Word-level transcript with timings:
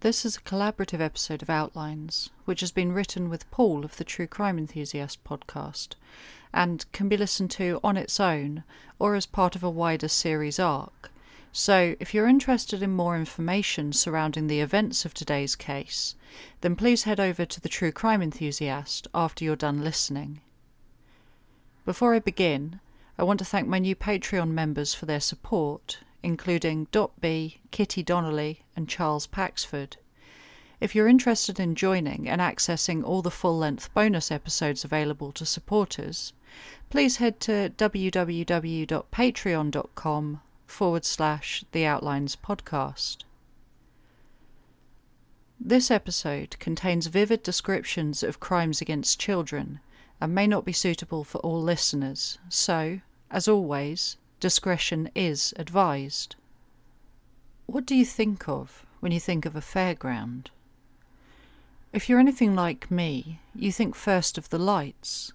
This 0.00 0.24
is 0.24 0.38
a 0.38 0.40
collaborative 0.40 1.02
episode 1.02 1.42
of 1.42 1.50
Outlines, 1.50 2.30
which 2.46 2.60
has 2.60 2.70
been 2.70 2.92
written 2.92 3.28
with 3.28 3.50
Paul 3.50 3.84
of 3.84 3.98
the 3.98 4.04
True 4.04 4.26
Crime 4.26 4.56
Enthusiast 4.56 5.22
podcast, 5.24 5.88
and 6.54 6.90
can 6.92 7.06
be 7.06 7.18
listened 7.18 7.50
to 7.50 7.80
on 7.84 7.98
its 7.98 8.18
own 8.18 8.64
or 8.98 9.14
as 9.14 9.26
part 9.26 9.54
of 9.54 9.62
a 9.62 9.68
wider 9.68 10.08
series 10.08 10.58
arc. 10.58 11.12
So, 11.52 11.96
if 12.00 12.14
you're 12.14 12.26
interested 12.26 12.82
in 12.82 12.92
more 12.92 13.14
information 13.14 13.92
surrounding 13.92 14.46
the 14.46 14.62
events 14.62 15.04
of 15.04 15.12
today's 15.12 15.54
case, 15.54 16.14
then 16.62 16.76
please 16.76 17.02
head 17.02 17.20
over 17.20 17.44
to 17.44 17.60
the 17.60 17.68
True 17.68 17.92
Crime 17.92 18.22
Enthusiast 18.22 19.06
after 19.14 19.44
you're 19.44 19.54
done 19.54 19.84
listening. 19.84 20.40
Before 21.84 22.14
I 22.14 22.20
begin, 22.20 22.80
I 23.18 23.24
want 23.24 23.38
to 23.40 23.44
thank 23.44 23.68
my 23.68 23.78
new 23.78 23.94
Patreon 23.94 24.48
members 24.48 24.94
for 24.94 25.04
their 25.04 25.20
support 25.20 25.98
including 26.22 26.86
Dot 26.92 27.12
B, 27.20 27.60
Kitty 27.70 28.02
Donnelly, 28.02 28.62
and 28.76 28.88
Charles 28.88 29.26
Paxford. 29.26 29.96
If 30.80 30.94
you're 30.94 31.08
interested 31.08 31.58
in 31.60 31.74
joining 31.74 32.26
and 32.28 32.40
accessing 32.40 33.04
all 33.04 33.20
the 33.22 33.30
full 33.30 33.58
length 33.58 33.92
bonus 33.92 34.30
episodes 34.30 34.84
available 34.84 35.32
to 35.32 35.44
supporters, 35.44 36.32
please 36.88 37.18
head 37.18 37.38
to 37.40 37.70
www.patreon.com 37.76 40.40
forward 40.66 41.04
slash 41.04 41.64
the 41.72 41.84
Outlines 41.84 42.36
podcast. 42.36 43.24
This 45.60 45.90
episode 45.90 46.56
contains 46.58 47.08
vivid 47.08 47.42
descriptions 47.42 48.22
of 48.22 48.40
crimes 48.40 48.80
against 48.80 49.20
children 49.20 49.80
and 50.18 50.34
may 50.34 50.46
not 50.46 50.64
be 50.64 50.72
suitable 50.72 51.24
for 51.24 51.36
all 51.38 51.60
listeners, 51.60 52.38
so, 52.48 53.00
as 53.30 53.46
always, 53.46 54.16
discretion 54.40 55.10
is 55.14 55.54
advised. 55.56 56.36
What 57.66 57.86
do 57.86 57.94
you 57.94 58.04
think 58.04 58.48
of 58.48 58.84
when 59.00 59.12
you 59.12 59.20
think 59.20 59.46
of 59.46 59.54
a 59.54 59.60
fairground? 59.60 60.46
If 61.92 62.08
you're 62.08 62.18
anything 62.18 62.54
like 62.54 62.90
me, 62.90 63.40
you 63.54 63.70
think 63.70 63.94
first 63.94 64.38
of 64.38 64.48
the 64.48 64.58
lights, 64.58 65.32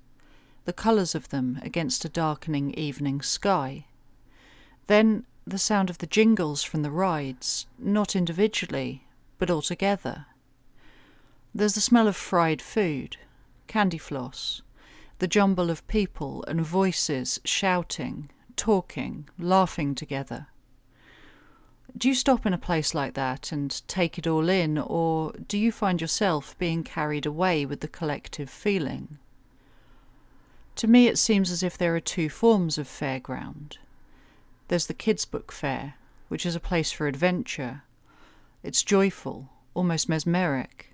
the 0.65 0.73
colours 0.73 1.15
of 1.15 1.29
them 1.29 1.59
against 1.61 2.03
a 2.03 2.09
darkening 2.09 2.73
evening 2.73 3.21
sky. 3.21 3.85
Then 4.87 5.25
the 5.45 5.59
sound 5.59 5.89
of 5.89 5.99
the 5.99 6.07
jingles 6.07 6.63
from 6.63 6.81
the 6.81 6.91
rides, 6.91 7.67
not 7.77 8.15
individually, 8.15 9.03
but 9.37 9.49
all 9.49 9.61
together. 9.61 10.25
There's 11.53 11.75
the 11.75 11.81
smell 11.81 12.07
of 12.07 12.15
fried 12.15 12.61
food, 12.61 13.17
candy 13.67 13.97
floss, 13.97 14.61
the 15.19 15.27
jumble 15.27 15.69
of 15.69 15.87
people 15.87 16.43
and 16.47 16.61
voices 16.61 17.39
shouting, 17.45 18.29
talking, 18.55 19.29
laughing 19.37 19.95
together. 19.95 20.47
Do 21.97 22.09
you 22.09 22.15
stop 22.15 22.45
in 22.45 22.53
a 22.53 22.57
place 22.57 22.93
like 22.93 23.13
that 23.13 23.51
and 23.51 23.81
take 23.87 24.17
it 24.17 24.27
all 24.27 24.49
in, 24.49 24.77
or 24.77 25.31
do 25.47 25.57
you 25.57 25.71
find 25.71 26.01
yourself 26.01 26.57
being 26.57 26.83
carried 26.83 27.25
away 27.25 27.65
with 27.65 27.79
the 27.79 27.87
collective 27.87 28.49
feeling? 28.49 29.17
To 30.75 30.87
me, 30.87 31.07
it 31.07 31.17
seems 31.17 31.51
as 31.51 31.63
if 31.63 31.77
there 31.77 31.95
are 31.95 32.01
two 32.01 32.29
forms 32.29 32.77
of 32.77 32.87
fairground. 32.87 33.77
There's 34.67 34.87
the 34.87 34.93
kids' 34.93 35.23
book 35.23 35.53
fair, 35.53 35.95
which 36.27 36.45
is 36.45 36.55
a 36.55 36.59
place 36.59 36.91
for 36.91 37.07
adventure. 37.07 37.83
It's 38.61 38.83
joyful, 38.83 39.49
almost 39.73 40.09
mesmeric. 40.09 40.93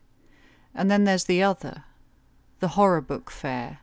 And 0.75 0.91
then 0.91 1.05
there's 1.05 1.23
the 1.23 1.41
other, 1.41 1.85
the 2.59 2.69
horror 2.69 3.01
book 3.01 3.31
fair, 3.31 3.79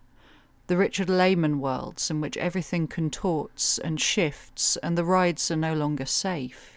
the 0.68 0.76
Richard 0.76 1.08
Laymon 1.08 1.60
worlds 1.60 2.10
in 2.10 2.20
which 2.20 2.36
everything 2.36 2.86
contorts 2.86 3.78
and 3.78 3.98
shifts 3.98 4.76
and 4.76 4.98
the 4.98 5.04
rides 5.04 5.50
are 5.50 5.56
no 5.56 5.72
longer 5.72 6.04
safe. 6.04 6.74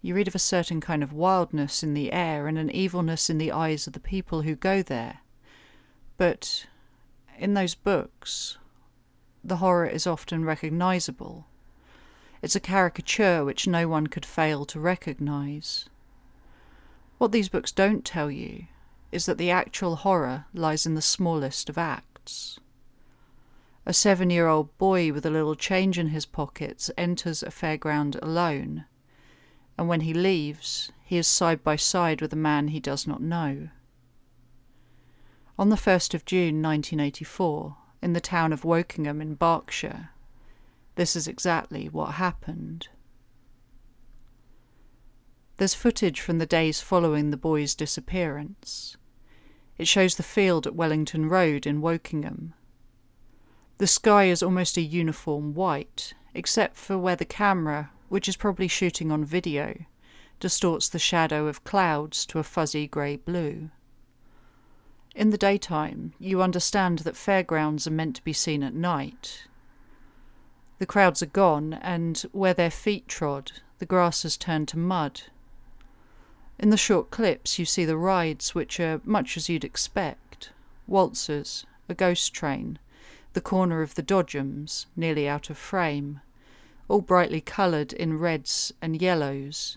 You 0.00 0.14
read 0.14 0.26
of 0.26 0.34
a 0.34 0.38
certain 0.38 0.80
kind 0.80 1.02
of 1.02 1.12
wildness 1.12 1.82
in 1.82 1.92
the 1.92 2.12
air 2.12 2.46
and 2.46 2.56
an 2.56 2.70
evilness 2.70 3.28
in 3.28 3.36
the 3.36 3.52
eyes 3.52 3.86
of 3.86 3.92
the 3.92 4.00
people 4.00 4.40
who 4.42 4.56
go 4.56 4.82
there. 4.82 5.18
But 6.16 6.66
in 7.38 7.52
those 7.52 7.74
books, 7.74 8.56
the 9.44 9.56
horror 9.56 9.86
is 9.86 10.06
often 10.06 10.42
recognizable. 10.42 11.46
It's 12.40 12.56
a 12.56 12.60
caricature 12.60 13.44
which 13.44 13.66
no 13.66 13.86
one 13.86 14.06
could 14.06 14.24
fail 14.24 14.64
to 14.66 14.80
recognize. 14.80 15.90
What 17.18 17.32
these 17.32 17.50
books 17.50 17.70
don't 17.70 18.04
tell 18.04 18.30
you 18.30 18.64
is 19.12 19.26
that 19.26 19.36
the 19.36 19.50
actual 19.50 19.96
horror 19.96 20.46
lies 20.54 20.86
in 20.86 20.94
the 20.94 21.02
smallest 21.02 21.68
of 21.68 21.76
acts. 21.76 22.05
A 23.84 23.92
seven 23.92 24.30
year 24.30 24.48
old 24.48 24.76
boy 24.78 25.12
with 25.12 25.24
a 25.24 25.30
little 25.30 25.54
change 25.54 25.98
in 25.98 26.08
his 26.08 26.26
pockets 26.26 26.90
enters 26.98 27.42
a 27.42 27.50
fairground 27.50 28.18
alone, 28.20 28.84
and 29.78 29.88
when 29.88 30.00
he 30.00 30.12
leaves, 30.12 30.90
he 31.04 31.18
is 31.18 31.28
side 31.28 31.62
by 31.62 31.76
side 31.76 32.20
with 32.20 32.32
a 32.32 32.36
man 32.36 32.68
he 32.68 32.80
does 32.80 33.06
not 33.06 33.22
know. 33.22 33.68
On 35.58 35.68
the 35.68 35.76
1st 35.76 36.14
of 36.14 36.24
June 36.24 36.60
1984, 36.60 37.76
in 38.02 38.12
the 38.12 38.20
town 38.20 38.52
of 38.52 38.62
Wokingham 38.62 39.22
in 39.22 39.36
Berkshire, 39.36 40.10
this 40.96 41.14
is 41.14 41.28
exactly 41.28 41.88
what 41.88 42.14
happened. 42.14 42.88
There's 45.58 45.74
footage 45.74 46.20
from 46.20 46.38
the 46.38 46.46
days 46.46 46.80
following 46.80 47.30
the 47.30 47.36
boy's 47.36 47.74
disappearance. 47.74 48.96
It 49.78 49.88
shows 49.88 50.14
the 50.14 50.22
field 50.22 50.66
at 50.66 50.74
Wellington 50.74 51.28
Road 51.28 51.66
in 51.66 51.82
Wokingham. 51.82 52.54
The 53.78 53.86
sky 53.86 54.24
is 54.24 54.42
almost 54.42 54.76
a 54.76 54.82
uniform 54.82 55.52
white, 55.54 56.14
except 56.32 56.76
for 56.76 56.96
where 56.96 57.16
the 57.16 57.26
camera, 57.26 57.90
which 58.08 58.28
is 58.28 58.36
probably 58.36 58.68
shooting 58.68 59.12
on 59.12 59.24
video, 59.24 59.84
distorts 60.40 60.88
the 60.88 60.98
shadow 60.98 61.46
of 61.46 61.64
clouds 61.64 62.24
to 62.26 62.38
a 62.38 62.42
fuzzy 62.42 62.86
grey 62.86 63.16
blue. 63.16 63.70
In 65.14 65.30
the 65.30 65.38
daytime, 65.38 66.12
you 66.18 66.42
understand 66.42 67.00
that 67.00 67.16
fairgrounds 67.16 67.86
are 67.86 67.90
meant 67.90 68.16
to 68.16 68.24
be 68.24 68.32
seen 68.32 68.62
at 68.62 68.74
night. 68.74 69.46
The 70.78 70.86
crowds 70.86 71.22
are 71.22 71.26
gone, 71.26 71.74
and 71.74 72.18
where 72.32 72.52
their 72.54 72.70
feet 72.70 73.08
trod, 73.08 73.52
the 73.78 73.86
grass 73.86 74.22
has 74.24 74.36
turned 74.36 74.68
to 74.68 74.78
mud, 74.78 75.22
in 76.58 76.70
the 76.70 76.76
short 76.76 77.10
clips, 77.10 77.58
you 77.58 77.64
see 77.64 77.84
the 77.84 77.96
rides, 77.96 78.54
which 78.54 78.80
are 78.80 79.00
much 79.04 79.36
as 79.36 79.48
you'd 79.48 79.64
expect 79.64 80.50
waltzers, 80.86 81.66
a 81.88 81.94
ghost 81.94 82.32
train, 82.32 82.78
the 83.32 83.40
corner 83.40 83.82
of 83.82 83.94
the 83.94 84.02
Dodgems, 84.02 84.86
nearly 84.96 85.28
out 85.28 85.50
of 85.50 85.58
frame, 85.58 86.20
all 86.88 87.00
brightly 87.00 87.40
coloured 87.40 87.92
in 87.92 88.18
reds 88.18 88.72
and 88.80 89.00
yellows. 89.02 89.76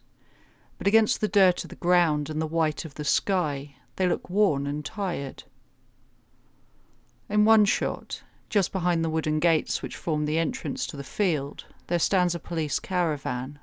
But 0.77 0.87
against 0.87 1.19
the 1.19 1.27
dirt 1.27 1.63
of 1.63 1.69
the 1.69 1.75
ground 1.75 2.29
and 2.29 2.41
the 2.41 2.47
white 2.47 2.85
of 2.85 2.95
the 2.95 3.03
sky, 3.03 3.75
they 3.97 4.07
look 4.07 4.29
worn 4.29 4.65
and 4.65 4.85
tired. 4.85 5.43
In 7.27 7.43
one 7.43 7.65
shot, 7.65 8.23
just 8.49 8.71
behind 8.71 9.03
the 9.03 9.09
wooden 9.09 9.39
gates 9.39 9.81
which 9.81 9.97
form 9.97 10.25
the 10.25 10.39
entrance 10.39 10.87
to 10.87 10.97
the 10.97 11.03
field, 11.03 11.65
there 11.87 11.99
stands 11.99 12.33
a 12.33 12.39
police 12.39 12.79
caravan. 12.79 13.59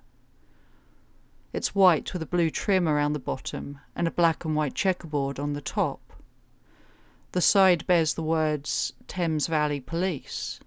It's 1.56 1.74
white 1.74 2.12
with 2.12 2.20
a 2.20 2.26
blue 2.26 2.50
trim 2.50 2.86
around 2.86 3.14
the 3.14 3.18
bottom 3.18 3.80
and 3.94 4.06
a 4.06 4.10
black 4.10 4.44
and 4.44 4.54
white 4.54 4.74
checkerboard 4.74 5.38
on 5.38 5.54
the 5.54 5.62
top. 5.62 6.12
The 7.32 7.40
side 7.40 7.86
bears 7.86 8.12
the 8.12 8.22
words 8.22 8.92
Thames 9.08 9.46
Valley 9.46 9.80
Police. 9.80 10.60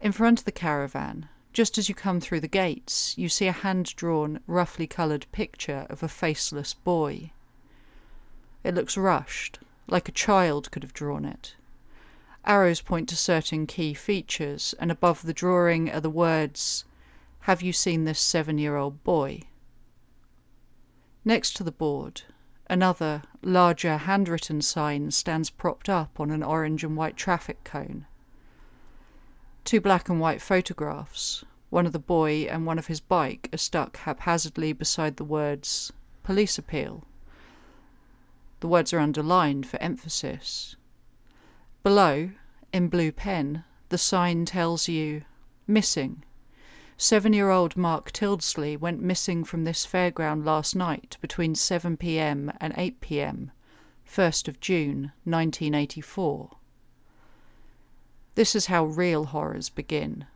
In 0.00 0.10
front 0.12 0.38
of 0.38 0.46
the 0.46 0.52
caravan, 0.52 1.28
just 1.52 1.76
as 1.76 1.86
you 1.86 1.94
come 1.94 2.18
through 2.18 2.40
the 2.40 2.48
gates, 2.48 3.12
you 3.18 3.28
see 3.28 3.46
a 3.46 3.52
hand 3.52 3.94
drawn, 3.94 4.40
roughly 4.46 4.86
coloured 4.86 5.26
picture 5.32 5.86
of 5.90 6.02
a 6.02 6.08
faceless 6.08 6.72
boy. 6.72 7.32
It 8.64 8.74
looks 8.74 8.96
rushed, 8.96 9.58
like 9.86 10.08
a 10.08 10.12
child 10.12 10.70
could 10.70 10.82
have 10.82 10.94
drawn 10.94 11.26
it. 11.26 11.56
Arrows 12.46 12.80
point 12.80 13.06
to 13.10 13.16
certain 13.16 13.66
key 13.66 13.92
features, 13.92 14.74
and 14.78 14.90
above 14.90 15.24
the 15.24 15.34
drawing 15.34 15.90
are 15.90 16.00
the 16.00 16.08
words, 16.08 16.86
Have 17.40 17.60
you 17.60 17.74
seen 17.74 18.04
this 18.04 18.18
seven 18.18 18.56
year 18.56 18.74
old 18.74 19.04
boy? 19.04 19.42
Next 21.24 21.56
to 21.56 21.64
the 21.64 21.72
board, 21.72 22.22
another, 22.70 23.22
larger 23.42 23.96
handwritten 23.96 24.62
sign 24.62 25.10
stands 25.10 25.50
propped 25.50 25.88
up 25.88 26.20
on 26.20 26.30
an 26.30 26.42
orange 26.42 26.84
and 26.84 26.96
white 26.96 27.16
traffic 27.16 27.64
cone. 27.64 28.06
Two 29.64 29.80
black 29.80 30.08
and 30.08 30.20
white 30.20 30.40
photographs, 30.40 31.44
one 31.70 31.86
of 31.86 31.92
the 31.92 31.98
boy 31.98 32.46
and 32.50 32.64
one 32.64 32.78
of 32.78 32.86
his 32.86 33.00
bike, 33.00 33.50
are 33.52 33.58
stuck 33.58 33.98
haphazardly 33.98 34.72
beside 34.72 35.16
the 35.16 35.24
words 35.24 35.92
Police 36.22 36.56
Appeal. 36.56 37.04
The 38.60 38.68
words 38.68 38.92
are 38.92 38.98
underlined 38.98 39.66
for 39.66 39.80
emphasis. 39.82 40.76
Below, 41.82 42.30
in 42.72 42.88
blue 42.88 43.12
pen, 43.12 43.64
the 43.88 43.98
sign 43.98 44.44
tells 44.44 44.88
you 44.88 45.24
Missing 45.66 46.24
Seven 47.00 47.32
year 47.32 47.48
old 47.48 47.76
Mark 47.76 48.10
Tildesley 48.10 48.76
went 48.76 49.00
missing 49.00 49.44
from 49.44 49.62
this 49.62 49.86
fairground 49.86 50.44
last 50.44 50.74
night 50.74 51.16
between 51.20 51.54
7 51.54 51.96
pm 51.96 52.50
and 52.60 52.74
8 52.76 53.00
pm, 53.00 53.52
1st 54.04 54.48
of 54.48 54.58
June 54.58 55.12
1984. 55.22 56.56
This 58.34 58.56
is 58.56 58.66
how 58.66 58.84
real 58.84 59.26
horrors 59.26 59.68
begin, 59.68 60.26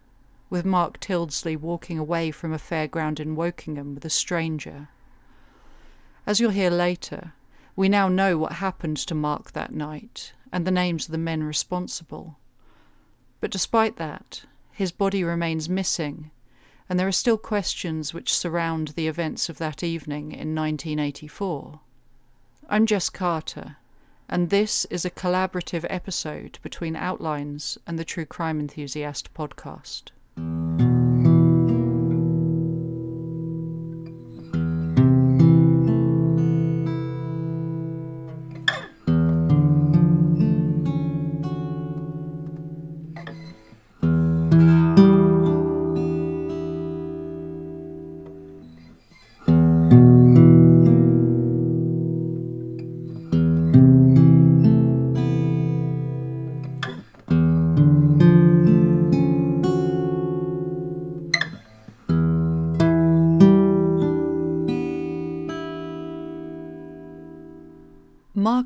with 0.51 0.65
Mark 0.65 1.01
Tildesley 1.01 1.57
walking 1.57 1.99
away 1.99 2.31
from 2.31 2.53
a 2.53 2.59
fairground 2.59 3.19
in 3.19 3.35
Wokingham 3.35 3.97
with 3.97 4.05
a 4.05 4.11
stranger. 4.11 4.89
As 6.29 6.39
you'll 6.39 6.53
hear 6.53 6.71
later, 6.71 7.33
we 7.75 7.89
now 7.89 8.07
know 8.07 8.39
what 8.39 8.53
happened 8.53 8.99
to 8.99 9.17
Mark 9.17 9.51
that 9.51 9.75
night 9.75 10.33
and 10.53 10.65
the 10.65 10.71
names 10.71 11.07
of 11.07 11.13
the 11.13 11.19
men 11.19 11.43
responsible. 11.43 12.39
But 13.41 13.51
despite 13.51 13.97
that, 13.97 14.45
his 14.71 14.93
body 14.93 15.25
remains 15.25 15.69
missing, 15.69 16.31
and 16.89 16.99
there 16.99 17.09
are 17.09 17.13
still 17.13 17.39
questions 17.39 18.13
which 18.13 18.33
surround 18.33 18.89
the 18.89 19.09
events 19.09 19.49
of 19.49 19.59
that 19.59 19.83
evening 19.83 20.33
in 20.33 20.55
1984. 20.55 21.81
I'm 22.69 22.87
Jess 22.87 23.11
Carter, 23.11 23.77
and 24.29 24.51
this 24.51 24.85
is 24.87 25.05
a 25.05 25.11
collaborative 25.11 25.85
episode 25.91 26.59
between 26.63 26.97
Outlines 26.97 27.79
and 27.87 27.99
the 27.99 28.05
True 28.05 28.27
Crime 28.27 28.61
Enthusiast 28.61 29.35
podcast. 29.35 30.11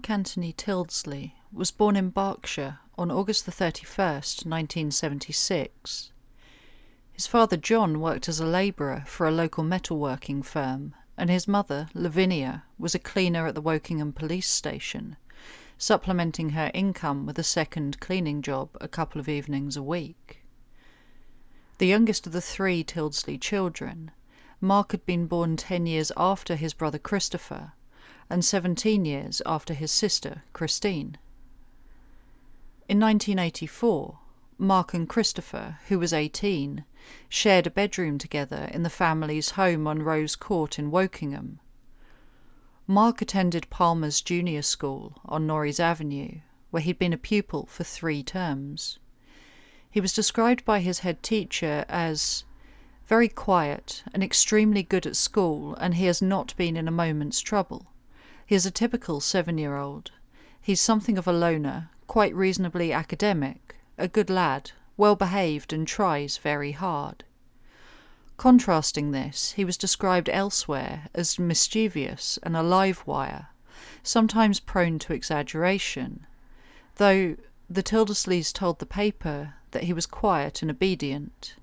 Anthony 0.08 0.52
Tildesley 0.52 1.34
was 1.52 1.72
born 1.72 1.96
in 1.96 2.10
Berkshire 2.10 2.78
on 2.96 3.10
August 3.10 3.44
the 3.44 3.50
31st, 3.50 4.46
1976. 4.46 6.12
His 7.12 7.26
father 7.26 7.56
John 7.56 7.98
worked 8.00 8.28
as 8.28 8.38
a 8.38 8.46
labourer 8.46 9.02
for 9.06 9.26
a 9.26 9.32
local 9.32 9.64
metalworking 9.64 10.44
firm, 10.44 10.94
and 11.16 11.28
his 11.28 11.48
mother, 11.48 11.88
Lavinia, 11.92 12.64
was 12.78 12.94
a 12.94 13.00
cleaner 13.00 13.46
at 13.48 13.56
the 13.56 13.62
Wokingham 13.62 14.14
police 14.14 14.48
station, 14.48 15.16
supplementing 15.76 16.50
her 16.50 16.70
income 16.72 17.26
with 17.26 17.38
a 17.38 17.42
second 17.42 17.98
cleaning 17.98 18.42
job 18.42 18.70
a 18.80 18.86
couple 18.88 19.20
of 19.20 19.28
evenings 19.28 19.76
a 19.76 19.82
week. 19.82 20.44
The 21.78 21.86
youngest 21.86 22.28
of 22.28 22.32
the 22.32 22.40
three 22.40 22.84
Tildesley 22.84 23.40
children, 23.40 24.12
Mark 24.60 24.92
had 24.92 25.04
been 25.04 25.26
born 25.26 25.56
ten 25.56 25.84
years 25.84 26.12
after 26.16 26.54
his 26.54 26.74
brother 26.74 26.98
Christopher 26.98 27.72
and 28.28 28.44
17 28.44 29.04
years 29.04 29.40
after 29.46 29.74
his 29.74 29.92
sister, 29.92 30.42
Christine. 30.52 31.18
In 32.88 33.00
1984, 33.00 34.18
Mark 34.58 34.94
and 34.94 35.08
Christopher, 35.08 35.78
who 35.88 35.98
was 35.98 36.12
18, 36.12 36.84
shared 37.28 37.66
a 37.66 37.70
bedroom 37.70 38.18
together 38.18 38.70
in 38.72 38.82
the 38.82 38.90
family's 38.90 39.50
home 39.50 39.86
on 39.86 40.02
Rose 40.02 40.34
Court 40.36 40.78
in 40.78 40.90
Wokingham. 40.90 41.58
Mark 42.86 43.20
attended 43.20 43.68
Palmer's 43.68 44.20
Junior 44.20 44.62
School 44.62 45.20
on 45.24 45.46
Norreys 45.46 45.80
Avenue, 45.80 46.40
where 46.70 46.82
he'd 46.82 46.98
been 46.98 47.12
a 47.12 47.18
pupil 47.18 47.66
for 47.66 47.84
three 47.84 48.22
terms. 48.22 48.98
He 49.90 50.00
was 50.00 50.12
described 50.12 50.64
by 50.64 50.80
his 50.80 51.00
head 51.00 51.22
teacher 51.22 51.84
as 51.88 52.44
very 53.06 53.28
quiet 53.28 54.04
and 54.12 54.22
extremely 54.22 54.82
good 54.82 55.06
at 55.06 55.16
school, 55.16 55.74
and 55.76 55.94
he 55.94 56.06
has 56.06 56.22
not 56.22 56.56
been 56.56 56.76
in 56.76 56.88
a 56.88 56.92
moment's 56.92 57.40
trouble. 57.40 57.86
He 58.46 58.54
is 58.54 58.64
a 58.64 58.70
typical 58.70 59.20
seven 59.20 59.58
year 59.58 59.76
old. 59.76 60.12
He's 60.60 60.80
something 60.80 61.18
of 61.18 61.26
a 61.26 61.32
loner, 61.32 61.90
quite 62.06 62.32
reasonably 62.32 62.92
academic, 62.92 63.74
a 63.98 64.06
good 64.06 64.30
lad, 64.30 64.70
well 64.96 65.16
behaved, 65.16 65.72
and 65.72 65.84
tries 65.86 66.38
very 66.38 66.70
hard. 66.70 67.24
Contrasting 68.36 69.10
this, 69.10 69.52
he 69.52 69.64
was 69.64 69.76
described 69.76 70.28
elsewhere 70.28 71.08
as 71.12 71.40
mischievous 71.40 72.38
and 72.44 72.56
a 72.56 72.62
live 72.62 73.04
wire, 73.04 73.48
sometimes 74.04 74.60
prone 74.60 75.00
to 75.00 75.12
exaggeration, 75.12 76.24
though 76.96 77.36
the 77.68 77.82
Tildesleys 77.82 78.52
told 78.52 78.78
the 78.78 78.86
paper 78.86 79.54
that 79.72 79.84
he 79.84 79.92
was 79.92 80.06
quiet 80.06 80.62
and 80.62 80.70
obedient. 80.70 81.56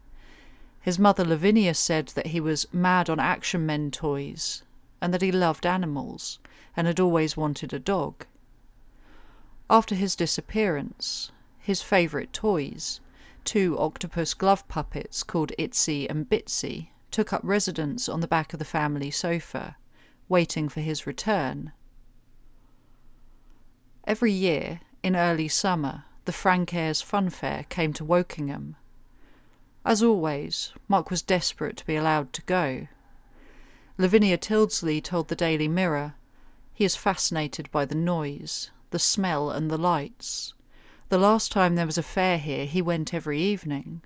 His 0.81 1.00
mother 1.00 1.24
Lavinia 1.24 1.75
said 1.75 2.07
that 2.07 2.27
he 2.27 2.41
was 2.41 2.68
mad 2.74 3.09
on 3.09 3.21
action 3.21 3.65
men 3.65 3.89
toys 3.89 4.63
and 5.00 5.13
that 5.13 5.21
he 5.21 5.31
loved 5.31 5.65
animals, 5.65 6.39
and 6.75 6.87
had 6.87 6.99
always 6.99 7.37
wanted 7.37 7.73
a 7.73 7.79
dog. 7.79 8.25
After 9.69 9.95
his 9.95 10.15
disappearance, 10.15 11.31
his 11.59 11.81
favourite 11.81 12.33
toys, 12.33 12.99
two 13.43 13.77
octopus 13.79 14.33
glove 14.33 14.67
puppets 14.67 15.23
called 15.23 15.51
Itsy 15.57 16.09
and 16.09 16.29
Bitsy, 16.29 16.89
took 17.11 17.31
up 17.31 17.41
residence 17.43 18.09
on 18.09 18.21
the 18.21 18.27
back 18.27 18.53
of 18.53 18.59
the 18.59 18.65
family 18.65 19.11
sofa, 19.11 19.77
waiting 20.27 20.67
for 20.67 20.81
his 20.81 21.05
return. 21.05 21.71
Every 24.05 24.31
year, 24.31 24.81
in 25.01 25.15
early 25.15 25.47
summer, 25.47 26.05
the 26.25 26.31
Frank 26.31 26.73
Ayres 26.73 27.01
Fun 27.01 27.29
Fair 27.29 27.65
came 27.69 27.93
to 27.93 28.05
Wokingham. 28.05 28.75
As 29.85 30.01
always, 30.01 30.73
Mark 30.87 31.09
was 31.09 31.21
desperate 31.21 31.77
to 31.77 31.85
be 31.85 31.95
allowed 31.95 32.33
to 32.33 32.41
go. 32.43 32.87
Lavinia 33.97 34.37
Tildesley 34.37 35.01
told 35.01 35.27
the 35.27 35.35
Daily 35.35 35.67
Mirror 35.67 36.15
he 36.73 36.83
is 36.83 36.95
fascinated 36.95 37.69
by 37.71 37.85
the 37.85 37.95
noise, 37.95 38.71
the 38.89 38.99
smell, 38.99 39.51
and 39.51 39.69
the 39.69 39.77
lights. 39.77 40.53
The 41.09 41.17
last 41.17 41.51
time 41.51 41.75
there 41.75 41.85
was 41.85 41.97
a 41.97 42.03
fair 42.03 42.37
here, 42.37 42.65
he 42.65 42.81
went 42.81 43.13
every 43.13 43.39
evening. 43.39 44.01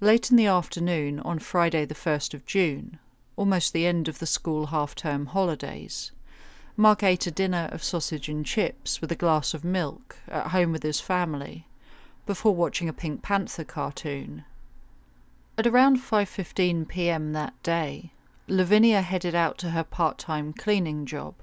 Late 0.00 0.30
in 0.30 0.36
the 0.36 0.46
afternoon 0.46 1.20
on 1.20 1.38
Friday, 1.38 1.84
the 1.84 1.94
1st 1.94 2.34
of 2.34 2.46
June, 2.46 2.98
almost 3.34 3.72
the 3.72 3.86
end 3.86 4.08
of 4.08 4.18
the 4.18 4.26
school 4.26 4.66
half 4.66 4.94
term 4.94 5.26
holidays, 5.26 6.12
Mark 6.76 7.02
ate 7.02 7.26
a 7.26 7.30
dinner 7.30 7.70
of 7.72 7.82
sausage 7.82 8.28
and 8.28 8.44
chips 8.44 9.00
with 9.00 9.10
a 9.10 9.16
glass 9.16 9.54
of 9.54 9.64
milk 9.64 10.16
at 10.28 10.48
home 10.48 10.72
with 10.72 10.82
his 10.82 11.00
family 11.00 11.66
before 12.26 12.54
watching 12.54 12.86
a 12.86 12.92
Pink 12.92 13.22
Panther 13.22 13.64
cartoon. 13.64 14.44
At 15.56 15.66
around 15.66 15.98
5:15 15.98 16.86
p.m. 16.86 17.32
that 17.32 17.54
day, 17.62 18.12
Lavinia 18.48 19.02
headed 19.02 19.34
out 19.34 19.58
to 19.58 19.70
her 19.70 19.82
part 19.82 20.18
time 20.18 20.52
cleaning 20.52 21.04
job. 21.04 21.34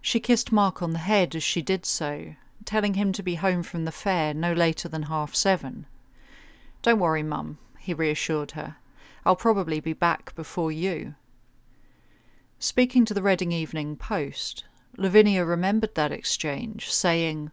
She 0.00 0.20
kissed 0.20 0.52
Mark 0.52 0.80
on 0.80 0.92
the 0.92 1.00
head 1.00 1.34
as 1.34 1.42
she 1.42 1.60
did 1.60 1.84
so, 1.84 2.36
telling 2.64 2.94
him 2.94 3.12
to 3.12 3.22
be 3.22 3.34
home 3.34 3.64
from 3.64 3.84
the 3.84 3.90
fair 3.90 4.32
no 4.32 4.52
later 4.52 4.88
than 4.88 5.04
half 5.04 5.34
seven. 5.34 5.86
Don't 6.82 7.00
worry, 7.00 7.24
Mum, 7.24 7.58
he 7.80 7.92
reassured 7.92 8.52
her. 8.52 8.76
I'll 9.26 9.34
probably 9.34 9.80
be 9.80 9.92
back 9.92 10.34
before 10.36 10.70
you. 10.70 11.16
Speaking 12.60 13.04
to 13.06 13.14
the 13.14 13.22
Reading 13.22 13.50
Evening 13.50 13.96
Post, 13.96 14.64
Lavinia 14.96 15.44
remembered 15.44 15.96
that 15.96 16.12
exchange, 16.12 16.92
saying, 16.92 17.50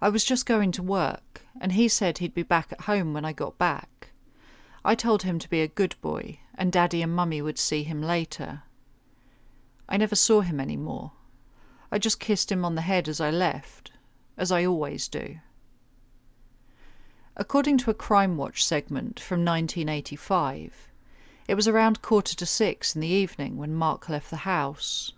I 0.00 0.08
was 0.08 0.24
just 0.24 0.46
going 0.46 0.70
to 0.72 0.82
work, 0.84 1.42
and 1.60 1.72
he 1.72 1.88
said 1.88 2.18
he'd 2.18 2.34
be 2.34 2.44
back 2.44 2.70
at 2.70 2.82
home 2.82 3.12
when 3.12 3.24
I 3.24 3.32
got 3.32 3.58
back. 3.58 4.10
I 4.84 4.94
told 4.94 5.24
him 5.24 5.40
to 5.40 5.50
be 5.50 5.62
a 5.62 5.66
good 5.66 5.96
boy 6.00 6.38
and 6.58 6.72
Daddy 6.72 7.00
and 7.00 7.14
Mummy 7.14 7.40
would 7.40 7.58
see 7.58 7.84
him 7.84 8.02
later. 8.02 8.64
I 9.88 9.96
never 9.96 10.16
saw 10.16 10.40
him 10.40 10.58
any 10.58 10.76
more. 10.76 11.12
I 11.90 11.98
just 11.98 12.20
kissed 12.20 12.52
him 12.52 12.64
on 12.64 12.74
the 12.74 12.82
head 12.82 13.08
as 13.08 13.20
I 13.20 13.30
left, 13.30 13.92
as 14.36 14.52
I 14.52 14.66
always 14.66 15.08
do. 15.08 15.38
According 17.36 17.78
to 17.78 17.90
a 17.90 17.94
Crime 17.94 18.36
Watch 18.36 18.64
segment 18.64 19.20
from 19.20 19.44
1985, 19.44 20.88
it 21.46 21.54
was 21.54 21.68
around 21.68 22.02
quarter 22.02 22.34
to 22.34 22.44
six 22.44 22.94
in 22.94 23.00
the 23.00 23.06
evening 23.06 23.56
when 23.56 23.72
Mark 23.72 24.08
left 24.08 24.28
the 24.28 24.38
house. 24.38 25.12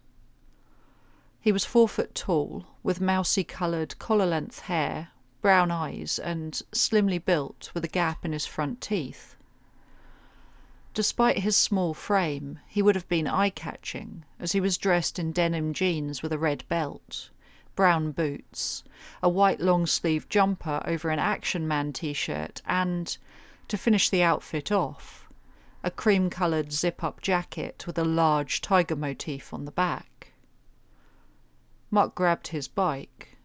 He 1.40 1.50
was 1.50 1.64
four 1.64 1.88
foot 1.88 2.14
tall, 2.14 2.66
with 2.82 3.00
mousy 3.00 3.44
coloured 3.44 3.98
collar 3.98 4.26
length 4.26 4.60
hair, 4.60 5.08
brown 5.40 5.70
eyes, 5.70 6.18
and 6.18 6.60
slimly 6.70 7.18
built 7.18 7.70
with 7.72 7.84
a 7.84 7.88
gap 7.88 8.26
in 8.26 8.32
his 8.32 8.44
front 8.44 8.82
teeth. 8.82 9.36
Despite 10.92 11.38
his 11.38 11.56
small 11.56 11.94
frame, 11.94 12.58
he 12.66 12.82
would 12.82 12.96
have 12.96 13.08
been 13.08 13.28
eye 13.28 13.50
catching, 13.50 14.24
as 14.40 14.52
he 14.52 14.60
was 14.60 14.76
dressed 14.76 15.18
in 15.18 15.30
denim 15.30 15.72
jeans 15.72 16.22
with 16.22 16.32
a 16.32 16.38
red 16.38 16.64
belt, 16.68 17.30
brown 17.76 18.10
boots, 18.10 18.82
a 19.22 19.28
white 19.28 19.60
long 19.60 19.86
sleeved 19.86 20.28
jumper 20.28 20.82
over 20.84 21.10
an 21.10 21.20
Action 21.20 21.68
Man 21.68 21.92
t 21.92 22.12
shirt, 22.12 22.60
and, 22.66 23.16
to 23.68 23.78
finish 23.78 24.10
the 24.10 24.22
outfit 24.22 24.72
off, 24.72 25.28
a 25.84 25.92
cream 25.92 26.28
coloured 26.28 26.72
zip 26.72 27.04
up 27.04 27.22
jacket 27.22 27.86
with 27.86 27.96
a 27.96 28.04
large 28.04 28.60
tiger 28.60 28.96
motif 28.96 29.54
on 29.54 29.66
the 29.66 29.70
back. 29.70 30.32
Mark 31.90 32.16
grabbed 32.16 32.48
his 32.48 32.66
bike, 32.66 33.36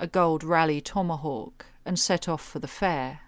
a 0.00 0.08
gold 0.08 0.42
Raleigh 0.42 0.80
Tomahawk, 0.80 1.66
and 1.84 1.98
set 1.98 2.28
off 2.28 2.44
for 2.44 2.58
the 2.58 2.68
fair. 2.68 3.20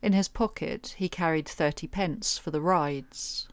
In 0.00 0.12
his 0.12 0.28
pocket 0.28 0.94
he 0.96 1.08
carried 1.08 1.48
thirty 1.48 1.86
pence 1.86 2.38
for 2.38 2.50
the 2.50 2.60
rides. 2.60 3.48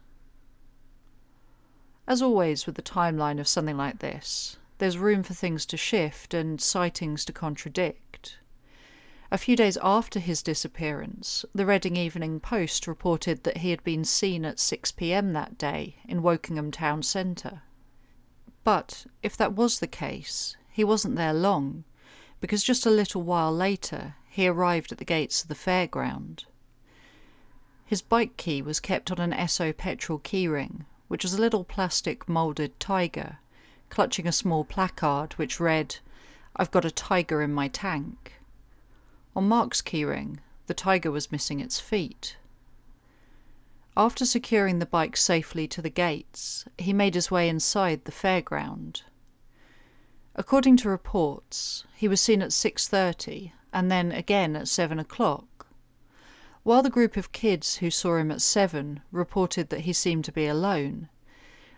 As 2.06 2.22
always 2.22 2.66
with 2.66 2.76
the 2.76 2.82
timeline 2.82 3.40
of 3.40 3.48
something 3.48 3.76
like 3.76 3.98
this, 3.98 4.58
there's 4.78 4.98
room 4.98 5.22
for 5.22 5.34
things 5.34 5.66
to 5.66 5.76
shift 5.76 6.34
and 6.34 6.60
sightings 6.60 7.24
to 7.24 7.32
contradict. 7.32 8.38
A 9.32 9.38
few 9.38 9.56
days 9.56 9.76
after 9.82 10.20
his 10.20 10.40
disappearance, 10.40 11.44
the 11.52 11.66
Reading 11.66 11.96
Evening 11.96 12.38
Post 12.38 12.86
reported 12.86 13.42
that 13.42 13.58
he 13.58 13.70
had 13.70 13.82
been 13.82 14.04
seen 14.04 14.44
at 14.44 14.60
6 14.60 14.92
pm 14.92 15.32
that 15.32 15.58
day 15.58 15.96
in 16.06 16.22
Wokingham 16.22 16.70
town 16.70 17.02
centre. 17.02 17.62
But 18.62 19.06
if 19.24 19.36
that 19.36 19.54
was 19.54 19.80
the 19.80 19.88
case, 19.88 20.56
he 20.70 20.84
wasn't 20.84 21.16
there 21.16 21.34
long, 21.34 21.82
because 22.40 22.62
just 22.62 22.86
a 22.86 22.90
little 22.90 23.22
while 23.22 23.52
later 23.52 24.14
he 24.36 24.46
arrived 24.46 24.92
at 24.92 24.98
the 24.98 25.04
gates 25.06 25.40
of 25.40 25.48
the 25.48 25.54
fairground. 25.54 26.44
His 27.86 28.02
bike 28.02 28.36
key 28.36 28.60
was 28.60 28.80
kept 28.80 29.10
on 29.10 29.18
an 29.18 29.32
Esso 29.32 29.74
petrol 29.74 30.18
keyring, 30.18 30.84
which 31.08 31.24
was 31.24 31.32
a 31.32 31.40
little 31.40 31.64
plastic 31.64 32.28
moulded 32.28 32.78
tiger, 32.78 33.38
clutching 33.88 34.26
a 34.26 34.32
small 34.32 34.62
placard 34.62 35.32
which 35.38 35.58
read, 35.58 35.96
I've 36.54 36.70
got 36.70 36.84
a 36.84 36.90
tiger 36.90 37.40
in 37.40 37.54
my 37.54 37.68
tank. 37.68 38.34
On 39.34 39.48
Mark's 39.48 39.80
keyring, 39.80 40.40
the 40.66 40.74
tiger 40.74 41.10
was 41.10 41.32
missing 41.32 41.60
its 41.60 41.80
feet. 41.80 42.36
After 43.96 44.26
securing 44.26 44.80
the 44.80 44.84
bike 44.84 45.16
safely 45.16 45.66
to 45.68 45.80
the 45.80 45.88
gates, 45.88 46.66
he 46.76 46.92
made 46.92 47.14
his 47.14 47.30
way 47.30 47.48
inside 47.48 48.04
the 48.04 48.12
fairground. 48.12 49.00
According 50.34 50.76
to 50.78 50.90
reports, 50.90 51.84
he 51.94 52.06
was 52.06 52.20
seen 52.20 52.42
at 52.42 52.50
6:30 52.52 53.52
and 53.72 53.90
then 53.90 54.12
again 54.12 54.56
at 54.56 54.68
7 54.68 54.98
o'clock. 54.98 55.66
While 56.62 56.82
the 56.82 56.90
group 56.90 57.16
of 57.16 57.32
kids 57.32 57.76
who 57.76 57.90
saw 57.90 58.16
him 58.16 58.30
at 58.30 58.42
7 58.42 59.00
reported 59.12 59.68
that 59.70 59.82
he 59.82 59.92
seemed 59.92 60.24
to 60.24 60.32
be 60.32 60.46
alone, 60.46 61.08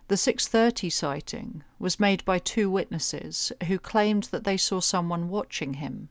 the 0.09 0.17
6:30 0.17 0.91
sighting 0.91 1.65
was 1.79 2.01
made 2.01 2.25
by 2.25 2.39
two 2.39 2.71
witnesses 2.71 3.53
who 3.67 3.79
claimed 3.79 4.25
that 4.25 4.45
they 4.45 4.57
saw 4.57 4.81
someone 4.81 5.29
watching 5.29 5.75
him. 5.75 6.09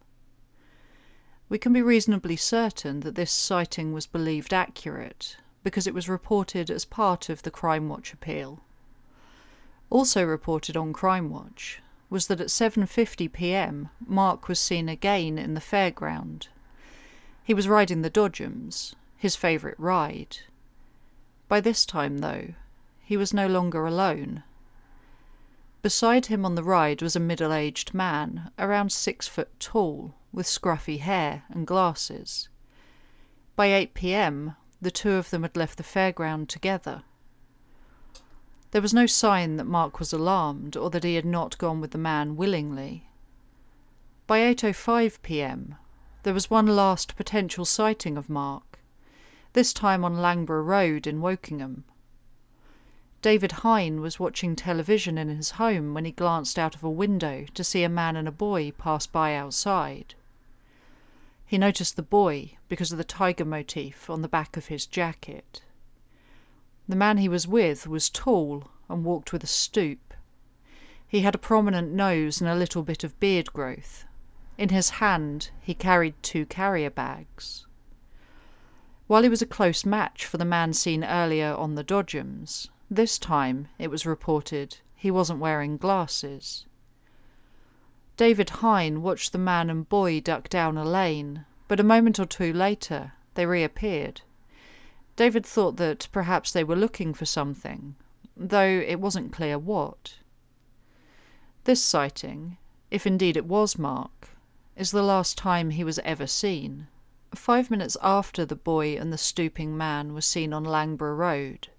We 1.49 1.57
can 1.57 1.73
be 1.73 1.81
reasonably 1.81 2.35
certain 2.35 2.99
that 2.99 3.15
this 3.15 3.31
sighting 3.31 3.93
was 3.93 4.05
believed 4.05 4.53
accurate 4.53 5.37
because 5.63 5.87
it 5.87 5.93
was 5.95 6.07
reported 6.07 6.69
as 6.69 6.85
part 6.85 7.29
of 7.29 7.41
the 7.41 7.51
Crime 7.51 7.89
Watch 7.89 8.13
appeal. 8.13 8.59
Also 9.89 10.23
reported 10.23 10.77
on 10.77 10.93
Crime 10.93 11.31
Watch 11.31 11.81
was 12.09 12.27
that 12.27 12.41
at 12.41 12.47
7:50 12.47 13.31
p.m. 13.31 13.89
Mark 14.05 14.47
was 14.47 14.59
seen 14.59 14.87
again 14.87 15.37
in 15.37 15.53
the 15.53 15.61
fairground. 15.61 16.47
He 17.43 17.53
was 17.53 17.67
riding 17.67 18.01
the 18.01 18.09
Dodgems, 18.09 18.95
his 19.17 19.35
favourite 19.35 19.79
ride. 19.79 20.37
By 21.47 21.61
this 21.61 21.85
time, 21.85 22.19
though, 22.19 22.53
he 23.03 23.17
was 23.17 23.33
no 23.33 23.47
longer 23.47 23.85
alone. 23.85 24.43
Beside 25.81 26.25
him 26.25 26.45
on 26.45 26.55
the 26.55 26.63
ride 26.63 27.01
was 27.01 27.15
a 27.15 27.19
middle-aged 27.21 27.93
man, 27.93 28.51
around 28.59 28.91
six 28.91 29.27
foot 29.27 29.57
tall, 29.59 30.15
with 30.33 30.45
scruffy 30.45 30.99
hair 30.99 31.43
and 31.49 31.65
glasses. 31.65 32.49
By 33.55 33.67
8 33.67 33.93
pm, 33.93 34.55
the 34.81 34.91
two 34.91 35.13
of 35.13 35.29
them 35.29 35.43
had 35.43 35.55
left 35.55 35.77
the 35.77 35.83
fairground 35.83 36.49
together. 36.49 37.03
There 38.71 38.81
was 38.81 38.93
no 38.93 39.05
sign 39.05 39.55
that 39.55 39.65
Mark 39.65 39.99
was 39.99 40.11
alarmed 40.11 40.75
or 40.75 40.89
that 40.89 41.03
he 41.03 41.15
had 41.15 41.25
not 41.25 41.57
gone 41.57 41.79
with 41.79 41.91
the 41.91 41.97
man 41.97 42.35
willingly. 42.35 43.07
By 44.27 44.39
8:05 44.39 45.21
p.m., 45.21 45.75
there 46.23 46.33
was 46.33 46.49
one 46.49 46.67
last 46.67 47.15
potential 47.15 47.63
sighting 47.63 48.17
of 48.17 48.29
Mark, 48.29 48.79
this 49.53 49.71
time 49.71 50.03
on 50.03 50.17
Langborough 50.17 50.65
Road 50.65 51.07
in 51.07 51.21
Wokingham. 51.21 51.85
David 53.21 53.51
Hine 53.63 54.01
was 54.01 54.19
watching 54.19 54.55
television 54.55 55.17
in 55.17 55.29
his 55.29 55.51
home 55.51 55.93
when 55.93 56.05
he 56.05 56.11
glanced 56.11 56.59
out 56.59 56.75
of 56.75 56.83
a 56.83 56.89
window 56.89 57.45
to 57.53 57.63
see 57.63 57.83
a 57.83 57.89
man 57.89 58.15
and 58.15 58.27
a 58.27 58.31
boy 58.31 58.71
pass 58.71 59.07
by 59.07 59.33
outside. 59.33 60.13
He 61.45 61.57
noticed 61.57 61.95
the 61.95 62.03
boy 62.03 62.57
because 62.67 62.91
of 62.91 62.97
the 62.97 63.03
tiger 63.05 63.45
motif 63.45 64.09
on 64.09 64.21
the 64.21 64.27
back 64.27 64.57
of 64.57 64.67
his 64.67 64.85
jacket. 64.85 65.61
The 66.89 66.95
man 66.95 67.17
he 67.17 67.27
was 67.27 67.47
with 67.47 67.87
was 67.87 68.09
tall 68.09 68.69
and 68.89 69.03
walked 69.03 69.33
with 69.33 69.43
a 69.43 69.47
stoop. 69.47 70.13
He 71.07 71.21
had 71.21 71.35
a 71.35 71.39
prominent 71.39 71.91
nose 71.91 72.39
and 72.39 72.49
a 72.49 72.55
little 72.55 72.83
bit 72.83 73.03
of 73.03 73.19
beard 73.19 73.51
growth. 73.51 74.05
In 74.57 74.69
his 74.69 74.91
hand 75.01 75.51
he 75.61 75.73
carried 75.73 76.15
two 76.23 76.45
carrier 76.45 76.89
bags. 76.89 77.65
While 79.07 79.23
he 79.23 79.29
was 79.29 79.41
a 79.41 79.45
close 79.45 79.85
match 79.85 80.25
for 80.25 80.37
the 80.37 80.45
man 80.45 80.73
seen 80.73 81.03
earlier 81.03 81.53
on 81.53 81.75
the 81.75 81.83
Dodgems, 81.83 82.69
this 82.89 83.19
time, 83.19 83.67
it 83.77 83.89
was 83.89 84.05
reported, 84.05 84.77
he 84.95 85.11
wasn't 85.11 85.39
wearing 85.39 85.77
glasses. 85.77 86.65
David 88.15 88.49
Hine 88.49 89.01
watched 89.01 89.31
the 89.31 89.37
man 89.37 89.69
and 89.69 89.87
boy 89.87 90.19
duck 90.21 90.49
down 90.49 90.77
a 90.77 90.83
lane, 90.83 91.45
but 91.67 91.79
a 91.79 91.83
moment 91.83 92.19
or 92.19 92.25
two 92.25 92.51
later 92.51 93.13
they 93.35 93.45
reappeared. 93.45 94.21
David 95.17 95.45
thought 95.47 95.77
that 95.77 96.07
perhaps 96.11 96.51
they 96.51 96.63
were 96.63 96.75
looking 96.75 97.11
for 97.11 97.25
something, 97.25 97.95
though 98.37 98.83
it 98.87 98.99
wasn't 98.99 99.33
clear 99.33 99.57
what. 99.57 100.19
This 101.63 101.83
sighting, 101.83 102.57
if 102.91 103.07
indeed 103.07 103.35
it 103.35 103.47
was 103.47 103.79
Mark, 103.79 104.29
is 104.75 104.91
the 104.91 105.01
last 105.01 105.35
time 105.35 105.71
he 105.71 105.83
was 105.83 105.97
ever 105.99 106.27
seen. 106.27 106.87
Five 107.33 107.71
minutes 107.71 107.97
after 108.03 108.45
the 108.45 108.55
boy 108.55 108.95
and 108.95 109.11
the 109.11 109.17
stooping 109.17 109.75
man 109.75 110.13
were 110.13 110.21
seen 110.21 110.53
on 110.53 110.63
Langborough 110.63 111.17
Road, 111.17 111.69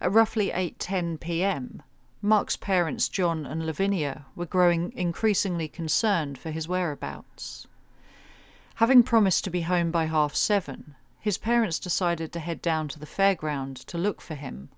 at 0.00 0.10
roughly 0.10 0.50
8:10 0.50 1.20
p.m., 1.20 1.82
Mark's 2.22 2.56
parents, 2.56 3.10
John 3.10 3.44
and 3.44 3.66
Lavinia, 3.66 4.24
were 4.34 4.46
growing 4.46 4.90
increasingly 4.96 5.68
concerned 5.68 6.38
for 6.38 6.50
his 6.50 6.66
whereabouts. 6.66 7.66
Having 8.76 9.02
promised 9.02 9.44
to 9.44 9.50
be 9.50 9.62
home 9.62 9.90
by 9.90 10.06
half 10.06 10.34
seven, 10.34 10.96
his 11.20 11.38
parents 11.38 11.78
decided 11.78 12.32
to 12.32 12.40
head 12.40 12.62
down 12.62 12.88
to 12.88 12.98
the 12.98 13.06
fairground 13.06 13.84
to 13.84 13.98
look 13.98 14.20
for 14.20 14.34
him. 14.34 14.70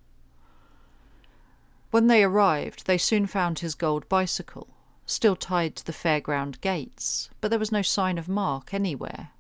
When 1.90 2.06
they 2.06 2.24
arrived, 2.24 2.86
they 2.86 2.98
soon 2.98 3.26
found 3.26 3.58
his 3.58 3.74
gold 3.74 4.08
bicycle, 4.08 4.68
still 5.06 5.36
tied 5.36 5.76
to 5.76 5.86
the 5.86 5.92
fairground 5.92 6.60
gates, 6.60 7.30
but 7.40 7.50
there 7.50 7.58
was 7.58 7.72
no 7.72 7.82
sign 7.82 8.18
of 8.18 8.28
Mark 8.28 8.72
anywhere. 8.72 9.30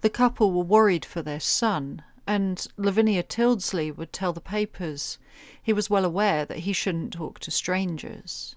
The 0.00 0.10
couple 0.10 0.52
were 0.52 0.64
worried 0.64 1.04
for 1.04 1.22
their 1.22 1.40
son 1.40 2.02
and 2.26 2.66
Lavinia 2.76 3.22
Tildesley 3.22 3.90
would 3.90 4.12
tell 4.12 4.32
the 4.32 4.40
papers 4.40 5.18
he 5.62 5.72
was 5.72 5.90
well 5.90 6.04
aware 6.04 6.44
that 6.44 6.60
he 6.60 6.72
shouldn't 6.72 7.12
talk 7.12 7.38
to 7.40 7.50
strangers. 7.50 8.56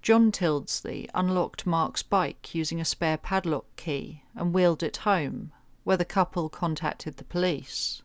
John 0.00 0.32
Tildesley 0.32 1.08
unlocked 1.14 1.66
Mark's 1.66 2.02
bike 2.02 2.54
using 2.54 2.80
a 2.80 2.84
spare 2.84 3.16
padlock 3.16 3.66
key 3.76 4.24
and 4.34 4.52
wheeled 4.52 4.82
it 4.82 4.98
home, 4.98 5.52
where 5.84 5.96
the 5.96 6.04
couple 6.04 6.48
contacted 6.48 7.16
the 7.16 7.24
police. 7.24 8.02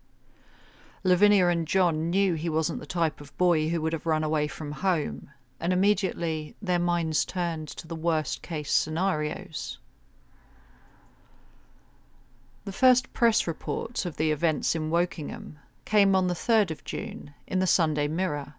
Lavinia 1.04 1.48
and 1.48 1.68
John 1.68 2.10
knew 2.10 2.34
he 2.34 2.50
wasn't 2.50 2.80
the 2.80 2.86
type 2.86 3.22
of 3.22 3.38
boy 3.38 3.70
who 3.70 3.82
would 3.82 3.94
have 3.94 4.06
run 4.06 4.24
away 4.24 4.48
from 4.48 4.72
home, 4.74 5.30
and 5.60 5.72
immediately 5.72 6.56
their 6.62 6.80
minds 6.80 7.24
turned 7.24 7.68
to 7.70 7.88
the 7.88 7.96
worst 7.96 8.42
case 8.42 8.72
scenarios. 8.72 9.80
The 12.66 12.74
first 12.74 13.14
press 13.14 13.48
reports 13.48 14.06
of 14.06 14.18
the 14.18 14.32
events 14.32 14.76
in 14.76 14.90
Wokingham 14.90 15.60
came 15.86 16.16
on 16.16 16.28
the 16.28 16.34
3rd 16.34 16.72
of 16.72 16.84
June 16.84 17.34
in 17.48 17.60
the 17.60 17.68
Sunday 17.68 18.10
Mirror. 18.10 18.56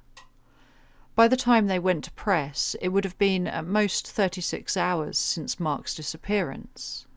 By 1.15 1.29
the 1.29 1.37
time 1.37 1.67
they 1.67 1.79
went 1.79 2.05
to 2.05 2.13
press, 2.13 2.75
it 2.81 2.89
would 2.89 3.05
have 3.05 3.19
been 3.19 3.47
at 3.47 3.67
most 3.67 4.09
36 4.09 4.77
hours 4.77 5.19
since 5.19 5.61
Mark's 5.61 5.95
disappearance, 5.95 7.08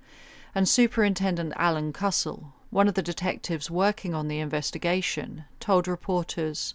and 0.53 0.67
Superintendent 0.67 1.53
Alan 1.55 1.93
Cussell, 1.93 2.53
one 2.70 2.88
of 2.88 2.93
the 2.93 3.01
detectives 3.01 3.72
working 3.72 4.13
on 4.13 4.27
the 4.27 4.39
investigation, 4.39 5.46
told 5.60 5.88
reporters, 5.88 6.74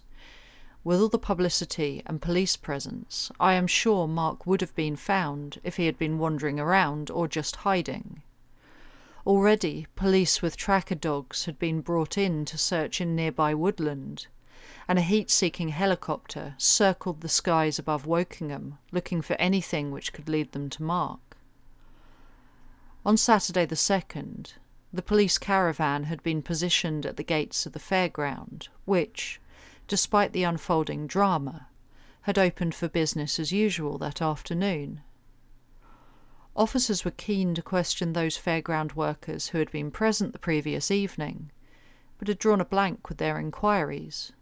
With 0.83 0.99
all 0.99 1.09
the 1.09 1.19
publicity 1.19 2.01
and 2.05 2.21
police 2.21 2.55
presence, 2.55 3.31
I 3.39 3.53
am 3.53 3.67
sure 3.67 4.07
Mark 4.07 4.47
would 4.47 4.61
have 4.61 4.75
been 4.75 4.95
found 4.95 5.59
if 5.63 5.77
he 5.77 5.85
had 5.85 5.97
been 5.97 6.17
wandering 6.17 6.59
around 6.59 7.11
or 7.11 7.27
just 7.27 7.57
hiding. 7.57 8.21
Already, 9.27 9.87
police 9.95 10.41
with 10.41 10.55
tracker 10.55 10.95
dogs 10.95 11.45
had 11.45 11.59
been 11.59 11.81
brought 11.81 12.17
in 12.17 12.45
to 12.45 12.57
search 12.57 13.01
in 13.01 13.15
nearby 13.15 13.53
woodland, 13.53 14.27
and 14.87 14.97
a 14.97 15.01
heat 15.01 15.29
seeking 15.29 15.69
helicopter 15.69 16.55
circled 16.57 17.21
the 17.21 17.29
skies 17.29 17.77
above 17.77 18.05
Wokingham, 18.05 18.77
looking 18.91 19.21
for 19.21 19.33
anything 19.33 19.91
which 19.91 20.13
could 20.13 20.29
lead 20.29 20.53
them 20.53 20.69
to 20.69 20.81
Mark. 20.81 21.26
On 23.07 23.15
Saturday 23.15 23.65
the 23.65 23.75
2nd, 23.75 24.55
the 24.91 25.01
police 25.01 25.37
caravan 25.37 26.03
had 26.03 26.21
been 26.23 26.41
positioned 26.41 27.05
at 27.05 27.15
the 27.15 27.23
gates 27.23 27.65
of 27.65 27.71
the 27.71 27.79
fairground, 27.79 28.67
which, 28.83 29.39
despite 29.87 30.33
the 30.33 30.43
unfolding 30.43 31.07
drama, 31.07 31.69
had 32.23 32.37
opened 32.37 32.75
for 32.75 32.89
business 32.89 33.39
as 33.39 33.53
usual 33.53 33.97
that 33.99 34.21
afternoon. 34.21 34.99
Officers 36.53 37.05
were 37.05 37.11
keen 37.11 37.55
to 37.55 37.61
question 37.61 38.11
those 38.11 38.37
fairground 38.37 38.93
workers 38.93 39.47
who 39.47 39.59
had 39.59 39.71
been 39.71 39.89
present 39.89 40.33
the 40.33 40.37
previous 40.37 40.91
evening, 40.91 41.49
but 42.19 42.27
had 42.27 42.37
drawn 42.37 42.59
a 42.59 42.65
blank 42.65 43.07
with 43.07 43.19
their 43.19 43.39
inquiries. 43.39 44.33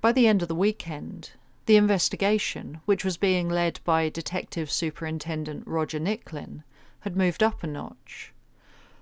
By 0.00 0.10
By 0.10 0.12
the 0.12 0.28
end 0.28 0.42
of 0.42 0.48
the 0.48 0.54
weekend, 0.54 1.32
the 1.66 1.74
investigation, 1.74 2.80
which 2.84 3.04
was 3.04 3.16
being 3.16 3.48
led 3.48 3.80
by 3.82 4.08
Detective 4.10 4.70
Superintendent 4.70 5.66
Roger 5.66 5.98
Nicklin, 5.98 6.62
had 7.00 7.16
moved 7.16 7.42
up 7.42 7.62
a 7.62 7.66
notch. 7.66 8.32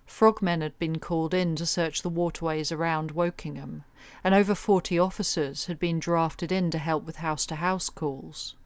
Frogmen 0.06 0.62
had 0.62 0.78
been 0.78 0.98
called 0.98 1.34
in 1.34 1.54
to 1.56 1.66
search 1.66 2.02
the 2.02 2.08
waterways 2.08 2.72
around 2.72 3.14
Wokingham, 3.14 3.84
and 4.24 4.34
over 4.34 4.54
40 4.54 4.98
officers 4.98 5.66
had 5.66 5.78
been 5.78 5.98
drafted 5.98 6.50
in 6.50 6.70
to 6.70 6.78
help 6.78 7.04
with 7.04 7.16
house 7.16 7.44
to 7.46 7.56
house 7.56 7.90
calls. 7.90 8.56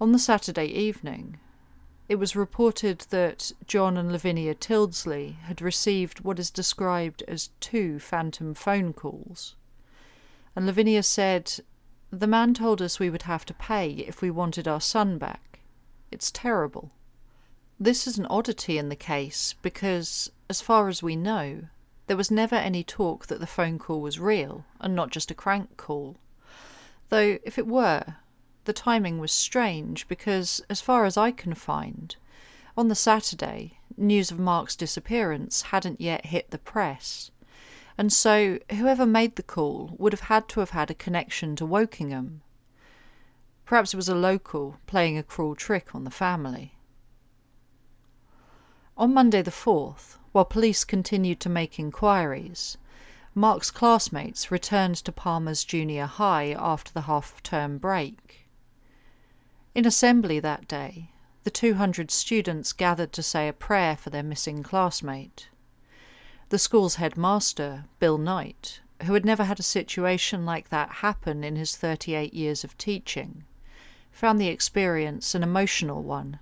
On 0.00 0.12
the 0.12 0.18
Saturday 0.18 0.66
evening, 0.66 1.38
it 2.08 2.16
was 2.16 2.36
reported 2.36 3.00
that 3.10 3.52
John 3.66 3.96
and 3.96 4.12
Lavinia 4.12 4.54
Tildesley 4.54 5.36
had 5.44 5.62
received 5.62 6.20
what 6.20 6.38
is 6.38 6.50
described 6.50 7.22
as 7.26 7.50
two 7.60 7.98
phantom 7.98 8.52
phone 8.52 8.92
calls. 8.92 9.56
And 10.54 10.66
Lavinia 10.66 11.02
said, 11.02 11.60
The 12.10 12.26
man 12.26 12.52
told 12.52 12.82
us 12.82 13.00
we 13.00 13.08
would 13.08 13.22
have 13.22 13.46
to 13.46 13.54
pay 13.54 13.90
if 13.90 14.20
we 14.20 14.30
wanted 14.30 14.68
our 14.68 14.80
son 14.80 15.16
back. 15.16 15.60
It's 16.10 16.30
terrible. 16.30 16.92
This 17.80 18.06
is 18.06 18.18
an 18.18 18.26
oddity 18.26 18.78
in 18.78 18.88
the 18.88 18.96
case 18.96 19.56
because, 19.60 20.30
as 20.48 20.60
far 20.60 20.88
as 20.88 21.02
we 21.02 21.16
know, 21.16 21.64
there 22.06 22.16
was 22.16 22.30
never 22.30 22.54
any 22.54 22.84
talk 22.84 23.26
that 23.26 23.40
the 23.40 23.46
phone 23.48 23.80
call 23.80 24.00
was 24.00 24.20
real 24.20 24.64
and 24.80 24.94
not 24.94 25.10
just 25.10 25.30
a 25.30 25.34
crank 25.34 25.76
call. 25.76 26.16
Though, 27.08 27.38
if 27.42 27.58
it 27.58 27.66
were, 27.66 28.16
the 28.64 28.72
timing 28.72 29.18
was 29.18 29.32
strange 29.32 30.06
because, 30.06 30.62
as 30.70 30.80
far 30.80 31.04
as 31.04 31.16
I 31.16 31.32
can 31.32 31.54
find, 31.54 32.14
on 32.76 32.88
the 32.88 32.94
Saturday, 32.94 33.78
news 33.96 34.30
of 34.30 34.38
Mark's 34.38 34.76
disappearance 34.76 35.62
hadn't 35.62 36.00
yet 36.00 36.26
hit 36.26 36.50
the 36.52 36.58
press, 36.58 37.32
and 37.98 38.12
so 38.12 38.60
whoever 38.70 39.04
made 39.04 39.34
the 39.34 39.42
call 39.42 39.96
would 39.98 40.12
have 40.12 40.28
had 40.28 40.48
to 40.50 40.60
have 40.60 40.70
had 40.70 40.90
a 40.90 40.94
connection 40.94 41.56
to 41.56 41.66
Wokingham. 41.66 42.40
Perhaps 43.64 43.94
it 43.94 43.96
was 43.96 44.08
a 44.08 44.14
local 44.14 44.78
playing 44.86 45.18
a 45.18 45.22
cruel 45.24 45.56
trick 45.56 45.94
on 45.94 46.04
the 46.04 46.10
family. 46.10 46.73
On 48.96 49.12
Monday 49.12 49.42
the 49.42 49.50
4th, 49.50 50.18
while 50.30 50.44
police 50.44 50.84
continued 50.84 51.40
to 51.40 51.48
make 51.48 51.80
inquiries, 51.80 52.78
Mark's 53.34 53.72
classmates 53.72 54.52
returned 54.52 54.94
to 54.98 55.10
Palmer's 55.10 55.64
Junior 55.64 56.06
High 56.06 56.54
after 56.56 56.92
the 56.92 57.02
half 57.02 57.42
term 57.42 57.78
break. 57.78 58.46
In 59.74 59.84
assembly 59.84 60.38
that 60.38 60.68
day, 60.68 61.10
the 61.42 61.50
200 61.50 62.12
students 62.12 62.72
gathered 62.72 63.12
to 63.14 63.22
say 63.24 63.48
a 63.48 63.52
prayer 63.52 63.96
for 63.96 64.10
their 64.10 64.22
missing 64.22 64.62
classmate. 64.62 65.48
The 66.50 66.58
school's 66.58 66.94
headmaster, 66.94 67.86
Bill 67.98 68.16
Knight, 68.16 68.80
who 69.02 69.14
had 69.14 69.24
never 69.24 69.42
had 69.42 69.58
a 69.58 69.64
situation 69.64 70.46
like 70.46 70.68
that 70.68 71.02
happen 71.02 71.42
in 71.42 71.56
his 71.56 71.76
38 71.76 72.32
years 72.32 72.62
of 72.62 72.78
teaching, 72.78 73.42
found 74.12 74.40
the 74.40 74.46
experience 74.46 75.34
an 75.34 75.42
emotional 75.42 76.04
one 76.04 76.38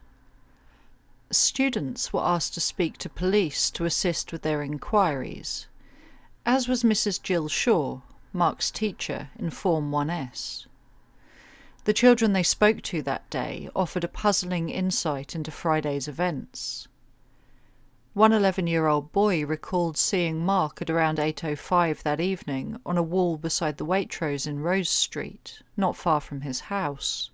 students 1.36 2.12
were 2.12 2.22
asked 2.22 2.54
to 2.54 2.60
speak 2.60 2.98
to 2.98 3.08
police 3.08 3.70
to 3.72 3.84
assist 3.84 4.32
with 4.32 4.42
their 4.42 4.62
inquiries, 4.62 5.66
as 6.46 6.68
was 6.68 6.82
Mrs. 6.82 7.22
Jill 7.22 7.48
Shaw, 7.48 8.00
Mark's 8.32 8.70
teacher 8.70 9.30
in 9.38 9.50
Form 9.50 9.90
1S. 9.90 10.66
The 11.84 11.92
children 11.92 12.32
they 12.32 12.44
spoke 12.44 12.80
to 12.82 13.02
that 13.02 13.28
day 13.28 13.68
offered 13.74 14.04
a 14.04 14.08
puzzling 14.08 14.70
insight 14.70 15.34
into 15.34 15.50
Friday's 15.50 16.06
events. 16.06 16.86
One 18.14 18.32
11 18.32 18.68
year 18.68 18.86
old 18.86 19.10
boy 19.10 19.44
recalled 19.44 19.96
seeing 19.96 20.44
Mark 20.44 20.80
at 20.80 20.90
around 20.90 21.18
8.05 21.18 22.02
that 22.04 22.20
evening 22.20 22.78
on 22.86 22.96
a 22.96 23.02
wall 23.02 23.36
beside 23.36 23.78
the 23.78 23.86
Waitrose 23.86 24.46
in 24.46 24.60
Rose 24.60 24.90
Street, 24.90 25.60
not 25.76 25.96
far 25.96 26.20
from 26.20 26.42
his 26.42 26.60
house. 26.60 27.31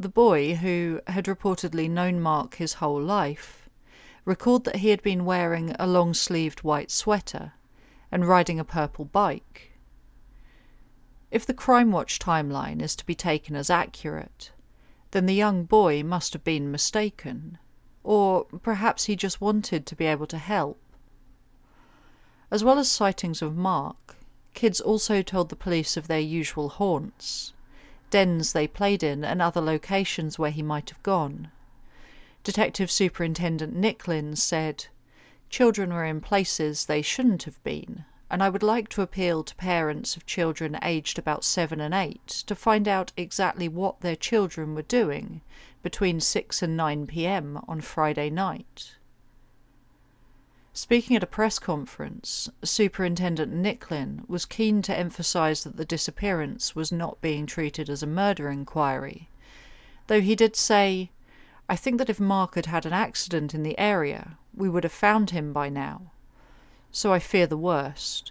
The 0.00 0.08
boy, 0.08 0.54
who 0.54 1.00
had 1.08 1.24
reportedly 1.24 1.90
known 1.90 2.20
Mark 2.20 2.54
his 2.54 2.74
whole 2.74 3.02
life, 3.02 3.68
recalled 4.24 4.64
that 4.64 4.76
he 4.76 4.90
had 4.90 5.02
been 5.02 5.24
wearing 5.24 5.74
a 5.76 5.88
long 5.88 6.14
sleeved 6.14 6.62
white 6.62 6.92
sweater 6.92 7.54
and 8.12 8.24
riding 8.24 8.60
a 8.60 8.64
purple 8.64 9.06
bike. 9.06 9.72
If 11.32 11.44
the 11.44 11.52
Crime 11.52 11.90
Watch 11.90 12.20
timeline 12.20 12.80
is 12.80 12.94
to 12.94 13.04
be 13.04 13.16
taken 13.16 13.56
as 13.56 13.70
accurate, 13.70 14.52
then 15.10 15.26
the 15.26 15.34
young 15.34 15.64
boy 15.64 16.04
must 16.04 16.32
have 16.32 16.44
been 16.44 16.70
mistaken, 16.70 17.58
or 18.04 18.44
perhaps 18.44 19.06
he 19.06 19.16
just 19.16 19.40
wanted 19.40 19.84
to 19.84 19.96
be 19.96 20.06
able 20.06 20.28
to 20.28 20.38
help. 20.38 20.80
As 22.52 22.62
well 22.62 22.78
as 22.78 22.88
sightings 22.88 23.42
of 23.42 23.56
Mark, 23.56 24.16
kids 24.54 24.80
also 24.80 25.22
told 25.22 25.48
the 25.48 25.56
police 25.56 25.96
of 25.96 26.06
their 26.06 26.20
usual 26.20 26.68
haunts 26.68 27.52
dens 28.10 28.52
they 28.52 28.66
played 28.66 29.02
in, 29.02 29.24
and 29.24 29.40
other 29.40 29.60
locations 29.60 30.38
where 30.38 30.50
he 30.50 30.62
might 30.62 30.90
have 30.90 31.02
gone. 31.02 31.50
Detective 32.44 32.90
Superintendent 32.90 33.76
Nicklin 33.76 34.36
said, 34.36 34.86
Children 35.50 35.92
were 35.92 36.04
in 36.04 36.20
places 36.20 36.86
they 36.86 37.02
shouldn't 37.02 37.44
have 37.44 37.62
been, 37.64 38.04
and 38.30 38.42
I 38.42 38.48
would 38.48 38.62
like 38.62 38.88
to 38.90 39.02
appeal 39.02 39.42
to 39.44 39.54
parents 39.56 40.16
of 40.16 40.26
children 40.26 40.78
aged 40.82 41.18
about 41.18 41.44
seven 41.44 41.80
and 41.80 41.94
eight 41.94 42.26
to 42.46 42.54
find 42.54 42.86
out 42.86 43.12
exactly 43.16 43.68
what 43.68 44.00
their 44.00 44.16
children 44.16 44.74
were 44.74 44.82
doing 44.82 45.40
between 45.82 46.20
6 46.20 46.62
and 46.62 46.76
9 46.76 47.06
pm 47.06 47.64
on 47.66 47.80
Friday 47.80 48.28
night. 48.28 48.96
Speaking 50.80 51.16
at 51.16 51.24
a 51.24 51.26
press 51.26 51.58
conference, 51.58 52.48
Superintendent 52.62 53.52
Nicklin 53.52 54.22
was 54.28 54.46
keen 54.46 54.80
to 54.82 54.96
emphasize 54.96 55.64
that 55.64 55.76
the 55.76 55.84
disappearance 55.84 56.76
was 56.76 56.92
not 56.92 57.20
being 57.20 57.46
treated 57.46 57.90
as 57.90 58.00
a 58.00 58.06
murder 58.06 58.48
inquiry, 58.48 59.28
though 60.06 60.20
he 60.20 60.36
did 60.36 60.54
say, 60.54 61.10
I 61.68 61.74
think 61.74 61.98
that 61.98 62.08
if 62.08 62.20
Mark 62.20 62.54
had 62.54 62.66
had 62.66 62.86
an 62.86 62.92
accident 62.92 63.54
in 63.54 63.64
the 63.64 63.76
area, 63.76 64.38
we 64.54 64.68
would 64.68 64.84
have 64.84 64.92
found 64.92 65.30
him 65.30 65.52
by 65.52 65.68
now. 65.68 66.12
So 66.92 67.12
I 67.12 67.18
fear 67.18 67.48
the 67.48 67.56
worst. 67.56 68.30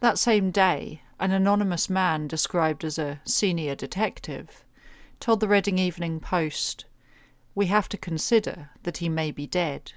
That 0.00 0.18
same 0.18 0.50
day, 0.50 1.00
an 1.18 1.30
anonymous 1.30 1.88
man 1.88 2.28
described 2.28 2.84
as 2.84 2.98
a 2.98 3.22
senior 3.24 3.76
detective 3.76 4.62
told 5.20 5.40
the 5.40 5.48
Reading 5.48 5.78
Evening 5.78 6.20
Post, 6.20 6.84
We 7.54 7.64
have 7.66 7.88
to 7.88 7.96
consider 7.96 8.68
that 8.82 8.98
he 8.98 9.08
may 9.08 9.30
be 9.30 9.46
dead. 9.46 9.94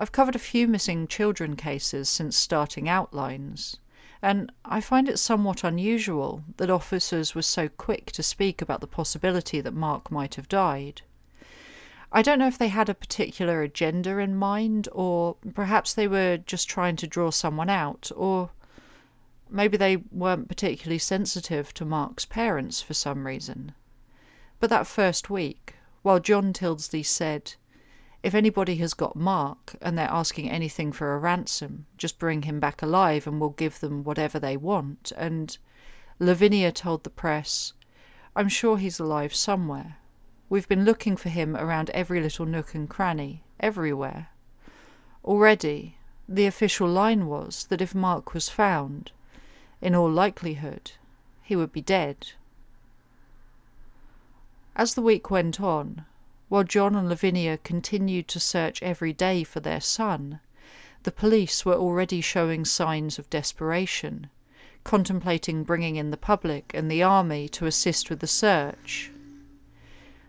I've 0.00 0.12
covered 0.12 0.36
a 0.36 0.38
few 0.38 0.68
missing 0.68 1.08
children 1.08 1.56
cases 1.56 2.08
since 2.08 2.36
starting 2.36 2.88
Outlines, 2.88 3.78
and 4.22 4.52
I 4.64 4.80
find 4.80 5.08
it 5.08 5.18
somewhat 5.18 5.64
unusual 5.64 6.44
that 6.56 6.70
officers 6.70 7.34
were 7.34 7.42
so 7.42 7.68
quick 7.68 8.12
to 8.12 8.22
speak 8.22 8.62
about 8.62 8.80
the 8.80 8.86
possibility 8.86 9.60
that 9.60 9.74
Mark 9.74 10.12
might 10.12 10.36
have 10.36 10.48
died. 10.48 11.02
I 12.12 12.22
don't 12.22 12.38
know 12.38 12.46
if 12.46 12.56
they 12.56 12.68
had 12.68 12.88
a 12.88 12.94
particular 12.94 13.60
agenda 13.62 14.18
in 14.18 14.36
mind, 14.36 14.88
or 14.92 15.34
perhaps 15.52 15.92
they 15.92 16.06
were 16.06 16.36
just 16.38 16.68
trying 16.68 16.94
to 16.96 17.08
draw 17.08 17.30
someone 17.30 17.68
out, 17.68 18.12
or 18.14 18.50
maybe 19.50 19.76
they 19.76 19.96
weren't 20.12 20.48
particularly 20.48 20.98
sensitive 20.98 21.74
to 21.74 21.84
Mark's 21.84 22.24
parents 22.24 22.80
for 22.80 22.94
some 22.94 23.26
reason. 23.26 23.72
But 24.60 24.70
that 24.70 24.86
first 24.86 25.28
week, 25.28 25.74
while 26.02 26.20
John 26.20 26.52
Tildesley 26.52 27.04
said, 27.04 27.54
if 28.22 28.34
anybody 28.34 28.76
has 28.76 28.94
got 28.94 29.14
Mark 29.14 29.76
and 29.80 29.96
they're 29.96 30.08
asking 30.10 30.50
anything 30.50 30.92
for 30.92 31.14
a 31.14 31.18
ransom, 31.18 31.86
just 31.96 32.18
bring 32.18 32.42
him 32.42 32.58
back 32.58 32.82
alive 32.82 33.26
and 33.26 33.40
we'll 33.40 33.50
give 33.50 33.80
them 33.80 34.02
whatever 34.02 34.38
they 34.38 34.56
want. 34.56 35.12
And 35.16 35.56
Lavinia 36.18 36.72
told 36.72 37.04
the 37.04 37.10
press, 37.10 37.74
I'm 38.34 38.48
sure 38.48 38.76
he's 38.76 38.98
alive 38.98 39.34
somewhere. 39.34 39.96
We've 40.48 40.68
been 40.68 40.84
looking 40.84 41.16
for 41.16 41.28
him 41.28 41.56
around 41.56 41.90
every 41.90 42.20
little 42.20 42.46
nook 42.46 42.74
and 42.74 42.88
cranny, 42.88 43.44
everywhere. 43.60 44.28
Already, 45.24 45.98
the 46.28 46.46
official 46.46 46.88
line 46.88 47.26
was 47.26 47.66
that 47.66 47.80
if 47.80 47.94
Mark 47.94 48.34
was 48.34 48.48
found, 48.48 49.12
in 49.80 49.94
all 49.94 50.10
likelihood, 50.10 50.92
he 51.42 51.54
would 51.54 51.72
be 51.72 51.82
dead. 51.82 52.32
As 54.74 54.94
the 54.94 55.02
week 55.02 55.30
went 55.30 55.60
on, 55.60 56.04
while 56.48 56.64
John 56.64 56.94
and 56.94 57.08
Lavinia 57.08 57.58
continued 57.58 58.28
to 58.28 58.40
search 58.40 58.82
every 58.82 59.12
day 59.12 59.44
for 59.44 59.60
their 59.60 59.80
son, 59.80 60.40
the 61.02 61.12
police 61.12 61.64
were 61.64 61.74
already 61.74 62.20
showing 62.20 62.64
signs 62.64 63.18
of 63.18 63.30
desperation, 63.30 64.28
contemplating 64.82 65.62
bringing 65.62 65.96
in 65.96 66.10
the 66.10 66.16
public 66.16 66.72
and 66.74 66.90
the 66.90 67.02
army 67.02 67.48
to 67.50 67.66
assist 67.66 68.10
with 68.10 68.20
the 68.20 68.26
search. 68.26 69.10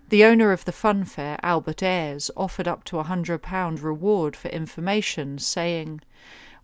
The 0.09 0.25
owner 0.25 0.51
of 0.51 0.65
the 0.65 0.71
funfair, 0.71 1.39
Albert 1.43 1.83
Ayres, 1.83 2.31
offered 2.35 2.67
up 2.67 2.83
to 2.85 2.99
a 2.99 3.03
£100 3.03 3.83
reward 3.83 4.35
for 4.35 4.47
information, 4.49 5.37
saying, 5.37 6.01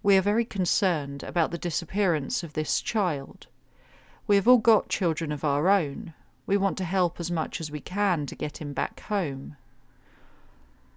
We 0.02 0.18
are 0.18 0.22
very 0.22 0.46
concerned 0.46 1.24
about 1.24 1.52
the 1.52 1.58
disappearance 1.58 2.44
of 2.44 2.54
this 2.54 2.82
child. 2.82 3.48
We 4.28 4.36
have 4.36 4.48
all 4.48 4.58
got 4.58 4.90
children 4.90 5.32
of 5.32 5.44
our 5.44 5.70
own, 5.70 6.14
we 6.46 6.58
want 6.58 6.78
to 6.78 6.84
help 6.84 7.20
as 7.20 7.32
much 7.32 7.60
as 7.60 7.72
we 7.72 7.80
can 7.80 8.26
to 8.26 8.36
get 8.36 8.58
him 8.62 8.74
back 8.74 9.00
home. 9.02 9.58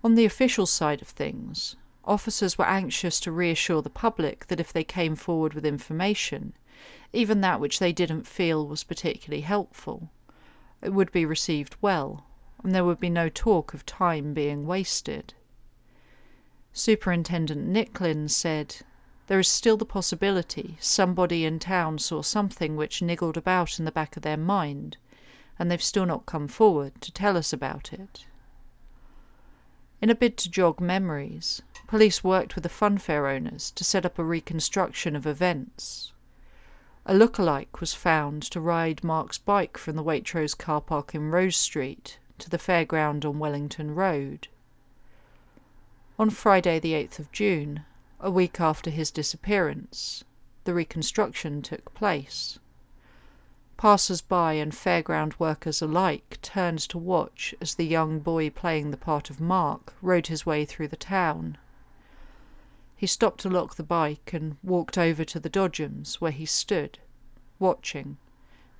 On 0.04 0.14
the 0.14 0.24
official 0.24 0.66
side 0.66 1.02
of 1.02 1.08
things, 1.08 1.76
officers 2.04 2.56
were 2.56 2.66
anxious 2.66 3.18
to 3.20 3.32
reassure 3.32 3.82
the 3.82 3.90
public 3.90 4.46
that 4.46 4.60
if 4.60 4.72
they 4.72 4.84
came 4.84 5.16
forward 5.16 5.54
with 5.54 5.66
information, 5.66 6.52
even 7.12 7.40
that 7.40 7.60
which 7.60 7.78
they 7.78 7.92
didn't 7.92 8.26
feel 8.26 8.66
was 8.66 8.84
particularly 8.84 9.42
helpful, 9.42 10.10
it 10.82 10.92
would 10.92 11.10
be 11.10 11.24
received 11.24 11.76
well, 11.80 12.24
and 12.62 12.74
there 12.74 12.84
would 12.84 13.00
be 13.00 13.10
no 13.10 13.28
talk 13.28 13.74
of 13.74 13.84
time 13.86 14.34
being 14.34 14.66
wasted. 14.66 15.34
Superintendent 16.72 17.66
Nicklin 17.66 18.28
said, 18.28 18.76
There 19.26 19.40
is 19.40 19.48
still 19.48 19.76
the 19.76 19.84
possibility 19.84 20.76
somebody 20.78 21.44
in 21.44 21.58
town 21.58 21.98
saw 21.98 22.22
something 22.22 22.76
which 22.76 23.02
niggled 23.02 23.36
about 23.36 23.78
in 23.78 23.84
the 23.84 23.90
back 23.90 24.16
of 24.16 24.22
their 24.22 24.36
mind, 24.36 24.96
and 25.58 25.70
they've 25.70 25.82
still 25.82 26.06
not 26.06 26.26
come 26.26 26.48
forward 26.48 27.00
to 27.00 27.12
tell 27.12 27.36
us 27.36 27.52
about 27.52 27.92
it. 27.92 28.26
In 30.00 30.10
a 30.10 30.14
bid 30.14 30.36
to 30.38 30.50
jog 30.50 30.80
memories, 30.80 31.60
police 31.88 32.22
worked 32.22 32.54
with 32.54 32.62
the 32.62 32.70
funfair 32.70 33.34
owners 33.34 33.70
to 33.72 33.82
set 33.82 34.06
up 34.06 34.18
a 34.18 34.24
reconstruction 34.24 35.16
of 35.16 35.26
events. 35.26 36.12
A 37.04 37.14
look-alike 37.14 37.80
was 37.80 37.94
found 37.94 38.42
to 38.44 38.60
ride 38.60 39.02
Mark's 39.02 39.38
bike 39.38 39.76
from 39.78 39.96
the 39.96 40.04
Waitrose 40.04 40.56
car 40.56 40.80
park 40.80 41.14
in 41.14 41.30
Rose 41.30 41.56
Street 41.56 42.18
to 42.38 42.50
the 42.50 42.58
fairground 42.58 43.24
on 43.24 43.38
Wellington 43.38 43.94
Road. 43.94 44.48
On 46.18 46.30
Friday, 46.30 46.78
the 46.78 46.92
8th 46.92 47.18
of 47.18 47.32
June, 47.32 47.84
a 48.20 48.30
week 48.30 48.60
after 48.60 48.90
his 48.90 49.10
disappearance, 49.10 50.22
the 50.64 50.74
reconstruction 50.74 51.62
took 51.62 51.94
place. 51.94 52.58
Passers 53.78 54.20
by 54.20 54.54
and 54.54 54.72
fairground 54.72 55.34
workers 55.38 55.80
alike 55.80 56.38
turned 56.42 56.80
to 56.80 56.98
watch 56.98 57.54
as 57.60 57.76
the 57.76 57.86
young 57.86 58.18
boy 58.18 58.50
playing 58.50 58.90
the 58.90 58.96
part 58.96 59.30
of 59.30 59.40
Mark 59.40 59.94
rode 60.02 60.26
his 60.26 60.44
way 60.44 60.64
through 60.64 60.88
the 60.88 60.96
town. 60.96 61.56
He 62.96 63.06
stopped 63.06 63.38
to 63.42 63.48
lock 63.48 63.76
the 63.76 63.84
bike 63.84 64.32
and 64.32 64.56
walked 64.64 64.98
over 64.98 65.24
to 65.26 65.38
the 65.38 65.48
Dodgems, 65.48 66.20
where 66.20 66.32
he 66.32 66.44
stood, 66.44 66.98
watching, 67.60 68.16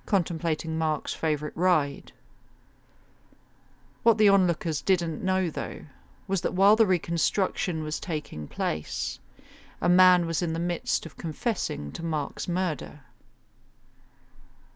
contemplating 0.05 0.77
Mark's 0.77 1.13
favourite 1.13 1.55
ride. 1.55 2.11
What 4.03 4.17
the 4.17 4.27
onlookers 4.27 4.81
didn't 4.81 5.23
know, 5.23 5.49
though, 5.49 5.83
was 6.27 6.41
that 6.41 6.53
while 6.53 6.75
the 6.75 6.85
reconstruction 6.85 7.83
was 7.83 8.01
taking 8.01 8.49
place, 8.49 9.19
a 9.79 9.87
man 9.87 10.25
was 10.25 10.41
in 10.41 10.51
the 10.51 10.59
midst 10.59 11.05
of 11.05 11.15
confessing 11.15 11.93
to 11.93 12.03
Mark's 12.03 12.49
murder. 12.49 13.05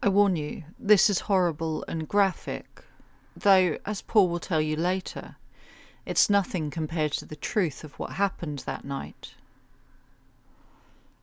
I 0.04 0.08
warn 0.08 0.36
you, 0.36 0.64
this 0.78 1.08
is 1.08 1.20
horrible 1.20 1.82
and 1.88 2.06
graphic, 2.06 2.84
though, 3.34 3.78
as 3.86 4.02
Paul 4.02 4.28
will 4.28 4.38
tell 4.38 4.60
you 4.60 4.76
later, 4.76 5.36
it's 6.04 6.28
nothing 6.28 6.68
compared 6.68 7.12
to 7.12 7.24
the 7.24 7.34
truth 7.34 7.82
of 7.84 7.98
what 7.98 8.12
happened 8.12 8.58
that 8.66 8.84
night. 8.84 9.32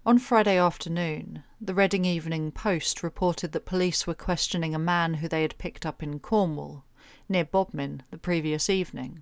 On 0.03 0.17
Friday 0.17 0.57
afternoon, 0.57 1.43
the 1.61 1.75
Reading 1.75 2.05
Evening 2.05 2.51
Post 2.51 3.03
reported 3.03 3.51
that 3.51 3.67
police 3.67 4.07
were 4.07 4.15
questioning 4.15 4.73
a 4.73 4.79
man 4.79 5.13
who 5.13 5.27
they 5.27 5.43
had 5.43 5.59
picked 5.59 5.85
up 5.85 6.01
in 6.01 6.17
Cornwall, 6.17 6.83
near 7.29 7.45
Bodmin, 7.45 8.01
the 8.09 8.17
previous 8.17 8.67
evening. 8.67 9.21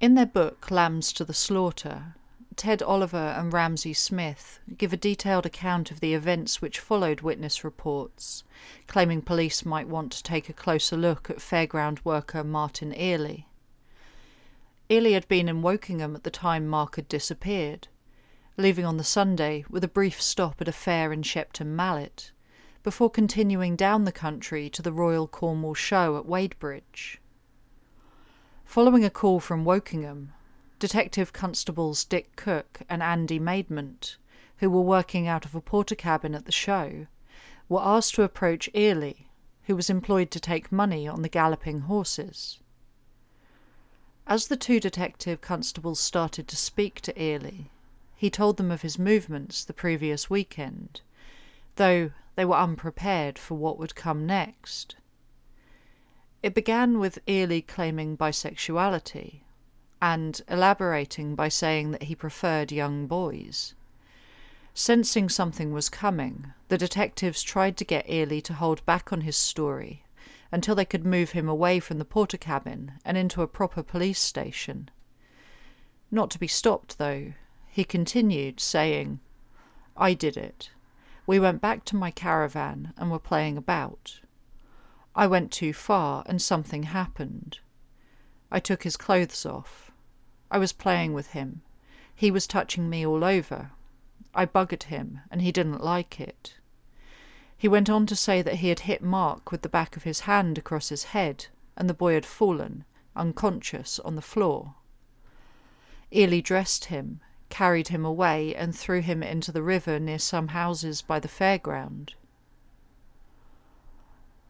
In 0.00 0.14
their 0.14 0.26
book, 0.26 0.70
Lambs 0.70 1.12
to 1.14 1.24
the 1.24 1.34
Slaughter, 1.34 2.14
Ted 2.56 2.82
Oliver 2.82 3.34
and 3.36 3.52
Ramsey 3.52 3.92
Smith 3.92 4.60
give 4.76 4.92
a 4.92 4.96
detailed 4.96 5.46
account 5.46 5.90
of 5.90 6.00
the 6.00 6.14
events 6.14 6.62
which 6.62 6.78
followed 6.78 7.20
witness 7.20 7.64
reports, 7.64 8.44
claiming 8.86 9.22
police 9.22 9.64
might 9.64 9.88
want 9.88 10.12
to 10.12 10.22
take 10.22 10.48
a 10.48 10.52
closer 10.52 10.96
look 10.96 11.28
at 11.28 11.38
fairground 11.38 12.04
worker 12.04 12.44
Martin 12.44 12.92
Earley. 12.92 13.46
Earley 14.90 15.14
had 15.14 15.26
been 15.28 15.48
in 15.48 15.62
Wokingham 15.62 16.14
at 16.14 16.24
the 16.24 16.30
time 16.30 16.68
Mark 16.68 16.96
had 16.96 17.08
disappeared, 17.08 17.88
leaving 18.56 18.84
on 18.84 18.98
the 18.98 19.04
Sunday 19.04 19.64
with 19.68 19.82
a 19.82 19.88
brief 19.88 20.20
stop 20.20 20.60
at 20.60 20.68
a 20.68 20.72
fair 20.72 21.12
in 21.12 21.22
Shepton 21.22 21.74
Mallet, 21.74 22.30
before 22.82 23.10
continuing 23.10 23.74
down 23.76 24.04
the 24.04 24.12
country 24.12 24.68
to 24.68 24.82
the 24.82 24.92
Royal 24.92 25.26
Cornwall 25.26 25.74
Show 25.74 26.18
at 26.18 26.26
Wadebridge. 26.26 27.16
Following 28.64 29.04
a 29.04 29.10
call 29.10 29.40
from 29.40 29.64
Wokingham, 29.64 30.28
Detective 30.84 31.32
Constables 31.32 32.04
Dick 32.04 32.36
Cook 32.36 32.82
and 32.90 33.02
Andy 33.02 33.40
Maidment, 33.40 34.16
who 34.58 34.68
were 34.68 34.82
working 34.82 35.26
out 35.26 35.46
of 35.46 35.54
a 35.54 35.62
Portakabin 35.62 36.36
at 36.36 36.44
the 36.44 36.52
show, 36.52 37.06
were 37.70 37.80
asked 37.80 38.16
to 38.16 38.22
approach 38.22 38.68
Earley, 38.74 39.30
who 39.62 39.76
was 39.76 39.88
employed 39.88 40.30
to 40.30 40.38
take 40.38 40.70
money 40.70 41.08
on 41.08 41.22
the 41.22 41.30
galloping 41.30 41.80
horses. 41.88 42.58
As 44.26 44.48
the 44.48 44.58
two 44.58 44.78
detective 44.78 45.40
constables 45.40 46.00
started 46.00 46.46
to 46.48 46.54
speak 46.54 47.00
to 47.00 47.18
Earley, 47.18 47.70
he 48.14 48.28
told 48.28 48.58
them 48.58 48.70
of 48.70 48.82
his 48.82 48.98
movements 48.98 49.64
the 49.64 49.72
previous 49.72 50.28
weekend, 50.28 51.00
though 51.76 52.10
they 52.36 52.44
were 52.44 52.58
unprepared 52.58 53.38
for 53.38 53.54
what 53.54 53.78
would 53.78 53.94
come 53.94 54.26
next. 54.26 54.96
It 56.42 56.54
began 56.54 56.98
with 56.98 57.20
Earley 57.26 57.62
claiming 57.62 58.18
bisexuality, 58.18 59.43
and 60.04 60.42
elaborating 60.48 61.34
by 61.34 61.48
saying 61.48 61.90
that 61.90 62.02
he 62.02 62.14
preferred 62.14 62.70
young 62.70 63.06
boys. 63.06 63.72
Sensing 64.74 65.30
something 65.30 65.72
was 65.72 65.88
coming, 65.88 66.52
the 66.68 66.76
detectives 66.76 67.42
tried 67.42 67.74
to 67.78 67.86
get 67.86 68.04
Earley 68.06 68.42
to 68.42 68.52
hold 68.52 68.84
back 68.84 69.14
on 69.14 69.22
his 69.22 69.34
story 69.34 70.04
until 70.52 70.74
they 70.74 70.84
could 70.84 71.06
move 71.06 71.30
him 71.30 71.48
away 71.48 71.80
from 71.80 71.98
the 71.98 72.04
Portakabin 72.04 72.90
and 73.02 73.16
into 73.16 73.40
a 73.40 73.46
proper 73.46 73.82
police 73.82 74.20
station. 74.20 74.90
Not 76.10 76.30
to 76.32 76.38
be 76.38 76.48
stopped, 76.48 76.98
though, 76.98 77.32
he 77.70 77.82
continued, 77.82 78.60
saying, 78.60 79.20
I 79.96 80.12
did 80.12 80.36
it. 80.36 80.68
We 81.26 81.40
went 81.40 81.62
back 81.62 81.86
to 81.86 81.96
my 81.96 82.10
caravan 82.10 82.92
and 82.98 83.10
were 83.10 83.18
playing 83.18 83.56
about. 83.56 84.20
I 85.16 85.26
went 85.28 85.50
too 85.50 85.72
far 85.72 86.24
and 86.26 86.42
something 86.42 86.82
happened. 86.82 87.60
I 88.50 88.60
took 88.60 88.82
his 88.82 88.98
clothes 88.98 89.46
off. 89.46 89.92
I 90.50 90.58
was 90.58 90.72
playing 90.72 91.14
with 91.14 91.28
him. 91.28 91.62
He 92.14 92.30
was 92.30 92.46
touching 92.46 92.88
me 92.88 93.06
all 93.06 93.24
over. 93.24 93.72
I 94.34 94.46
buggered 94.46 94.84
him, 94.84 95.20
and 95.30 95.42
he 95.42 95.52
didn't 95.52 95.82
like 95.82 96.20
it. 96.20 96.54
He 97.56 97.68
went 97.68 97.88
on 97.88 98.06
to 98.06 98.16
say 98.16 98.42
that 98.42 98.56
he 98.56 98.68
had 98.68 98.80
hit 98.80 99.02
Mark 99.02 99.50
with 99.50 99.62
the 99.62 99.68
back 99.68 99.96
of 99.96 100.02
his 100.02 100.20
hand 100.20 100.58
across 100.58 100.90
his 100.90 101.04
head, 101.04 101.46
and 101.76 101.88
the 101.88 101.94
boy 101.94 102.14
had 102.14 102.26
fallen, 102.26 102.84
unconscious, 103.16 103.98
on 104.00 104.16
the 104.16 104.22
floor. 104.22 104.74
Earley 106.12 106.42
dressed 106.42 106.86
him, 106.86 107.20
carried 107.48 107.88
him 107.88 108.04
away, 108.04 108.54
and 108.54 108.76
threw 108.76 109.00
him 109.00 109.22
into 109.22 109.50
the 109.50 109.62
river 109.62 109.98
near 109.98 110.18
some 110.18 110.48
houses 110.48 111.00
by 111.00 111.18
the 111.18 111.28
fairground. 111.28 112.14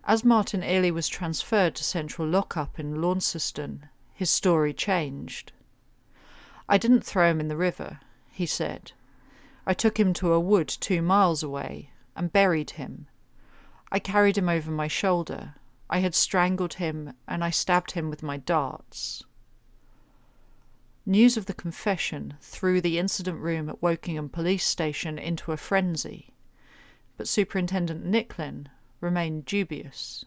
As 0.04 0.24
Martin 0.24 0.62
Earley 0.62 0.90
was 0.90 1.08
transferred 1.08 1.74
to 1.76 1.84
central 1.84 2.28
lockup 2.28 2.78
in 2.78 3.00
Launceston, 3.00 3.88
his 4.12 4.30
story 4.30 4.74
changed. 4.74 5.52
I 6.68 6.78
didn't 6.78 7.04
throw 7.04 7.30
him 7.30 7.40
in 7.40 7.48
the 7.48 7.56
river, 7.56 8.00
he 8.30 8.46
said. 8.46 8.92
I 9.66 9.74
took 9.74 9.98
him 9.98 10.12
to 10.14 10.32
a 10.32 10.40
wood 10.40 10.68
two 10.68 11.02
miles 11.02 11.42
away 11.42 11.90
and 12.16 12.32
buried 12.32 12.72
him. 12.72 13.06
I 13.90 13.98
carried 13.98 14.38
him 14.38 14.48
over 14.48 14.70
my 14.70 14.88
shoulder. 14.88 15.54
I 15.90 15.98
had 15.98 16.14
strangled 16.14 16.74
him 16.74 17.14
and 17.28 17.44
I 17.44 17.50
stabbed 17.50 17.92
him 17.92 18.10
with 18.10 18.22
my 18.22 18.36
darts. 18.38 19.24
News 21.06 21.36
of 21.36 21.46
the 21.46 21.54
confession 21.54 22.34
threw 22.40 22.80
the 22.80 22.98
incident 22.98 23.38
room 23.38 23.68
at 23.68 23.82
Wokingham 23.82 24.30
Police 24.30 24.64
Station 24.64 25.18
into 25.18 25.52
a 25.52 25.58
frenzy, 25.58 26.32
but 27.18 27.28
Superintendent 27.28 28.06
Nicklin 28.06 28.68
remained 29.02 29.44
dubious. 29.44 30.24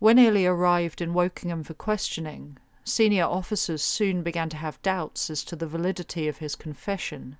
When 0.00 0.18
Earley 0.18 0.46
arrived 0.46 1.00
in 1.00 1.14
Wokingham 1.14 1.64
for 1.64 1.74
questioning, 1.74 2.58
Senior 2.84 3.24
officers 3.24 3.82
soon 3.82 4.22
began 4.22 4.48
to 4.48 4.56
have 4.56 4.82
doubts 4.82 5.30
as 5.30 5.44
to 5.44 5.56
the 5.56 5.66
validity 5.66 6.28
of 6.28 6.38
his 6.38 6.56
confession. 6.56 7.36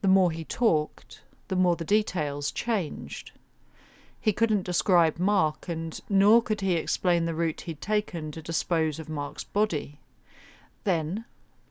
The 0.00 0.08
more 0.08 0.30
he 0.30 0.44
talked, 0.44 1.22
the 1.48 1.56
more 1.56 1.76
the 1.76 1.84
details 1.84 2.50
changed. 2.50 3.32
He 4.20 4.32
couldn't 4.32 4.62
describe 4.62 5.18
Mark, 5.18 5.68
and 5.68 6.00
nor 6.08 6.42
could 6.42 6.60
he 6.60 6.74
explain 6.74 7.24
the 7.24 7.34
route 7.34 7.62
he'd 7.62 7.80
taken 7.80 8.30
to 8.32 8.42
dispose 8.42 8.98
of 8.98 9.08
Mark's 9.08 9.44
body. 9.44 10.00
Then, 10.84 11.24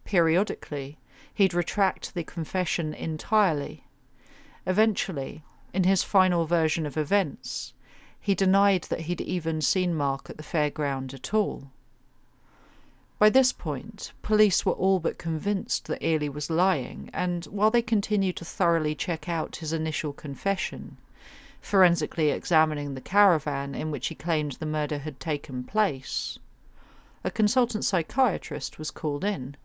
periodically, 0.03 0.97
he'd 1.33 1.53
retract 1.53 2.13
the 2.13 2.23
confession 2.23 2.93
entirely. 2.93 3.85
Eventually, 4.65 5.43
in 5.73 5.83
his 5.83 6.03
final 6.03 6.45
version 6.45 6.85
of 6.85 6.97
events, 6.97 7.73
he 8.19 8.35
denied 8.35 8.83
that 8.83 9.01
he'd 9.01 9.21
even 9.21 9.61
seen 9.61 9.95
Mark 9.95 10.29
at 10.29 10.37
the 10.37 10.43
fairground 10.43 11.13
at 11.13 11.33
all. 11.33 11.71
By 13.19 13.29
this 13.29 13.51
point, 13.51 14.13
police 14.21 14.65
were 14.65 14.71
all 14.71 15.01
but 15.01 15.17
convinced 15.17 15.87
that 15.87 16.01
Earley 16.01 16.29
was 16.29 16.49
lying, 16.49 17.09
and 17.11 17.43
while 17.47 17.69
they 17.69 17.81
continued 17.81 18.37
to 18.37 18.45
thoroughly 18.45 18.95
check 18.95 19.27
out 19.27 19.57
his 19.57 19.73
initial 19.73 20.13
confession, 20.13 20.95
forensically 21.59 22.29
examining 22.29 22.93
the 22.93 23.01
caravan 23.01 23.75
in 23.75 23.91
which 23.91 24.07
he 24.07 24.15
claimed 24.15 24.53
the 24.53 24.65
murder 24.65 24.99
had 24.99 25.19
taken 25.19 25.65
place, 25.65 26.39
a 27.21 27.29
consultant 27.29 27.83
psychiatrist 27.83 28.79
was 28.79 28.89
called 28.89 29.25
in. 29.25 29.57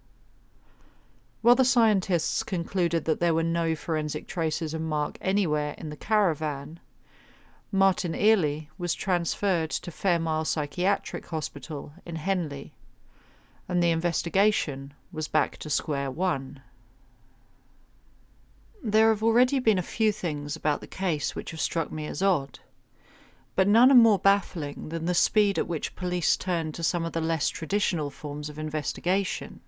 While 1.41 1.55
the 1.55 1.65
scientists 1.65 2.43
concluded 2.43 3.05
that 3.05 3.21
there 3.21 3.35
were 3.35 3.45
no 3.45 3.77
forensic 3.77 4.27
traces 4.27 4.75
of 4.75 4.81
Mark 4.81 5.17
anywhere 5.21 5.77
in 5.79 5.91
the 5.91 5.97
caravan, 5.97 6.81
Martin 7.71 8.17
Earley 8.17 8.69
was 8.79 8.95
transferred 8.95 9.71
to 9.71 9.93
Fairmile 9.93 10.45
Psychiatric 10.45 11.27
Hospital 11.27 11.93
in 12.05 12.17
Henley, 12.17 12.73
and 13.69 13.83
the 13.83 13.91
investigation 13.91 14.95
was 15.13 15.29
back 15.29 15.57
to 15.59 15.71
square 15.71 16.11
one. 16.11 16.61
There 18.83 19.09
have 19.09 19.23
already 19.23 19.59
been 19.59 19.79
a 19.79 19.83
few 19.83 20.13
things 20.13 20.57
about 20.57 20.81
the 20.81 20.87
case 20.87 21.35
which 21.35 21.53
have 21.53 21.61
struck 21.61 21.91
me 21.91 22.07
as 22.07 22.23
odd, 22.23 22.59
but 23.57 23.69
none 23.69 23.91
are 23.91 23.95
more 23.95 24.19
baffling 24.19 24.91
than 24.91 25.07
the 25.07 25.15
speed 25.15 25.59
at 25.59 25.69
which 25.69 25.97
police 25.97 26.37
turned 26.37 26.75
to 26.75 26.83
some 26.83 27.05
of 27.05 27.13
the 27.13 27.21
less 27.21 27.49
traditional 27.49 28.11
forms 28.11 28.49
of 28.49 28.59
investigation. 28.59 29.61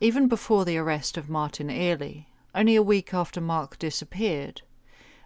Even 0.00 0.26
before 0.28 0.64
the 0.64 0.78
arrest 0.78 1.16
of 1.16 1.28
Martin 1.28 1.70
Earley, 1.70 2.28
only 2.54 2.74
a 2.74 2.82
week 2.82 3.14
after 3.14 3.40
Mark 3.40 3.78
disappeared, 3.78 4.62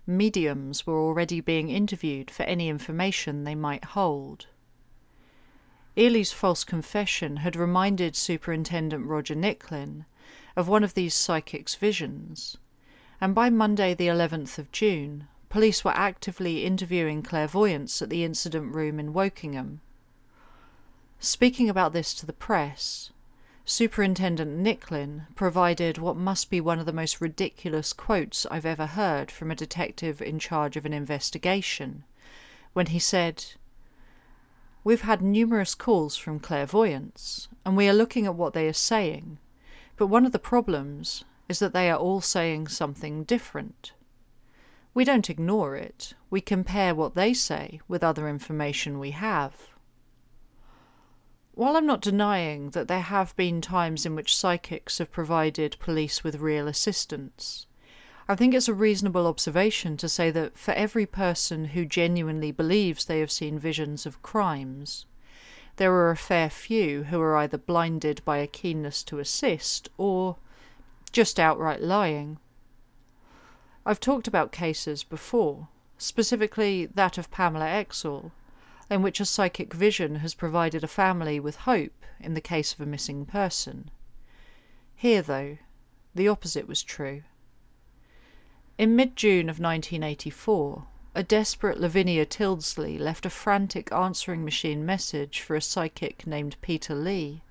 mediums 0.06 0.86
were 0.86 1.00
already 1.00 1.40
being 1.40 1.70
interviewed 1.70 2.30
for 2.30 2.42
any 2.42 2.68
information 2.68 3.44
they 3.44 3.54
might 3.54 3.84
hold. 3.84 4.48
Earley's 5.96 6.32
false 6.32 6.64
confession 6.64 7.36
had 7.36 7.54
reminded 7.54 8.16
Superintendent 8.16 9.06
Roger 9.06 9.34
Nicklin 9.34 10.06
of 10.56 10.66
one 10.66 10.82
of 10.82 10.94
these 10.94 11.14
psychic's 11.14 11.76
visions, 11.76 12.56
and 13.20 13.34
by 13.34 13.48
Monday, 13.48 13.94
the 13.94 14.08
11th 14.08 14.58
of 14.58 14.72
June, 14.72 15.28
police 15.48 15.84
were 15.84 15.92
actively 15.92 16.64
interviewing 16.64 17.22
clairvoyants 17.22 18.02
at 18.02 18.10
the 18.10 18.24
incident 18.24 18.74
room 18.74 18.98
in 18.98 19.12
Wokingham. 19.12 19.80
Speaking 21.20 21.70
about 21.70 21.92
this 21.92 22.12
to 22.14 22.26
the 22.26 22.32
press, 22.32 23.10
Superintendent 23.64 24.58
Nicklin 24.58 25.26
provided 25.36 25.96
what 25.98 26.16
must 26.16 26.50
be 26.50 26.60
one 26.60 26.80
of 26.80 26.86
the 26.86 26.92
most 26.92 27.20
ridiculous 27.20 27.92
quotes 27.92 28.46
I've 28.50 28.66
ever 28.66 28.86
heard 28.86 29.30
from 29.30 29.50
a 29.50 29.56
detective 29.56 30.20
in 30.20 30.38
charge 30.40 30.76
of 30.76 30.84
an 30.84 30.92
investigation, 30.92 32.02
when 32.72 32.86
he 32.86 32.98
said, 32.98 33.44
We've 34.84 35.00
had 35.00 35.22
numerous 35.22 35.74
calls 35.74 36.14
from 36.18 36.38
clairvoyants, 36.38 37.48
and 37.64 37.74
we 37.74 37.88
are 37.88 37.94
looking 37.94 38.26
at 38.26 38.34
what 38.34 38.52
they 38.52 38.68
are 38.68 38.74
saying, 38.74 39.38
but 39.96 40.08
one 40.08 40.26
of 40.26 40.32
the 40.32 40.38
problems 40.38 41.24
is 41.48 41.58
that 41.58 41.72
they 41.72 41.90
are 41.90 41.98
all 41.98 42.20
saying 42.20 42.68
something 42.68 43.24
different. 43.24 43.94
We 44.92 45.04
don't 45.04 45.30
ignore 45.30 45.74
it, 45.74 46.12
we 46.28 46.42
compare 46.42 46.94
what 46.94 47.14
they 47.14 47.32
say 47.32 47.80
with 47.88 48.04
other 48.04 48.28
information 48.28 48.98
we 48.98 49.12
have. 49.12 49.54
While 51.52 51.76
I'm 51.76 51.86
not 51.86 52.02
denying 52.02 52.70
that 52.70 52.86
there 52.86 53.00
have 53.00 53.34
been 53.36 53.62
times 53.62 54.04
in 54.04 54.14
which 54.14 54.36
psychics 54.36 54.98
have 54.98 55.10
provided 55.10 55.78
police 55.80 56.22
with 56.22 56.40
real 56.40 56.68
assistance, 56.68 57.66
I 58.26 58.34
think 58.34 58.54
it's 58.54 58.68
a 58.68 58.74
reasonable 58.74 59.26
observation 59.26 59.98
to 59.98 60.08
say 60.08 60.30
that 60.30 60.56
for 60.56 60.72
every 60.72 61.04
person 61.04 61.66
who 61.66 61.84
genuinely 61.84 62.52
believes 62.52 63.04
they 63.04 63.20
have 63.20 63.30
seen 63.30 63.58
visions 63.58 64.06
of 64.06 64.22
crimes, 64.22 65.04
there 65.76 65.92
are 65.92 66.10
a 66.10 66.16
fair 66.16 66.48
few 66.48 67.04
who 67.04 67.20
are 67.20 67.36
either 67.36 67.58
blinded 67.58 68.22
by 68.24 68.38
a 68.38 68.46
keenness 68.46 69.02
to 69.04 69.18
assist 69.18 69.90
or 69.98 70.36
just 71.12 71.38
outright 71.38 71.82
lying. 71.82 72.38
I've 73.84 74.00
talked 74.00 74.26
about 74.26 74.52
cases 74.52 75.04
before, 75.04 75.68
specifically 75.98 76.86
that 76.86 77.18
of 77.18 77.30
Pamela 77.30 77.66
Exall, 77.66 78.30
in 78.88 79.02
which 79.02 79.20
a 79.20 79.26
psychic 79.26 79.74
vision 79.74 80.16
has 80.16 80.32
provided 80.32 80.82
a 80.82 80.88
family 80.88 81.38
with 81.38 81.56
hope 81.56 82.04
in 82.18 82.32
the 82.32 82.40
case 82.40 82.72
of 82.72 82.80
a 82.80 82.86
missing 82.86 83.26
person. 83.26 83.90
Here, 84.96 85.20
though, 85.20 85.58
the 86.14 86.28
opposite 86.28 86.66
was 86.66 86.82
true. 86.82 87.22
In 88.76 88.96
mid 88.96 89.14
June 89.14 89.48
of 89.48 89.60
1984, 89.60 90.84
a 91.14 91.22
desperate 91.22 91.78
Lavinia 91.78 92.26
Tildesley 92.26 92.98
left 92.98 93.24
a 93.24 93.30
frantic 93.30 93.92
answering 93.92 94.44
machine 94.44 94.84
message 94.84 95.40
for 95.40 95.54
a 95.54 95.62
psychic 95.62 96.26
named 96.26 96.56
Peter 96.60 96.92
Lee, 96.92 97.42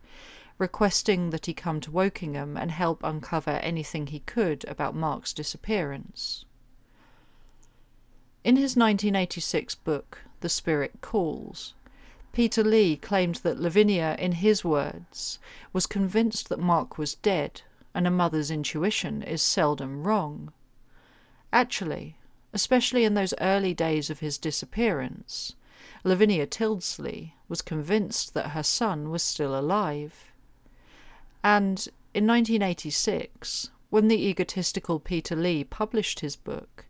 requesting 0.58 1.30
that 1.30 1.46
he 1.46 1.54
come 1.54 1.80
to 1.80 1.92
Wokingham 1.92 2.58
and 2.58 2.72
help 2.72 3.02
uncover 3.06 3.52
anything 3.52 4.08
he 4.08 4.20
could 4.20 4.66
about 4.68 4.96
Mark's 4.96 5.32
disappearance. 5.32 6.44
In 8.44 8.58
his 8.58 8.76
1986 8.76 9.76
book, 9.76 10.24
The 10.42 10.50
Spirit 10.50 11.00
Calls, 11.00 11.74
Peter 12.34 12.66
Lee 12.66 12.98
claimed 12.98 13.36
that 13.36 13.62
Lavinia, 13.62 14.18
in 14.20 14.34
his 14.34 14.66
words, 14.66 15.40
was 15.72 15.86
convinced 15.86 16.50
that 16.50 16.60
Mark 16.60 16.98
was 16.98 17.16
dead, 17.16 17.62
and 17.96 18.06
a 18.06 18.12
mother's 18.12 18.52
intuition 18.52 19.24
is 19.24 19.42
seldom 19.42 20.04
wrong. 20.06 20.52
Actually, 21.54 22.16
especially 22.52 23.06
in 23.06 23.14
those 23.14 23.36
early 23.40 23.76
days 23.76 24.10
of 24.10 24.22
his 24.22 24.40
disappearance, 24.40 25.54
Lavinia 26.04 26.48
Tildesley 26.48 27.34
was 27.48 27.62
convinced 27.62 28.34
that 28.34 28.50
her 28.50 28.64
son 28.64 29.12
was 29.12 29.22
still 29.22 29.58
alive. 29.58 30.32
And 31.44 31.88
in 32.12 32.26
1986, 32.26 33.70
when 33.92 34.08
the 34.08 34.28
egotistical 34.28 35.00
Peter 35.00 35.36
Lee 35.36 35.64
published 35.64 36.22
his 36.22 36.36
book, 36.36 36.88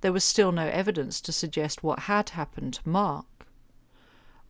there 0.00 0.12
was 0.12 0.24
still 0.24 0.52
no 0.52 0.68
evidence 0.68 1.20
to 1.20 1.30
suggest 1.30 1.82
what 1.82 2.00
had 2.00 2.30
happened 2.30 2.74
to 2.74 2.88
Mark. 2.88 3.26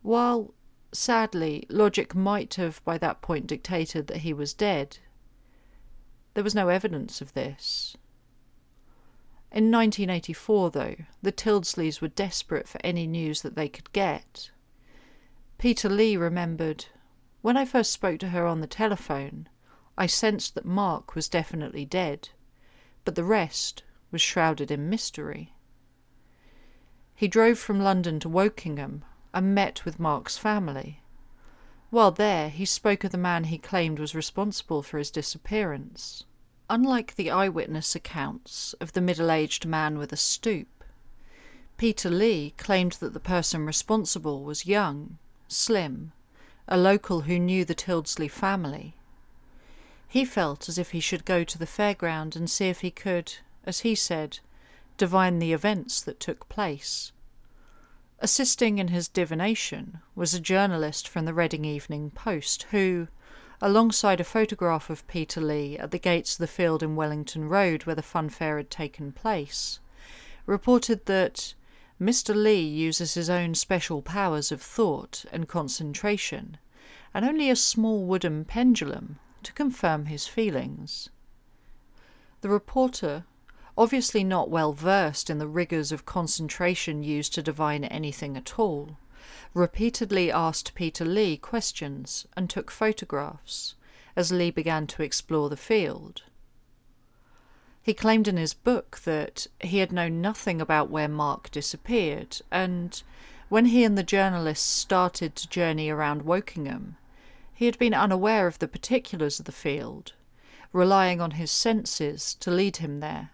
While, 0.01 0.53
sadly, 0.93 1.65
logic 1.67 2.15
might 2.15 2.53
have 2.53 2.81
by 2.85 2.97
that 2.99 3.21
point 3.21 3.47
dictated 3.47 4.07
that 4.07 4.17
he 4.17 4.31
was 4.31 4.53
dead, 4.53 4.99
there 6.33 6.45
was 6.45 6.55
no 6.55 6.69
evidence 6.69 7.19
of 7.19 7.33
this. 7.33 7.97
In 9.51 9.71
1984, 9.71 10.71
though, 10.71 10.95
the 11.21 11.31
Tildesleys 11.31 12.01
were 12.01 12.07
desperate 12.07 12.67
for 12.67 12.79
any 12.83 13.07
news 13.07 13.41
that 13.41 13.55
they 13.55 13.67
could 13.67 13.91
get. 13.91 14.51
Peter 15.57 15.89
Lee 15.89 16.15
remembered 16.15 16.85
when 17.41 17.57
I 17.57 17.65
first 17.65 17.91
spoke 17.91 18.19
to 18.19 18.29
her 18.29 18.45
on 18.45 18.61
the 18.61 18.67
telephone, 18.67 19.47
I 19.97 20.05
sensed 20.05 20.55
that 20.55 20.65
Mark 20.65 21.15
was 21.15 21.27
definitely 21.27 21.85
dead, 21.85 22.29
but 23.05 23.15
the 23.15 23.23
rest 23.23 23.83
was 24.11 24.21
shrouded 24.21 24.71
in 24.71 24.89
mystery. 24.89 25.53
He 27.15 27.27
drove 27.27 27.57
from 27.57 27.81
London 27.81 28.19
to 28.21 28.29
Wokingham 28.29 29.03
and 29.33 29.55
met 29.55 29.83
with 29.83 29.99
Mark's 29.99 30.37
family. 30.37 31.01
While 31.89 32.11
there, 32.11 32.49
he 32.49 32.65
spoke 32.65 33.03
of 33.03 33.11
the 33.11 33.17
man 33.17 33.45
he 33.45 33.57
claimed 33.57 33.99
was 33.99 34.13
responsible 34.13 34.83
for 34.83 34.97
his 34.97 35.11
disappearance. 35.11 36.23
Unlike 36.71 37.15
the 37.15 37.31
eyewitness 37.31 37.95
accounts 37.95 38.73
of 38.79 38.93
the 38.93 39.01
middle 39.01 39.31
aged 39.31 39.65
man 39.65 39.97
with 39.97 40.13
a 40.13 40.17
stoop, 40.17 40.83
Peter 41.77 42.11
Lee 42.11 42.53
claimed 42.57 42.91
that 42.93 43.13
the 43.13 43.19
person 43.19 43.65
responsible 43.65 44.43
was 44.43 44.67
young, 44.67 45.17
slim, 45.47 46.11
a 46.67 46.77
local 46.77 47.21
who 47.21 47.39
knew 47.39 47.65
the 47.65 47.73
Tildesley 47.73 48.27
family. 48.27 48.95
He 50.07 50.23
felt 50.25 50.69
as 50.69 50.77
if 50.77 50.91
he 50.91 50.99
should 50.99 51.25
go 51.25 51.43
to 51.43 51.57
the 51.57 51.65
fairground 51.65 52.35
and 52.35 52.47
see 52.47 52.69
if 52.69 52.81
he 52.81 52.91
could, 52.91 53.33
as 53.63 53.79
he 53.79 53.95
said, 53.95 54.39
divine 54.97 55.39
the 55.39 55.53
events 55.53 56.01
that 56.01 56.19
took 56.19 56.49
place. 56.49 57.11
Assisting 58.19 58.77
in 58.77 58.89
his 58.89 59.07
divination 59.07 60.01
was 60.13 60.35
a 60.35 60.39
journalist 60.39 61.07
from 61.07 61.25
the 61.25 61.33
Reading 61.33 61.65
Evening 61.65 62.11
Post 62.11 62.63
who, 62.69 63.07
alongside 63.61 64.19
a 64.19 64.23
photograph 64.23 64.89
of 64.89 65.07
Peter 65.07 65.41
Lee 65.41 65.77
at 65.77 65.91
the 65.91 65.99
gates 65.99 66.33
of 66.33 66.39
the 66.39 66.47
field 66.47 66.81
in 66.81 66.95
Wellington 66.95 67.49
Road 67.49 67.83
where 67.83 67.95
the 67.95 68.01
funfair 68.01 68.57
had 68.57 68.69
taken 68.69 69.11
place, 69.11 69.79
reported 70.45 71.05
that 71.05 71.53
Mr. 72.01 72.33
Lee 72.33 72.61
uses 72.61 73.15
his 73.15 73.29
own 73.29 73.53
special 73.53 74.01
powers 74.01 74.51
of 74.51 74.61
thought 74.61 75.25
and 75.31 75.49
concentration, 75.49 76.57
and 77.13 77.25
only 77.25 77.49
a 77.49 77.55
small 77.55 78.05
wooden 78.05 78.45
pendulum 78.45 79.19
to 79.43 79.51
confirm 79.51 80.05
his 80.05 80.25
feelings. 80.25 81.09
The 82.41 82.49
reporter, 82.49 83.25
obviously 83.77 84.23
not 84.23 84.49
well 84.49 84.71
versed 84.71 85.29
in 85.29 85.39
the 85.39 85.47
rigours 85.47 85.91
of 85.91 86.05
concentration 86.05 87.03
used 87.03 87.33
to 87.33 87.43
divine 87.43 87.83
anything 87.83 88.37
at 88.37 88.57
all, 88.57 88.97
repeatedly 89.53 90.31
asked 90.31 90.75
Peter 90.75 91.05
Lee 91.05 91.37
questions 91.37 92.27
and 92.35 92.49
took 92.49 92.69
photographs 92.69 93.75
as 94.15 94.31
Lee 94.31 94.51
began 94.51 94.85
to 94.87 95.03
explore 95.03 95.49
the 95.49 95.57
field. 95.57 96.23
He 97.81 97.93
claimed 97.93 98.27
in 98.27 98.37
his 98.37 98.53
book 98.53 98.99
that 99.05 99.47
he 99.61 99.79
had 99.79 99.91
known 99.91 100.21
nothing 100.21 100.61
about 100.61 100.89
where 100.89 101.07
Mark 101.07 101.49
disappeared, 101.49 102.41
and 102.51 103.01
when 103.47 103.65
he 103.65 103.83
and 103.83 103.97
the 103.97 104.03
journalists 104.03 104.69
started 104.69 105.35
to 105.35 105.49
journey 105.49 105.89
around 105.89 106.23
Wokingham, 106.23 106.97
he 107.53 107.65
had 107.65 107.79
been 107.79 107.93
unaware 107.93 108.45
of 108.45 108.59
the 108.59 108.67
particulars 108.67 109.39
of 109.39 109.45
the 109.45 109.51
field, 109.51 110.13
relying 110.71 111.19
on 111.19 111.31
his 111.31 111.49
senses 111.49 112.35
to 112.35 112.51
lead 112.51 112.77
him 112.77 112.99
there. 112.99 113.31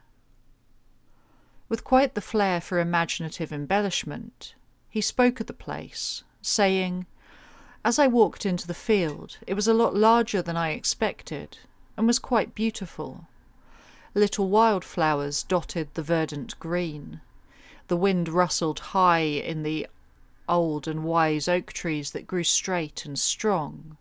With 1.68 1.84
quite 1.84 2.14
the 2.16 2.22
flair 2.22 2.62
for 2.62 2.80
imaginative 2.80 3.52
embellishment, 3.52 4.56
he 4.96 5.02
spoke 5.02 5.42
of 5.42 5.48
the 5.48 5.52
place, 5.52 6.24
saying, 6.42 7.06
As 7.84 8.00
I 8.00 8.08
walked 8.08 8.46
into 8.46 8.66
the 8.66 8.74
field, 8.74 9.38
it 9.46 9.54
was 9.54 9.68
a 9.68 9.74
lot 9.74 9.94
larger 9.94 10.42
than 10.42 10.56
I 10.56 10.70
expected, 10.70 11.58
and 11.98 12.08
was 12.08 12.18
quite 12.18 12.56
beautiful. 12.56 13.28
Little 14.14 14.48
wildflowers 14.48 15.44
dotted 15.44 15.90
the 15.96 16.02
verdant 16.02 16.58
green. 16.62 17.20
The 17.90 17.98
wind 17.98 18.30
rustled 18.30 18.80
high 18.96 19.18
in 19.18 19.64
the 19.64 19.86
old 20.48 20.88
and 20.88 21.04
wise 21.04 21.50
oak 21.50 21.74
trees 21.74 22.12
that 22.12 22.26
grew 22.26 22.46
straight 22.46 23.04
and 23.04 23.20
strong. 23.20 23.98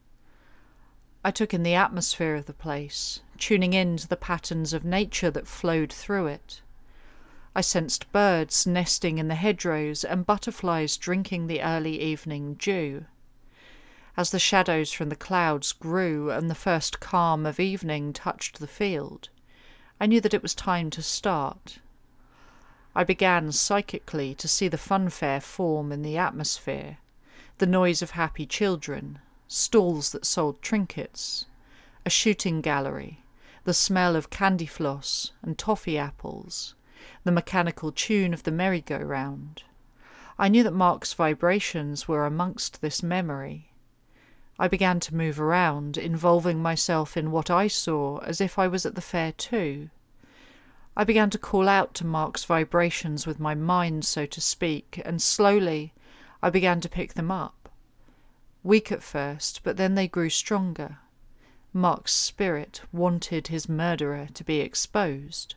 I 1.24 1.32
took 1.32 1.52
in 1.52 1.64
the 1.64 1.74
atmosphere 1.74 2.36
of 2.36 2.46
the 2.46 2.52
place, 2.52 3.18
tuning 3.36 3.72
in 3.72 3.96
to 3.96 4.06
the 4.06 4.16
patterns 4.16 4.72
of 4.72 4.84
nature 4.84 5.32
that 5.32 5.48
flowed 5.48 5.92
through 5.92 6.28
it. 6.28 6.60
I 7.56 7.60
sensed 7.60 8.10
birds 8.10 8.66
nesting 8.66 9.18
in 9.18 9.28
the 9.28 9.36
hedgerows 9.36 10.02
and 10.02 10.26
butterflies 10.26 10.96
drinking 10.96 11.46
the 11.46 11.62
early 11.62 12.00
evening 12.00 12.54
dew. 12.54 13.04
As 14.16 14.30
the 14.30 14.40
shadows 14.40 14.92
from 14.92 15.08
the 15.08 15.16
clouds 15.16 15.72
grew 15.72 16.30
and 16.32 16.50
the 16.50 16.54
first 16.56 16.98
calm 16.98 17.46
of 17.46 17.60
evening 17.60 18.12
touched 18.12 18.58
the 18.58 18.66
field, 18.66 19.28
I 20.00 20.06
knew 20.06 20.20
that 20.20 20.34
it 20.34 20.42
was 20.42 20.54
time 20.54 20.90
to 20.90 21.02
start. 21.02 21.78
I 22.94 23.04
began 23.04 23.52
psychically 23.52 24.34
to 24.36 24.48
see 24.48 24.66
the 24.66 24.76
funfair 24.76 25.40
form 25.40 25.92
in 25.92 26.02
the 26.02 26.16
atmosphere, 26.18 26.98
the 27.58 27.66
noise 27.66 28.02
of 28.02 28.10
happy 28.10 28.46
children, 28.46 29.20
stalls 29.46 30.10
that 30.10 30.26
sold 30.26 30.60
trinkets, 30.60 31.46
a 32.04 32.10
shooting 32.10 32.60
gallery, 32.60 33.24
the 33.62 33.74
smell 33.74 34.16
of 34.16 34.30
candy 34.30 34.66
floss 34.66 35.32
and 35.42 35.56
toffee 35.56 35.98
apples, 35.98 36.74
the 37.24 37.32
mechanical 37.32 37.92
tune 37.92 38.32
of 38.34 38.42
the 38.42 38.50
merry-go-round. 38.50 39.64
I 40.38 40.48
knew 40.48 40.62
that 40.62 40.72
Mark's 40.72 41.12
vibrations 41.12 42.08
were 42.08 42.26
amongst 42.26 42.80
this 42.80 43.02
memory. 43.02 43.70
I 44.58 44.68
began 44.68 45.00
to 45.00 45.14
move 45.14 45.40
around, 45.40 45.96
involving 45.96 46.60
myself 46.62 47.16
in 47.16 47.30
what 47.30 47.50
I 47.50 47.66
saw 47.66 48.18
as 48.18 48.40
if 48.40 48.58
I 48.58 48.68
was 48.68 48.86
at 48.86 48.94
the 48.94 49.00
fair 49.00 49.32
too. 49.32 49.90
I 50.96 51.02
began 51.02 51.30
to 51.30 51.38
call 51.38 51.68
out 51.68 51.92
to 51.94 52.06
Mark's 52.06 52.44
vibrations 52.44 53.26
with 53.26 53.40
my 53.40 53.54
mind, 53.54 54.04
so 54.04 54.26
to 54.26 54.40
speak, 54.40 55.02
and 55.04 55.20
slowly 55.20 55.92
I 56.40 56.50
began 56.50 56.80
to 56.82 56.88
pick 56.88 57.14
them 57.14 57.30
up. 57.30 57.68
Weak 58.62 58.92
at 58.92 59.02
first, 59.02 59.60
but 59.64 59.76
then 59.76 59.94
they 59.94 60.06
grew 60.06 60.30
stronger. 60.30 60.98
Mark's 61.72 62.14
spirit 62.14 62.82
wanted 62.92 63.48
his 63.48 63.68
murderer 63.68 64.28
to 64.34 64.44
be 64.44 64.60
exposed. 64.60 65.56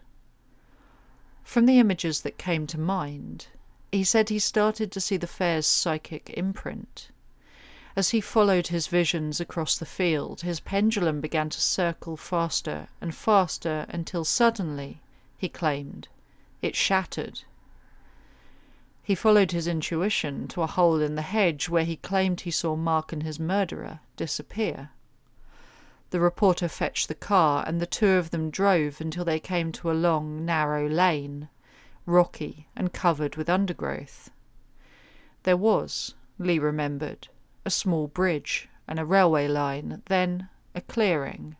From 1.47 1.65
the 1.65 1.79
images 1.79 2.21
that 2.21 2.37
came 2.37 2.67
to 2.67 2.77
mind, 2.77 3.47
he 3.89 4.03
said 4.03 4.27
he 4.27 4.37
started 4.37 4.91
to 4.91 4.99
see 4.99 5.15
the 5.15 5.25
fair's 5.25 5.65
psychic 5.65 6.29
imprint. 6.35 7.07
As 7.95 8.09
he 8.09 8.19
followed 8.19 8.67
his 8.67 8.87
visions 8.87 9.39
across 9.39 9.77
the 9.77 9.85
field, 9.85 10.41
his 10.41 10.59
pendulum 10.59 11.21
began 11.21 11.49
to 11.51 11.61
circle 11.61 12.17
faster 12.17 12.89
and 12.99 13.15
faster 13.15 13.85
until 13.87 14.25
suddenly 14.25 14.99
he 15.37 15.47
claimed. 15.47 16.09
It 16.61 16.75
shattered. 16.75 17.43
He 19.01 19.15
followed 19.15 19.53
his 19.53 19.67
intuition 19.67 20.49
to 20.49 20.63
a 20.63 20.67
hole 20.67 20.99
in 20.99 21.15
the 21.15 21.21
hedge 21.21 21.69
where 21.69 21.85
he 21.85 21.95
claimed 21.95 22.41
he 22.41 22.51
saw 22.51 22.75
Mark 22.75 23.13
and 23.13 23.23
his 23.23 23.39
murderer 23.39 24.01
disappear. 24.17 24.89
The 26.09 26.19
reporter 26.19 26.67
fetched 26.67 27.07
the 27.07 27.15
car, 27.15 27.63
and 27.67 27.81
the 27.81 27.85
two 27.85 28.11
of 28.11 28.31
them 28.31 28.49
drove 28.49 29.01
until 29.01 29.25
they 29.25 29.39
came 29.39 29.71
to 29.73 29.91
a 29.91 29.93
long, 29.93 30.45
narrow 30.45 30.87
lane, 30.87 31.49
rocky 32.05 32.67
and 32.75 32.93
covered 32.93 33.35
with 33.35 33.49
undergrowth. 33.49 34.31
There 35.43 35.57
was, 35.57 36.15
Lee 36.39 36.59
remembered, 36.59 37.27
a 37.65 37.69
small 37.69 38.07
bridge 38.07 38.69
and 38.87 38.99
a 38.99 39.05
railway 39.05 39.47
line, 39.47 40.01
then 40.05 40.49
a 40.73 40.81
clearing. 40.81 41.57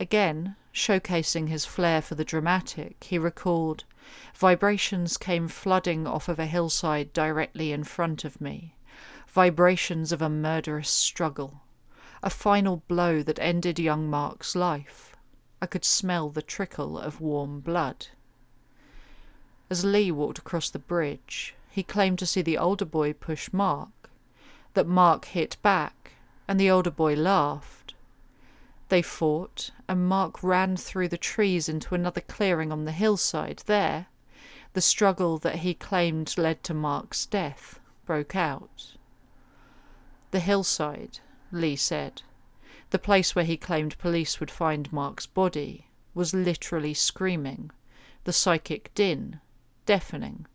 Again, 0.00 0.56
showcasing 0.74 1.48
his 1.48 1.64
flair 1.64 2.02
for 2.02 2.16
the 2.16 2.24
dramatic, 2.24 3.04
he 3.04 3.18
recalled, 3.18 3.84
Vibrations 4.34 5.16
came 5.16 5.46
flooding 5.46 6.06
off 6.06 6.28
of 6.28 6.38
a 6.38 6.46
hillside 6.46 7.12
directly 7.12 7.70
in 7.70 7.84
front 7.84 8.24
of 8.24 8.40
me. 8.40 8.74
Vibrations 9.28 10.10
of 10.10 10.20
a 10.20 10.28
murderous 10.28 10.90
struggle. 10.90 11.62
A 12.22 12.30
final 12.30 12.82
blow 12.86 13.22
that 13.22 13.38
ended 13.38 13.78
young 13.78 14.10
Mark's 14.10 14.54
life. 14.54 15.16
I 15.62 15.66
could 15.66 15.84
smell 15.84 16.28
the 16.28 16.42
trickle 16.42 16.98
of 16.98 17.20
warm 17.20 17.60
blood. 17.60 18.08
As 19.70 19.84
Lee 19.84 20.10
walked 20.10 20.38
across 20.38 20.68
the 20.68 20.78
bridge, 20.78 21.54
he 21.70 21.82
claimed 21.82 22.18
to 22.18 22.26
see 22.26 22.42
the 22.42 22.58
older 22.58 22.84
boy 22.84 23.12
push 23.12 23.52
Mark, 23.52 24.10
that 24.74 24.86
Mark 24.86 25.26
hit 25.26 25.56
back, 25.62 26.12
and 26.46 26.58
the 26.58 26.70
older 26.70 26.90
boy 26.90 27.14
laughed. 27.14 27.94
They 28.88 29.02
fought, 29.02 29.70
and 29.88 30.08
Mark 30.08 30.42
ran 30.42 30.76
through 30.76 31.08
the 31.08 31.16
trees 31.16 31.68
into 31.68 31.94
another 31.94 32.20
clearing 32.20 32.72
on 32.72 32.84
the 32.84 32.92
hillside. 32.92 33.62
There, 33.66 34.06
the 34.72 34.80
struggle 34.80 35.38
that 35.38 35.56
he 35.56 35.74
claimed 35.74 36.36
led 36.36 36.62
to 36.64 36.74
Mark's 36.74 37.24
death 37.24 37.80
broke 38.04 38.34
out. 38.34 38.96
The 40.32 40.40
hillside, 40.40 41.20
Lee 41.52 41.76
said, 41.76 42.22
the 42.90 42.98
place 42.98 43.34
where 43.34 43.44
he 43.44 43.56
claimed 43.56 43.98
police 43.98 44.40
would 44.40 44.50
find 44.50 44.92
Mark's 44.92 45.26
body, 45.26 45.86
was 46.12 46.34
literally 46.34 46.92
screaming, 46.92 47.70
the 48.24 48.32
psychic 48.32 48.92
din 48.94 49.40
deafening. 49.86 50.46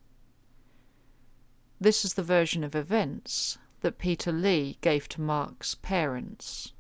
This 1.80 2.04
is 2.06 2.14
the 2.14 2.24
version 2.24 2.64
of 2.64 2.76
events 2.76 3.58
that 3.82 3.98
Peter 3.98 4.32
Lee 4.32 4.78
gave 4.82 5.08
to 5.10 5.22
Mark's 5.22 5.76
parents. 5.76 6.74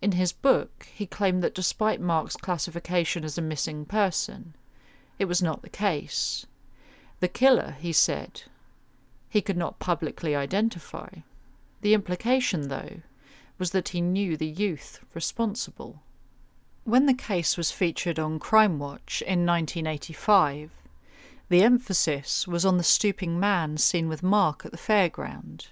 In 0.00 0.12
his 0.12 0.32
book, 0.32 0.88
he 0.92 1.06
claimed 1.06 1.42
that 1.42 1.54
despite 1.54 2.00
Mark's 2.00 2.36
classification 2.36 3.24
as 3.24 3.38
a 3.38 3.42
missing 3.42 3.84
person, 3.84 4.54
it 5.18 5.26
was 5.26 5.42
not 5.42 5.62
the 5.62 5.70
case. 5.70 6.46
The 7.20 7.28
killer, 7.28 7.76
he 7.78 7.92
said, 7.92 8.42
he 9.28 9.40
could 9.40 9.56
not 9.56 9.78
publicly 9.78 10.34
identify. 10.34 11.08
The 11.82 11.94
implication, 11.94 12.68
though, 12.68 13.02
was 13.58 13.72
that 13.72 13.90
he 13.90 14.00
knew 14.00 14.36
the 14.36 14.46
youth 14.46 15.00
responsible. 15.14 16.02
When 16.84 17.06
the 17.06 17.14
case 17.14 17.56
was 17.56 17.70
featured 17.70 18.18
on 18.18 18.40
Crimewatch 18.40 19.20
in 19.22 19.44
1985, 19.46 20.70
the 21.48 21.62
emphasis 21.62 22.48
was 22.48 22.64
on 22.64 22.78
the 22.78 22.82
stooping 22.82 23.38
man 23.38 23.76
seen 23.76 24.08
with 24.08 24.22
Mark 24.22 24.64
at 24.64 24.72
the 24.72 24.78
fairground. 24.78 25.68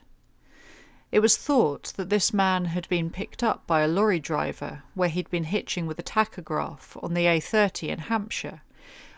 It 1.11 1.21
was 1.21 1.37
thought 1.37 1.93
that 1.97 2.11
this 2.11 2.33
man 2.33 2.67
had 2.67 2.89
been 2.89 3.11
picked 3.11 3.43
up 3.43 3.67
by 3.67 3.81
a 3.81 3.89
lorry 3.89 4.21
driver 4.21 4.83
where 4.95 5.09
he'd 5.09 5.31
been 5.31 5.45
hitching 5.45 5.87
with 5.87 5.99
a 5.99 6.05
tachograph 6.05 7.03
on 7.03 7.15
the 7.15 7.25
A30 7.25 7.89
in 7.89 7.99
Hampshire, 8.01 8.63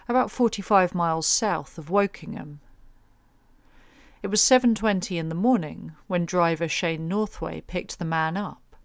about 0.09 0.31
45 0.31 0.95
miles 0.95 1.27
south 1.27 1.77
of 1.79 1.91
Wokingham. 1.91 2.61
It 4.23 4.29
was 4.29 4.41
7:20 4.41 5.19
in 5.19 5.29
the 5.29 5.35
morning 5.35 5.93
when 6.07 6.25
driver 6.25 6.69
Shane 6.69 7.09
Northway 7.09 7.61
picked 7.61 7.99
the 7.99 8.05
man 8.05 8.37
up. 8.37 8.77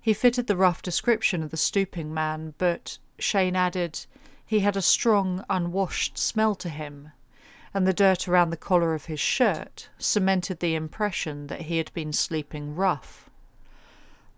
He 0.00 0.12
fitted 0.12 0.46
the 0.46 0.56
rough 0.56 0.82
description 0.82 1.42
of 1.42 1.50
the 1.50 1.56
stooping 1.56 2.12
man, 2.12 2.54
but 2.58 2.98
Shane 3.18 3.56
added 3.56 4.06
he 4.44 4.60
had 4.60 4.76
a 4.76 4.82
strong, 4.82 5.44
unwashed 5.48 6.18
smell 6.18 6.54
to 6.56 6.68
him 6.68 7.12
and 7.74 7.86
the 7.86 7.92
dirt 7.92 8.28
around 8.28 8.50
the 8.50 8.56
collar 8.56 8.94
of 8.94 9.06
his 9.06 9.20
shirt 9.20 9.88
cemented 9.98 10.60
the 10.60 10.74
impression 10.74 11.46
that 11.46 11.62
he 11.62 11.78
had 11.78 11.92
been 11.94 12.12
sleeping 12.12 12.74
rough. 12.74 13.30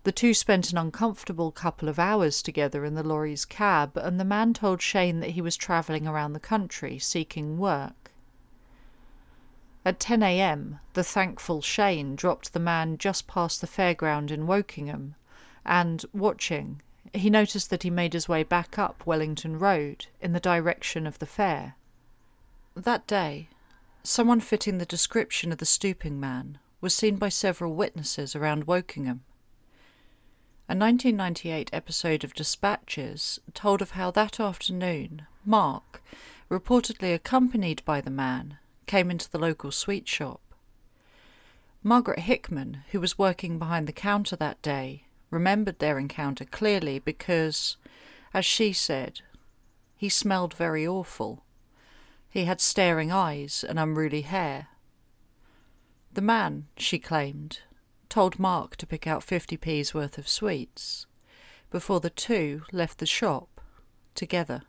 The 0.03 0.11
two 0.11 0.33
spent 0.33 0.71
an 0.71 0.77
uncomfortable 0.77 1.51
couple 1.51 1.89
of 1.89 1.99
hours 1.99 2.41
together 2.41 2.85
in 2.85 2.93
the 2.93 3.03
lorry's 3.03 3.43
cab, 3.43 3.97
and 3.97 4.19
the 4.19 4.25
man 4.25 4.53
told 4.53 4.81
Shane 4.81 5.19
that 5.19 5.31
he 5.31 5.41
was 5.41 5.57
travelling 5.57 6.07
around 6.07 6.33
the 6.33 6.39
country 6.39 6.99
seeking 6.99 7.57
work. 7.57 8.04
At 9.87 9.99
10 9.99 10.23
a.m., 10.23 10.79
the 10.93 11.03
thankful 11.03 11.61
Shane 11.61 12.15
dropped 12.15 12.53
the 12.53 12.59
man 12.59 12.97
just 12.97 13.27
past 13.27 13.61
the 13.61 13.67
fairground 13.67 14.31
in 14.31 14.47
Wokingham, 14.47 15.13
and, 15.63 16.03
watching, 16.11 16.81
he 17.13 17.29
noticed 17.29 17.69
that 17.69 17.83
he 17.83 17.91
made 17.91 18.13
his 18.13 18.27
way 18.27 18.41
back 18.41 18.79
up 18.79 19.05
Wellington 19.05 19.59
Road 19.59 20.07
in 20.19 20.33
the 20.33 20.39
direction 20.39 21.05
of 21.05 21.19
the 21.19 21.27
fair. 21.27 21.75
That 22.75 23.05
day, 23.05 23.47
someone 24.01 24.39
fitting 24.39 24.79
the 24.79 24.87
description 24.87 25.51
of 25.51 25.59
the 25.59 25.65
stooping 25.67 26.19
man 26.19 26.57
was 26.81 26.95
seen 26.95 27.17
by 27.17 27.29
several 27.29 27.75
witnesses 27.75 28.35
around 28.35 28.65
Wokingham. 28.65 29.21
A 30.67 30.73
1998 30.75 31.69
episode 31.71 32.23
of 32.23 32.33
Dispatches 32.33 33.39
told 33.53 33.83
of 33.83 33.91
how 33.91 34.09
that 34.11 34.39
afternoon 34.39 35.27
Mark, 35.45 36.01
reportedly 36.49 37.13
accompanied 37.13 37.85
by 37.85 38.01
the 38.01 38.09
man, 38.09 38.57
came 38.85 39.11
into 39.11 39.29
the 39.29 39.39
local 39.39 39.71
sweet 39.71 40.07
shop. 40.07 40.41
Margaret 41.83 42.19
Hickman, 42.19 42.83
who 42.91 42.99
was 42.99 43.19
working 43.19 43.59
behind 43.59 43.87
the 43.87 43.93
counter 43.93 44.35
that 44.35 44.61
day, 44.61 45.03
remembered 45.29 45.79
their 45.79 45.99
encounter 45.99 46.45
clearly 46.45 46.99
because, 46.99 47.77
as 48.33 48.45
she 48.45 48.73
said, 48.73 49.21
he 49.95 50.09
smelled 50.09 50.53
very 50.53 50.87
awful. 50.87 51.43
He 52.29 52.45
had 52.45 52.59
staring 52.59 53.11
eyes 53.11 53.63
and 53.67 53.79
unruly 53.79 54.21
hair. 54.21 54.69
The 56.11 56.21
man, 56.21 56.67
she 56.77 56.99
claimed, 56.99 57.59
told 58.09 58.39
Mark 58.39 58.77
to 58.77 58.87
pick 58.87 59.05
out 59.05 59.25
50p's 59.25 59.93
worth 59.93 60.17
of 60.17 60.27
sweets, 60.27 61.05
before 61.69 61.99
the 61.99 62.09
two 62.09 62.63
left 62.71 62.99
the 62.99 63.05
shop 63.05 63.61
together. 64.15 64.63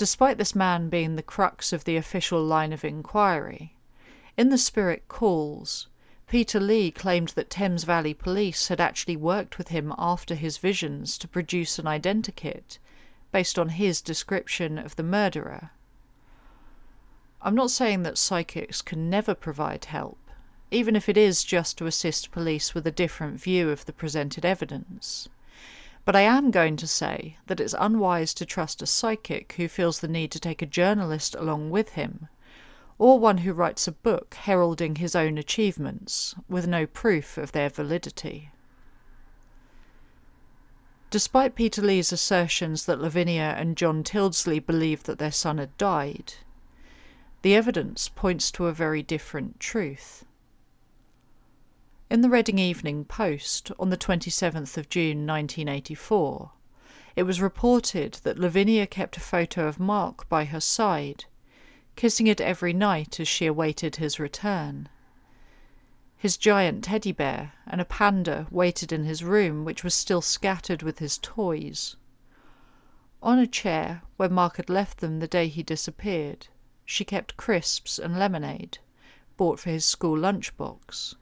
Despite 0.00 0.38
this 0.38 0.54
man 0.54 0.88
being 0.88 1.16
the 1.16 1.22
crux 1.22 1.74
of 1.74 1.84
the 1.84 1.98
official 1.98 2.42
line 2.42 2.72
of 2.72 2.86
inquiry, 2.86 3.76
in 4.34 4.48
the 4.48 4.56
Spirit 4.56 5.08
Calls, 5.08 5.88
Peter 6.26 6.58
Lee 6.58 6.90
claimed 6.90 7.28
that 7.34 7.50
Thames 7.50 7.84
Valley 7.84 8.14
Police 8.14 8.68
had 8.68 8.80
actually 8.80 9.18
worked 9.18 9.58
with 9.58 9.68
him 9.68 9.92
after 9.98 10.34
his 10.34 10.56
visions 10.56 11.18
to 11.18 11.28
produce 11.28 11.78
an 11.78 11.84
identikit 11.84 12.78
based 13.30 13.58
on 13.58 13.68
his 13.68 14.00
description 14.00 14.78
of 14.78 14.96
the 14.96 15.02
murderer. 15.02 15.68
I'm 17.42 17.54
not 17.54 17.70
saying 17.70 18.02
that 18.04 18.16
psychics 18.16 18.80
can 18.80 19.10
never 19.10 19.34
provide 19.34 19.84
help, 19.84 20.30
even 20.70 20.96
if 20.96 21.10
it 21.10 21.18
is 21.18 21.44
just 21.44 21.76
to 21.76 21.84
assist 21.84 22.30
police 22.30 22.74
with 22.74 22.86
a 22.86 22.90
different 22.90 23.38
view 23.38 23.68
of 23.68 23.84
the 23.84 23.92
presented 23.92 24.46
evidence. 24.46 25.28
But 26.04 26.16
I 26.16 26.22
am 26.22 26.50
going 26.50 26.76
to 26.76 26.86
say 26.86 27.36
that 27.46 27.60
it's 27.60 27.74
unwise 27.78 28.34
to 28.34 28.46
trust 28.46 28.82
a 28.82 28.86
psychic 28.86 29.52
who 29.52 29.68
feels 29.68 30.00
the 30.00 30.08
need 30.08 30.30
to 30.32 30.40
take 30.40 30.62
a 30.62 30.66
journalist 30.66 31.34
along 31.34 31.70
with 31.70 31.90
him, 31.90 32.28
or 32.98 33.18
one 33.18 33.38
who 33.38 33.52
writes 33.52 33.86
a 33.86 33.92
book 33.92 34.34
heralding 34.34 34.96
his 34.96 35.14
own 35.14 35.38
achievements 35.38 36.34
with 36.48 36.66
no 36.66 36.86
proof 36.86 37.38
of 37.38 37.52
their 37.52 37.68
validity. 37.68 38.50
Despite 41.10 41.56
Peter 41.56 41.82
Lee's 41.82 42.12
assertions 42.12 42.84
that 42.86 43.00
Lavinia 43.00 43.54
and 43.58 43.76
John 43.76 44.04
Tildesley 44.04 44.60
believed 44.64 45.06
that 45.06 45.18
their 45.18 45.32
son 45.32 45.58
had 45.58 45.76
died, 45.76 46.34
the 47.42 47.56
evidence 47.56 48.08
points 48.08 48.50
to 48.52 48.66
a 48.66 48.72
very 48.72 49.02
different 49.02 49.58
truth. 49.58 50.24
In 52.10 52.22
the 52.22 52.28
Reading 52.28 52.58
Evening 52.58 53.04
Post 53.04 53.70
on 53.78 53.90
the 53.90 53.96
27th 53.96 54.76
of 54.76 54.88
June 54.88 55.28
1984, 55.28 56.50
it 57.14 57.22
was 57.22 57.40
reported 57.40 58.14
that 58.24 58.36
Lavinia 58.36 58.88
kept 58.88 59.16
a 59.16 59.20
photo 59.20 59.68
of 59.68 59.78
Mark 59.78 60.28
by 60.28 60.44
her 60.46 60.58
side, 60.58 61.26
kissing 61.94 62.26
it 62.26 62.40
every 62.40 62.72
night 62.72 63.20
as 63.20 63.28
she 63.28 63.46
awaited 63.46 63.94
his 63.94 64.18
return. 64.18 64.88
His 66.16 66.36
giant 66.36 66.82
teddy 66.82 67.12
bear 67.12 67.52
and 67.64 67.80
a 67.80 67.84
panda 67.84 68.48
waited 68.50 68.90
in 68.90 69.04
his 69.04 69.22
room, 69.22 69.64
which 69.64 69.84
was 69.84 69.94
still 69.94 70.20
scattered 70.20 70.82
with 70.82 70.98
his 70.98 71.16
toys. 71.16 71.94
On 73.22 73.38
a 73.38 73.46
chair, 73.46 74.02
where 74.16 74.28
Mark 74.28 74.56
had 74.56 74.68
left 74.68 74.98
them 74.98 75.20
the 75.20 75.28
day 75.28 75.46
he 75.46 75.62
disappeared, 75.62 76.48
she 76.84 77.04
kept 77.04 77.36
crisps 77.36 78.00
and 78.00 78.18
lemonade, 78.18 78.78
bought 79.36 79.60
for 79.60 79.70
his 79.70 79.84
school 79.84 80.18
lunchbox. 80.18 81.14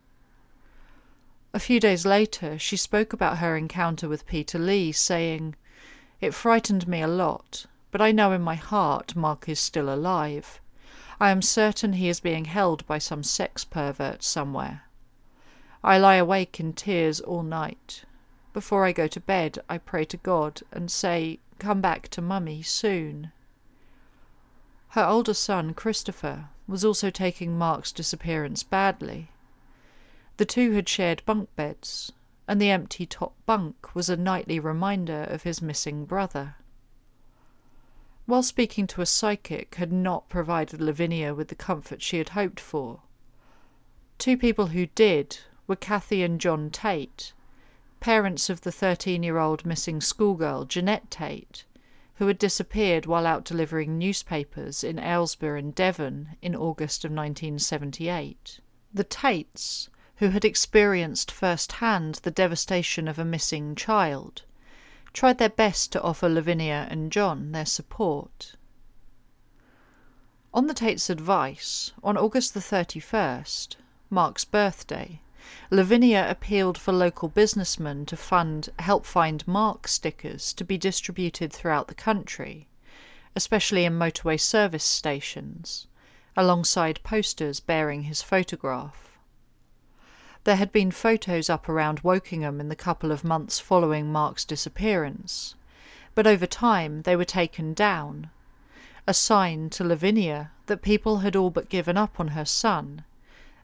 A 1.54 1.58
few 1.58 1.80
days 1.80 2.04
later, 2.04 2.58
she 2.58 2.76
spoke 2.76 3.12
about 3.12 3.38
her 3.38 3.56
encounter 3.56 4.08
with 4.08 4.26
Peter 4.26 4.58
Lee, 4.58 4.92
saying, 4.92 5.56
It 6.20 6.34
frightened 6.34 6.86
me 6.86 7.00
a 7.00 7.08
lot, 7.08 7.66
but 7.90 8.02
I 8.02 8.12
know 8.12 8.32
in 8.32 8.42
my 8.42 8.54
heart 8.54 9.16
Mark 9.16 9.48
is 9.48 9.58
still 9.58 9.92
alive. 9.92 10.60
I 11.18 11.30
am 11.30 11.40
certain 11.40 11.94
he 11.94 12.08
is 12.08 12.20
being 12.20 12.44
held 12.44 12.86
by 12.86 12.98
some 12.98 13.22
sex 13.22 13.64
pervert 13.64 14.22
somewhere. 14.22 14.82
I 15.82 15.96
lie 15.98 16.16
awake 16.16 16.60
in 16.60 16.74
tears 16.74 17.20
all 17.20 17.42
night. 17.42 18.04
Before 18.52 18.84
I 18.84 18.92
go 18.92 19.06
to 19.06 19.20
bed, 19.20 19.58
I 19.68 19.78
pray 19.78 20.04
to 20.06 20.16
God 20.18 20.60
and 20.70 20.90
say, 20.90 21.38
Come 21.58 21.80
back 21.80 22.08
to 22.08 22.20
Mummy 22.20 22.62
soon. 22.62 23.32
Her 24.88 25.04
older 25.04 25.34
son, 25.34 25.74
Christopher, 25.74 26.50
was 26.66 26.84
also 26.84 27.10
taking 27.10 27.56
Mark's 27.56 27.90
disappearance 27.90 28.62
badly. 28.62 29.30
The 30.38 30.46
two 30.46 30.70
had 30.74 30.88
shared 30.88 31.24
bunk 31.26 31.54
beds, 31.56 32.12
and 32.46 32.60
the 32.60 32.70
empty 32.70 33.06
top 33.06 33.34
bunk 33.44 33.92
was 33.96 34.08
a 34.08 34.16
nightly 34.16 34.60
reminder 34.60 35.24
of 35.24 35.42
his 35.42 35.60
missing 35.60 36.04
brother. 36.04 36.54
While 38.24 38.44
speaking 38.44 38.86
to 38.86 39.00
a 39.00 39.06
psychic 39.06 39.74
had 39.74 39.92
not 39.92 40.28
provided 40.28 40.80
Lavinia 40.80 41.34
with 41.34 41.48
the 41.48 41.56
comfort 41.56 42.02
she 42.02 42.18
had 42.18 42.28
hoped 42.30 42.60
for, 42.60 43.02
two 44.16 44.36
people 44.36 44.68
who 44.68 44.86
did 44.86 45.40
were 45.66 45.74
Kathy 45.74 46.22
and 46.22 46.40
John 46.40 46.70
Tate, 46.70 47.32
parents 47.98 48.48
of 48.48 48.60
the 48.60 48.70
13 48.70 49.24
year 49.24 49.38
old 49.38 49.66
missing 49.66 50.00
schoolgirl 50.00 50.66
Jeanette 50.66 51.10
Tate, 51.10 51.64
who 52.14 52.28
had 52.28 52.38
disappeared 52.38 53.06
while 53.06 53.26
out 53.26 53.44
delivering 53.44 53.98
newspapers 53.98 54.84
in 54.84 55.00
Aylesbeare 55.00 55.58
in 55.58 55.72
Devon 55.72 56.36
in 56.40 56.54
August 56.54 57.04
of 57.04 57.10
1978. 57.10 58.60
The 58.94 59.02
Tates 59.02 59.90
who 60.18 60.30
had 60.30 60.44
experienced 60.44 61.30
firsthand 61.30 62.16
the 62.16 62.30
devastation 62.30 63.06
of 63.06 63.18
a 63.18 63.24
missing 63.24 63.74
child, 63.74 64.42
tried 65.12 65.38
their 65.38 65.48
best 65.48 65.92
to 65.92 66.02
offer 66.02 66.28
Lavinia 66.28 66.88
and 66.90 67.12
John 67.12 67.52
their 67.52 67.66
support. 67.66 68.54
On 70.52 70.66
the 70.66 70.74
Tates' 70.74 71.08
advice, 71.08 71.92
on 72.02 72.16
August 72.16 72.52
the 72.52 72.60
31st, 72.60 73.76
Mark's 74.10 74.44
birthday, 74.44 75.20
Lavinia 75.70 76.28
appealed 76.28 76.76
for 76.76 76.92
local 76.92 77.28
businessmen 77.28 78.04
to 78.06 78.16
fund 78.16 78.70
Help 78.80 79.06
Find 79.06 79.46
Mark 79.46 79.86
stickers 79.86 80.52
to 80.54 80.64
be 80.64 80.76
distributed 80.76 81.52
throughout 81.52 81.86
the 81.86 81.94
country, 81.94 82.66
especially 83.36 83.84
in 83.84 83.96
motorway 83.96 84.40
service 84.40 84.84
stations, 84.84 85.86
alongside 86.36 87.00
posters 87.04 87.60
bearing 87.60 88.04
his 88.04 88.20
photograph. 88.20 89.07
There 90.44 90.56
had 90.56 90.72
been 90.72 90.90
photos 90.90 91.50
up 91.50 91.68
around 91.68 92.02
Wokingham 92.02 92.60
in 92.60 92.68
the 92.68 92.76
couple 92.76 93.12
of 93.12 93.24
months 93.24 93.58
following 93.58 94.10
Mark's 94.10 94.44
disappearance, 94.44 95.54
but 96.14 96.26
over 96.26 96.46
time 96.46 97.02
they 97.02 97.16
were 97.16 97.24
taken 97.24 97.74
down, 97.74 98.30
a 99.06 99.14
sign 99.14 99.68
to 99.70 99.84
Lavinia 99.84 100.52
that 100.66 100.82
people 100.82 101.18
had 101.18 101.34
all 101.34 101.50
but 101.50 101.68
given 101.68 101.96
up 101.96 102.20
on 102.20 102.28
her 102.28 102.44
son, 102.44 103.04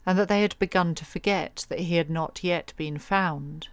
and 0.05 0.19
that 0.19 0.27
they 0.27 0.41
had 0.41 0.57
begun 0.59 0.93
to 0.95 1.05
forget 1.05 1.65
that 1.69 1.79
he 1.79 1.95
had 1.95 2.09
not 2.09 2.43
yet 2.43 2.73
been 2.77 2.99
found. 2.99 3.69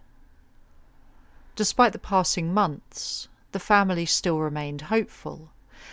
Despite 1.57 1.93
the 1.93 1.99
passing 1.99 2.55
months, 2.55 3.29
the 3.53 3.59
family 3.59 4.07
still 4.07 4.39
remained 4.39 4.83
hopeful, 4.83 5.51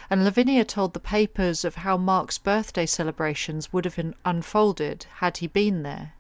and 0.10 0.24
Lavinia 0.24 0.64
told 0.64 0.94
the 0.94 1.00
papers 1.00 1.66
of 1.66 1.76
how 1.76 1.98
Mark's 1.98 2.38
birthday 2.38 2.86
celebrations 2.86 3.74
would 3.74 3.86
have 3.86 4.00
unfolded 4.24 5.06
had 5.16 5.38
he 5.38 5.48
been 5.48 5.84
there. 5.84 6.14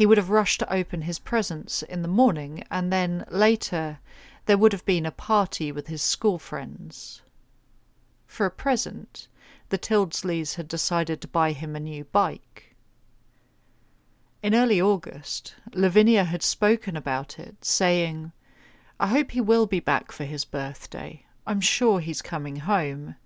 He 0.00 0.06
would 0.06 0.16
have 0.16 0.30
rushed 0.30 0.60
to 0.60 0.72
open 0.72 1.02
his 1.02 1.18
presents 1.18 1.82
in 1.82 2.00
the 2.00 2.08
morning, 2.08 2.64
and 2.70 2.90
then 2.90 3.26
later 3.28 3.98
there 4.46 4.56
would 4.56 4.72
have 4.72 4.86
been 4.86 5.04
a 5.04 5.10
party 5.10 5.70
with 5.70 5.88
his 5.88 6.00
school 6.00 6.38
friends. 6.38 7.20
For 8.26 8.46
a 8.46 8.50
present, 8.50 9.28
the 9.68 9.76
Tildesleys 9.76 10.54
had 10.54 10.68
decided 10.68 11.20
to 11.20 11.28
buy 11.28 11.52
him 11.52 11.76
a 11.76 11.80
new 11.80 12.04
bike. 12.04 12.74
In 14.42 14.54
early 14.54 14.80
August, 14.80 15.54
Lavinia 15.74 16.24
had 16.24 16.42
spoken 16.42 16.96
about 16.96 17.38
it, 17.38 17.62
saying, 17.62 18.32
I 18.98 19.08
hope 19.08 19.32
he 19.32 19.40
will 19.42 19.66
be 19.66 19.80
back 19.80 20.12
for 20.12 20.24
his 20.24 20.46
birthday. 20.46 21.26
I'm 21.46 21.60
sure 21.60 22.00
he's 22.00 22.22
coming 22.22 22.56
home. 22.56 23.16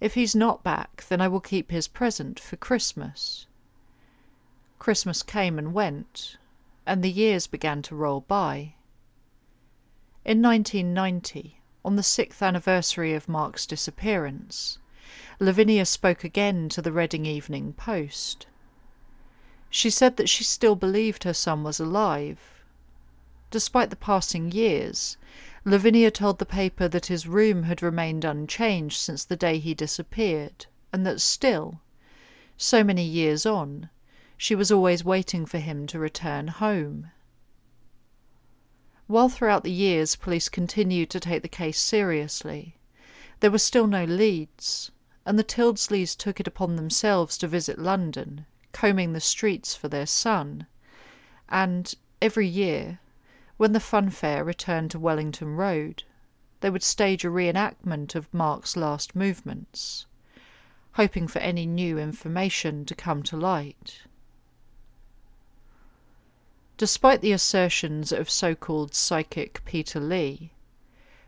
If 0.00 0.14
he's 0.14 0.34
not 0.34 0.64
back, 0.64 1.04
then 1.08 1.20
I 1.20 1.28
will 1.28 1.38
keep 1.38 1.70
his 1.70 1.86
present 1.86 2.40
for 2.40 2.56
Christmas. 2.56 3.46
Christmas 4.80 5.22
came 5.22 5.58
and 5.58 5.74
went, 5.74 6.38
and 6.86 7.04
the 7.04 7.10
years 7.10 7.46
began 7.46 7.82
to 7.82 7.94
roll 7.94 8.22
by. 8.22 8.72
In 10.24 10.40
1990, 10.40 11.60
on 11.84 11.96
the 11.96 12.02
sixth 12.02 12.40
anniversary 12.40 13.12
of 13.12 13.28
Mark's 13.28 13.66
disappearance, 13.66 14.78
Lavinia 15.38 15.84
spoke 15.84 16.24
again 16.24 16.70
to 16.70 16.80
the 16.80 16.92
Reading 16.92 17.26
Evening 17.26 17.74
Post. 17.74 18.46
She 19.68 19.90
said 19.90 20.16
that 20.16 20.30
she 20.30 20.44
still 20.44 20.76
believed 20.76 21.24
her 21.24 21.34
son 21.34 21.62
was 21.62 21.78
alive. 21.78 22.40
Despite 23.50 23.90
the 23.90 23.96
passing 23.96 24.50
years, 24.50 25.18
Lavinia 25.62 26.10
told 26.10 26.38
the 26.38 26.46
paper 26.46 26.88
that 26.88 27.06
his 27.06 27.26
room 27.26 27.64
had 27.64 27.82
remained 27.82 28.24
unchanged 28.24 28.96
since 28.96 29.26
the 29.26 29.36
day 29.36 29.58
he 29.58 29.74
disappeared, 29.74 30.64
and 30.90 31.06
that 31.06 31.20
still, 31.20 31.82
so 32.56 32.82
many 32.82 33.04
years 33.04 33.44
on, 33.44 33.90
she 34.42 34.54
was 34.54 34.72
always 34.72 35.04
waiting 35.04 35.44
for 35.44 35.58
him 35.58 35.86
to 35.86 35.98
return 35.98 36.48
home. 36.48 37.10
While 39.06 39.28
throughout 39.28 39.64
the 39.64 39.70
years 39.70 40.16
police 40.16 40.48
continued 40.48 41.10
to 41.10 41.20
take 41.20 41.42
the 41.42 41.46
case 41.48 41.78
seriously, 41.78 42.78
there 43.40 43.50
were 43.50 43.58
still 43.58 43.86
no 43.86 44.04
leads, 44.04 44.92
and 45.26 45.38
the 45.38 45.44
Tildesleys 45.44 46.16
took 46.16 46.40
it 46.40 46.46
upon 46.46 46.76
themselves 46.76 47.36
to 47.36 47.46
visit 47.46 47.78
London, 47.78 48.46
combing 48.72 49.12
the 49.12 49.20
streets 49.20 49.74
for 49.74 49.88
their 49.88 50.06
son, 50.06 50.66
and 51.50 51.94
every 52.22 52.46
year, 52.46 52.98
when 53.58 53.74
the 53.74 53.78
funfair 53.78 54.42
returned 54.42 54.90
to 54.92 54.98
Wellington 54.98 55.54
Road, 55.54 56.04
they 56.60 56.70
would 56.70 56.82
stage 56.82 57.26
a 57.26 57.28
reenactment 57.28 58.14
of 58.14 58.32
Mark's 58.32 58.74
last 58.74 59.14
movements, 59.14 60.06
hoping 60.92 61.28
for 61.28 61.40
any 61.40 61.66
new 61.66 61.98
information 61.98 62.86
to 62.86 62.94
come 62.94 63.22
to 63.24 63.36
light. 63.36 64.04
Despite 66.80 67.20
the 67.20 67.32
assertions 67.32 68.10
of 68.10 68.30
so 68.30 68.54
called 68.54 68.94
psychic 68.94 69.62
Peter 69.66 70.00
Lee, 70.00 70.50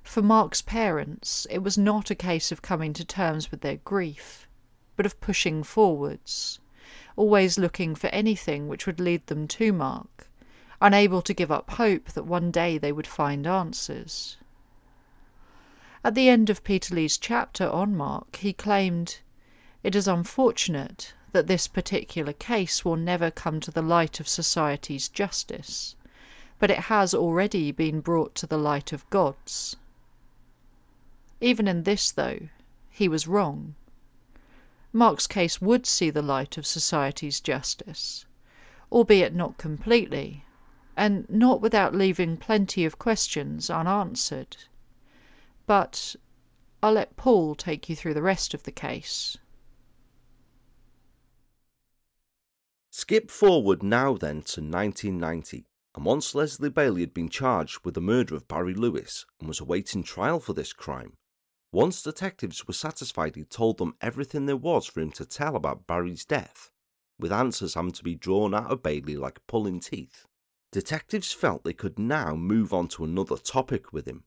for 0.03 0.23
Mark's 0.23 0.63
parents, 0.63 1.47
it 1.51 1.59
was 1.59 1.77
not 1.77 2.11
a 2.11 2.15
case 2.15 2.51
of 2.51 2.63
coming 2.63 2.95
to 2.95 3.05
terms 3.05 3.51
with 3.51 3.61
their 3.61 3.77
grief, 3.77 4.49
but 4.97 5.05
of 5.05 5.21
pushing 5.21 5.63
forwards, 5.63 6.59
always 7.17 7.59
looking 7.59 7.95
for 7.95 8.07
anything 8.07 8.67
which 8.67 8.87
would 8.87 8.99
lead 8.99 9.27
them 9.27 9.47
to 9.49 9.75
Mark, 9.75 10.27
unable 10.81 11.21
to 11.21 11.35
give 11.35 11.53
up 11.53 11.73
hope 11.73 12.07
that 12.13 12.25
one 12.25 12.51
day 12.51 12.79
they 12.79 12.91
would 12.91 13.07
find 13.07 13.47
answers. 13.47 14.39
At 16.03 16.15
the 16.15 16.31
end 16.31 16.49
of 16.49 16.65
Peter 16.65 16.95
Lee's 16.95 17.19
chapter 17.19 17.69
on 17.69 17.95
Mark, 17.95 18.37
he 18.37 18.55
claimed, 18.55 19.19
It 19.83 19.95
is 19.95 20.09
unfortunate 20.09 21.13
that 21.33 21.47
this 21.47 21.67
particular 21.67 22.33
case 22.33 22.85
will 22.85 22.97
never 22.97 23.31
come 23.31 23.59
to 23.61 23.71
the 23.71 23.83
light 23.83 24.21
of 24.21 24.29
society's 24.29 25.09
justice, 25.09 25.97
but 26.59 26.71
it 26.71 26.79
has 26.81 27.15
already 27.15 27.73
been 27.73 28.01
brought 28.01 28.35
to 28.37 28.47
the 28.47 28.59
light 28.59 28.93
of 28.93 29.09
God's. 29.11 29.77
Even 31.41 31.67
in 31.67 31.83
this, 31.83 32.13
though, 32.13 32.39
he 32.91 33.09
was 33.09 33.27
wrong. 33.27 33.75
Mark's 34.93 35.27
case 35.27 35.61
would 35.61 35.87
see 35.87 36.11
the 36.11 36.23
light 36.23 36.59
of 36.59 36.67
society's 36.67 37.41
justice, 37.41 38.27
albeit 38.93 39.35
not 39.35 39.57
completely, 39.57 40.45
and 40.97 41.29
not 41.31 41.63
without 41.63 41.95
leaving 41.95 42.37
plenty 42.37 42.85
of 42.85 42.99
questions 42.99 43.71
unanswered. 43.71 44.57
But 45.67 46.15
I'll 46.83 46.93
let 46.93 47.17
Paul 47.17 47.55
take 47.55 47.89
you 47.89 47.97
through 47.97 48.15
the 48.15 48.23
rest 48.23 48.53
of 48.53 48.65
the 48.65 48.71
case. 48.71 49.39
Skip 52.95 53.31
forward 53.31 53.83
now 53.83 54.19
then 54.19 54.43
to 54.43 54.61
1990, 54.61 55.65
and 55.95 56.05
once 56.05 56.35
Leslie 56.35 56.69
Bailey 56.69 57.01
had 57.01 57.15
been 57.15 57.31
charged 57.31 57.87
with 57.87 57.95
the 57.95 58.03
murder 58.03 58.35
of 58.35 58.47
Barry 58.47 58.75
Lewis 58.75 59.25
and 59.41 59.49
was 59.49 59.61
awaiting 59.61 60.03
trial 60.03 60.39
for 60.39 60.53
this 60.53 60.75
crime, 60.75 61.15
once 61.73 62.03
detectives 62.03 62.69
were 62.69 62.75
satisfied 62.75 63.35
he'd 63.35 63.49
told 63.49 63.79
them 63.79 63.97
everything 64.03 64.45
there 64.45 64.59
was 64.59 64.85
for 64.85 65.01
him 65.01 65.11
to 65.13 65.25
tell 65.25 65.57
about 65.57 65.87
Barry's 65.87 66.27
death, 66.27 66.71
with 67.19 67.33
answers 67.33 67.73
having 67.73 67.93
to 67.93 68.05
be 68.05 68.15
drawn 68.15 68.55
out 68.55 68.71
of 68.71 68.83
Bailey 68.83 69.17
like 69.17 69.47
pulling 69.47 69.81
teeth, 69.81 70.27
detectives 70.71 71.33
felt 71.33 71.65
they 71.65 71.73
could 71.73 71.99
now 71.99 72.37
move 72.37 72.75
on 72.75 72.89
to 72.89 73.05
another 73.05 73.39
topic 73.39 73.95
with 73.95 74.07
him. 74.07 74.25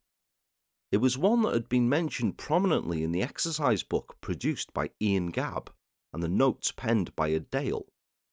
It 0.92 0.98
was 0.98 1.20
one 1.20 1.44
that 1.44 1.54
had 1.54 1.70
been 1.70 1.88
mentioned 1.88 2.40
prominently 2.40 3.04
in 3.04 3.12
the 3.12 3.22
exercise 3.22 3.84
book 3.84 4.18
produced 4.22 4.74
by 4.74 4.90
Ian 5.00 5.32
Gabb 5.32 5.68
and 6.12 6.24
the 6.24 6.28
notes 6.28 6.72
penned 6.72 7.16
by 7.16 7.28
Adele 7.28 7.86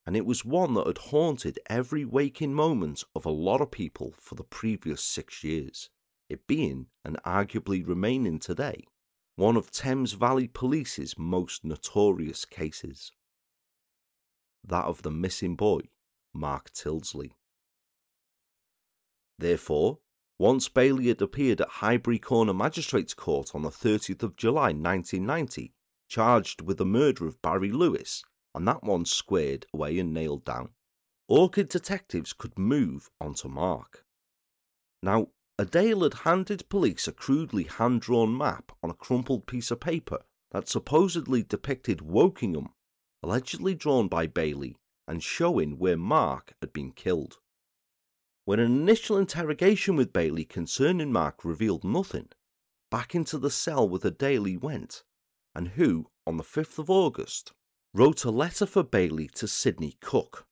and 0.04 0.16
it 0.16 0.26
was 0.26 0.44
one 0.44 0.74
that 0.74 0.86
had 0.86 0.98
haunted 0.98 1.58
every 1.66 2.04
waking 2.04 2.52
moment 2.52 3.04
of 3.14 3.24
a 3.24 3.30
lot 3.30 3.60
of 3.60 3.70
people 3.70 4.14
for 4.18 4.34
the 4.34 4.44
previous 4.44 5.02
six 5.02 5.44
years, 5.44 5.90
it 6.28 6.46
being, 6.46 6.86
and 7.04 7.22
arguably 7.24 7.86
remaining 7.86 8.38
today, 8.38 8.84
one 9.36 9.56
of 9.56 9.70
Thames 9.70 10.14
Valley 10.14 10.48
Police's 10.48 11.16
most 11.16 11.64
notorious 11.64 12.44
cases. 12.44 13.12
That 14.64 14.84
of 14.84 15.02
the 15.02 15.10
missing 15.10 15.54
boy, 15.54 15.82
Mark 16.32 16.72
Tildesley. 16.72 17.32
Therefore, 19.38 19.98
once 20.38 20.68
Bailey 20.68 21.08
had 21.08 21.22
appeared 21.22 21.60
at 21.60 21.68
Highbury 21.68 22.18
Corner 22.18 22.54
Magistrates 22.54 23.14
Court 23.14 23.54
on 23.54 23.62
the 23.62 23.70
30th 23.70 24.24
of 24.24 24.36
July 24.36 24.72
1990, 24.72 25.74
charged 26.08 26.60
with 26.60 26.78
the 26.78 26.84
murder 26.84 27.26
of 27.26 27.40
Barry 27.40 27.70
Lewis 27.70 28.24
and 28.54 28.66
that 28.68 28.82
one 28.82 29.04
squared 29.04 29.66
away 29.72 29.98
and 29.98 30.12
nailed 30.12 30.44
down, 30.44 30.70
Orchid 31.28 31.68
detectives 31.68 32.32
could 32.32 32.58
move 32.58 33.10
on 33.20 33.34
to 33.34 33.48
Mark. 33.48 34.04
Now, 35.02 35.28
Adele 35.58 36.02
had 36.02 36.14
handed 36.14 36.68
police 36.68 37.06
a 37.06 37.12
crudely 37.12 37.64
hand 37.64 38.00
drawn 38.00 38.36
map 38.36 38.72
on 38.82 38.90
a 38.90 38.94
crumpled 38.94 39.46
piece 39.46 39.70
of 39.70 39.80
paper 39.80 40.24
that 40.50 40.68
supposedly 40.68 41.42
depicted 41.42 42.00
Wokingham, 42.00 42.72
allegedly 43.22 43.74
drawn 43.74 44.08
by 44.08 44.26
Bailey 44.26 44.76
and 45.06 45.22
showing 45.22 45.78
where 45.78 45.96
Mark 45.96 46.54
had 46.60 46.72
been 46.72 46.92
killed. 46.92 47.38
When 48.44 48.58
an 48.58 48.72
initial 48.72 49.16
interrogation 49.16 49.96
with 49.96 50.12
Bailey 50.12 50.44
concerning 50.44 51.12
Mark 51.12 51.44
revealed 51.44 51.84
nothing, 51.84 52.28
back 52.90 53.14
into 53.14 53.38
the 53.38 53.50
cell 53.50 53.88
with 53.88 54.04
Adele 54.04 54.44
he 54.44 54.56
went, 54.56 55.04
and 55.54 55.68
who, 55.68 56.10
on 56.26 56.36
the 56.36 56.44
5th 56.44 56.78
of 56.78 56.90
August, 56.90 57.52
wrote 57.94 58.24
a 58.24 58.30
letter 58.30 58.64
for 58.64 58.82
Bailey 58.82 59.28
to 59.34 59.46
Sidney 59.46 59.96
Cook. 60.00 60.46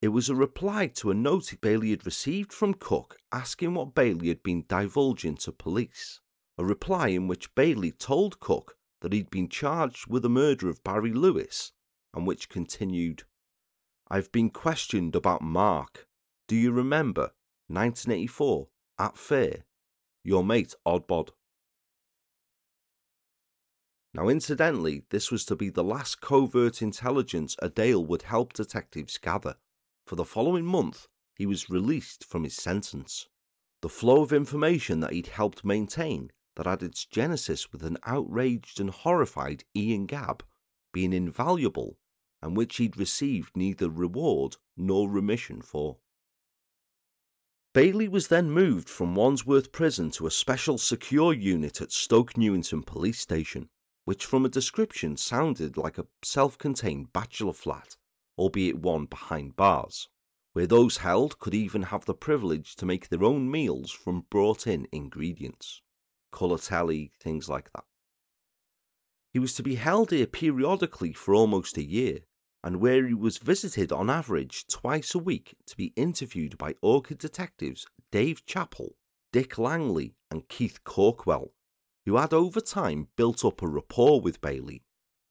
It 0.00 0.08
was 0.08 0.30
a 0.30 0.34
reply 0.34 0.86
to 0.94 1.10
a 1.10 1.14
note 1.14 1.52
Bailey 1.60 1.90
had 1.90 2.06
received 2.06 2.54
from 2.54 2.72
Cook 2.72 3.18
asking 3.30 3.74
what 3.74 3.94
Bailey 3.94 4.28
had 4.28 4.42
been 4.42 4.64
divulging 4.66 5.36
to 5.38 5.52
police. 5.52 6.20
A 6.56 6.64
reply 6.64 7.08
in 7.08 7.26
which 7.28 7.54
Bailey 7.54 7.92
told 7.92 8.40
Cook 8.40 8.76
that 9.02 9.12
he'd 9.12 9.30
been 9.30 9.48
charged 9.48 10.06
with 10.06 10.22
the 10.22 10.30
murder 10.30 10.68
of 10.68 10.82
Barry 10.82 11.12
Lewis, 11.12 11.72
and 12.14 12.26
which 12.26 12.48
continued 12.48 13.24
I've 14.10 14.32
been 14.32 14.50
questioned 14.50 15.14
about 15.14 15.42
Mark. 15.42 16.08
Do 16.48 16.56
you 16.56 16.72
remember 16.72 17.32
1984 17.68 18.68
at 18.98 19.16
Fair? 19.16 19.64
Your 20.24 20.42
mate 20.42 20.74
Oddbod. 20.86 21.30
Now, 24.12 24.28
incidentally, 24.28 25.04
this 25.10 25.30
was 25.30 25.44
to 25.46 25.56
be 25.56 25.70
the 25.70 25.84
last 25.84 26.20
covert 26.20 26.82
intelligence 26.82 27.54
Adele 27.60 28.04
would 28.04 28.22
help 28.22 28.52
detectives 28.52 29.18
gather. 29.18 29.56
For 30.06 30.16
the 30.16 30.24
following 30.24 30.64
month, 30.64 31.06
he 31.36 31.46
was 31.46 31.70
released 31.70 32.24
from 32.24 32.42
his 32.42 32.56
sentence. 32.56 33.28
The 33.82 33.88
flow 33.88 34.22
of 34.22 34.32
information 34.32 35.00
that 35.00 35.12
he'd 35.12 35.28
helped 35.28 35.64
maintain 35.64 36.32
that 36.56 36.66
had 36.66 36.82
its 36.82 37.06
genesis 37.06 37.72
with 37.72 37.84
an 37.84 37.98
outraged 38.04 38.80
and 38.80 38.90
horrified 38.90 39.64
Ian 39.76 40.06
Gabb 40.06 40.42
being 40.92 41.12
invaluable 41.12 41.96
and 42.42 42.56
which 42.56 42.76
he'd 42.76 42.96
received 42.96 43.56
neither 43.56 43.88
reward 43.88 44.56
nor 44.76 45.08
remission 45.08 45.62
for. 45.62 45.98
Bailey 47.72 48.08
was 48.08 48.28
then 48.28 48.50
moved 48.50 48.88
from 48.88 49.14
Wandsworth 49.14 49.70
Prison 49.70 50.10
to 50.12 50.26
a 50.26 50.30
special 50.30 50.78
secure 50.78 51.32
unit 51.32 51.80
at 51.80 51.92
Stoke 51.92 52.36
Newington 52.36 52.82
Police 52.82 53.20
Station 53.20 53.68
which 54.04 54.24
from 54.24 54.44
a 54.44 54.48
description 54.48 55.16
sounded 55.16 55.76
like 55.76 55.98
a 55.98 56.06
self 56.22 56.58
contained 56.58 57.12
bachelor 57.12 57.52
flat, 57.52 57.96
albeit 58.38 58.78
one 58.78 59.06
behind 59.06 59.56
bars, 59.56 60.08
where 60.52 60.66
those 60.66 60.98
held 60.98 61.38
could 61.38 61.54
even 61.54 61.82
have 61.82 62.04
the 62.04 62.14
privilege 62.14 62.74
to 62.76 62.86
make 62.86 63.08
their 63.08 63.24
own 63.24 63.50
meals 63.50 63.90
from 63.90 64.26
brought 64.30 64.66
in 64.66 64.86
ingredients. 64.92 65.82
Colotelli, 66.32 67.10
things 67.20 67.48
like 67.48 67.72
that. 67.72 67.84
He 69.32 69.38
was 69.38 69.54
to 69.54 69.62
be 69.62 69.76
held 69.76 70.10
here 70.10 70.26
periodically 70.26 71.12
for 71.12 71.34
almost 71.34 71.76
a 71.76 71.84
year, 71.84 72.20
and 72.64 72.80
where 72.80 73.06
he 73.06 73.14
was 73.14 73.38
visited 73.38 73.92
on 73.92 74.10
average 74.10 74.66
twice 74.66 75.14
a 75.14 75.18
week 75.18 75.56
to 75.66 75.76
be 75.76 75.92
interviewed 75.96 76.58
by 76.58 76.74
Orchid 76.82 77.18
detectives 77.18 77.86
Dave 78.10 78.44
Chappell, 78.44 78.96
Dick 79.32 79.56
Langley, 79.56 80.16
and 80.30 80.48
Keith 80.48 80.82
Corkwell, 80.84 81.52
who 82.06 82.16
had 82.16 82.32
over 82.32 82.60
time 82.60 83.08
built 83.16 83.44
up 83.44 83.62
a 83.62 83.68
rapport 83.68 84.20
with 84.20 84.40
Bailey, 84.40 84.82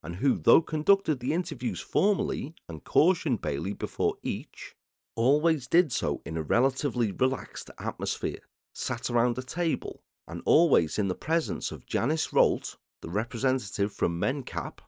and 0.03 0.17
who, 0.17 0.37
though 0.37 0.61
conducted 0.61 1.19
the 1.19 1.33
interviews 1.33 1.81
formally 1.81 2.53
and 2.67 2.83
cautioned 2.83 3.41
Bailey 3.41 3.73
before 3.73 4.15
each, 4.23 4.75
always 5.15 5.67
did 5.67 5.91
so 5.91 6.21
in 6.25 6.37
a 6.37 6.43
relatively 6.43 7.11
relaxed 7.11 7.69
atmosphere, 7.79 8.39
sat 8.73 9.09
around 9.09 9.37
a 9.37 9.43
table, 9.43 10.01
and 10.27 10.41
always 10.45 10.97
in 10.97 11.07
the 11.07 11.15
presence 11.15 11.71
of 11.71 11.85
Janice 11.85 12.31
Rolt, 12.31 12.77
the 13.01 13.09
representative 13.09 13.91
from 13.91 14.19
MenCap, 14.19 14.79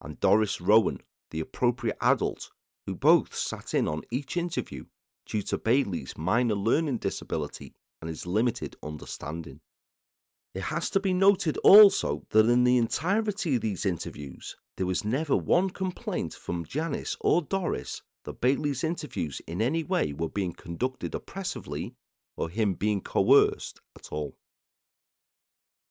and 0.00 0.20
Doris 0.20 0.60
Rowan, 0.60 1.00
the 1.30 1.40
appropriate 1.40 1.96
adult, 2.00 2.50
who 2.86 2.94
both 2.94 3.34
sat 3.34 3.74
in 3.74 3.88
on 3.88 4.02
each 4.10 4.36
interview 4.36 4.84
due 5.26 5.42
to 5.42 5.58
Bailey's 5.58 6.16
minor 6.16 6.54
learning 6.54 6.98
disability 6.98 7.74
and 8.00 8.08
his 8.08 8.26
limited 8.26 8.76
understanding. 8.82 9.60
It 10.52 10.64
has 10.64 10.90
to 10.90 11.00
be 11.00 11.12
noted 11.12 11.56
also 11.58 12.26
that 12.30 12.46
in 12.46 12.64
the 12.64 12.76
entirety 12.76 13.56
of 13.56 13.60
these 13.60 13.86
interviews, 13.86 14.56
there 14.76 14.86
was 14.86 15.04
never 15.04 15.36
one 15.36 15.70
complaint 15.70 16.34
from 16.34 16.64
Janice 16.64 17.16
or 17.20 17.42
Doris 17.42 18.02
that 18.24 18.40
Bailey's 18.40 18.82
interviews 18.82 19.40
in 19.46 19.62
any 19.62 19.84
way 19.84 20.12
were 20.12 20.28
being 20.28 20.52
conducted 20.52 21.14
oppressively 21.14 21.94
or 22.36 22.48
him 22.48 22.74
being 22.74 23.00
coerced 23.00 23.80
at 23.96 24.10
all. 24.10 24.36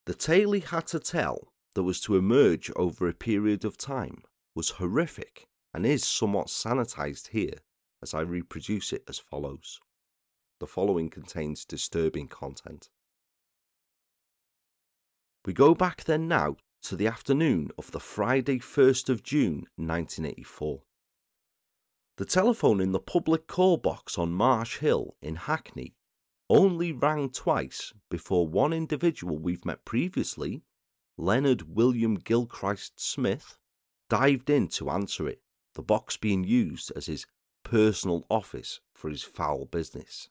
The 0.05 0.13
tale 0.13 0.51
he 0.51 0.59
had 0.59 0.87
to 0.87 0.99
tell 0.99 1.53
that 1.75 1.83
was 1.83 2.01
to 2.01 2.17
emerge 2.17 2.71
over 2.75 3.07
a 3.07 3.13
period 3.13 3.63
of 3.63 3.77
time 3.77 4.23
was 4.55 4.71
horrific 4.71 5.47
and 5.73 5.85
is 5.85 6.03
somewhat 6.03 6.47
sanitized 6.47 7.29
here 7.29 7.59
as 8.01 8.13
I 8.13 8.21
reproduce 8.21 8.91
it 8.91 9.03
as 9.07 9.19
follows. 9.19 9.79
The 10.59 10.67
following 10.67 11.09
contains 11.09 11.63
disturbing 11.63 12.27
content. 12.27 12.89
We 15.49 15.53
go 15.53 15.73
back 15.73 16.03
then 16.03 16.27
now 16.27 16.57
to 16.83 16.95
the 16.95 17.07
afternoon 17.07 17.71
of 17.75 17.89
the 17.89 17.99
Friday 17.99 18.59
1st 18.59 19.09
of 19.09 19.23
June 19.23 19.65
1984. 19.77 20.83
The 22.17 22.25
telephone 22.25 22.79
in 22.79 22.91
the 22.91 22.99
public 22.99 23.47
call 23.47 23.77
box 23.77 24.19
on 24.19 24.31
Marsh 24.31 24.77
Hill 24.77 25.15
in 25.23 25.37
Hackney 25.37 25.95
only 26.51 26.91
rang 26.91 27.31
twice 27.31 27.93
before 28.11 28.47
one 28.47 28.73
individual 28.73 29.39
we've 29.39 29.65
met 29.65 29.85
previously, 29.85 30.61
Leonard 31.17 31.75
William 31.75 32.13
Gilchrist 32.13 32.99
Smith, 32.99 33.57
dived 34.07 34.51
in 34.51 34.67
to 34.67 34.91
answer 34.91 35.27
it, 35.27 35.41
the 35.73 35.81
box 35.81 36.15
being 36.15 36.43
used 36.43 36.91
as 36.95 37.07
his 37.07 37.25
personal 37.63 38.23
office 38.29 38.81
for 38.93 39.09
his 39.09 39.23
foul 39.23 39.65
business, 39.65 40.29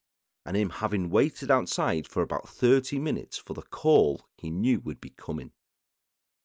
and 0.48 0.56
him 0.56 0.70
having 0.70 1.10
waited 1.10 1.50
outside 1.50 2.06
for 2.06 2.22
about 2.22 2.48
30 2.48 2.98
minutes 2.98 3.36
for 3.36 3.52
the 3.52 3.60
call 3.60 4.22
he 4.38 4.48
knew 4.48 4.80
would 4.80 4.98
be 4.98 5.10
coming. 5.10 5.50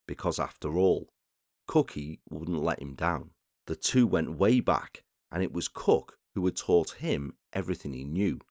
Because 0.05 0.39
after 0.39 0.77
all, 0.77 1.13
Cookie 1.67 2.19
wouldn't 2.29 2.61
let 2.61 2.81
him 2.81 2.95
down. 2.95 3.29
The 3.65 3.77
two 3.77 4.05
went 4.05 4.37
way 4.37 4.59
back, 4.59 5.05
and 5.31 5.41
it 5.41 5.53
was 5.53 5.69
Cook 5.69 6.17
who 6.35 6.43
had 6.43 6.57
taught 6.57 6.97
him 6.99 7.35
everything 7.53 7.93
he 7.93 8.03
knew 8.03 8.41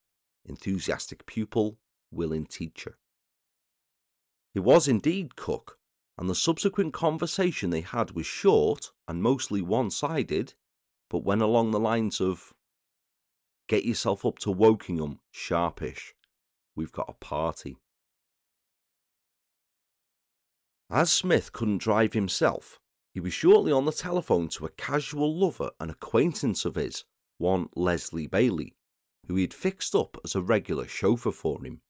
enthusiastic 0.46 1.26
pupil, 1.26 1.76
willing 2.10 2.46
teacher. 2.46 2.96
It 4.54 4.60
was 4.60 4.88
indeed 4.88 5.36
Cook, 5.36 5.78
and 6.16 6.30
the 6.30 6.34
subsequent 6.34 6.94
conversation 6.94 7.68
they 7.68 7.82
had 7.82 8.12
was 8.12 8.24
short 8.24 8.90
and 9.06 9.22
mostly 9.22 9.60
one 9.60 9.90
sided, 9.90 10.54
but 11.10 11.24
went 11.24 11.42
along 11.42 11.72
the 11.72 11.78
lines 11.78 12.22
of 12.22 12.54
Get 13.72 13.86
yourself 13.86 14.26
up 14.26 14.38
to 14.40 14.50
Wokingham, 14.50 15.20
sharpish. 15.30 16.12
We've 16.76 16.92
got 16.92 17.08
a 17.08 17.14
party. 17.14 17.78
As 20.90 21.10
Smith 21.10 21.54
couldn't 21.54 21.78
drive 21.78 22.12
himself, 22.12 22.78
he 23.14 23.20
was 23.20 23.32
shortly 23.32 23.72
on 23.72 23.86
the 23.86 23.92
telephone 23.92 24.48
to 24.48 24.66
a 24.66 24.72
casual 24.72 25.34
lover 25.34 25.70
and 25.80 25.90
acquaintance 25.90 26.66
of 26.66 26.74
his, 26.74 27.04
one 27.38 27.70
Leslie 27.74 28.26
Bailey, 28.26 28.74
who 29.26 29.36
he 29.36 29.44
had 29.44 29.54
fixed 29.54 29.94
up 29.94 30.18
as 30.22 30.34
a 30.34 30.42
regular 30.42 30.86
chauffeur 30.86 31.32
for 31.32 31.64
him. 31.64 31.80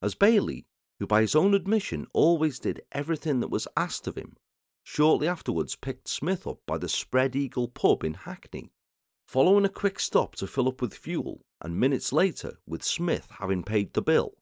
As 0.00 0.14
Bailey, 0.14 0.64
who 0.98 1.06
by 1.06 1.20
his 1.20 1.36
own 1.36 1.52
admission 1.52 2.06
always 2.14 2.58
did 2.58 2.80
everything 2.92 3.40
that 3.40 3.50
was 3.50 3.68
asked 3.76 4.06
of 4.06 4.16
him, 4.16 4.38
shortly 4.82 5.28
afterwards 5.28 5.76
picked 5.76 6.08
Smith 6.08 6.46
up 6.46 6.60
by 6.66 6.78
the 6.78 6.88
Spread 6.88 7.36
Eagle 7.36 7.68
pub 7.68 8.02
in 8.02 8.14
Hackney, 8.14 8.72
following 9.32 9.64
a 9.64 9.68
quick 9.70 9.98
stop 9.98 10.34
to 10.34 10.46
fill 10.46 10.68
up 10.68 10.82
with 10.82 10.92
fuel, 10.92 11.40
and 11.62 11.80
minutes 11.80 12.12
later, 12.12 12.58
with 12.66 12.82
Smith 12.82 13.28
having 13.38 13.62
paid 13.62 13.94
the 13.94 14.02
bill, 14.02 14.34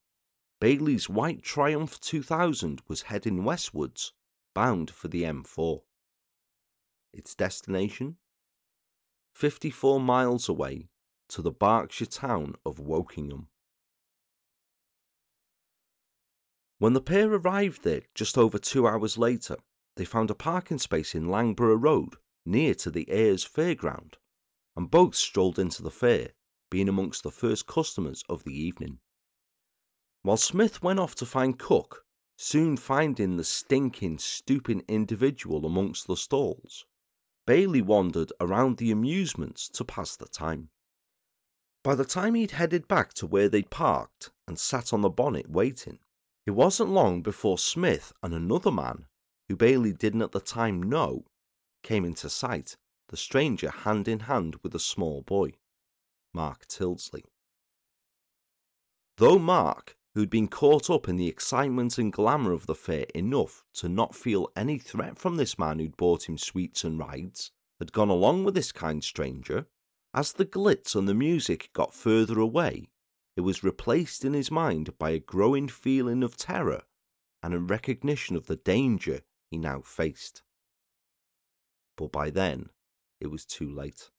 Bailey's 0.61 1.09
white 1.09 1.45
Triumph 1.45 2.01
2000 2.01 2.82
was 2.88 3.03
heading 3.03 3.45
westwards, 3.45 4.12
bound 4.53 4.91
for 4.91 5.07
the 5.07 5.22
M4. 5.22 5.82
Its 7.12 7.36
destination? 7.36 8.16
54 9.32 10.01
miles 10.01 10.49
away 10.49 10.88
to 11.28 11.41
the 11.41 11.53
Berkshire 11.53 12.07
town 12.07 12.57
of 12.66 12.80
Wokingham. 12.80 13.47
When 16.80 16.95
the 16.95 17.01
pair 17.01 17.32
arrived 17.32 17.84
there 17.84 18.03
just 18.16 18.36
over 18.36 18.59
two 18.59 18.88
hours 18.88 19.16
later, 19.16 19.59
they 19.97 20.05
found 20.05 20.32
a 20.32 20.34
parking 20.34 20.78
space 20.78 21.14
in 21.14 21.28
Langborough 21.28 21.80
Road 21.80 22.16
near 22.45 22.74
to 22.74 22.91
the 22.91 23.09
Ayres 23.09 23.45
Fairground, 23.45 24.14
and 24.81 24.91
both 24.91 25.14
strolled 25.14 25.59
into 25.59 25.83
the 25.83 25.91
fair, 25.91 26.31
being 26.70 26.89
amongst 26.89 27.22
the 27.22 27.31
first 27.31 27.66
customers 27.66 28.24
of 28.31 28.45
the 28.45 28.59
evening. 28.59 28.99
While 30.22 30.39
Smith 30.39 30.83
went 30.83 30.99
off 30.99 31.14
to 31.16 31.26
find 31.26 31.59
Cook, 31.59 32.07
soon 32.39 32.78
finding 32.78 33.37
the 33.37 33.45
stinking, 33.45 34.16
stooping 34.16 34.83
individual 34.89 35.66
amongst 35.66 36.07
the 36.07 36.16
stalls, 36.16 36.87
Bailey 37.47 37.83
wandered 37.83 38.33
around 38.41 38.78
the 38.78 38.91
amusements 38.91 39.68
to 39.68 39.85
pass 39.85 40.16
the 40.16 40.28
time. 40.28 40.70
By 41.85 41.95
the 41.95 42.07
time 42.07 42.35
he'd 42.35 42.53
headed 42.53 42.89
back 42.89 43.12
to 43.14 43.26
where 43.26 43.51
they'd 43.51 43.68
parked 43.68 44.31
and 44.49 44.59
sat 44.59 44.95
on 44.95 45.03
the 45.03 45.11
bonnet 45.11 45.51
waiting, 45.51 45.99
it 46.47 46.53
wasn't 46.53 46.89
long 46.89 47.20
before 47.20 47.59
Smith 47.59 48.14
and 48.22 48.33
another 48.33 48.72
man, 48.72 49.05
who 49.47 49.57
Bailey 49.57 49.93
didn't 49.93 50.22
at 50.22 50.33
the 50.33 50.41
time 50.41 50.83
know, 50.83 51.26
came 51.83 52.07
into 52.07 52.31
sight, 52.31 52.78
the 53.11 53.16
stranger 53.16 53.70
hand 53.70 54.08
in 54.08 54.20
hand 54.20 54.56
with 54.62 54.74
a 54.74 54.78
small 54.78 55.20
boy, 55.22 55.52
Mark 56.32 56.66
Tildesley. 56.66 57.24
Though 59.16 59.38
Mark, 59.38 59.96
who'd 60.14 60.30
been 60.30 60.48
caught 60.48 60.88
up 60.88 61.08
in 61.08 61.16
the 61.16 61.28
excitement 61.28 61.98
and 61.98 62.12
glamour 62.12 62.52
of 62.52 62.66
the 62.66 62.74
fair 62.74 63.06
enough 63.14 63.64
to 63.74 63.88
not 63.88 64.14
feel 64.14 64.48
any 64.56 64.78
threat 64.78 65.18
from 65.18 65.36
this 65.36 65.58
man 65.58 65.78
who'd 65.78 65.96
bought 65.96 66.28
him 66.28 66.38
sweets 66.38 66.84
and 66.84 66.98
rides, 66.98 67.50
had 67.78 67.92
gone 67.92 68.08
along 68.08 68.44
with 68.44 68.54
this 68.54 68.72
kind 68.72 69.02
stranger, 69.02 69.66
as 70.14 70.32
the 70.32 70.46
glitz 70.46 70.94
and 70.94 71.08
the 71.08 71.14
music 71.14 71.70
got 71.72 71.94
further 71.94 72.38
away, 72.38 72.90
it 73.36 73.42
was 73.42 73.64
replaced 73.64 74.24
in 74.24 74.32
his 74.32 74.50
mind 74.50 74.98
by 74.98 75.11
a 75.11 75.18
growing 75.18 75.68
feeling 75.68 76.22
of 76.22 76.36
terror 76.36 76.82
and 77.42 77.54
a 77.54 77.58
recognition 77.58 78.36
of 78.36 78.46
the 78.46 78.56
danger 78.56 79.22
he 79.50 79.58
now 79.58 79.80
faced. 79.80 80.42
But 81.96 82.12
by 82.12 82.30
then, 82.30 82.70
it 83.21 83.29
was 83.29 83.45
too 83.45 83.71
late. 83.71 84.11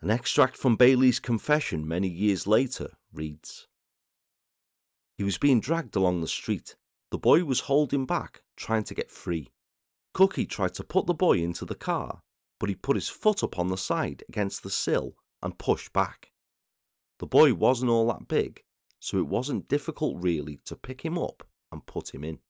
An 0.00 0.10
extract 0.10 0.56
from 0.56 0.76
Bailey's 0.76 1.20
confession 1.20 1.88
many 1.88 2.08
years 2.08 2.46
later 2.46 2.90
reads 3.12 3.68
He 5.16 5.24
was 5.24 5.38
being 5.38 5.60
dragged 5.60 5.96
along 5.96 6.20
the 6.20 6.28
street. 6.28 6.76
The 7.10 7.18
boy 7.18 7.44
was 7.44 7.60
holding 7.60 8.04
back, 8.04 8.42
trying 8.56 8.84
to 8.84 8.94
get 8.94 9.10
free. 9.10 9.52
Cookie 10.12 10.46
tried 10.46 10.74
to 10.74 10.84
put 10.84 11.06
the 11.06 11.14
boy 11.14 11.38
into 11.38 11.64
the 11.64 11.74
car, 11.74 12.20
but 12.60 12.68
he 12.68 12.74
put 12.74 12.96
his 12.96 13.08
foot 13.08 13.42
up 13.42 13.58
on 13.58 13.68
the 13.68 13.76
side 13.76 14.24
against 14.28 14.62
the 14.62 14.70
sill 14.70 15.16
and 15.42 15.58
pushed 15.58 15.92
back. 15.92 16.32
The 17.18 17.26
boy 17.26 17.54
wasn't 17.54 17.90
all 17.90 18.08
that 18.08 18.28
big, 18.28 18.62
so 19.00 19.18
it 19.18 19.26
wasn't 19.26 19.68
difficult 19.68 20.22
really 20.22 20.60
to 20.66 20.76
pick 20.76 21.04
him 21.04 21.16
up 21.16 21.46
and 21.70 21.86
put 21.86 22.14
him 22.14 22.24
in. 22.24 22.40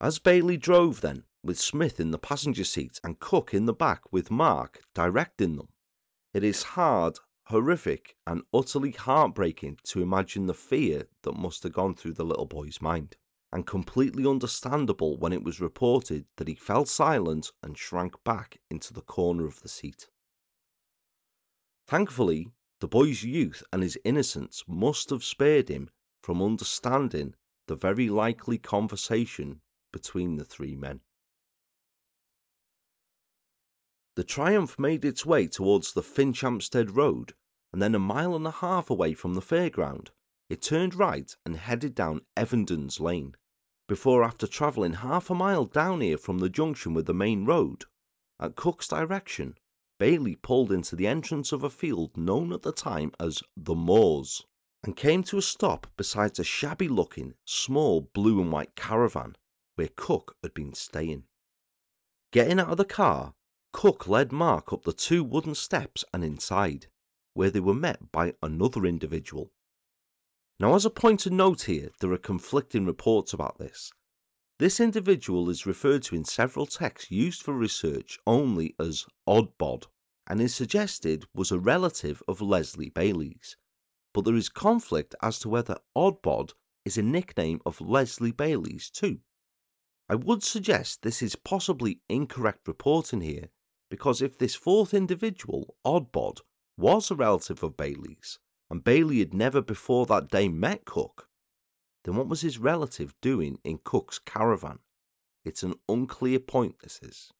As 0.00 0.18
Bailey 0.18 0.56
drove 0.56 1.00
then, 1.00 1.24
with 1.42 1.58
Smith 1.58 2.00
in 2.00 2.10
the 2.10 2.18
passenger 2.18 2.64
seat 2.64 3.00
and 3.02 3.20
Cook 3.20 3.54
in 3.54 3.66
the 3.66 3.72
back 3.72 4.02
with 4.12 4.30
Mark 4.30 4.80
directing 4.94 5.56
them, 5.56 5.68
it 6.32 6.44
is 6.44 6.62
hard, 6.62 7.18
horrific, 7.44 8.16
and 8.26 8.42
utterly 8.52 8.92
heartbreaking 8.92 9.78
to 9.84 10.02
imagine 10.02 10.46
the 10.46 10.54
fear 10.54 11.08
that 11.22 11.36
must 11.36 11.62
have 11.62 11.72
gone 11.72 11.94
through 11.94 12.14
the 12.14 12.24
little 12.24 12.46
boy's 12.46 12.80
mind 12.80 13.16
and 13.52 13.66
completely 13.66 14.26
understandable 14.26 15.16
when 15.16 15.32
it 15.32 15.42
was 15.42 15.60
reported 15.60 16.24
that 16.36 16.46
he 16.46 16.54
fell 16.54 16.84
silent 16.84 17.50
and 17.62 17.76
shrank 17.76 18.14
back 18.24 18.58
into 18.70 18.92
the 18.92 19.00
corner 19.00 19.46
of 19.46 19.60
the 19.62 19.68
seat. 19.68 20.06
Thankfully, 21.86 22.52
the 22.78 22.86
boy's 22.86 23.24
youth 23.24 23.64
and 23.72 23.82
his 23.82 23.98
innocence 24.04 24.62
must 24.68 25.10
have 25.10 25.24
spared 25.24 25.68
him 25.68 25.90
from 26.22 26.40
understanding 26.40 27.34
the 27.66 27.74
very 27.74 28.08
likely 28.08 28.58
conversation 28.58 29.60
between 29.92 30.36
the 30.36 30.44
three 30.44 30.76
men. 30.76 31.00
The 34.20 34.24
Triumph 34.24 34.78
made 34.78 35.02
its 35.02 35.24
way 35.24 35.46
towards 35.48 35.94
the 35.94 36.02
Finchampstead 36.02 36.94
Road, 36.94 37.32
and 37.72 37.80
then 37.80 37.94
a 37.94 37.98
mile 37.98 38.36
and 38.36 38.46
a 38.46 38.50
half 38.50 38.90
away 38.90 39.14
from 39.14 39.32
the 39.32 39.40
fairground, 39.40 40.10
it 40.50 40.60
turned 40.60 40.94
right 40.94 41.34
and 41.46 41.56
headed 41.56 41.94
down 41.94 42.26
Evendon's 42.36 43.00
Lane 43.00 43.34
before 43.88 44.22
after 44.22 44.46
travelling 44.46 44.92
half 44.92 45.30
a 45.30 45.34
mile 45.34 45.64
down 45.64 46.02
here 46.02 46.18
from 46.18 46.38
the 46.38 46.50
junction 46.50 46.92
with 46.92 47.06
the 47.06 47.14
main 47.14 47.46
road, 47.46 47.86
at 48.38 48.56
Cook's 48.56 48.88
direction, 48.88 49.56
Bailey 49.98 50.36
pulled 50.36 50.70
into 50.70 50.96
the 50.96 51.06
entrance 51.06 51.50
of 51.50 51.64
a 51.64 51.70
field 51.70 52.14
known 52.14 52.52
at 52.52 52.60
the 52.60 52.72
time 52.72 53.12
as 53.18 53.42
the 53.56 53.74
Moors, 53.74 54.44
and 54.84 54.94
came 54.94 55.22
to 55.22 55.38
a 55.38 55.40
stop 55.40 55.86
beside 55.96 56.38
a 56.38 56.44
shabby 56.44 56.88
looking, 56.88 57.36
small 57.46 58.02
blue 58.12 58.38
and 58.38 58.52
white 58.52 58.76
caravan 58.76 59.34
where 59.76 59.88
Cook 59.96 60.36
had 60.42 60.52
been 60.52 60.74
staying. 60.74 61.24
Getting 62.32 62.60
out 62.60 62.68
of 62.68 62.76
the 62.76 62.84
car, 62.84 63.32
Cook 63.72 64.08
led 64.08 64.32
Mark 64.32 64.72
up 64.72 64.82
the 64.82 64.92
two 64.92 65.24
wooden 65.24 65.54
steps 65.54 66.04
and 66.12 66.24
inside, 66.24 66.88
where 67.34 67.50
they 67.50 67.60
were 67.60 67.74
met 67.74 68.12
by 68.12 68.34
another 68.42 68.84
individual 68.84 69.52
now, 70.60 70.74
as 70.74 70.84
a 70.84 70.90
point 70.90 71.24
of 71.24 71.32
note 71.32 71.62
here, 71.62 71.88
there 72.00 72.12
are 72.12 72.18
conflicting 72.18 72.84
reports 72.84 73.32
about 73.32 73.56
this. 73.56 73.90
This 74.58 74.78
individual 74.78 75.48
is 75.48 75.64
referred 75.64 76.02
to 76.02 76.14
in 76.14 76.26
several 76.26 76.66
texts 76.66 77.10
used 77.10 77.42
for 77.42 77.54
research 77.54 78.18
only 78.26 78.74
as 78.78 79.06
Oddbod, 79.26 79.86
and 80.26 80.38
is 80.38 80.54
suggested 80.54 81.24
was 81.34 81.50
a 81.50 81.58
relative 81.58 82.22
of 82.28 82.42
Leslie 82.42 82.90
Bailey's. 82.90 83.56
But 84.12 84.26
there 84.26 84.34
is 84.34 84.50
conflict 84.50 85.14
as 85.22 85.38
to 85.38 85.48
whether 85.48 85.78
Oddbod 85.96 86.52
is 86.84 86.98
a 86.98 87.02
nickname 87.02 87.62
of 87.64 87.80
Leslie 87.80 88.30
Bailey's 88.30 88.90
too. 88.90 89.20
I 90.10 90.14
would 90.14 90.42
suggest 90.42 91.00
this 91.00 91.22
is 91.22 91.36
possibly 91.36 92.02
incorrect 92.10 92.68
reporting 92.68 93.22
here, 93.22 93.48
because 93.90 94.22
if 94.22 94.38
this 94.38 94.54
fourth 94.54 94.94
individual, 94.94 95.74
Oddbod, 95.84 96.38
was 96.78 97.10
a 97.10 97.14
relative 97.14 97.62
of 97.62 97.76
Bailey's, 97.76 98.38
and 98.70 98.84
Bailey 98.84 99.18
had 99.18 99.34
never 99.34 99.60
before 99.60 100.06
that 100.06 100.28
day 100.28 100.48
met 100.48 100.84
Cook, 100.84 101.28
then 102.04 102.14
what 102.16 102.28
was 102.28 102.40
his 102.40 102.58
relative 102.58 103.12
doing 103.20 103.58
in 103.64 103.80
Cook's 103.84 104.18
caravan? 104.18 104.78
It's 105.44 105.62
an 105.62 105.74
unclear 105.88 106.38
point, 106.38 106.76
this 106.82 107.00
is. 107.02 107.32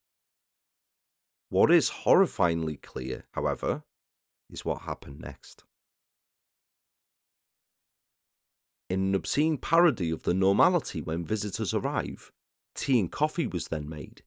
What 1.48 1.70
is 1.70 1.90
horrifyingly 2.04 2.82
clear, 2.82 3.24
however, 3.32 3.84
is 4.50 4.64
what 4.64 4.82
happened 4.82 5.20
next. 5.20 5.64
In 8.88 9.00
an 9.00 9.14
obscene 9.14 9.56
parody 9.56 10.10
of 10.10 10.24
the 10.24 10.34
normality 10.34 11.00
when 11.00 11.24
visitors 11.24 11.72
arrive, 11.72 12.32
tea 12.74 12.98
and 13.00 13.10
coffee 13.10 13.46
was 13.46 13.68
then 13.68 13.88
made, 13.88 14.22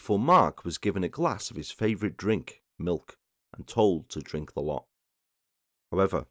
before 0.00 0.18
Mark 0.18 0.64
was 0.64 0.78
given 0.78 1.04
a 1.04 1.10
glass 1.10 1.50
of 1.50 1.58
his 1.58 1.70
favourite 1.70 2.16
drink, 2.16 2.62
milk, 2.78 3.18
and 3.54 3.66
told 3.66 4.08
to 4.08 4.18
drink 4.20 4.54
the 4.54 4.62
lot. 4.62 4.86
However, 5.92 6.24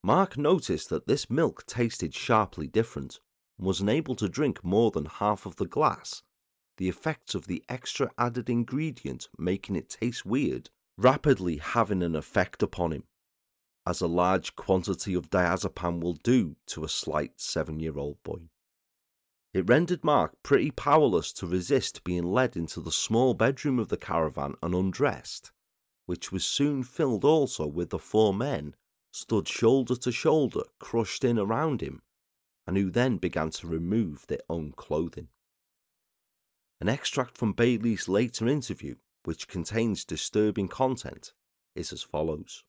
Mark 0.00 0.38
noticed 0.38 0.90
that 0.90 1.08
this 1.08 1.28
milk 1.28 1.66
tasted 1.66 2.14
sharply 2.14 2.68
different 2.68 3.18
and 3.58 3.66
was 3.66 3.80
unable 3.80 4.14
to 4.14 4.28
drink 4.28 4.62
more 4.62 4.92
than 4.92 5.06
half 5.06 5.44
of 5.44 5.56
the 5.56 5.66
glass, 5.66 6.22
the 6.76 6.88
effects 6.88 7.34
of 7.34 7.48
the 7.48 7.64
extra 7.68 8.12
added 8.16 8.48
ingredient 8.48 9.28
making 9.36 9.74
it 9.74 9.88
taste 9.88 10.24
weird 10.24 10.70
rapidly 10.96 11.56
having 11.56 12.04
an 12.04 12.14
effect 12.14 12.62
upon 12.62 12.92
him 12.92 13.02
as 13.84 14.00
a 14.00 14.06
large 14.06 14.54
quantity 14.54 15.14
of 15.14 15.30
diazepam 15.30 16.00
will 16.00 16.14
do 16.14 16.54
to 16.66 16.84
a 16.84 16.88
slight 16.88 17.40
seven 17.40 17.80
year 17.80 17.98
old 17.98 18.22
boy. 18.22 18.42
It 19.56 19.70
rendered 19.70 20.04
Mark 20.04 20.36
pretty 20.42 20.70
powerless 20.70 21.32
to 21.32 21.46
resist 21.46 22.04
being 22.04 22.24
led 22.24 22.58
into 22.58 22.78
the 22.78 22.92
small 22.92 23.32
bedroom 23.32 23.78
of 23.78 23.88
the 23.88 23.96
caravan 23.96 24.54
and 24.62 24.74
undressed, 24.74 25.50
which 26.04 26.30
was 26.30 26.44
soon 26.44 26.82
filled 26.82 27.24
also 27.24 27.66
with 27.66 27.88
the 27.88 27.98
four 27.98 28.34
men 28.34 28.76
stood 29.12 29.48
shoulder 29.48 29.96
to 29.96 30.12
shoulder, 30.12 30.64
crushed 30.78 31.24
in 31.24 31.38
around 31.38 31.80
him, 31.80 32.02
and 32.66 32.76
who 32.76 32.90
then 32.90 33.16
began 33.16 33.48
to 33.52 33.66
remove 33.66 34.26
their 34.26 34.42
own 34.50 34.72
clothing. 34.72 35.28
An 36.78 36.90
extract 36.90 37.38
from 37.38 37.54
Bailey's 37.54 38.08
later 38.08 38.46
interview, 38.46 38.96
which 39.24 39.48
contains 39.48 40.04
disturbing 40.04 40.68
content, 40.68 41.32
is 41.74 41.94
as 41.94 42.02
follows. 42.02 42.62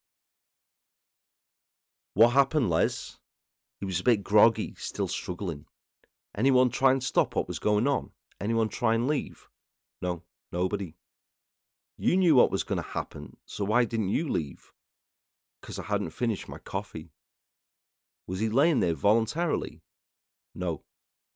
What 2.14 2.30
happened, 2.30 2.70
Les? 2.70 3.20
He 3.78 3.86
was 3.86 4.00
a 4.00 4.06
bit 4.06 4.24
groggy, 4.24 4.74
still 4.78 5.10
struggling. 5.10 5.66
Anyone 6.38 6.70
try 6.70 6.92
and 6.92 7.04
stop 7.04 7.36
what 7.36 7.48
was 7.48 7.58
going 7.58 7.88
on? 7.88 8.12
Anyone 8.40 8.70
try 8.70 8.94
and 8.94 9.08
leave? 9.08 9.50
No, 10.04 10.22
nobody. 10.52 10.94
You 11.98 12.16
knew 12.16 12.36
what 12.36 12.52
was 12.52 12.64
going 12.64 12.78
to 12.78 12.90
happen, 12.90 13.38
so 13.48 13.66
why 13.66 13.86
didn't 13.86 14.10
you 14.10 14.30
leave? 14.30 14.72
Because 15.60 15.80
I 15.80 15.84
hadn't 15.84 16.12
finished 16.12 16.48
my 16.48 16.60
coffee. 16.60 17.10
Was 18.28 18.40
he 18.40 18.50
laying 18.50 18.82
there 18.82 18.94
voluntarily? 18.94 19.82
No. 20.54 20.84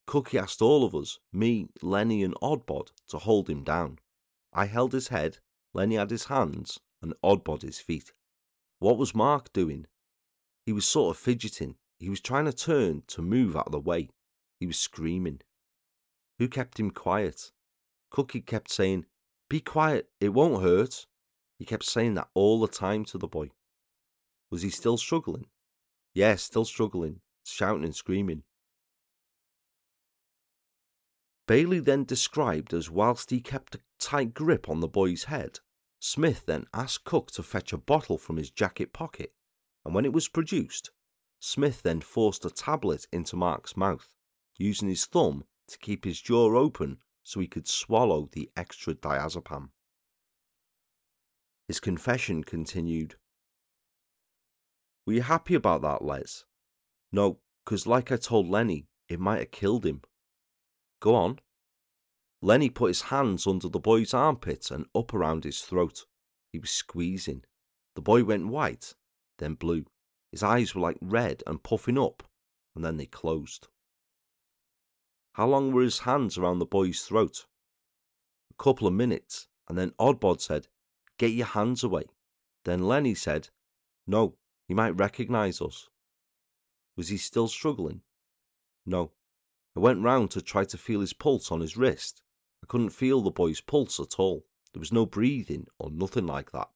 Cookie 0.06 0.38
asked 0.38 0.62
all 0.62 0.84
of 0.84 0.94
us, 0.94 1.18
me, 1.32 1.66
Lenny, 1.82 2.22
and 2.22 2.34
Oddbod, 2.40 2.92
to 3.08 3.18
hold 3.18 3.50
him 3.50 3.64
down. 3.64 3.98
I 4.52 4.66
held 4.66 4.92
his 4.92 5.08
head, 5.08 5.38
Lenny 5.74 5.96
had 5.96 6.10
his 6.10 6.26
hands, 6.26 6.78
and 7.00 7.14
Oddbod 7.24 7.62
his 7.62 7.80
feet. 7.80 8.12
What 8.78 8.98
was 8.98 9.16
Mark 9.16 9.52
doing? 9.52 9.86
He 10.64 10.72
was 10.72 10.86
sort 10.86 11.16
of 11.16 11.20
fidgeting. 11.20 11.74
He 11.98 12.08
was 12.08 12.20
trying 12.20 12.44
to 12.44 12.52
turn 12.52 13.02
to 13.08 13.22
move 13.22 13.56
out 13.56 13.66
of 13.66 13.72
the 13.72 13.80
way. 13.80 14.10
He 14.62 14.66
was 14.68 14.78
screaming. 14.78 15.40
Who 16.38 16.46
kept 16.46 16.78
him 16.78 16.92
quiet? 16.92 17.50
Cookie 18.10 18.40
kept 18.40 18.70
saying, 18.70 19.06
Be 19.50 19.58
quiet, 19.58 20.08
it 20.20 20.28
won't 20.28 20.62
hurt. 20.62 21.08
He 21.58 21.64
kept 21.64 21.82
saying 21.82 22.14
that 22.14 22.28
all 22.32 22.60
the 22.60 22.68
time 22.68 23.04
to 23.06 23.18
the 23.18 23.26
boy. 23.26 23.50
Was 24.52 24.62
he 24.62 24.70
still 24.70 24.96
struggling? 24.96 25.46
Yes, 26.14 26.44
still 26.44 26.64
struggling, 26.64 27.22
shouting 27.44 27.82
and 27.82 27.96
screaming. 27.96 28.44
Bailey 31.48 31.80
then 31.80 32.04
described 32.04 32.72
as 32.72 32.88
whilst 32.88 33.30
he 33.30 33.40
kept 33.40 33.74
a 33.74 33.80
tight 33.98 34.32
grip 34.32 34.68
on 34.68 34.78
the 34.78 34.86
boy's 34.86 35.24
head, 35.24 35.58
Smith 35.98 36.46
then 36.46 36.66
asked 36.72 37.02
Cook 37.02 37.32
to 37.32 37.42
fetch 37.42 37.72
a 37.72 37.78
bottle 37.78 38.16
from 38.16 38.36
his 38.36 38.52
jacket 38.52 38.92
pocket 38.92 39.32
and 39.84 39.92
when 39.92 40.04
it 40.04 40.12
was 40.12 40.28
produced, 40.28 40.92
Smith 41.40 41.82
then 41.82 42.00
forced 42.00 42.44
a 42.44 42.50
tablet 42.50 43.08
into 43.10 43.34
Mark's 43.34 43.76
mouth, 43.76 44.14
using 44.58 44.88
his 44.88 45.06
thumb 45.06 45.44
to 45.68 45.78
keep 45.78 46.04
his 46.04 46.20
jaw 46.20 46.56
open 46.56 46.98
so 47.22 47.40
he 47.40 47.46
could 47.46 47.68
swallow 47.68 48.28
the 48.32 48.50
extra 48.56 48.94
diazepam. 48.94 49.70
His 51.68 51.80
confession 51.80 52.44
continued. 52.44 53.16
Were 55.06 55.14
you 55.14 55.22
happy 55.22 55.54
about 55.54 55.82
that, 55.82 56.04
Les? 56.04 56.44
No, 57.12 57.38
because 57.64 57.86
like 57.86 58.10
I 58.12 58.16
told 58.16 58.48
Lenny, 58.48 58.86
it 59.08 59.20
might 59.20 59.38
have 59.38 59.50
killed 59.50 59.86
him. 59.86 60.02
Go 61.00 61.14
on. 61.14 61.38
Lenny 62.40 62.70
put 62.70 62.88
his 62.88 63.02
hands 63.02 63.46
under 63.46 63.68
the 63.68 63.78
boy's 63.78 64.12
armpits 64.12 64.70
and 64.70 64.86
up 64.94 65.14
around 65.14 65.44
his 65.44 65.60
throat. 65.60 66.04
He 66.50 66.58
was 66.58 66.70
squeezing. 66.70 67.44
The 67.94 68.02
boy 68.02 68.24
went 68.24 68.48
white 68.48 68.94
then 69.42 69.54
blue. 69.54 69.84
His 70.30 70.42
eyes 70.42 70.74
were 70.74 70.80
like 70.80 70.96
red 71.02 71.42
and 71.46 71.62
puffing 71.62 71.98
up, 71.98 72.22
and 72.74 72.84
then 72.84 72.96
they 72.96 73.06
closed. 73.06 73.68
How 75.34 75.46
long 75.48 75.72
were 75.72 75.82
his 75.82 76.00
hands 76.00 76.36
around 76.36 76.58
the 76.58 76.66
boy's 76.66 77.02
throat? 77.02 77.46
A 78.50 78.62
couple 78.62 78.86
of 78.86 78.92
minutes, 78.92 79.48
and 79.68 79.78
then 79.78 79.92
Oddbod 79.98 80.40
said, 80.40 80.68
Get 81.18 81.32
your 81.32 81.46
hands 81.46 81.82
away. 81.82 82.04
Then 82.64 82.82
Lenny 82.82 83.14
said, 83.14 83.48
No, 84.06 84.36
he 84.68 84.74
might 84.74 84.90
recognize 84.90 85.60
us. 85.60 85.88
Was 86.96 87.08
he 87.08 87.16
still 87.16 87.48
struggling? 87.48 88.02
No. 88.84 89.12
I 89.74 89.80
went 89.80 90.02
round 90.02 90.30
to 90.32 90.42
try 90.42 90.64
to 90.64 90.76
feel 90.76 91.00
his 91.00 91.14
pulse 91.14 91.50
on 91.50 91.60
his 91.60 91.76
wrist. 91.76 92.22
I 92.62 92.66
couldn't 92.66 92.90
feel 92.90 93.22
the 93.22 93.30
boy's 93.30 93.62
pulse 93.62 93.98
at 93.98 94.18
all. 94.18 94.44
There 94.72 94.80
was 94.80 94.92
no 94.92 95.06
breathing 95.06 95.66
or 95.78 95.90
nothing 95.90 96.26
like 96.26 96.52
that. 96.52 96.68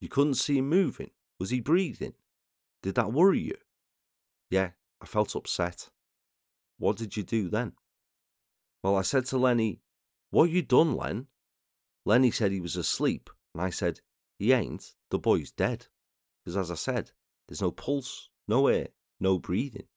You 0.00 0.08
couldn't 0.08 0.34
see 0.34 0.58
him 0.58 0.68
moving. 0.68 1.10
Was 1.38 1.50
he 1.50 1.60
breathing? 1.60 2.14
Did 2.82 2.94
that 2.94 3.12
worry 3.12 3.40
you? 3.40 3.56
Yeah, 4.48 4.70
I 5.00 5.06
felt 5.06 5.36
upset. 5.36 5.90
What 6.80 6.96
did 6.96 7.14
you 7.14 7.22
do 7.22 7.50
then? 7.50 7.74
Well, 8.82 8.96
I 8.96 9.02
said 9.02 9.26
to 9.26 9.38
Lenny, 9.38 9.82
What 10.30 10.48
you 10.48 10.62
done, 10.62 10.96
Len? 10.96 11.26
Lenny 12.06 12.30
said 12.30 12.52
he 12.52 12.60
was 12.60 12.74
asleep, 12.74 13.28
and 13.54 13.62
I 13.62 13.68
said, 13.68 14.00
He 14.38 14.52
ain't, 14.52 14.94
the 15.10 15.18
boy's 15.18 15.52
dead. 15.52 15.88
Because 16.42 16.56
as 16.56 16.70
I 16.70 16.76
said, 16.76 17.10
there's 17.46 17.60
no 17.60 17.70
pulse, 17.70 18.30
no 18.48 18.66
air, 18.66 18.88
no 19.20 19.38
breathing. 19.38 19.88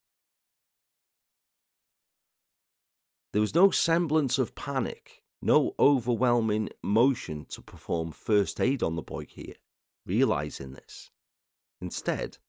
There 3.31 3.41
was 3.41 3.55
no 3.55 3.71
semblance 3.71 4.37
of 4.37 4.53
panic, 4.53 5.23
no 5.41 5.75
overwhelming 5.79 6.67
motion 6.83 7.45
to 7.51 7.61
perform 7.61 8.11
first 8.11 8.59
aid 8.59 8.83
on 8.83 8.97
the 8.97 9.01
boy 9.01 9.25
here. 9.25 9.55
Realizing 10.05 10.73
this, 10.73 11.11
Instead, 11.79 12.39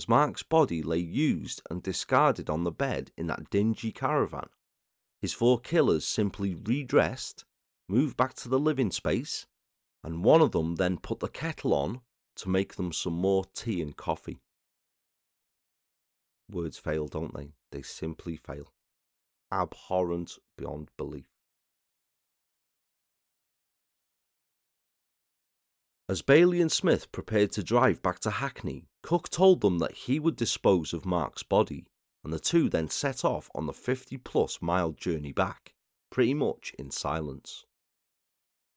as 0.00 0.08
Mark's 0.08 0.42
body 0.42 0.82
lay 0.82 0.96
used 0.96 1.60
and 1.68 1.82
discarded 1.82 2.48
on 2.48 2.64
the 2.64 2.70
bed 2.70 3.10
in 3.18 3.26
that 3.26 3.50
dingy 3.50 3.92
caravan, 3.92 4.48
his 5.20 5.34
four 5.34 5.60
killers 5.60 6.06
simply 6.06 6.54
redressed, 6.54 7.44
moved 7.86 8.16
back 8.16 8.32
to 8.32 8.48
the 8.48 8.58
living 8.58 8.90
space, 8.90 9.46
and 10.02 10.24
one 10.24 10.40
of 10.40 10.52
them 10.52 10.76
then 10.76 10.96
put 10.96 11.20
the 11.20 11.28
kettle 11.28 11.74
on 11.74 12.00
to 12.34 12.48
make 12.48 12.76
them 12.76 12.94
some 12.94 13.12
more 13.12 13.44
tea 13.54 13.82
and 13.82 13.94
coffee. 13.98 14.40
Words 16.50 16.78
fail, 16.78 17.06
don't 17.06 17.34
they? 17.34 17.52
They 17.70 17.82
simply 17.82 18.36
fail. 18.36 18.72
Abhorrent 19.52 20.38
beyond 20.56 20.88
belief. 20.96 21.28
As 26.10 26.22
Bailey 26.22 26.60
and 26.60 26.72
Smith 26.72 27.12
prepared 27.12 27.52
to 27.52 27.62
drive 27.62 28.02
back 28.02 28.18
to 28.22 28.32
Hackney, 28.32 28.88
Cook 29.00 29.28
told 29.28 29.60
them 29.60 29.78
that 29.78 29.92
he 29.92 30.18
would 30.18 30.34
dispose 30.34 30.92
of 30.92 31.06
Mark's 31.06 31.44
body, 31.44 31.86
and 32.24 32.32
the 32.32 32.40
two 32.40 32.68
then 32.68 32.88
set 32.88 33.24
off 33.24 33.48
on 33.54 33.66
the 33.66 33.72
50 33.72 34.16
plus 34.16 34.60
mile 34.60 34.90
journey 34.90 35.30
back, 35.30 35.72
pretty 36.10 36.34
much 36.34 36.74
in 36.76 36.90
silence. 36.90 37.64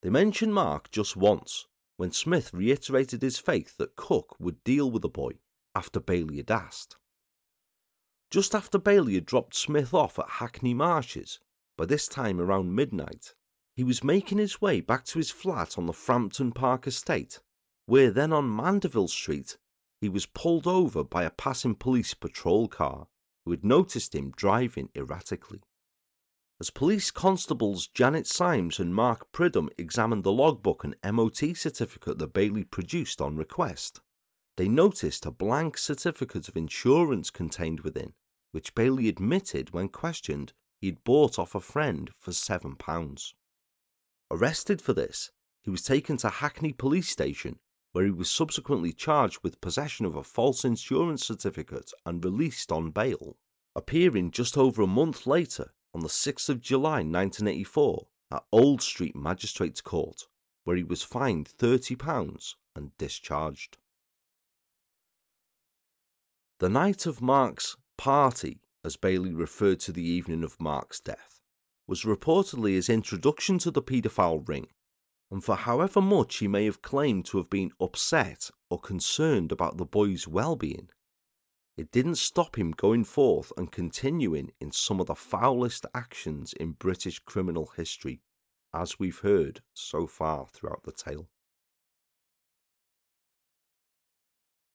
They 0.04 0.12
mentioned 0.12 0.54
Mark 0.54 0.92
just 0.92 1.18
once, 1.18 1.66
when 1.98 2.12
Smith 2.12 2.54
reiterated 2.54 3.24
his 3.24 3.40
faith 3.40 3.78
that 3.78 3.96
Cook 3.96 4.36
would 4.40 4.64
deal 4.64 4.92
with 4.92 5.02
the 5.02 5.10
boy 5.10 5.32
after 5.74 6.00
Bailey 6.00 6.38
had 6.38 6.52
asked. 6.52 6.98
Just 8.30 8.54
after 8.54 8.78
Bailey 8.78 9.16
had 9.16 9.26
dropped 9.26 9.56
Smith 9.56 9.92
off 9.92 10.20
at 10.20 10.30
Hackney 10.30 10.76
Marshes, 10.76 11.40
by 11.80 11.88
this 11.88 12.08
time 12.08 12.40
around 12.40 12.76
midnight, 12.76 13.34
he 13.76 13.84
was 13.84 14.04
making 14.04 14.38
his 14.38 14.62
way 14.62 14.80
back 14.80 15.04
to 15.06 15.18
his 15.18 15.32
flat 15.32 15.78
on 15.78 15.88
the 15.88 15.94
Frampton 15.94 16.52
Park 16.52 16.86
estate, 16.86 17.40
where 17.86 18.12
then 18.12 18.32
on 18.32 18.56
Mandeville 18.56 19.08
Street 19.08 19.58
he 20.00 20.10
was 20.10 20.26
pulled 20.26 20.68
over 20.68 21.04
by 21.04 21.24
a 21.24 21.32
passing 21.32 21.76
police 21.76 22.14
patrol 22.14 22.68
car 22.68 23.08
who 23.46 23.52
had 23.52 23.66
noticed 23.66 24.14
him 24.14 24.32
driving 24.36 24.90
erratically. 24.96 25.62
As 26.60 26.70
police 26.70 27.10
constables 27.10 27.88
Janet 27.88 28.28
Symes 28.28 28.80
and 28.80 28.94
Mark 28.94 29.32
Pridham 29.32 29.70
examined 29.78 30.24
the 30.24 30.32
logbook 30.32 30.84
and 30.84 30.96
MOT 31.04 31.58
certificate 31.58 32.20
that 32.20 32.34
Bailey 32.34 32.64
produced 32.64 33.20
on 33.20 33.36
request, 33.36 34.02
they 34.56 34.70
noticed 34.70 35.26
a 35.26 35.32
blank 35.32 35.78
certificate 35.78 36.48
of 36.48 36.56
insurance 36.56 37.32
contained 37.32 37.80
within, 37.80 38.14
which 38.52 38.76
Bailey 38.76 39.10
admitted 39.10 39.74
when 39.74 39.90
questioned 39.90 40.54
he 40.80 40.88
had 40.88 41.04
bought 41.04 41.40
off 41.40 41.56
a 41.56 41.60
friend 41.60 42.12
for 42.20 42.32
£7. 42.32 43.34
Arrested 44.34 44.82
for 44.82 44.94
this, 44.94 45.30
he 45.62 45.70
was 45.70 45.84
taken 45.84 46.18
to 46.18 46.28
Hackney 46.28 46.74
Police 46.74 47.08
Station, 47.08 47.60
where 47.92 48.06
he 48.06 48.10
was 48.10 48.32
subsequently 48.32 48.92
charged 48.92 49.38
with 49.44 49.62
possession 49.62 50.08
of 50.08 50.16
a 50.16 50.24
false 50.24 50.66
insurance 50.66 51.24
certificate 51.24 51.92
and 52.04 52.26
released 52.26 52.72
on 52.72 52.90
bail, 52.90 53.38
appearing 53.76 54.32
just 54.32 54.58
over 54.58 54.82
a 54.82 54.88
month 54.88 55.28
later 55.28 55.72
on 55.94 56.02
the 56.02 56.08
6th 56.08 56.50
of 56.50 56.62
July 56.62 57.04
1984 57.04 58.08
at 58.32 58.44
Old 58.52 58.82
Street 58.82 59.16
Magistrates 59.16 59.82
Court, 59.82 60.24
where 60.64 60.78
he 60.78 60.84
was 60.84 61.04
fined 61.04 61.48
£30 61.60 62.56
and 62.76 62.98
discharged. 62.98 63.78
The 66.58 66.70
night 66.70 67.06
of 67.06 67.22
Mark's 67.22 67.78
party, 68.00 68.62
as 68.84 68.98
Bailey 68.98 69.36
referred 69.36 69.80
to 69.82 69.92
the 69.92 70.02
evening 70.02 70.44
of 70.44 70.60
Mark's 70.60 71.00
death, 71.00 71.33
was 71.88 72.04
reportedly 72.04 72.74
his 72.74 72.90
introduction 72.90 73.58
to 73.60 73.72
the 73.72 73.82
paedophile 73.82 74.48
ring, 74.48 74.68
and 75.30 75.44
for 75.44 75.56
however 75.56 76.02
much 76.02 76.38
he 76.38 76.48
may 76.48 76.66
have 76.66 76.82
claimed 76.82 77.26
to 77.26 77.38
have 77.38 77.50
been 77.50 77.72
upset 77.80 78.50
or 78.70 78.80
concerned 78.80 79.52
about 79.52 79.78
the 79.78 79.86
boy's 79.86 80.28
well 80.28 80.56
being, 80.56 80.90
it 81.76 81.92
didn't 81.92 82.16
stop 82.16 82.58
him 82.58 82.72
going 82.72 83.04
forth 83.04 83.52
and 83.58 83.72
continuing 83.72 84.52
in 84.60 84.72
some 84.72 85.00
of 85.00 85.08
the 85.08 85.16
foulest 85.16 85.86
actions 85.96 86.54
in 86.54 86.74
British 86.74 87.20
criminal 87.20 87.72
history, 87.76 88.22
as 88.74 89.00
we've 89.00 89.20
heard 89.20 89.62
so 89.74 90.06
far 90.06 90.48
throughout 90.48 90.84
the 90.84 90.92
tale. 90.92 91.30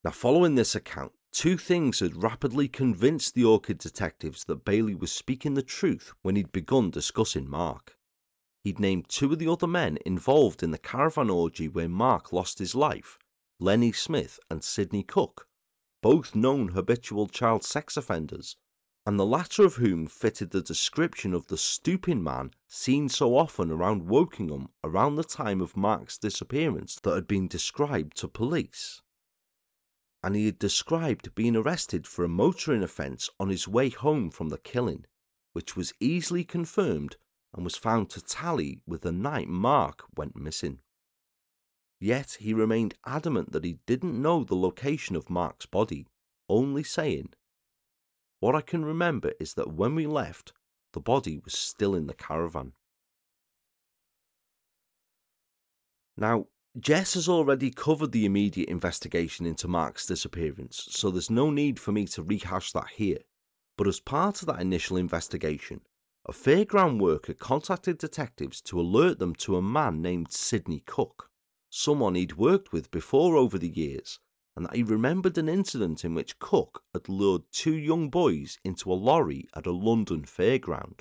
Now, 0.05 0.11
following 0.11 0.55
this 0.55 0.75
account, 0.75 1.13
two 1.33 1.57
things 1.57 2.01
had 2.01 2.23
rapidly 2.23 2.69
convinced 2.69 3.35
the 3.35 3.45
Orchid 3.45 3.79
detectives 3.79 4.45
that 4.45 4.65
Bailey 4.65 4.95
was 4.95 5.13
speaking 5.13 5.55
the 5.55 5.63
truth 5.63 6.13
when 6.23 6.37
he'd 6.37 6.53
begun 6.53 6.91
discussing 6.91 7.49
Mark. 7.49 7.97
He'd 8.65 8.79
named 8.79 9.09
two 9.09 9.33
of 9.33 9.39
the 9.39 9.51
other 9.51 9.67
men 9.67 9.99
involved 10.05 10.63
in 10.63 10.71
the 10.71 10.79
caravan 10.79 11.31
orgy 11.31 11.69
where 11.69 11.89
Mark 11.89 12.33
lost 12.33 12.59
his 12.59 12.75
life 12.75 13.19
Lenny 13.61 13.93
Smith 13.93 14.39
and 14.51 14.63
Sidney 14.63 15.03
Cook 15.03 15.49
both 16.01 16.35
known 16.35 16.69
habitual 16.69 17.27
child 17.27 17.65
sex 17.65 17.97
offenders, 17.97 18.57
and 19.05 19.19
the 19.19 19.27
latter 19.27 19.65
of 19.65 19.77
whom 19.77 20.07
fitted 20.07 20.51
the 20.51 20.61
description 20.61 21.35
of 21.35 21.47
the 21.47 21.57
stooping 21.57 22.23
man 22.23 22.53
seen 22.69 23.09
so 23.09 23.37
often 23.37 23.71
around 23.71 24.07
Wokingham 24.09 24.69
around 24.85 25.17
the 25.17 25.25
time 25.25 25.61
of 25.61 25.77
Mark's 25.77 26.19
disappearance 26.19 26.97
that 27.03 27.15
had 27.15 27.27
been 27.27 27.49
described 27.49 28.17
to 28.19 28.29
police. 28.29 29.03
And 30.23 30.35
he 30.35 30.47
had 30.47 30.59
described 30.59 31.35
being 31.35 31.55
arrested 31.55 32.07
for 32.07 32.25
a 32.25 32.29
motoring 32.29 32.83
offence 32.83 33.31
on 33.39 33.49
his 33.49 33.69
way 33.69 33.89
home 33.91 34.31
from 34.31 34.49
the 34.49 34.59
killing, 34.59 35.07
which 35.53 35.77
was 35.77 35.93
easily 36.01 36.45
confirmed 36.45 37.17
and 37.55 37.65
was 37.65 37.77
found 37.77 38.11
to 38.11 38.21
tally 38.21 38.81
with 38.87 39.03
the 39.03 39.13
night 39.13 39.49
Mark 39.49 40.05
went 40.17 40.37
missing. 40.37 40.81
Yet 42.01 42.37
he 42.41 42.55
remained 42.55 42.95
adamant 43.05 43.53
that 43.53 43.65
he 43.65 43.79
didn't 43.87 44.21
know 44.21 44.45
the 44.45 44.55
location 44.55 45.17
of 45.17 45.31
Mark's 45.31 45.67
body, 45.67 46.07
only 46.49 46.83
saying, 46.83 47.31
What 48.41 48.55
I 48.55 48.61
can 48.61 48.85
remember 48.85 49.33
is 49.41 49.55
that 49.55 49.73
when 49.73 49.95
we 49.95 50.07
left, 50.07 50.53
the 50.93 51.01
body 51.01 51.39
was 51.39 51.55
still 51.55 51.95
in 51.95 52.07
the 52.07 52.15
caravan. 52.15 52.73
Now, 56.17 56.47
Jess 56.79 57.15
has 57.15 57.29
already 57.29 57.71
covered 57.71 58.13
the 58.13 58.25
immediate 58.25 58.69
investigation 58.69 59.47
into 59.47 59.67
Mark's 59.67 60.07
disappearance, 60.07 60.87
so 60.91 61.11
there's 61.11 61.31
no 61.31 61.51
need 61.51 61.81
for 61.81 61.93
me 61.93 62.07
to 62.07 62.23
rehash 62.23 62.73
that 62.73 62.89
here. 62.95 63.19
But 63.77 63.89
as 63.89 64.01
part 64.01 64.41
of 64.41 64.47
that 64.49 64.61
initial 64.61 64.97
investigation, 64.97 65.81
a 66.27 66.33
fairground 66.33 67.01
worker 67.01 67.35
contacted 67.35 67.99
detectives 67.99 68.61
to 68.63 68.81
alert 68.81 69.19
them 69.19 69.35
to 69.37 69.57
a 69.57 69.63
man 69.63 70.03
named 70.03 70.33
Sidney 70.33 70.83
Cook 70.87 71.29
someone 71.71 72.15
he'd 72.15 72.37
worked 72.37 72.73
with 72.73 72.91
before 72.91 73.37
over 73.37 73.59
the 73.59 73.69
years, 73.69 74.19
and 74.57 74.65
that 74.65 74.75
he 74.77 74.83
remembered 74.83 75.39
an 75.39 75.49
incident 75.49 76.05
in 76.05 76.15
which 76.15 76.39
Cook 76.39 76.83
had 76.93 77.09
lured 77.09 77.43
two 77.53 77.77
young 77.77 78.09
boys 78.11 78.59
into 78.65 78.93
a 78.93 78.95
lorry 78.95 79.49
at 79.55 79.67
a 79.67 79.73
London 79.73 80.23
fairground, 80.23 81.01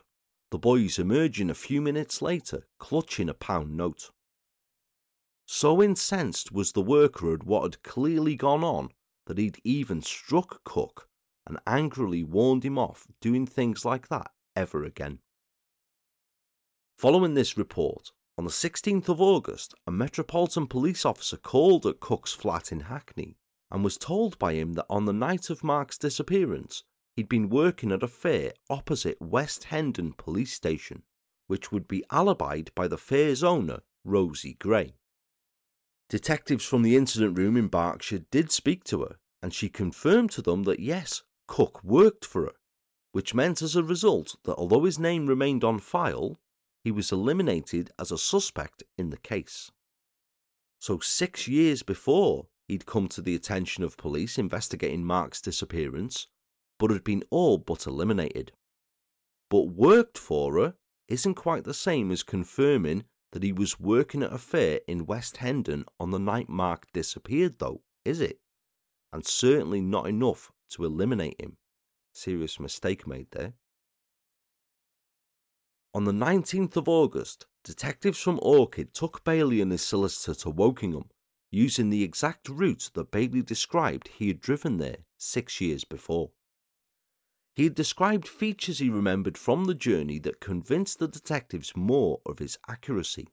the 0.52 0.58
boys 0.58 1.00
emerging 1.00 1.50
a 1.50 1.56
few 1.56 1.82
minutes 1.82 2.22
later 2.22 2.68
clutching 2.80 3.30
a 3.30 3.34
pound 3.34 3.76
note. 3.76 4.12
So 5.50 5.82
incensed 5.82 6.52
was 6.52 6.74
the 6.74 6.82
worker 6.82 7.34
at 7.34 7.46
what 7.46 7.64
had 7.64 7.82
clearly 7.82 8.36
gone 8.36 8.66
on 8.66 8.90
that 9.28 9.38
he'd 9.38 9.62
even 9.64 10.02
struck 10.02 10.62
Cook 10.66 11.08
and 11.46 11.58
angrily 11.66 12.22
warned 12.22 12.66
him 12.66 12.78
off 12.78 13.08
doing 13.22 13.46
things 13.48 13.86
like 13.86 14.10
that 14.10 14.32
ever 14.58 14.84
again. 14.84 15.20
Following 16.98 17.34
this 17.34 17.58
report, 17.58 18.12
on 18.38 18.44
the 18.44 18.52
16th 18.52 19.08
of 19.08 19.22
August, 19.22 19.74
a 19.88 19.92
Metropolitan 19.92 20.68
Police 20.68 21.06
officer 21.06 21.38
called 21.38 21.86
at 21.86 22.02
Cook's 22.02 22.34
flat 22.34 22.72
in 22.72 22.82
Hackney 22.82 23.38
and 23.72 23.86
was 23.86 23.98
told 23.98 24.38
by 24.38 24.54
him 24.54 24.74
that 24.74 24.86
on 24.90 25.06
the 25.06 25.14
night 25.14 25.50
of 25.50 25.64
Mark's 25.64 25.98
disappearance, 25.98 26.84
he'd 27.16 27.30
been 27.30 27.50
working 27.50 27.94
at 27.94 28.04
a 28.04 28.08
fair 28.08 28.52
opposite 28.70 29.22
West 29.22 29.66
Hendon 29.66 30.12
Police 30.12 30.54
Station, 30.54 31.04
which 31.48 31.72
would 31.72 31.88
be 31.88 32.04
alibied 32.12 32.70
by 32.76 32.88
the 32.88 32.98
fair's 32.98 33.44
owner, 33.44 33.80
Rosie 34.04 34.56
Gray. 34.60 34.96
Detectives 36.10 36.64
from 36.64 36.84
the 36.84 36.96
incident 36.96 37.38
room 37.38 37.58
in 37.58 37.68
Berkshire 37.68 38.26
did 38.32 38.52
speak 38.52 38.84
to 38.86 39.02
her, 39.02 39.18
and 39.42 39.54
she 39.54 39.70
confirmed 39.70 40.32
to 40.32 40.42
them 40.42 40.64
that 40.64 40.80
yes, 40.80 41.24
Cook 41.48 41.84
worked 41.84 42.24
for 42.24 42.44
her, 42.44 42.54
which 43.12 43.34
meant 43.34 43.62
as 43.62 43.76
a 43.76 43.84
result 43.84 44.38
that 44.44 44.56
although 44.56 44.86
his 44.86 45.00
name 45.00 45.28
remained 45.28 45.64
on 45.64 45.80
file, 45.80 46.38
he 46.84 46.92
was 46.92 47.12
eliminated 47.12 47.92
as 48.00 48.12
a 48.12 48.18
suspect 48.18 48.84
in 48.98 49.10
the 49.10 49.18
case. 49.18 49.70
So, 50.80 51.00
six 51.00 51.48
years 51.48 51.84
before 51.84 52.48
he'd 52.68 52.86
come 52.86 53.08
to 53.10 53.22
the 53.22 53.36
attention 53.36 53.84
of 53.84 53.98
police 53.98 54.38
investigating 54.38 55.04
Mark's 55.04 55.42
disappearance, 55.42 56.28
but 56.80 56.92
had 56.92 57.04
been 57.04 57.24
all 57.30 57.58
but 57.58 57.86
eliminated. 57.86 58.54
But 59.50 59.70
worked 59.70 60.18
for 60.18 60.58
her 60.58 60.76
isn't 61.08 61.36
quite 61.36 61.64
the 61.64 61.74
same 61.74 62.12
as 62.12 62.24
confirming 62.24 63.06
that 63.38 63.46
he 63.46 63.52
was 63.52 63.80
working 63.80 64.24
at 64.24 64.34
a 64.34 64.38
fair 64.40 64.80
in 64.88 65.06
West 65.06 65.38
Hendon 65.38 65.86
on 66.00 66.10
the 66.10 66.18
night 66.18 66.50
Mark 66.50 66.88
disappeared, 66.92 67.60
though, 67.60 67.84
is 68.04 68.20
it? 68.20 68.40
And 69.14 69.24
certainly 69.24 69.80
not 69.80 70.08
enough 70.08 70.52
to 70.70 70.84
eliminate 70.84 71.40
him. 71.40 71.58
Serious 72.12 72.60
mistake 72.60 73.06
made 73.06 73.28
there. 73.30 73.54
On 75.94 76.06
the 76.06 76.12
19th 76.12 76.78
of 76.78 76.90
August, 76.90 77.46
detectives 77.64 78.18
from 78.20 78.40
Orchid 78.42 78.96
took 78.96 79.24
Bailey 79.24 79.62
and 79.62 79.72
his 79.72 79.84
solicitor 79.84 80.34
to 80.40 80.52
Wokingham, 80.52 81.10
using 81.52 81.92
the 81.92 82.04
exact 82.04 82.50
route 82.50 82.90
that 82.96 83.12
Bailey 83.12 83.44
described 83.44 84.08
he 84.08 84.30
had 84.30 84.42
driven 84.42 84.78
there 84.78 85.06
six 85.20 85.62
years 85.62 85.84
before. 85.84 86.32
He 87.58 87.64
had 87.64 87.74
described 87.74 88.28
features 88.28 88.78
he 88.78 88.88
remembered 88.88 89.36
from 89.36 89.66
the 89.66 89.74
journey 89.74 90.20
that 90.20 90.40
convinced 90.40 91.00
the 91.00 91.08
detectives 91.08 91.76
more 91.76 92.22
of 92.24 92.38
his 92.38 92.60
accuracy. 92.68 93.30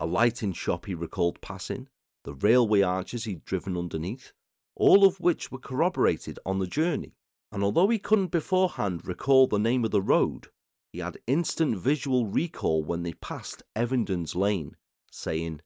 A 0.00 0.04
lighting 0.04 0.52
shop 0.52 0.86
he 0.86 0.96
recalled 0.96 1.40
passing, 1.40 1.88
the 2.24 2.34
railway 2.34 2.82
arches 2.82 3.22
he'd 3.22 3.44
driven 3.44 3.76
underneath, 3.76 4.32
all 4.74 5.04
of 5.04 5.20
which 5.20 5.52
were 5.52 5.60
corroborated 5.60 6.40
on 6.44 6.58
the 6.58 6.66
journey. 6.66 7.14
And 7.52 7.62
although 7.62 7.88
he 7.88 8.00
couldn't 8.00 8.32
beforehand 8.32 9.06
recall 9.06 9.46
the 9.46 9.60
name 9.60 9.84
of 9.84 9.92
the 9.92 10.02
road, 10.02 10.48
he 10.92 10.98
had 10.98 11.18
instant 11.28 11.78
visual 11.78 12.26
recall 12.26 12.82
when 12.82 13.04
they 13.04 13.12
passed 13.12 13.62
Evendon's 13.76 14.34
Lane, 14.34 14.74
saying, 15.12 15.60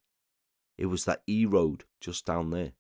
It 0.76 0.86
was 0.86 1.06
that 1.06 1.22
E 1.26 1.46
road 1.46 1.84
just 1.98 2.26
down 2.26 2.50
there. 2.50 2.72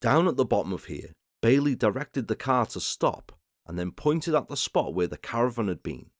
Down 0.00 0.28
at 0.28 0.36
the 0.36 0.44
bottom 0.44 0.72
of 0.72 0.84
here, 0.84 1.16
Bailey 1.42 1.74
directed 1.74 2.28
the 2.28 2.36
car 2.36 2.66
to 2.66 2.80
stop 2.80 3.38
and 3.66 3.78
then 3.78 3.92
pointed 3.92 4.34
at 4.34 4.48
the 4.48 4.56
spot 4.56 4.94
where 4.94 5.06
the 5.06 5.16
caravan 5.16 5.68
had 5.68 5.82
been. 5.82 6.10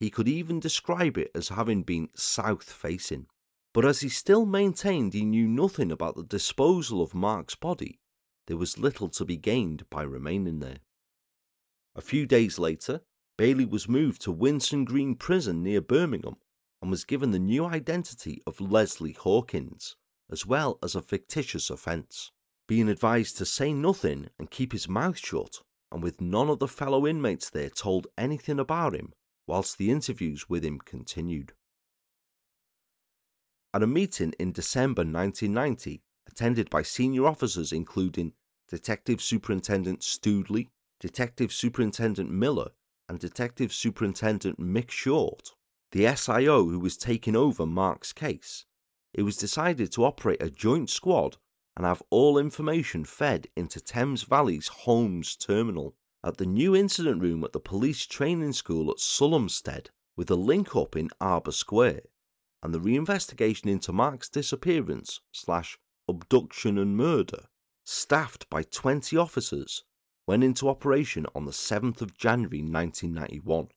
He 0.00 0.10
could 0.10 0.28
even 0.28 0.60
describe 0.60 1.18
it 1.18 1.30
as 1.34 1.50
having 1.50 1.82
been 1.82 2.08
south 2.14 2.70
facing. 2.70 3.26
But 3.74 3.84
as 3.84 4.00
he 4.00 4.08
still 4.08 4.46
maintained 4.46 5.14
he 5.14 5.24
knew 5.24 5.48
nothing 5.48 5.90
about 5.90 6.16
the 6.16 6.24
disposal 6.24 7.00
of 7.00 7.14
Mark's 7.14 7.54
body, 7.54 8.00
there 8.46 8.56
was 8.56 8.78
little 8.78 9.08
to 9.10 9.24
be 9.24 9.36
gained 9.36 9.88
by 9.90 10.02
remaining 10.02 10.60
there. 10.60 10.78
A 11.94 12.00
few 12.00 12.26
days 12.26 12.58
later, 12.58 13.02
Bailey 13.36 13.64
was 13.64 13.88
moved 13.88 14.20
to 14.22 14.32
Winson 14.32 14.84
Green 14.84 15.14
Prison 15.14 15.62
near 15.62 15.80
Birmingham 15.80 16.36
and 16.80 16.90
was 16.90 17.04
given 17.04 17.30
the 17.30 17.38
new 17.38 17.64
identity 17.64 18.42
of 18.46 18.60
Leslie 18.60 19.12
Hawkins, 19.12 19.96
as 20.30 20.44
well 20.44 20.78
as 20.82 20.94
a 20.94 21.02
fictitious 21.02 21.70
offence, 21.70 22.30
being 22.72 22.88
advised 22.88 23.36
to 23.36 23.44
say 23.44 23.70
nothing 23.70 24.30
and 24.38 24.50
keep 24.50 24.72
his 24.72 24.88
mouth 24.88 25.18
shut, 25.18 25.60
and 25.90 26.02
with 26.02 26.22
none 26.22 26.48
of 26.48 26.58
the 26.58 26.66
fellow 26.66 27.06
inmates 27.06 27.50
there 27.50 27.68
told 27.68 28.06
anything 28.16 28.58
about 28.58 28.94
him 28.94 29.12
whilst 29.46 29.76
the 29.76 29.90
interviews 29.90 30.48
with 30.48 30.64
him 30.64 30.78
continued. 30.78 31.52
At 33.74 33.82
a 33.82 33.86
meeting 33.86 34.32
in 34.38 34.52
December 34.52 35.02
1990, 35.02 36.00
attended 36.26 36.70
by 36.70 36.80
senior 36.80 37.26
officers 37.26 37.72
including 37.72 38.32
Detective 38.70 39.20
Superintendent 39.20 40.00
Stoodley, 40.00 40.70
Detective 40.98 41.52
Superintendent 41.52 42.30
Miller, 42.30 42.70
and 43.06 43.18
Detective 43.18 43.74
Superintendent 43.74 44.58
Mick 44.58 44.90
Short, 44.90 45.50
the 45.90 46.04
SIO 46.04 46.70
who 46.70 46.80
was 46.80 46.96
taking 46.96 47.36
over 47.36 47.66
Mark's 47.66 48.14
case, 48.14 48.64
it 49.12 49.24
was 49.24 49.36
decided 49.36 49.92
to 49.92 50.06
operate 50.06 50.42
a 50.42 50.48
joint 50.48 50.88
squad 50.88 51.36
and 51.76 51.86
have 51.86 52.02
all 52.10 52.38
information 52.38 53.04
fed 53.04 53.48
into 53.56 53.80
Thames 53.80 54.22
Valley's 54.24 54.68
Holmes 54.68 55.36
terminal 55.36 55.94
at 56.24 56.36
the 56.36 56.46
new 56.46 56.76
incident 56.76 57.22
room 57.22 57.42
at 57.44 57.52
the 57.52 57.60
police 57.60 58.06
training 58.06 58.52
school 58.52 58.90
at 58.90 58.98
Sulhamstead 58.98 59.88
with 60.16 60.30
a 60.30 60.36
link 60.36 60.76
up 60.76 60.96
in 60.96 61.08
Arbour 61.20 61.52
Square 61.52 62.02
and 62.62 62.72
the 62.72 62.78
reinvestigation 62.78 63.66
into 63.66 63.92
Mark's 63.92 64.28
disappearance 64.28 65.20
slash 65.32 65.78
abduction 66.08 66.78
and 66.78 66.96
murder, 66.96 67.46
staffed 67.84 68.48
by 68.48 68.62
20 68.62 69.16
officers, 69.16 69.82
went 70.26 70.44
into 70.44 70.68
operation 70.68 71.26
on 71.34 71.44
the 71.44 71.52
7th 71.52 72.00
of 72.00 72.16
January 72.16 72.60
1991. 72.60 73.68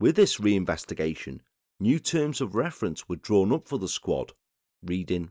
With 0.00 0.16
this 0.16 0.38
reinvestigation, 0.38 1.40
new 1.78 1.98
terms 1.98 2.40
of 2.40 2.54
reference 2.54 3.08
were 3.08 3.16
drawn 3.16 3.52
up 3.52 3.68
for 3.68 3.78
the 3.78 3.88
squad, 3.88 4.32
reading 4.82 5.30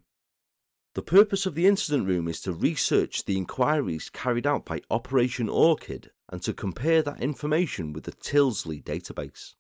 The 0.96 1.02
purpose 1.02 1.48
of 1.48 1.56
the 1.56 1.66
incident 1.66 2.08
room 2.08 2.28
is 2.28 2.40
to 2.42 2.54
research 2.54 3.26
the 3.26 3.36
inquiries 3.36 4.12
carried 4.12 4.46
out 4.46 4.64
by 4.64 4.82
Operation 4.92 5.50
Orchid 5.50 6.12
and 6.30 6.40
to 6.44 6.54
compare 6.54 7.02
that 7.02 7.20
information 7.20 7.94
with 7.94 8.04
the 8.04 8.12
Tildesley 8.12 8.84
database. 8.84 9.56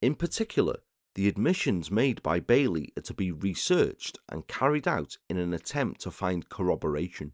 In 0.00 0.14
particular, 0.14 0.78
the 1.14 1.28
admissions 1.28 1.90
made 1.90 2.22
by 2.22 2.40
Bailey 2.40 2.90
are 2.96 3.02
to 3.02 3.12
be 3.12 3.30
researched 3.30 4.18
and 4.30 4.48
carried 4.48 4.88
out 4.88 5.18
in 5.28 5.36
an 5.36 5.52
attempt 5.52 6.00
to 6.02 6.10
find 6.10 6.48
corroboration. 6.48 7.32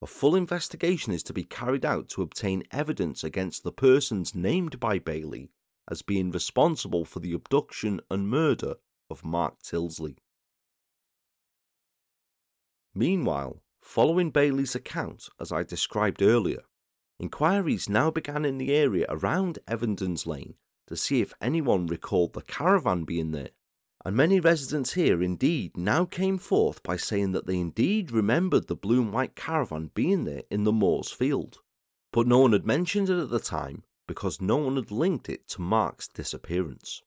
A 0.00 0.06
full 0.06 0.34
investigation 0.34 1.12
is 1.12 1.22
to 1.24 1.34
be 1.34 1.44
carried 1.44 1.84
out 1.84 2.08
to 2.10 2.22
obtain 2.22 2.62
evidence 2.70 3.22
against 3.22 3.62
the 3.62 3.72
persons 3.72 4.34
named 4.34 4.80
by 4.80 4.98
Bailey 4.98 5.50
as 5.90 6.00
being 6.00 6.30
responsible 6.30 7.04
for 7.04 7.20
the 7.20 7.34
abduction 7.34 8.00
and 8.10 8.26
murder 8.26 8.76
of 9.10 9.22
Mark 9.22 9.62
Tildesley. 9.62 10.16
Meanwhile, 12.94 13.60
following 13.82 14.30
Bailey's 14.30 14.74
account, 14.74 15.28
as 15.40 15.50
I 15.50 15.64
described 15.64 16.22
earlier, 16.22 16.62
inquiries 17.18 17.88
now 17.88 18.10
began 18.10 18.44
in 18.44 18.58
the 18.58 18.72
area 18.72 19.06
around 19.08 19.58
Evendon's 19.66 20.26
Lane 20.26 20.54
to 20.86 20.96
see 20.96 21.20
if 21.20 21.34
anyone 21.40 21.86
recalled 21.86 22.34
the 22.34 22.42
caravan 22.42 23.04
being 23.04 23.32
there. 23.32 23.50
And 24.04 24.14
many 24.14 24.38
residents 24.38 24.92
here 24.92 25.22
indeed 25.22 25.76
now 25.76 26.04
came 26.04 26.38
forth 26.38 26.82
by 26.82 26.96
saying 26.96 27.32
that 27.32 27.46
they 27.46 27.58
indeed 27.58 28.12
remembered 28.12 28.68
the 28.68 28.76
blue 28.76 29.00
and 29.00 29.12
white 29.12 29.34
caravan 29.34 29.90
being 29.94 30.24
there 30.24 30.42
in 30.50 30.64
the 30.64 30.72
Moors 30.72 31.10
field. 31.10 31.58
But 32.12 32.26
no 32.26 32.40
one 32.40 32.52
had 32.52 32.66
mentioned 32.66 33.08
it 33.08 33.18
at 33.18 33.30
the 33.30 33.40
time 33.40 33.82
because 34.06 34.40
no 34.40 34.58
one 34.58 34.76
had 34.76 34.90
linked 34.90 35.28
it 35.28 35.48
to 35.48 35.62
Mark's 35.62 36.06
disappearance. 36.06 37.02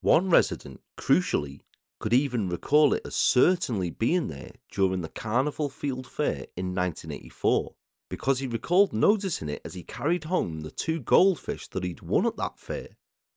One 0.00 0.28
resident, 0.28 0.80
crucially, 0.96 1.60
could 1.98 2.12
even 2.12 2.48
recall 2.48 2.92
it 2.92 3.02
as 3.04 3.16
certainly 3.16 3.90
being 3.90 4.28
there 4.28 4.52
during 4.70 5.00
the 5.00 5.08
Carnival 5.08 5.68
Field 5.68 6.06
Fair 6.06 6.46
in 6.56 6.74
1984 6.74 7.74
because 8.08 8.38
he 8.38 8.46
recalled 8.46 8.92
noticing 8.92 9.48
it 9.48 9.60
as 9.64 9.74
he 9.74 9.82
carried 9.82 10.24
home 10.24 10.60
the 10.60 10.70
two 10.70 11.00
goldfish 11.00 11.68
that 11.68 11.84
he'd 11.84 12.00
won 12.00 12.26
at 12.26 12.36
that 12.36 12.58
fair. 12.58 12.88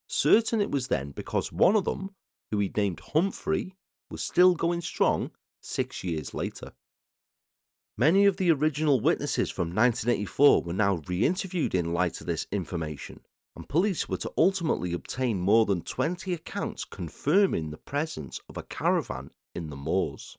Certain 0.08 0.62
it 0.62 0.72
was 0.72 0.88
then 0.88 1.12
because 1.12 1.52
one 1.52 1.76
of 1.76 1.86
them, 1.86 2.12
who 2.50 2.60
he'd 2.60 2.78
named 2.78 3.02
Humphrey, 3.14 3.76
was 4.10 4.22
still 4.22 4.56
going 4.56 4.82
strong 4.82 5.32
six 5.62 6.04
years 6.04 6.34
later. 6.34 6.74
Many 7.98 8.26
of 8.26 8.38
the 8.38 8.52
original 8.52 9.00
witnesses 9.00 9.52
from 9.52 9.76
1984 9.76 10.64
were 10.64 10.74
now 10.74 11.02
re 11.08 11.26
interviewed 11.26 11.76
in 11.76 11.94
light 11.94 12.22
of 12.22 12.28
this 12.28 12.48
information, 12.52 13.22
and 13.56 13.68
police 13.68 14.08
were 14.08 14.18
to 14.18 14.32
ultimately 14.38 14.94
obtain 14.94 15.40
more 15.40 15.66
than 15.66 15.82
20 15.82 16.34
accounts 16.34 16.86
confirming 16.86 17.70
the 17.70 17.78
presence 17.78 18.40
of 18.48 18.58
a 18.58 18.64
caravan 18.64 19.32
in 19.54 19.70
the 19.70 19.76
moors. 19.76 20.38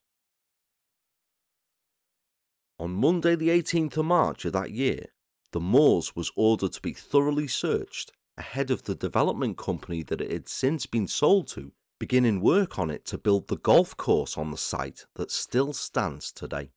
On 2.78 2.90
Monday, 2.90 3.36
the 3.36 3.50
18th 3.50 3.98
of 3.98 4.06
March 4.06 4.44
of 4.44 4.54
that 4.54 4.70
year, 4.70 5.06
the 5.52 5.60
moors 5.60 6.16
was 6.16 6.32
ordered 6.34 6.72
to 6.72 6.80
be 6.80 6.92
thoroughly 6.92 7.46
searched 7.46 8.10
ahead 8.36 8.70
of 8.70 8.84
the 8.84 8.94
development 8.94 9.58
company 9.58 10.02
that 10.02 10.20
it 10.20 10.32
had 10.32 10.48
since 10.48 10.86
been 10.86 11.06
sold 11.06 11.46
to 11.48 11.72
beginning 12.00 12.40
work 12.40 12.78
on 12.78 12.90
it 12.90 13.04
to 13.04 13.18
build 13.18 13.46
the 13.46 13.56
golf 13.56 13.96
course 13.96 14.36
on 14.36 14.50
the 14.50 14.56
site 14.56 15.06
that 15.14 15.30
still 15.30 15.72
stands 15.72 16.32
today. 16.32 16.72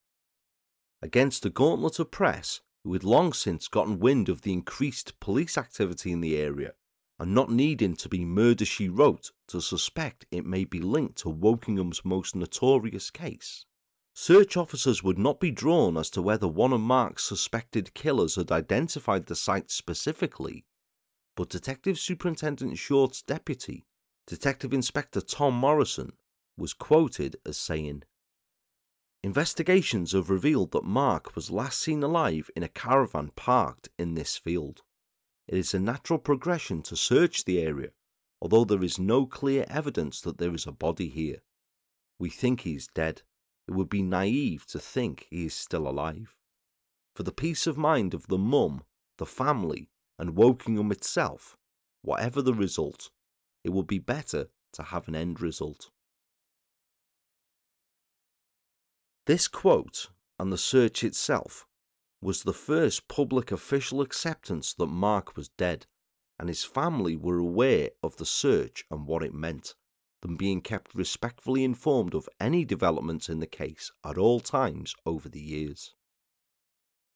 Against 1.02 1.46
a 1.46 1.50
gauntlet 1.50 1.98
of 1.98 2.12
press 2.12 2.62
who 2.86 2.94
had 2.94 3.04
long 3.04 3.34
since 3.34 3.68
gotten 3.68 4.00
wind 4.00 4.30
of 4.30 4.44
the 4.44 4.54
increased 4.54 5.20
police 5.20 5.58
activity 5.58 6.14
in 6.14 6.22
the 6.22 6.38
area 6.38 6.72
and 7.20 7.34
not 7.34 7.52
needing 7.52 7.98
to 7.98 8.08
be 8.08 8.24
murder 8.24 8.64
she 8.64 8.88
wrote 8.88 9.32
to 9.48 9.60
suspect 9.60 10.26
it 10.32 10.46
may 10.46 10.64
be 10.64 10.80
linked 10.80 11.18
to 11.18 11.28
Wokingham's 11.30 12.06
most 12.06 12.34
notorious 12.34 13.10
case, 13.10 13.66
Search 14.18 14.56
officers 14.56 15.04
would 15.04 15.18
not 15.18 15.42
be 15.42 15.52
drawn 15.52 15.98
as 15.98 16.10
to 16.12 16.22
whether 16.22 16.48
one 16.48 16.72
of 16.72 16.80
Mark's 16.80 17.26
suspected 17.26 17.94
killers 17.94 18.36
had 18.36 18.50
identified 18.50 19.26
the 19.26 19.36
site 19.36 19.70
specifically, 19.70 20.64
but 21.36 21.50
Detective 21.50 22.00
Superintendent 22.00 22.78
Short's 22.78 23.22
deputy, 23.22 23.86
Detective 24.26 24.74
Inspector 24.74 25.20
Tom 25.20 25.54
Morrison, 25.54 26.14
was 26.56 26.74
quoted 26.74 27.36
as 27.46 27.58
saying, 27.58 28.04
Investigations 29.26 30.12
have 30.12 30.30
revealed 30.30 30.70
that 30.70 30.84
Mark 30.84 31.36
was 31.36 31.50
last 31.50 31.82
seen 31.82 32.04
alive 32.04 32.52
in 32.56 32.62
a 32.62 32.68
caravan 32.68 33.32
parked 33.36 33.90
in 33.98 34.14
this 34.14 34.38
field. 34.38 34.84
It 35.48 35.58
is 35.58 35.74
a 35.74 35.80
natural 35.80 36.20
progression 36.20 36.84
to 36.84 36.96
search 36.96 37.44
the 37.44 37.60
area, 37.60 37.90
although 38.40 38.66
there 38.66 38.84
is 38.84 39.00
no 39.00 39.26
clear 39.26 39.66
evidence 39.68 40.22
that 40.22 40.38
there 40.38 40.54
is 40.54 40.68
a 40.68 40.72
body 40.72 41.10
here. 41.10 41.42
We 42.20 42.30
think 42.30 42.62
he 42.62 42.76
is 42.76 42.86
dead 42.86 43.24
it 43.68 43.72
would 43.72 43.90
be 43.90 44.04
naive 44.04 44.68
to 44.68 44.78
think 44.78 45.26
he 45.32 45.48
is 45.48 45.56
still 45.56 45.88
alive. 45.88 46.36
For 47.16 47.24
the 47.24 47.32
peace 47.32 47.66
of 47.66 47.80
mind 47.80 48.14
of 48.14 48.28
the 48.28 48.38
mum, 48.38 48.84
the 49.18 49.26
family, 49.26 49.90
and 50.20 50.36
Wokingham 50.36 50.92
itself, 50.92 51.58
whatever 52.04 52.44
the 52.44 52.54
result, 52.54 53.10
it 53.64 53.72
would 53.72 53.88
be 53.88 53.98
better 53.98 54.50
to 54.74 54.84
have 54.84 55.08
an 55.08 55.16
end 55.16 55.42
result. 55.42 55.90
This 59.26 59.48
quote, 59.48 60.10
and 60.38 60.54
the 60.54 60.58
search 60.58 61.04
itself, 61.04 61.66
was 62.22 62.44
the 62.44 62.54
first 62.54 63.08
public 63.08 63.52
official 63.52 64.02
acceptance 64.02 64.74
that 64.76 64.86
Mark 64.86 65.36
was 65.36 65.50
dead, 65.50 65.88
and 66.38 66.48
his 66.48 66.64
family 66.64 67.16
were 67.16 67.40
aware 67.40 67.90
of 68.04 68.18
the 68.18 68.26
search 68.26 68.86
and 68.92 69.08
what 69.08 69.24
it 69.24 69.34
meant 69.34 69.74
than 70.22 70.36
being 70.36 70.62
kept 70.62 70.94
respectfully 70.94 71.64
informed 71.64 72.14
of 72.14 72.30
any 72.40 72.66
developments 72.66 73.28
in 73.28 73.40
the 73.40 73.48
case 73.48 73.92
at 74.04 74.18
all 74.18 74.40
times 74.40 74.96
over 75.08 75.28
the 75.28 75.42
years. 75.42 75.96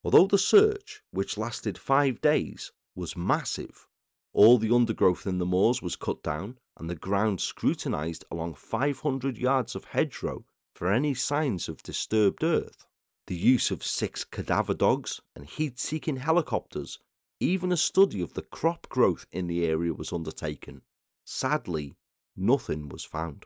Although 0.04 0.28
the 0.28 0.38
search, 0.38 1.04
which 1.12 1.38
lasted 1.38 1.78
five 1.78 2.22
days, 2.22 2.72
was 2.96 3.16
massive, 3.18 3.88
all 4.34 4.58
the 4.58 4.74
undergrowth 4.74 5.28
in 5.28 5.38
the 5.38 5.46
moors 5.46 5.82
was 5.82 5.96
cut 5.96 6.24
down 6.24 6.58
and 6.78 6.90
the 6.90 6.96
ground 6.96 7.40
scrutinised 7.42 8.26
along 8.32 8.56
500 8.56 9.38
yards 9.38 9.76
of 9.76 9.86
hedgerow 9.86 10.46
for 10.80 10.94
any 10.94 11.14
signs 11.14 11.68
of 11.68 11.84
disturbed 11.84 12.42
earth. 12.42 12.86
The 13.28 13.36
use 13.36 13.70
of 13.70 13.84
six 13.84 14.24
cadaver 14.24 14.74
dogs 14.74 15.20
and 15.36 15.46
heat 15.46 15.78
seeking 15.78 16.16
helicopters, 16.16 17.00
even 17.42 17.74
a 17.74 17.76
study 17.76 18.22
of 18.22 18.34
the 18.34 18.44
crop 18.44 18.88
growth 18.88 19.26
in 19.30 19.48
the 19.48 19.66
area 19.66 19.94
was 19.94 20.14
undertaken. 20.14 20.84
Sadly, 21.26 21.98
nothing 22.38 22.88
was 22.88 23.04
found. 23.04 23.46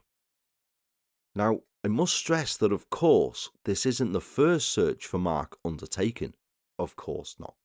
Now, 1.33 1.61
I 1.83 1.87
must 1.87 2.13
stress 2.13 2.55
that, 2.57 2.71
of 2.71 2.91
course, 2.91 3.49
this 3.65 3.87
isn't 3.87 4.11
the 4.11 4.21
first 4.21 4.69
search 4.69 5.07
for 5.07 5.17
Mark 5.17 5.57
undertaken. 5.65 6.35
Of 6.77 6.95
course 6.95 7.37
not. 7.39 7.55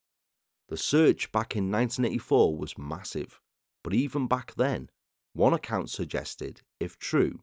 The 0.70 0.78
search 0.78 1.30
back 1.30 1.54
in 1.54 1.70
1984 1.70 2.56
was 2.56 2.78
massive, 2.78 3.38
but 3.84 3.92
even 3.92 4.28
back 4.28 4.54
then, 4.54 4.88
one 5.34 5.52
account 5.52 5.90
suggested, 5.90 6.62
if 6.80 6.98
true, 6.98 7.42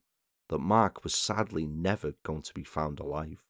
that 0.49 0.59
Mark 0.59 1.03
was 1.03 1.13
sadly 1.13 1.65
never 1.65 2.13
going 2.23 2.41
to 2.43 2.53
be 2.53 2.63
found 2.63 2.99
alive. 2.99 3.43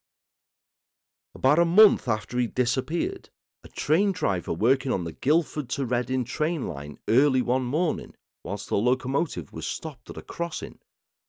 About 1.33 1.59
a 1.59 1.65
month 1.65 2.07
after 2.07 2.37
he 2.37 2.47
disappeared, 2.47 3.29
a 3.63 3.67
train 3.67 4.11
driver 4.11 4.53
working 4.53 4.91
on 4.91 5.03
the 5.03 5.11
Guildford 5.11 5.69
to 5.69 5.85
Reading 5.85 6.23
train 6.23 6.67
line 6.67 6.97
early 7.09 7.41
one 7.41 7.65
morning 7.65 8.13
whilst 8.43 8.69
the 8.69 8.77
locomotive 8.77 9.51
was 9.51 9.65
stopped 9.65 10.09
at 10.09 10.17
a 10.17 10.21
crossing, 10.21 10.77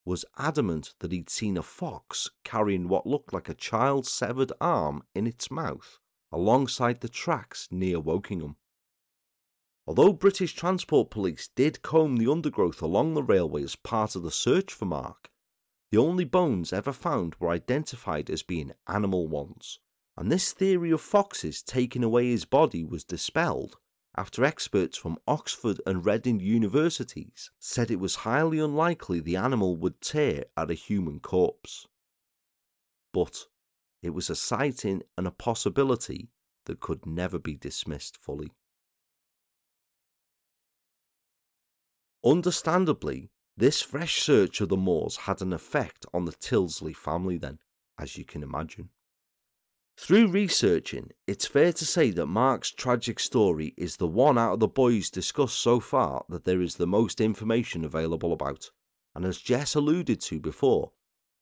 was 0.05 0.25
adamant 0.39 0.95
that 1.01 1.13
he'd 1.13 1.31
seen 1.31 1.57
a 1.57 1.63
fox 1.63 2.31
carrying 2.45 2.89
what 2.89 3.07
looked 3.07 3.33
like 3.33 3.49
a 3.49 3.55
child's 3.55 4.13
severed 4.13 4.53
arm 4.61 5.03
in 5.15 5.27
its 5.27 5.51
mouth 5.51 5.99
alongside 6.31 7.01
the 7.01 7.09
tracks 7.09 7.67
near 7.71 7.99
Wokingham. 7.99 8.57
Although 9.87 10.13
British 10.13 10.53
Transport 10.55 11.11
Police 11.11 11.49
did 11.55 11.83
comb 11.83 12.17
the 12.17 12.31
undergrowth 12.31 12.83
along 12.83 13.15
the 13.15 13.23
railway 13.23 13.63
as 13.63 13.77
part 13.77 14.15
of 14.15 14.23
the 14.23 14.31
search 14.31 14.73
for 14.73 14.85
Mark, 14.85 15.31
the 15.91 15.99
only 15.99 16.25
bones 16.25 16.73
ever 16.73 16.93
found 16.93 17.35
were 17.39 17.51
identified 17.51 18.29
as 18.29 18.43
being 18.43 18.73
animal 18.89 19.29
ones, 19.29 19.79
and 20.17 20.31
this 20.31 20.53
theory 20.53 20.91
of 20.91 21.01
foxes 21.01 21.63
taking 21.63 22.03
away 22.03 22.31
his 22.31 22.45
body 22.45 22.85
was 22.85 23.05
dispelled 23.05 23.77
after 24.17 24.45
experts 24.45 24.97
from 24.97 25.19
Oxford 25.29 25.81
and 25.87 26.05
Reading 26.05 26.41
universities 26.41 27.51
said 27.59 27.91
it 27.91 28.01
was 28.01 28.17
highly 28.17 28.59
unlikely 28.59 29.21
the 29.21 29.37
animal 29.37 29.77
would 29.77 30.01
tear 30.01 30.45
at 30.57 30.71
a 30.71 30.75
human 30.75 31.21
corpse. 31.21 31.87
But 33.13 33.47
it 34.03 34.11
was 34.11 34.31
a 34.31 34.37
sighting 34.37 35.03
and 35.19 35.27
a 35.27 35.31
possibility 35.31 36.31
that 36.65 36.81
could 36.81 37.05
never 37.05 37.39
be 37.39 37.57
dismissed 37.57 38.17
fully. 38.17 38.53
Understandably, 42.25 43.31
this 43.57 43.81
fresh 43.81 44.23
search 44.23 44.61
of 44.61 44.69
the 44.69 44.77
moors 44.77 45.17
had 45.17 45.41
an 45.41 45.53
effect 45.53 46.05
on 46.13 46.25
the 46.25 46.33
Tildesley 46.33 46.95
family, 46.95 47.39
then, 47.39 47.59
as 47.99 48.17
you 48.17 48.25
can 48.25 48.43
imagine. 48.43 48.91
Through 49.99 50.29
researching, 50.29 51.13
it's 51.27 51.47
fair 51.47 51.73
to 51.73 51.87
say 51.87 52.11
that 52.11 52.27
Mark's 52.27 52.71
tragic 52.71 53.19
story 53.19 53.73
is 53.79 53.97
the 53.97 54.07
one 54.07 54.37
out 54.37 54.55
of 54.55 54.61
the 54.61 54.69
boys 54.69 55.09
discussed 55.09 55.59
so 55.59 55.81
far 55.81 56.27
that 56.29 56.45
there 56.45 56.61
is 56.61 56.77
the 56.77 56.87
most 56.87 57.19
information 57.19 57.83
available 57.83 58.35
about. 58.35 58.71
And 59.15 59.25
as 59.25 59.39
Jess 59.39 59.75
alluded 59.75 60.21
to 60.23 60.39
before, 60.39 60.93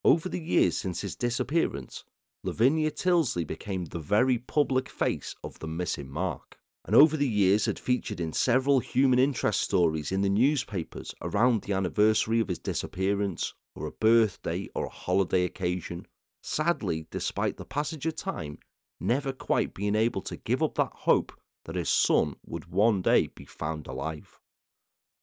over 0.05 0.29
the 0.29 0.41
years 0.41 0.77
since 0.77 1.01
his 1.01 1.17
disappearance, 1.17 2.05
Lavinia 2.45 2.93
Tildesley 2.93 3.45
became 3.45 3.87
the 3.87 3.99
very 3.99 4.39
public 4.39 4.89
face 4.89 5.35
of 5.43 5.59
the 5.59 5.67
missing 5.67 6.09
Mark, 6.09 6.59
and 6.85 6.95
over 6.95 7.17
the 7.17 7.29
years 7.29 7.65
had 7.65 7.79
featured 7.79 8.21
in 8.21 8.33
several 8.33 8.79
human 8.79 9.19
interest 9.19 9.61
stories 9.61 10.13
in 10.13 10.21
the 10.21 10.29
newspapers 10.29 11.15
around 11.23 11.63
the 11.63 11.73
anniversary 11.73 12.41
of 12.41 12.49
his 12.49 12.59
disappearance, 12.59 13.55
or 13.75 13.87
a 13.87 13.93
birthday 13.93 14.69
or 14.75 14.87
a 14.87 14.91
holiday 14.91 15.45
occasion, 15.45 16.07
sadly, 16.43 17.07
despite 17.11 17.57
the 17.57 17.65
passage 17.65 18.05
of 18.05 18.15
time, 18.15 18.59
never 19.01 19.33
quite 19.33 19.75
being 19.75 19.95
able 19.95 20.21
to 20.23 20.37
give 20.37 20.63
up 20.63 20.75
that 20.75 20.93
hope 20.93 21.33
that 21.65 21.77
his 21.77 21.89
son 21.89 22.35
would 22.45 22.67
one 22.67 23.01
day 23.01 23.29
be 23.29 23.45
found 23.45 23.87
alive. 23.87 24.39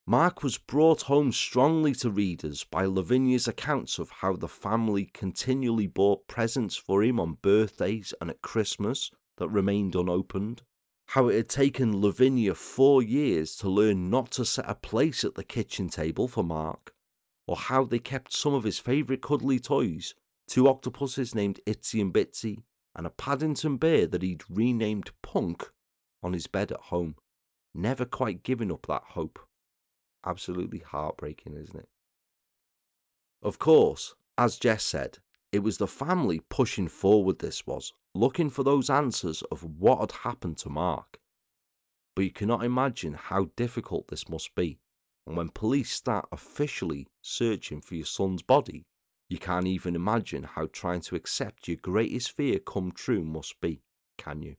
Mark 0.07 0.41
was 0.41 0.57
brought 0.57 1.03
home 1.03 1.32
strongly 1.32 1.93
to 1.93 2.09
readers 2.09 2.64
by 2.64 2.86
Lavinia's 2.86 3.47
accounts 3.47 3.99
of 3.99 4.09
how 4.09 4.36
the 4.36 4.47
family 4.47 5.05
continually 5.14 5.86
bought 5.86 6.28
presents 6.28 6.76
for 6.76 7.03
him 7.03 7.20
on 7.20 7.38
birthdays 7.43 8.12
and 8.20 8.32
at 8.32 8.41
Christmas 8.41 9.12
that 9.38 9.49
remained 9.49 9.95
unopened, 9.95 10.64
how 11.12 11.28
it 11.28 11.36
had 11.36 11.49
taken 11.49 12.01
Lavinia 12.01 12.55
four 12.55 13.03
years 13.03 13.55
to 13.57 13.70
learn 13.70 14.09
not 14.09 14.32
to 14.32 14.45
set 14.45 14.70
a 14.70 14.76
place 14.76 15.24
at 15.24 15.36
the 15.36 15.43
kitchen 15.43 15.89
table 15.89 16.28
for 16.28 16.43
Mark, 16.43 16.93
or 17.47 17.57
how 17.57 17.84
they 17.84 17.99
kept 17.99 18.32
some 18.32 18.53
of 18.53 18.64
his 18.64 18.80
favourite 18.80 19.22
cuddly 19.22 19.59
toys, 19.59 20.16
two 20.47 20.70
octopuses 20.70 21.36
named 21.36 21.59
Itsy 21.68 21.99
and 21.99 22.14
Bitsy, 22.14 22.64
and 22.95 23.05
a 23.05 23.09
Paddington 23.09 23.76
bear 23.78 24.07
that 24.07 24.22
he'd 24.22 24.43
renamed 24.49 25.12
Punk, 25.22 25.70
on 26.24 26.32
his 26.32 26.47
bed 26.47 26.72
at 26.72 26.80
home, 26.80 27.16
never 27.74 28.05
quite 28.05 28.43
giving 28.43 28.72
up 28.72 28.88
that 28.88 29.03
hope 29.09 29.39
absolutely 30.26 30.80
heartbreaking, 30.80 31.53
isn't 31.53 31.80
it? 31.80 31.89
Of 33.41 33.59
course, 33.59 34.16
as 34.38 34.57
Jess 34.57 34.84
said, 34.84 35.18
it 35.51 35.59
was 35.59 35.78
the 35.78 35.88
family 35.88 36.41
pushing 36.49 36.88
forward 36.88 37.39
this 37.39 37.66
was, 37.68 37.93
looking 38.14 38.49
for 38.49 38.64
those 38.64 38.89
answers 38.89 39.41
of 39.51 39.64
what 39.64 39.99
had 39.99 40.12
happened 40.24 40.57
to 40.57 40.70
Mark. 40.70 41.20
But 42.16 42.26
you 42.26 42.32
cannot 42.32 42.64
imagine 42.64 43.14
how 43.14 43.49
difficult 43.55 44.07
this 44.07 44.28
must 44.28 44.53
be. 44.55 44.80
And 45.26 45.38
when 45.38 45.49
police 45.49 45.91
start 45.91 46.28
officially 46.32 47.07
searching 47.22 47.80
for 47.82 47.95
your 47.95 48.05
son's 48.05 48.41
body, 48.41 48.86
you 49.30 49.38
can't 49.38 49.68
even 49.68 49.95
imagine 49.95 50.43
how 50.43 50.68
trying 50.68 51.01
to 51.01 51.16
accept 51.16 51.68
your 51.68 51.78
greatest 51.78 52.32
fear 52.32 52.59
come 52.59 52.91
true 52.91 53.24
must 53.24 53.62
be, 53.62 53.82
can 54.18 54.41
you? 54.41 54.55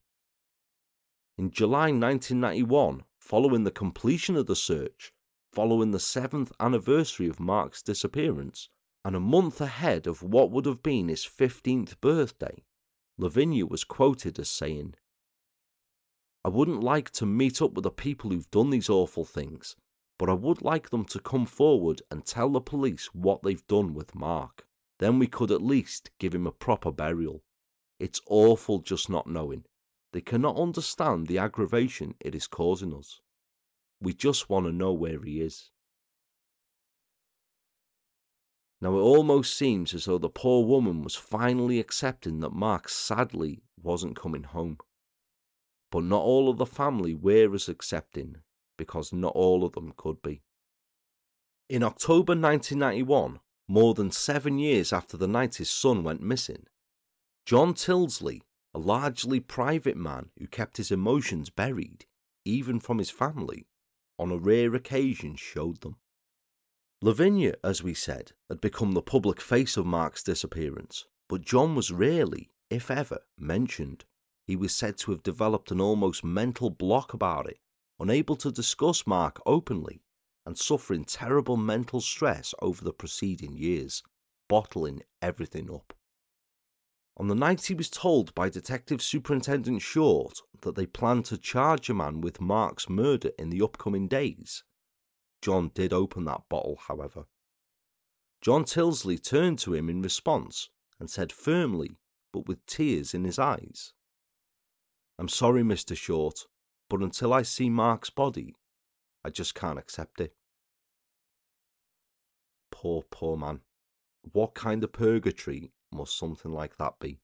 In 1.36 1.50
July 1.50 1.90
1991, 1.90 3.02
following 3.18 3.64
the 3.64 3.70
completion 3.70 4.36
of 4.36 4.46
the 4.46 4.56
search, 4.56 5.12
following 5.52 5.90
the 5.90 6.00
seventh 6.00 6.52
anniversary 6.58 7.28
of 7.28 7.40
Mark's 7.40 7.82
disappearance, 7.82 8.70
and 9.04 9.16
a 9.16 9.20
month 9.20 9.60
ahead 9.60 10.06
of 10.06 10.22
what 10.22 10.50
would 10.50 10.64
have 10.64 10.82
been 10.82 11.08
his 11.08 11.26
15th 11.26 12.00
birthday, 12.00 12.62
Lavinia 13.22 13.64
was 13.64 13.84
quoted 13.84 14.36
as 14.40 14.48
saying, 14.48 14.94
I 16.44 16.48
wouldn't 16.48 16.82
like 16.82 17.10
to 17.12 17.24
meet 17.24 17.62
up 17.62 17.72
with 17.74 17.84
the 17.84 17.90
people 17.90 18.30
who've 18.30 18.50
done 18.50 18.70
these 18.70 18.90
awful 18.90 19.24
things, 19.24 19.76
but 20.18 20.28
I 20.28 20.32
would 20.32 20.60
like 20.60 20.90
them 20.90 21.04
to 21.04 21.20
come 21.20 21.46
forward 21.46 22.02
and 22.10 22.26
tell 22.26 22.50
the 22.50 22.60
police 22.60 23.14
what 23.14 23.44
they've 23.44 23.64
done 23.68 23.94
with 23.94 24.16
Mark. 24.16 24.66
Then 24.98 25.20
we 25.20 25.28
could 25.28 25.52
at 25.52 25.62
least 25.62 26.10
give 26.18 26.34
him 26.34 26.48
a 26.48 26.52
proper 26.52 26.90
burial. 26.90 27.44
It's 28.00 28.20
awful 28.26 28.80
just 28.80 29.08
not 29.08 29.28
knowing. 29.28 29.66
They 30.12 30.20
cannot 30.20 30.58
understand 30.58 31.28
the 31.28 31.38
aggravation 31.38 32.16
it 32.18 32.34
is 32.34 32.48
causing 32.48 32.92
us. 32.92 33.20
We 34.00 34.14
just 34.14 34.50
want 34.50 34.66
to 34.66 34.72
know 34.72 34.92
where 34.92 35.22
he 35.22 35.40
is. 35.40 35.71
Now, 38.82 38.98
it 38.98 39.02
almost 39.02 39.54
seems 39.56 39.94
as 39.94 40.06
though 40.06 40.18
the 40.18 40.28
poor 40.28 40.66
woman 40.66 41.04
was 41.04 41.14
finally 41.14 41.78
accepting 41.78 42.40
that 42.40 42.50
Mark 42.50 42.88
sadly 42.88 43.62
wasn't 43.80 44.16
coming 44.16 44.42
home. 44.42 44.78
But 45.92 46.02
not 46.02 46.22
all 46.22 46.48
of 46.48 46.58
the 46.58 46.66
family 46.66 47.14
were 47.14 47.54
as 47.54 47.68
accepting, 47.68 48.38
because 48.76 49.12
not 49.12 49.34
all 49.36 49.64
of 49.64 49.74
them 49.74 49.94
could 49.96 50.20
be. 50.20 50.42
In 51.68 51.84
October 51.84 52.32
1991, 52.32 53.38
more 53.68 53.94
than 53.94 54.10
seven 54.10 54.58
years 54.58 54.92
after 54.92 55.16
the 55.16 55.28
night 55.28 55.54
his 55.54 55.70
son 55.70 56.02
went 56.02 56.20
missing, 56.20 56.66
John 57.46 57.74
Tildesley, 57.74 58.42
a 58.74 58.80
largely 58.80 59.38
private 59.38 59.96
man 59.96 60.30
who 60.40 60.48
kept 60.48 60.78
his 60.78 60.90
emotions 60.90 61.50
buried, 61.50 62.06
even 62.44 62.80
from 62.80 62.98
his 62.98 63.10
family, 63.10 63.68
on 64.18 64.32
a 64.32 64.36
rare 64.36 64.74
occasion 64.74 65.36
showed 65.36 65.82
them. 65.82 65.98
Lavinia, 67.04 67.54
as 67.64 67.82
we 67.82 67.94
said, 67.94 68.30
had 68.48 68.60
become 68.60 68.92
the 68.92 69.02
public 69.02 69.40
face 69.40 69.76
of 69.76 69.84
Mark's 69.84 70.22
disappearance, 70.22 71.04
but 71.28 71.42
John 71.42 71.74
was 71.74 71.90
rarely, 71.90 72.52
if 72.70 72.92
ever, 72.92 73.18
mentioned. 73.36 74.04
He 74.46 74.54
was 74.54 74.72
said 74.72 74.98
to 74.98 75.10
have 75.10 75.24
developed 75.24 75.72
an 75.72 75.80
almost 75.80 76.22
mental 76.22 76.70
block 76.70 77.12
about 77.12 77.48
it, 77.48 77.58
unable 77.98 78.36
to 78.36 78.52
discuss 78.52 79.04
Mark 79.04 79.40
openly, 79.44 80.04
and 80.46 80.56
suffering 80.56 81.04
terrible 81.04 81.56
mental 81.56 82.00
stress 82.00 82.54
over 82.62 82.84
the 82.84 82.92
preceding 82.92 83.56
years, 83.56 84.04
bottling 84.48 85.02
everything 85.20 85.74
up. 85.74 85.94
On 87.16 87.26
the 87.26 87.34
night 87.34 87.66
he 87.66 87.74
was 87.74 87.90
told 87.90 88.32
by 88.36 88.48
Detective 88.48 89.02
Superintendent 89.02 89.82
Short 89.82 90.38
that 90.60 90.76
they 90.76 90.86
planned 90.86 91.24
to 91.26 91.36
charge 91.36 91.90
a 91.90 91.94
man 91.94 92.20
with 92.20 92.40
Mark's 92.40 92.88
murder 92.88 93.32
in 93.40 93.50
the 93.50 93.60
upcoming 93.60 94.06
days, 94.06 94.62
John 95.42 95.72
did 95.74 95.92
open 95.92 96.24
that 96.24 96.48
bottle, 96.48 96.78
however. 96.86 97.24
John 98.40 98.64
Tildesley 98.64 99.22
turned 99.22 99.58
to 99.60 99.74
him 99.74 99.90
in 99.90 100.00
response 100.00 100.70
and 100.98 101.10
said 101.10 101.32
firmly, 101.32 101.98
but 102.32 102.46
with 102.46 102.64
tears 102.64 103.12
in 103.12 103.24
his 103.24 103.38
eyes, 103.38 103.92
I'm 105.18 105.28
sorry, 105.28 105.62
Mr. 105.62 105.96
Short, 105.96 106.46
but 106.88 107.02
until 107.02 107.32
I 107.32 107.42
see 107.42 107.68
Mark's 107.68 108.10
body, 108.10 108.54
I 109.24 109.30
just 109.30 109.54
can't 109.54 109.78
accept 109.78 110.20
it. 110.20 110.34
Poor, 112.70 113.02
poor 113.10 113.36
man. 113.36 113.60
What 114.32 114.54
kind 114.54 114.82
of 114.82 114.92
purgatory 114.92 115.72
must 115.92 116.16
something 116.16 116.52
like 116.52 116.76
that 116.78 116.98
be? 117.00 117.20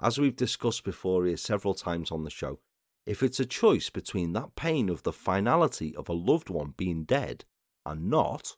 As 0.00 0.18
we've 0.18 0.36
discussed 0.36 0.84
before 0.84 1.26
here 1.26 1.36
several 1.36 1.74
times 1.74 2.10
on 2.10 2.24
the 2.24 2.30
show, 2.30 2.60
if 3.06 3.22
it's 3.22 3.38
a 3.38 3.46
choice 3.46 3.88
between 3.88 4.32
that 4.32 4.56
pain 4.56 4.88
of 4.88 5.04
the 5.04 5.12
finality 5.12 5.94
of 5.94 6.08
a 6.08 6.12
loved 6.12 6.50
one 6.50 6.74
being 6.76 7.04
dead 7.04 7.44
and 7.86 8.10
not, 8.10 8.56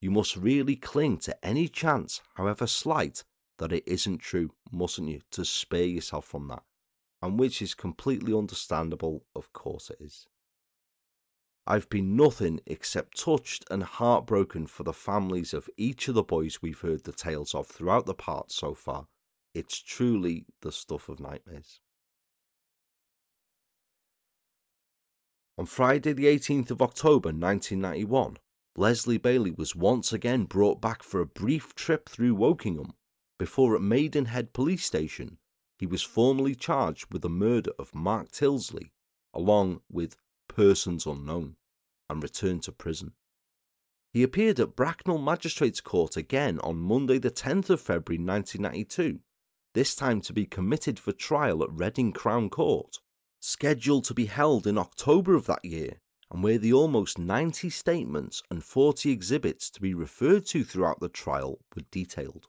you 0.00 0.10
must 0.10 0.36
really 0.36 0.76
cling 0.76 1.18
to 1.18 1.44
any 1.44 1.66
chance, 1.66 2.20
however 2.34 2.68
slight, 2.68 3.24
that 3.58 3.72
it 3.72 3.82
isn't 3.86 4.18
true, 4.18 4.52
mustn't 4.70 5.08
you, 5.08 5.20
to 5.32 5.44
spare 5.44 5.82
yourself 5.82 6.24
from 6.26 6.46
that? 6.46 6.62
And 7.20 7.40
which 7.40 7.60
is 7.60 7.74
completely 7.74 8.32
understandable, 8.32 9.24
of 9.34 9.52
course 9.52 9.90
it 9.90 9.98
is. 10.00 10.28
I've 11.66 11.90
been 11.90 12.16
nothing 12.16 12.60
except 12.66 13.20
touched 13.20 13.64
and 13.68 13.82
heartbroken 13.82 14.68
for 14.68 14.84
the 14.84 14.92
families 14.92 15.52
of 15.52 15.68
each 15.76 16.06
of 16.06 16.14
the 16.14 16.22
boys 16.22 16.62
we've 16.62 16.80
heard 16.80 17.02
the 17.02 17.12
tales 17.12 17.54
of 17.54 17.66
throughout 17.66 18.06
the 18.06 18.14
part 18.14 18.52
so 18.52 18.74
far. 18.74 19.08
It's 19.54 19.82
truly 19.82 20.46
the 20.62 20.72
stuff 20.72 21.08
of 21.08 21.18
nightmares. 21.18 21.80
On 25.58 25.66
Friday, 25.66 26.12
the 26.12 26.26
18th 26.26 26.70
of 26.70 26.80
October 26.80 27.30
1991, 27.30 28.36
Leslie 28.76 29.18
Bailey 29.18 29.50
was 29.50 29.74
once 29.74 30.12
again 30.12 30.44
brought 30.44 30.80
back 30.80 31.02
for 31.02 31.20
a 31.20 31.26
brief 31.26 31.74
trip 31.74 32.08
through 32.08 32.36
Wokingham 32.36 32.92
before 33.40 33.74
at 33.74 33.82
Maidenhead 33.82 34.52
Police 34.52 34.84
Station 34.84 35.38
he 35.76 35.84
was 35.84 36.02
formally 36.04 36.54
charged 36.54 37.12
with 37.12 37.22
the 37.22 37.28
murder 37.28 37.72
of 37.76 37.92
Mark 37.92 38.30
Tildesley 38.30 38.92
along 39.34 39.80
with 39.90 40.16
persons 40.46 41.06
unknown 41.06 41.56
and 42.08 42.22
returned 42.22 42.62
to 42.62 42.72
prison. 42.72 43.14
He 44.12 44.22
appeared 44.22 44.60
at 44.60 44.76
Bracknell 44.76 45.18
Magistrates 45.18 45.80
Court 45.80 46.16
again 46.16 46.60
on 46.60 46.76
Monday, 46.76 47.18
the 47.18 47.32
10th 47.32 47.68
of 47.68 47.80
February 47.80 48.22
1992, 48.24 49.18
this 49.74 49.96
time 49.96 50.20
to 50.20 50.32
be 50.32 50.46
committed 50.46 51.00
for 51.00 51.10
trial 51.10 51.64
at 51.64 51.72
Reading 51.72 52.12
Crown 52.12 52.48
Court, 52.48 53.00
scheduled 53.40 54.04
to 54.04 54.14
be 54.14 54.26
held 54.26 54.66
in 54.66 54.78
October 54.78 55.34
of 55.34 55.46
that 55.46 55.64
year, 55.64 56.00
and 56.30 56.42
where 56.42 56.58
the 56.58 56.72
almost 56.72 57.18
90 57.18 57.70
statements 57.70 58.42
and 58.50 58.62
40 58.62 59.10
exhibits 59.10 59.70
to 59.70 59.80
be 59.80 59.94
referred 59.94 60.44
to 60.46 60.64
throughout 60.64 61.00
the 61.00 61.08
trial 61.08 61.60
were 61.74 61.82
detailed. 61.90 62.48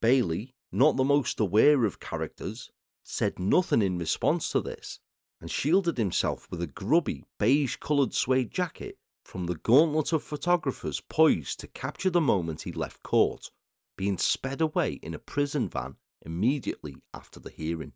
Bailey, 0.00 0.54
not 0.70 0.96
the 0.96 1.04
most 1.04 1.40
aware 1.40 1.84
of 1.84 2.00
characters, 2.00 2.70
said 3.02 3.38
nothing 3.38 3.82
in 3.82 3.98
response 3.98 4.50
to 4.50 4.60
this 4.60 5.00
and 5.40 5.50
shielded 5.50 5.98
himself 5.98 6.48
with 6.50 6.60
a 6.60 6.66
grubby 6.66 7.24
beige 7.38 7.76
coloured 7.76 8.12
suede 8.12 8.50
jacket 8.50 8.98
from 9.24 9.46
the 9.46 9.56
gauntlet 9.56 10.12
of 10.12 10.22
photographers 10.22 11.00
poised 11.00 11.60
to 11.60 11.66
capture 11.68 12.10
the 12.10 12.20
moment 12.20 12.62
he 12.62 12.72
left 12.72 13.02
court, 13.02 13.50
being 13.96 14.18
sped 14.18 14.60
away 14.60 14.92
in 15.02 15.14
a 15.14 15.18
prison 15.18 15.68
van 15.68 15.96
immediately 16.22 16.96
after 17.12 17.38
the 17.38 17.50
hearing. 17.50 17.92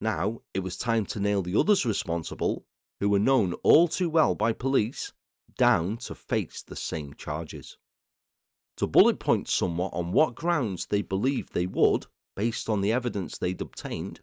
Now 0.00 0.40
it 0.54 0.60
was 0.60 0.78
time 0.78 1.04
to 1.06 1.20
nail 1.20 1.42
the 1.42 1.56
others 1.56 1.84
responsible, 1.84 2.64
who 3.00 3.08
were 3.08 3.18
known 3.18 3.52
all 3.62 3.86
too 3.86 4.08
well 4.08 4.34
by 4.34 4.52
police, 4.52 5.12
down 5.56 5.98
to 5.98 6.14
face 6.14 6.62
the 6.62 6.76
same 6.76 7.14
charges. 7.14 7.76
To 8.78 8.86
bullet 8.86 9.18
point 9.18 9.46
somewhat 9.46 9.92
on 9.92 10.12
what 10.12 10.34
grounds 10.34 10.86
they 10.86 11.02
believed 11.02 11.52
they 11.52 11.66
would, 11.66 12.06
based 12.34 12.70
on 12.70 12.80
the 12.80 12.92
evidence 12.92 13.36
they'd 13.36 13.60
obtained, 13.60 14.20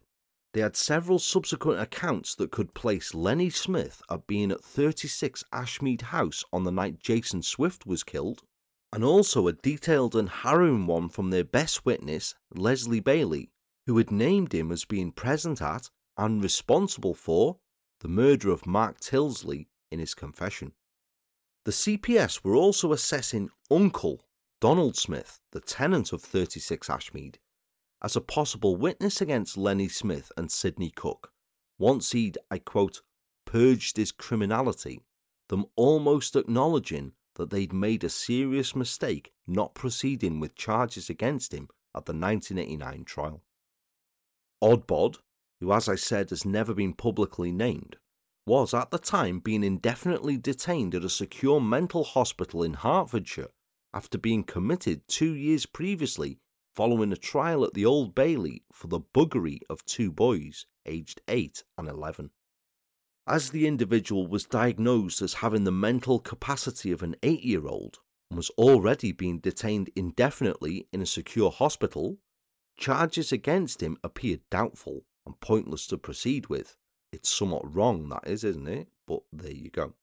they 0.52 0.60
had 0.62 0.74
several 0.74 1.20
subsequent 1.20 1.80
accounts 1.80 2.34
that 2.34 2.50
could 2.50 2.74
place 2.74 3.14
Lenny 3.14 3.50
Smith 3.50 4.02
at 4.10 4.26
being 4.26 4.50
at 4.50 4.64
36 4.64 5.44
Ashmead 5.52 6.00
House 6.00 6.42
on 6.52 6.64
the 6.64 6.72
night 6.72 6.98
Jason 6.98 7.42
Swift 7.42 7.86
was 7.86 8.02
killed, 8.02 8.42
and 8.92 9.04
also 9.04 9.46
a 9.46 9.52
detailed 9.52 10.16
and 10.16 10.28
harrowing 10.28 10.86
one 10.86 11.08
from 11.08 11.30
their 11.30 11.44
best 11.44 11.84
witness, 11.84 12.34
Leslie 12.52 12.98
Bailey, 12.98 13.50
who 13.88 13.96
had 13.96 14.10
named 14.10 14.52
him 14.52 14.70
as 14.70 14.84
being 14.84 15.10
present 15.10 15.62
at 15.62 15.88
and 16.18 16.42
responsible 16.42 17.14
for 17.14 17.56
the 18.00 18.08
murder 18.08 18.50
of 18.50 18.66
Mark 18.66 19.00
Tildesley 19.00 19.68
in 19.90 19.98
his 19.98 20.14
confession. 20.14 20.72
The 21.64 21.72
CPS 21.72 22.44
were 22.44 22.54
also 22.54 22.92
assessing 22.92 23.48
Uncle 23.70 24.26
Donald 24.60 24.94
Smith, 24.94 25.40
the 25.52 25.60
tenant 25.62 26.12
of 26.12 26.20
36 26.20 26.86
Ashmead, 26.88 27.36
as 28.02 28.14
a 28.14 28.20
possible 28.20 28.76
witness 28.76 29.22
against 29.22 29.56
Lenny 29.56 29.88
Smith 29.88 30.30
and 30.36 30.52
Sidney 30.52 30.90
Cook, 30.90 31.32
once 31.78 32.12
he'd, 32.12 32.36
I 32.50 32.58
quote, 32.58 33.00
purged 33.46 33.96
his 33.96 34.12
criminality, 34.12 35.00
them 35.48 35.64
almost 35.76 36.36
acknowledging 36.36 37.12
that 37.36 37.48
they'd 37.48 37.72
made 37.72 38.04
a 38.04 38.10
serious 38.10 38.76
mistake 38.76 39.32
not 39.46 39.74
proceeding 39.74 40.40
with 40.40 40.54
charges 40.54 41.08
against 41.08 41.54
him 41.54 41.68
at 41.94 42.04
the 42.04 42.12
1989 42.12 43.06
trial. 43.06 43.42
Oddbod, 44.62 45.18
who 45.60 45.72
as 45.72 45.88
I 45.88 45.94
said 45.94 46.30
has 46.30 46.44
never 46.44 46.74
been 46.74 46.94
publicly 46.94 47.52
named, 47.52 47.96
was 48.46 48.72
at 48.72 48.90
the 48.90 48.98
time 48.98 49.40
being 49.40 49.62
indefinitely 49.62 50.38
detained 50.38 50.94
at 50.94 51.04
a 51.04 51.10
secure 51.10 51.60
mental 51.60 52.02
hospital 52.02 52.62
in 52.62 52.74
Hertfordshire 52.74 53.50
after 53.92 54.18
being 54.18 54.42
committed 54.42 55.06
two 55.06 55.34
years 55.34 55.66
previously 55.66 56.38
following 56.74 57.12
a 57.12 57.16
trial 57.16 57.64
at 57.64 57.74
the 57.74 57.84
Old 57.84 58.14
Bailey 58.14 58.62
for 58.72 58.86
the 58.86 59.00
buggery 59.00 59.60
of 59.68 59.84
two 59.84 60.12
boys 60.12 60.66
aged 60.86 61.20
8 61.28 61.64
and 61.76 61.88
11. 61.88 62.30
As 63.26 63.50
the 63.50 63.66
individual 63.66 64.26
was 64.26 64.46
diagnosed 64.46 65.20
as 65.20 65.34
having 65.34 65.64
the 65.64 65.72
mental 65.72 66.18
capacity 66.18 66.90
of 66.90 67.02
an 67.02 67.16
8 67.22 67.42
year 67.42 67.66
old 67.66 67.98
and 68.30 68.36
was 68.36 68.50
already 68.50 69.12
being 69.12 69.40
detained 69.40 69.90
indefinitely 69.96 70.86
in 70.92 71.02
a 71.02 71.06
secure 71.06 71.50
hospital, 71.50 72.18
charges 72.78 73.32
against 73.32 73.82
him 73.82 73.98
appeared 74.02 74.40
doubtful 74.50 75.04
and 75.26 75.38
pointless 75.40 75.86
to 75.88 75.98
proceed 75.98 76.48
with. 76.48 76.76
It's 77.12 77.28
somewhat 77.28 77.74
wrong, 77.74 78.08
that 78.08 78.26
is, 78.26 78.44
isn't 78.44 78.68
it? 78.68 78.88
But 79.06 79.20
there 79.32 79.52
you 79.52 79.70
go. 79.70 79.94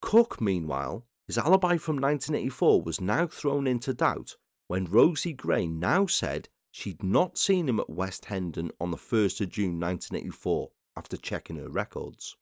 Cook, 0.00 0.40
meanwhile, 0.40 1.06
his 1.26 1.38
alibi 1.38 1.76
from 1.76 1.96
1984 1.96 2.82
was 2.82 3.00
now 3.00 3.26
thrown 3.26 3.66
into 3.66 3.92
doubt 3.92 4.36
when 4.68 4.84
Rosie 4.84 5.32
Gray 5.32 5.66
now 5.66 6.06
said 6.06 6.48
she'd 6.70 7.02
not 7.02 7.38
seen 7.38 7.68
him 7.68 7.80
at 7.80 7.90
West 7.90 8.26
Hendon 8.26 8.70
on 8.80 8.90
the 8.90 8.96
1st 8.96 9.40
of 9.40 9.48
June 9.48 9.80
1984 9.80 10.70
after 10.96 11.16
checking 11.16 11.56
her 11.56 11.68
records. 11.68 12.36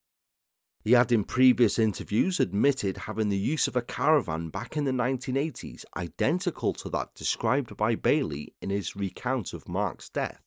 He 0.85 0.93
had 0.93 1.11
in 1.13 1.25
previous 1.25 1.79
interviews 1.79 2.39
admitted 2.39 2.99
having 2.99 3.31
the 3.31 3.39
use 3.39 3.67
of 3.67 3.75
a 3.75 3.81
caravan 3.81 4.51
back 4.51 4.77
in 4.77 4.85
the 4.85 4.93
1980s 4.93 5.87
identical 5.97 6.75
to 6.75 6.91
that 6.91 7.15
described 7.15 7.75
by 7.75 7.95
Bailey 7.95 8.55
in 8.61 8.69
his 8.69 8.95
recount 8.95 9.55
of 9.55 9.67
Mark's 9.67 10.11
death, 10.11 10.43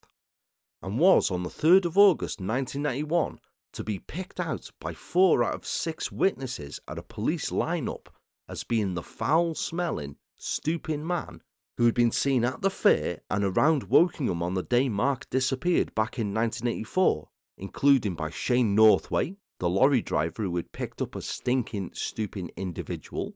and 0.79 0.99
was 0.99 1.31
on 1.31 1.41
the 1.41 1.49
3rd 1.49 1.85
of 1.85 1.97
August 1.97 2.39
1991 2.39 3.39
to 3.73 3.83
be 3.83 3.97
picked 3.97 4.39
out 4.39 4.69
by 4.79 4.93
four 4.93 5.43
out 5.43 5.55
of 5.55 5.65
six 5.65 6.11
witnesses 6.11 6.79
at 6.87 6.99
a 6.99 7.03
police 7.03 7.49
lineup 7.49 8.05
as 8.47 8.63
being 8.63 8.93
the 8.93 9.01
foul 9.01 9.55
smelling, 9.55 10.17
stooping 10.35 11.05
man 11.05 11.41
who 11.77 11.85
had 11.85 11.95
been 11.95 12.11
seen 12.11 12.45
at 12.45 12.61
the 12.61 12.69
fair 12.69 13.21
and 13.31 13.43
around 13.43 13.89
Wokingham 13.89 14.43
on 14.43 14.53
the 14.53 14.61
day 14.61 14.87
Mark 14.87 15.27
disappeared 15.31 15.95
back 15.95 16.19
in 16.19 16.31
1984, 16.31 17.27
including 17.57 18.13
by 18.13 18.29
Shane 18.29 18.75
Northway, 18.75 19.37
the 19.59 19.69
lorry 19.69 20.01
driver 20.01 20.43
who 20.43 20.55
had 20.55 20.71
picked 20.71 21.01
up 21.01 21.15
a 21.15 21.21
stinking, 21.21 21.91
stooping 21.93 22.51
individual, 22.55 23.35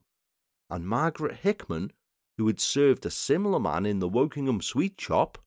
and 0.69 0.87
Margaret 0.87 1.37
Hickman, 1.37 1.91
who 2.37 2.47
had 2.47 2.59
served 2.59 3.05
a 3.05 3.11
similar 3.11 3.59
man 3.59 3.85
in 3.85 3.99
the 3.99 4.09
Wokingham 4.09 4.61
sweet 4.61 4.99
shop, 4.99 5.37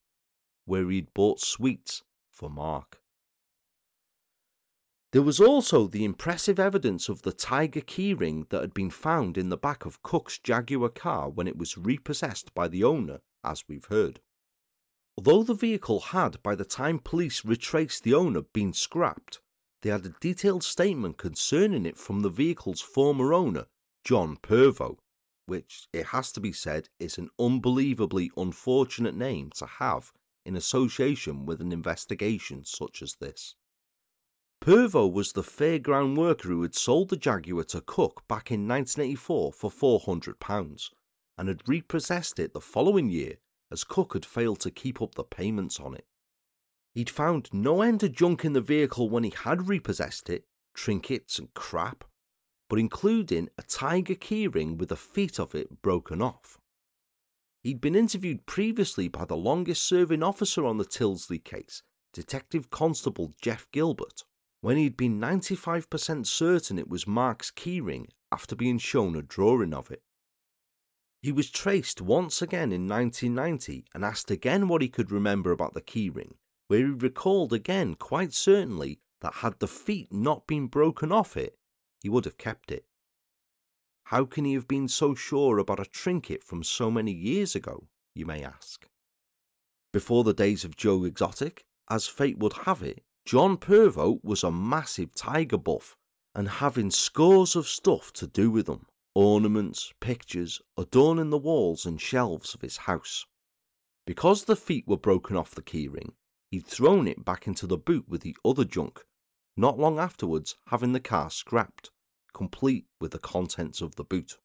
where 0.65 0.91
he'd 0.91 1.13
bought 1.15 1.41
sweets 1.41 2.03
for 2.31 2.51
Mark. 2.51 3.01
There 5.13 5.23
was 5.23 5.39
also 5.39 5.87
the 5.87 6.05
impressive 6.05 6.59
evidence 6.59 7.09
of 7.09 7.23
the 7.23 7.33
tiger 7.33 7.81
keyring 7.81 8.49
that 8.49 8.61
had 8.61 8.75
been 8.75 8.91
found 8.91 9.39
in 9.39 9.49
the 9.49 9.57
back 9.57 9.85
of 9.85 10.03
Cook's 10.03 10.41
Jaguar 10.41 10.89
car 10.89 11.31
when 11.31 11.47
it 11.47 11.57
was 11.57 11.79
repossessed 11.79 12.53
by 12.53 12.67
the 12.67 12.83
owner, 12.83 13.21
as 13.45 13.63
we've 13.69 13.85
heard. 13.85 14.21
Although 15.17 15.45
the 15.45 15.55
vehicle 15.55 16.01
had, 16.01 16.43
by 16.43 16.57
the 16.57 16.65
time 16.65 16.99
police 16.99 17.45
retraced 17.45 18.03
the 18.03 18.15
owner, 18.15 18.43
been 18.43 18.73
scrapped, 18.73 19.41
they 19.85 19.91
had 19.91 20.07
a 20.07 20.15
detailed 20.19 20.65
statement 20.65 21.19
concerning 21.19 21.85
it 21.85 21.99
from 21.99 22.23
the 22.23 22.31
vehicle's 22.31 22.81
former 22.81 23.35
owner, 23.35 23.67
John 24.03 24.39
Purvo, 24.39 24.97
which, 25.45 25.89
it 25.93 26.07
has 26.07 26.33
to 26.33 26.41
be 26.41 26.53
said, 26.53 26.89
is 26.99 27.19
an 27.19 27.29
unbelievably 27.39 28.31
unfortunate 28.35 29.15
name 29.15 29.51
to 29.57 29.67
have 29.67 30.11
in 30.47 30.57
association 30.57 31.45
with 31.45 31.61
an 31.61 31.71
investigation 31.71 32.65
such 32.65 33.03
as 33.03 33.17
this. 33.17 33.57
Purvo 34.63 35.07
was 35.07 35.33
the 35.33 35.43
fairground 35.43 36.17
worker 36.17 36.49
who 36.49 36.63
had 36.63 36.75
sold 36.75 37.11
the 37.11 37.17
Jaguar 37.19 37.65
to 37.65 37.83
Cook 37.83 38.27
back 38.27 38.51
in 38.51 38.67
1984 38.67 39.53
for 39.53 39.71
£400 39.71 40.91
and 41.37 41.49
had 41.49 41.69
repossessed 41.69 42.39
it 42.39 42.55
the 42.55 42.61
following 42.63 43.11
year 43.11 43.35
as 43.71 43.85
Cook 43.85 44.15
had 44.15 44.25
failed 44.25 44.61
to 44.61 44.71
keep 44.71 45.03
up 45.03 45.15
the 45.15 45.25
payments 45.25 45.79
on 45.79 45.95
it. 45.95 46.07
He'd 46.95 47.11
found 47.11 47.51
no 47.53 47.83
end 47.83 48.03
of 48.05 48.13
junk 48.13 48.45
in 48.45 48.53
the 48.53 48.61
vehicle 48.61 49.11
when 49.11 49.25
he 49.25 49.31
had 49.31 49.69
repossessed 49.69 50.31
it, 50.31 50.47
trinkets 50.75 51.39
and 51.41 51.53
crap, 51.53 52.05
but 52.69 52.79
including 52.79 53.49
a 53.59 53.63
tiger 53.63 54.15
keyring 54.15 54.79
with 54.79 54.91
the 54.91 54.97
feet 54.97 55.41
of 55.41 55.55
it 55.55 55.83
broken 55.83 56.23
off. 56.23 56.59
He'd 57.63 57.81
been 57.81 57.97
interviewed 57.97 58.47
previously 58.47 59.09
by 59.09 59.25
the 59.25 59.37
longest 59.37 59.83
serving 59.85 60.23
officer 60.23 60.65
on 60.65 60.79
the 60.79 60.85
Tildesley 60.85 61.43
case, 61.43 61.83
Detective 62.13 62.71
Constable 62.71 63.33
Jeff 63.41 63.67
Gilbert, 63.73 64.25
when 64.61 64.77
he'd 64.77 64.97
been 64.97 65.21
95% 65.21 66.27
certain 66.27 66.79
it 66.79 66.89
was 66.89 67.07
Mark's 67.07 67.51
keyring 67.51 68.07
after 68.31 68.55
being 68.55 68.79
shown 68.79 69.17
a 69.17 69.23
drawing 69.23 69.75
of 69.75 69.91
it. 69.91 70.03
He 71.23 71.33
was 71.33 71.51
traced 71.51 72.01
once 72.01 72.41
again 72.41 72.71
in 72.71 72.87
1990 72.87 73.87
and 73.95 74.05
asked 74.05 74.31
again 74.31 74.69
what 74.69 74.83
he 74.83 74.89
could 74.89 75.11
remember 75.11 75.51
about 75.51 75.75
the 75.75 75.81
keyring, 75.81 76.35
where 76.69 76.87
he 76.87 76.93
recalled 76.93 77.53
again 77.53 77.95
quite 77.95 78.33
certainly 78.33 79.01
that 79.21 79.35
had 79.35 79.59
the 79.59 79.69
feet 79.69 80.13
not 80.13 80.47
been 80.47 80.67
broken 80.67 81.13
off 81.13 81.37
it, 81.37 81.57
he 82.03 82.09
would 82.09 82.25
have 82.25 82.39
kept 82.39 82.71
it. 82.71 82.85
How 84.09 84.25
can 84.25 84.45
he 84.45 84.55
have 84.55 84.69
been 84.69 84.89
so 84.89 85.15
sure 85.15 85.59
about 85.59 85.81
a 85.81 85.87
trinket 85.87 86.45
from 86.45 86.63
so 86.63 86.91
many 86.91 87.13
years 87.13 87.55
ago, 87.55 87.89
you 88.15 88.27
may 88.27 88.45
ask? 88.45 88.87
Before 89.93 90.25
the 90.25 90.35
days 90.35 90.65
of 90.65 90.77
Joe 90.77 91.05
Exotic, 91.05 91.65
as 91.89 92.07
fate 92.07 92.39
would 92.39 92.53
have 92.65 92.83
it, 92.83 93.03
John 93.25 93.57
Purvo 93.57 94.21
was 94.23 94.45
a 94.45 94.51
massive 94.51 95.15
tiger 95.15 95.57
buff 95.57 95.97
and 96.35 96.49
having 96.49 96.91
scores 96.91 97.57
of 97.57 97.67
stuff 97.67 98.13
to 98.15 98.27
do 98.27 98.51
with 98.51 98.67
them 98.67 98.87
ornaments, 99.15 99.93
pictures, 100.01 100.61
adorning 100.77 101.31
the 101.31 101.39
walls 101.39 101.87
and 101.87 102.01
shelves 102.01 102.53
of 102.53 102.61
his 102.61 102.79
house. 102.79 103.25
Because 104.07 104.45
the 104.45 104.57
feet 104.57 104.87
were 104.89 104.97
broken 104.97 105.37
off 105.37 105.55
the 105.55 105.63
keyring, 105.63 106.13
he'd 106.55 106.65
thrown 106.65 107.09
it 107.09 107.25
back 107.25 107.49
into 107.49 107.67
the 107.67 107.77
boot 107.77 108.09
with 108.09 108.21
the 108.21 108.37
other 108.45 108.65
junk, 108.65 109.05
not 109.57 109.77
long 109.77 109.99
afterwards 109.99 110.55
having 110.69 110.93
the 110.93 111.01
car 111.01 111.29
scrapped, 111.29 111.91
complete 112.33 112.87
with 113.01 113.11
the 113.11 113.19
contents 113.19 113.81
of 113.81 113.97
the 113.97 114.05
boot. 114.05 114.39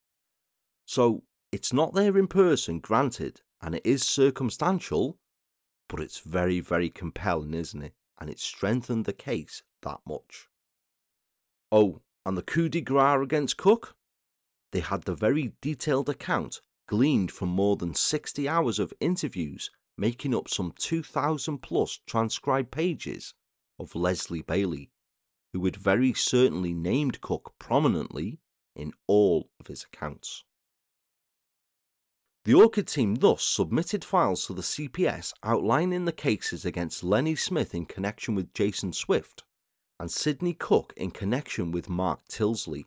So, 0.87 1.21
it's 1.51 1.71
not 1.71 1.93
there 1.93 2.17
in 2.17 2.27
person, 2.27 2.79
granted, 2.79 3.41
and 3.61 3.75
it 3.75 3.85
is 3.85 4.01
circumstantial, 4.01 5.19
but 5.87 5.99
it's 5.99 6.19
very, 6.19 6.59
very 6.59 6.89
compelling, 6.89 7.53
isn't 7.53 7.83
it? 7.83 7.93
And 8.19 8.27
it 8.27 8.39
strengthened 8.39 9.05
the 9.05 9.13
case 9.13 9.61
that 9.83 9.99
much. 10.07 10.47
Oh, 11.71 12.01
and 12.25 12.35
the 12.35 12.41
coup 12.41 12.69
de 12.69 12.81
grace 12.81 13.21
against 13.21 13.57
Cook? 13.57 13.95
They 14.71 14.79
had 14.79 15.03
the 15.03 15.13
very 15.13 15.53
detailed 15.61 16.09
account 16.09 16.61
gleaned 16.87 17.31
from 17.31 17.49
more 17.49 17.75
than 17.75 17.93
60 17.93 18.49
hours 18.49 18.79
of 18.79 18.93
interviews, 18.99 19.69
making 19.99 20.33
up 20.33 20.47
some 20.47 20.73
2,000 20.79 21.57
plus 21.59 21.99
transcribed 22.07 22.71
pages 22.71 23.33
of 23.77 23.95
Leslie 23.95 24.41
Bailey, 24.41 24.89
who 25.51 25.65
had 25.65 25.75
very 25.75 26.13
certainly 26.13 26.73
named 26.73 27.21
Cook 27.21 27.53
prominently 27.59 28.39
in 28.75 28.93
all 29.07 29.49
of 29.59 29.67
his 29.67 29.83
accounts. 29.83 30.43
The 32.45 32.53
Orchid 32.53 32.87
team 32.87 33.15
thus 33.15 33.43
submitted 33.43 34.05
files 34.05 34.47
to 34.47 34.53
the 34.53 34.61
CPS 34.61 35.33
outlining 35.43 36.05
the 36.05 36.13
cases 36.13 36.65
against 36.65 37.03
Lenny 37.03 37.35
Smith 37.35 37.75
in 37.75 37.85
connection 37.85 38.33
with 38.33 38.53
Jason 38.53 38.93
Swift 38.93 39.43
and 39.99 40.09
Sidney 40.09 40.53
Cook 40.53 40.93
in 40.95 41.11
connection 41.11 41.71
with 41.71 41.89
Mark 41.89 42.21
Tildesley, 42.29 42.85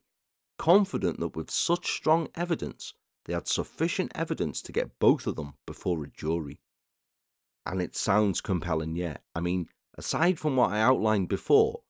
confident 0.59 1.21
that 1.21 1.37
with 1.37 1.51
such 1.51 1.93
strong 1.93 2.29
evidence 2.35 2.95
they 3.27 3.35
had 3.35 3.47
sufficient 3.47 4.11
evidence 4.15 4.63
to 4.63 4.73
get 4.73 4.99
both 4.99 5.27
of 5.27 5.37
them 5.37 5.55
before 5.67 6.03
a 6.03 6.09
jury. 6.09 6.59
And 7.65 7.81
it 7.81 7.95
sounds 7.95 8.41
compelling, 8.41 8.97
yeah. 8.97 9.19
I 9.35 9.41
mean, 9.41 9.69
aside 9.97 10.39
from 10.39 10.57
what 10.57 10.73
I 10.73 10.81
outlined 10.81 11.29
before, 11.29 11.83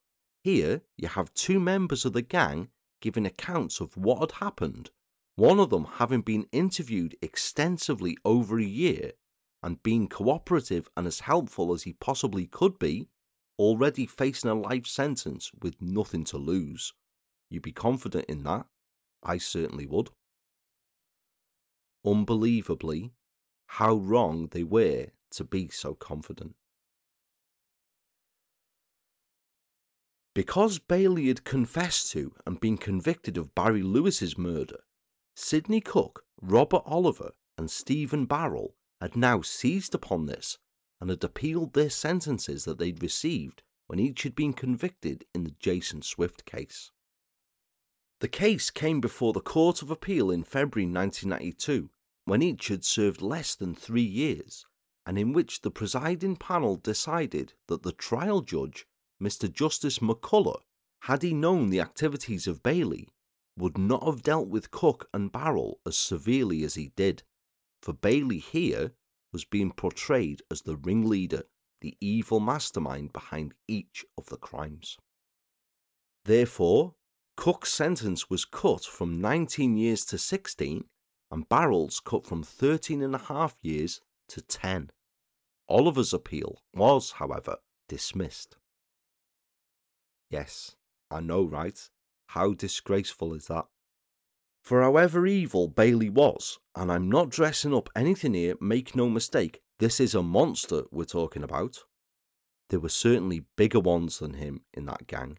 here 0.45 0.83
you 0.97 1.09
have 1.09 1.33
two 1.35 1.61
members 1.61 2.05
of 2.05 2.13
the 2.13 2.23
gang 2.23 2.69
giving 3.01 3.27
accounts 3.27 3.81
of 3.81 3.97
what 3.97 4.21
had 4.21 4.33
happened 4.33 4.91
one 5.37 5.59
of 5.59 5.71
them 5.71 5.85
having 5.85 6.21
been 6.21 6.47
interviewed 6.53 7.17
extensively 7.23 8.19
over 8.25 8.59
a 8.59 8.65
year 8.65 9.13
and 9.63 9.83
being 9.83 10.09
cooperative 10.09 10.91
and 10.97 11.07
as 11.07 11.21
helpful 11.21 11.73
as 11.73 11.85
he 11.85 11.95
possibly 11.95 12.47
could 12.47 12.79
be, 12.79 13.09
already 13.59 14.07
facing 14.07 14.51
a 14.51 14.55
life 14.55 14.87
sentence 14.87 15.51
with 15.63 15.81
nothing 15.81 16.25
to 16.25 16.37
lose. 16.37 16.93
You'd 17.49 17.63
be 17.63 17.73
confident 17.73 18.27
in 18.27 18.43
that? 18.43 18.67
I 19.23 19.39
certainly 19.39 19.87
would. 19.87 20.11
Unbelievably, 22.05 23.13
how 23.67 23.95
wrong 23.95 24.49
they 24.51 24.65
were 24.65 25.09
to 25.33 25.45
be 25.45 25.69
so 25.69 25.95
confident. 25.95 26.55
Because 30.35 30.79
Bailey 30.79 31.29
had 31.29 31.45
confessed 31.45 32.11
to 32.13 32.35
and 32.47 32.59
been 32.59 32.79
convicted 32.79 33.37
of 33.37 33.55
Barry 33.55 33.83
Lewis's 33.83 34.39
murder, 34.39 34.81
Sidney 35.37 35.81
Cook, 35.81 36.25
Robert 36.41 36.83
Oliver, 36.87 37.33
and 37.59 37.71
Stephen 37.71 38.25
Barrell 38.25 38.75
had 39.01 39.17
now 39.17 39.43
seized 39.43 39.95
upon 39.95 40.27
this 40.27 40.59
and 41.01 41.11
had 41.11 41.23
appealed 41.23 41.75
their 41.75 41.91
sentences 41.91 42.65
that 42.65 42.79
they'd 42.79 43.03
received 43.03 43.63
when 43.89 43.99
each 43.99 44.23
had 44.23 44.35
been 44.35 44.53
convicted 44.53 45.25
in 45.35 45.45
the 45.45 45.55
Jason 45.59 46.01
Swift 46.01 46.47
case. 46.47 46.91
The 48.21 48.29
case 48.29 48.71
came 48.71 49.01
before 49.01 49.33
the 49.33 49.41
Court 49.41 49.83
of 49.83 49.91
Appeal 49.91 50.31
in 50.31 50.45
February 50.45 50.87
1992, 50.89 51.91
when 52.25 52.41
each 52.41 52.69
had 52.69 52.85
served 52.85 53.21
less 53.21 53.55
than 53.55 53.75
three 53.75 54.01
years, 54.01 54.65
and 55.05 55.19
in 55.19 55.33
which 55.33 55.61
the 55.61 55.71
presiding 55.71 56.37
panel 56.37 56.77
decided 56.77 57.55
that 57.69 57.83
the 57.83 57.93
trial 57.93 58.41
judge, 58.41 58.87
Mr. 59.23 59.53
Justice 59.53 59.99
McCullough, 59.99 60.63
had 61.03 61.23
he 61.23 61.35
known 61.35 61.71
the 61.71 61.81
activities 61.81 62.47
of 62.47 62.63
Bailey, 62.63 63.09
would 63.57 63.77
not 63.77 64.05
have 64.05 64.23
dealt 64.23 64.49
with 64.49 64.71
Cook 64.71 65.09
and 65.13 65.33
Barrell 65.33 65.81
as 65.85 65.99
severely 65.99 66.63
as 66.63 66.75
he 66.75 66.93
did, 66.97 67.23
for 67.83 67.93
Bailey 67.93 68.39
here 68.39 68.93
was 69.33 69.45
being 69.45 69.73
portrayed 69.73 70.43
as 70.51 70.63
the 70.63 70.77
ringleader, 70.77 71.43
the 71.81 71.97
evil 72.01 72.39
mastermind 72.39 73.13
behind 73.13 73.55
each 73.67 74.05
of 74.17 74.27
the 74.27 74.37
crimes. 74.37 74.97
Therefore, 76.25 76.95
Cook's 77.37 77.73
sentence 77.73 78.31
was 78.31 78.45
cut 78.45 78.85
from 78.85 79.21
19 79.21 79.77
years 79.77 80.05
to 80.07 80.19
16, 80.19 80.85
and 81.31 81.49
Barrell's 81.49 81.99
cut 81.99 82.27
from 82.27 82.43
13 82.43 83.03
and 83.03 83.15
a 83.15 83.19
half 83.19 83.57
years 83.63 84.01
to 84.33 84.43
10. 84.43 84.91
Oliver's 85.69 86.13
appeal 86.13 86.63
was, 86.75 87.13
however, 87.13 87.57
dismissed. 87.89 88.57
Yes, 90.31 90.77
I 91.11 91.21
know, 91.21 91.45
right? 91.45 91.79
How 92.29 92.55
disgraceful 92.55 93.35
is 93.35 93.47
that? 93.47 93.67
For 94.63 94.81
however 94.81 95.27
evil 95.27 95.69
Bailey 95.69 96.09
was, 96.09 96.59
and 96.75 96.91
I'm 96.91 97.11
not 97.11 97.31
dressing 97.31 97.75
up 97.75 97.91
anything 97.95 98.35
here, 98.35 98.55
make 98.61 98.97
no 98.97 99.09
mistake, 99.09 99.61
this 99.79 100.01
is 100.01 100.15
a 100.15 100.23
monster 100.23 100.85
we're 100.91 101.05
talking 101.05 101.43
about. 101.43 101.79
There 102.71 102.81
were 102.81 102.89
certainly 102.89 103.45
bigger 103.57 103.81
ones 103.81 104.21
than 104.21 104.35
him 104.35 104.63
in 104.73 104.87
that 104.87 105.07
gang. 105.07 105.39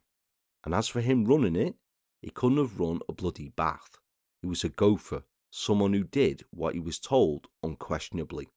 And 0.63 0.75
as 0.75 0.87
for 0.87 1.01
him 1.01 1.25
running 1.25 1.55
it, 1.55 1.75
he 2.21 2.29
couldn't 2.29 2.57
have 2.57 2.79
run 2.79 2.99
a 3.09 3.13
bloody 3.13 3.49
bath. 3.49 3.97
He 4.41 4.47
was 4.47 4.63
a 4.63 4.69
gopher, 4.69 5.23
someone 5.49 5.93
who 5.93 6.03
did 6.03 6.43
what 6.51 6.73
he 6.73 6.79
was 6.79 6.99
told 6.99 7.47
unquestionably. 7.63 8.49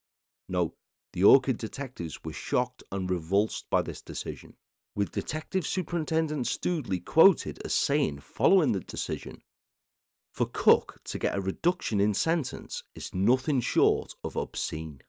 No, 0.48 0.74
the 1.12 1.24
Orchid 1.24 1.58
detectives 1.58 2.24
were 2.24 2.32
shocked 2.32 2.82
and 2.92 3.10
revulsed 3.10 3.68
by 3.70 3.82
this 3.82 4.02
decision 4.02 4.54
with 4.96 5.12
Detective 5.12 5.66
Superintendent 5.66 6.46
Stoodley 6.46 7.04
quoted 7.04 7.60
as 7.64 7.74
saying 7.74 8.20
following 8.20 8.72
the 8.72 8.80
decision 8.80 9.42
For 10.32 10.46
Cook 10.46 11.00
to 11.04 11.18
get 11.18 11.36
a 11.36 11.40
reduction 11.40 12.00
in 12.00 12.14
sentence 12.14 12.82
is 12.94 13.14
nothing 13.14 13.60
short 13.60 14.14
of 14.24 14.36
obscene. 14.36 15.02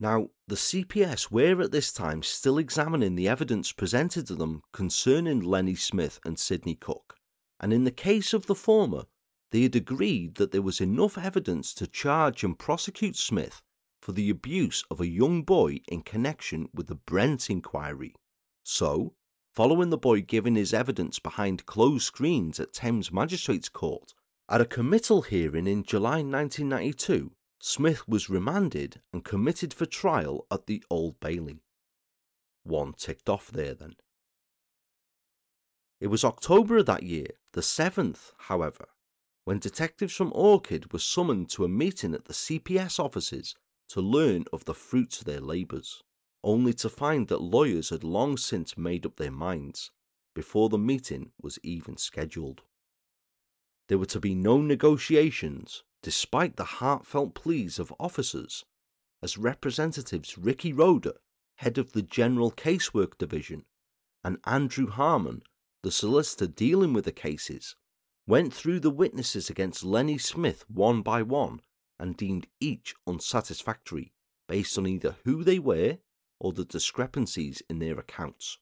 Now, 0.00 0.30
the 0.46 0.56
CPS 0.56 1.30
were 1.30 1.62
at 1.62 1.70
this 1.70 1.92
time 1.92 2.22
still 2.22 2.58
examining 2.58 3.14
the 3.14 3.28
evidence 3.28 3.72
presented 3.72 4.26
to 4.26 4.34
them 4.34 4.62
concerning 4.72 5.40
Lenny 5.40 5.74
Smith 5.74 6.18
and 6.24 6.38
Sidney 6.38 6.74
Cook, 6.74 7.16
and 7.60 7.72
in 7.72 7.84
the 7.84 7.90
case 7.90 8.32
of 8.32 8.46
the 8.46 8.54
former, 8.54 9.04
they 9.50 9.62
had 9.62 9.76
agreed 9.76 10.34
that 10.36 10.52
there 10.52 10.62
was 10.62 10.80
enough 10.80 11.16
evidence 11.16 11.72
to 11.74 11.86
charge 11.86 12.44
and 12.44 12.58
prosecute 12.58 13.16
Smith 13.16 13.62
for 14.00 14.12
the 14.12 14.30
abuse 14.30 14.84
of 14.90 15.00
a 15.00 15.08
young 15.08 15.42
boy 15.42 15.80
in 15.88 16.02
connection 16.02 16.68
with 16.74 16.86
the 16.86 16.94
Brent 16.94 17.50
inquiry. 17.50 18.14
So, 18.62 19.14
following 19.54 19.90
the 19.90 19.98
boy 19.98 20.20
giving 20.20 20.54
his 20.54 20.74
evidence 20.74 21.18
behind 21.18 21.66
closed 21.66 22.04
screens 22.04 22.60
at 22.60 22.72
Thames 22.72 23.10
Magistrates 23.10 23.68
Court, 23.68 24.14
at 24.48 24.60
a 24.60 24.66
committal 24.66 25.22
hearing 25.22 25.66
in 25.66 25.82
July 25.82 26.22
1992, 26.22 27.32
Smith 27.60 28.08
was 28.08 28.30
remanded 28.30 29.00
and 29.12 29.24
committed 29.24 29.74
for 29.74 29.84
trial 29.84 30.46
at 30.50 30.66
the 30.66 30.82
Old 30.90 31.18
Bailey. 31.20 31.60
One 32.62 32.92
ticked 32.92 33.28
off 33.28 33.50
there 33.50 33.74
then. 33.74 33.96
It 36.00 36.06
was 36.06 36.24
October 36.24 36.78
of 36.78 36.86
that 36.86 37.02
year, 37.02 37.30
the 37.52 37.60
7th, 37.60 38.32
however, 38.38 38.86
when 39.48 39.58
detectives 39.58 40.14
from 40.14 40.30
Orchid 40.34 40.92
were 40.92 40.98
summoned 40.98 41.48
to 41.48 41.64
a 41.64 41.70
meeting 41.70 42.12
at 42.12 42.26
the 42.26 42.34
CPS 42.34 42.98
offices 42.98 43.54
to 43.88 43.98
learn 43.98 44.44
of 44.52 44.66
the 44.66 44.74
fruits 44.74 45.20
of 45.20 45.24
their 45.24 45.40
labours, 45.40 46.02
only 46.44 46.74
to 46.74 46.90
find 46.90 47.28
that 47.28 47.40
lawyers 47.40 47.88
had 47.88 48.04
long 48.04 48.36
since 48.36 48.76
made 48.76 49.06
up 49.06 49.16
their 49.16 49.30
minds 49.30 49.90
before 50.34 50.68
the 50.68 50.76
meeting 50.76 51.32
was 51.40 51.58
even 51.62 51.96
scheduled. 51.96 52.60
There 53.88 53.96
were 53.96 54.12
to 54.12 54.20
be 54.20 54.34
no 54.34 54.60
negotiations 54.60 55.82
despite 56.02 56.56
the 56.56 56.76
heartfelt 56.82 57.34
pleas 57.34 57.78
of 57.78 57.90
officers, 57.98 58.66
as 59.22 59.38
Representatives 59.38 60.36
Ricky 60.36 60.74
Roder, 60.74 61.14
head 61.56 61.78
of 61.78 61.92
the 61.92 62.02
General 62.02 62.50
Casework 62.50 63.16
Division, 63.16 63.64
and 64.22 64.36
Andrew 64.44 64.88
Harmon, 64.88 65.42
the 65.82 65.90
solicitor 65.90 66.46
dealing 66.46 66.92
with 66.92 67.06
the 67.06 67.12
cases, 67.12 67.76
went 68.28 68.52
through 68.52 68.78
the 68.78 68.90
witnesses 68.90 69.48
against 69.48 69.82
Lenny 69.82 70.18
Smith 70.18 70.62
one 70.68 71.00
by 71.00 71.22
one 71.22 71.62
and 71.98 72.14
deemed 72.14 72.46
each 72.60 72.94
unsatisfactory 73.06 74.12
based 74.46 74.76
on 74.76 74.86
either 74.86 75.16
who 75.24 75.42
they 75.42 75.58
were 75.58 75.96
or 76.38 76.52
the 76.52 76.64
discrepancies 76.66 77.62
in 77.70 77.78
their 77.78 77.98
accounts. 77.98 78.58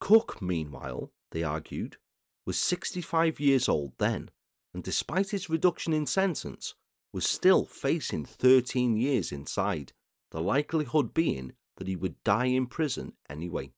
Cook, 0.00 0.40
meanwhile, 0.40 1.12
they 1.30 1.42
argued, 1.42 1.98
was 2.46 2.58
65 2.58 3.38
years 3.38 3.68
old 3.68 3.92
then, 3.98 4.30
and 4.72 4.82
despite 4.82 5.30
his 5.30 5.50
reduction 5.50 5.92
in 5.92 6.06
sentence, 6.06 6.74
was 7.12 7.26
still 7.26 7.66
facing 7.66 8.24
13 8.24 8.96
years 8.96 9.30
inside, 9.30 9.92
the 10.30 10.40
likelihood 10.40 11.12
being 11.12 11.52
that 11.76 11.86
he 11.86 11.96
would 11.96 12.22
die 12.24 12.46
in 12.46 12.66
prison 12.66 13.12
anyway. 13.28 13.72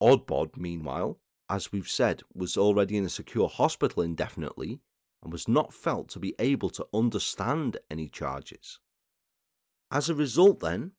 Oddbod, 0.00 0.56
meanwhile, 0.56 1.18
as 1.48 1.72
we've 1.72 1.88
said, 1.88 2.22
was 2.34 2.56
already 2.56 2.96
in 2.96 3.04
a 3.04 3.08
secure 3.08 3.48
hospital 3.48 4.02
indefinitely 4.02 4.80
and 5.22 5.32
was 5.32 5.48
not 5.48 5.72
felt 5.72 6.08
to 6.10 6.18
be 6.18 6.34
able 6.38 6.70
to 6.70 6.86
understand 6.92 7.78
any 7.90 8.08
charges. 8.08 8.78
As 9.90 10.08
a 10.08 10.14
result, 10.14 10.60
then, 10.60 10.92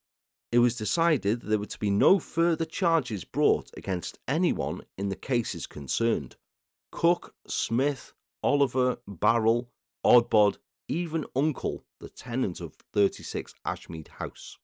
it 0.52 0.60
was 0.60 0.76
decided 0.76 1.42
that 1.42 1.48
there 1.48 1.60
were 1.60 1.66
to 1.66 1.80
be 1.80 1.90
no 1.90 2.20
further 2.20 2.66
charges 2.66 3.26
brought 3.26 3.70
against 3.76 4.20
anyone 4.28 4.82
in 4.98 5.10
the 5.10 5.16
cases 5.16 5.68
concerned. 5.68 6.38
Cook, 6.92 7.36
Smith, 7.48 8.14
Oliver, 8.42 8.98
Barrell, 9.08 9.70
Oddbod, 10.06 10.58
even 10.88 11.26
uncle, 11.36 11.84
the 12.00 12.10
tenant 12.10 12.62
of 12.62 12.76
36 12.94 13.54
Ashmead 13.66 14.08
House. 14.08 14.58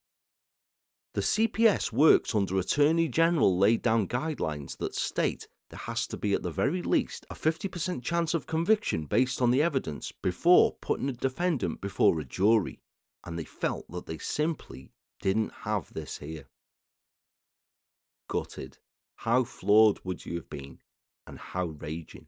The 1.14 1.22
CPS 1.22 1.92
works 1.92 2.34
under 2.34 2.58
Attorney 2.58 3.08
General 3.08 3.58
laid 3.58 3.82
down 3.82 4.08
guidelines 4.08 4.78
that 4.78 4.96
state 4.96 5.48
there 5.74 5.80
has 5.80 6.06
to 6.06 6.18
be 6.18 6.36
at 6.36 6.44
the 6.44 6.52
very 6.52 6.84
least 6.84 7.26
a 7.32 7.34
50% 7.34 8.04
chance 8.04 8.36
of 8.36 8.46
conviction 8.46 9.06
based 9.06 9.42
on 9.42 9.50
the 9.50 9.64
evidence 9.64 10.12
before 10.12 10.76
putting 10.82 11.10
a 11.10 11.14
defendant 11.14 11.82
before 11.82 12.20
a 12.20 12.24
jury, 12.24 12.84
and 13.24 13.40
they 13.40 13.44
felt 13.44 13.90
that 13.90 14.06
they 14.06 14.20
simply 14.20 14.92
didn't 15.20 15.52
have 15.64 15.92
this 15.92 16.20
here. 16.20 16.46
Gutted. 18.30 18.78
How 19.16 19.44
flawed 19.44 20.00
would 20.04 20.28
you 20.28 20.36
have 20.36 20.48
been, 20.48 20.78
and 21.26 21.40
how 21.40 21.66
raging? 21.66 22.28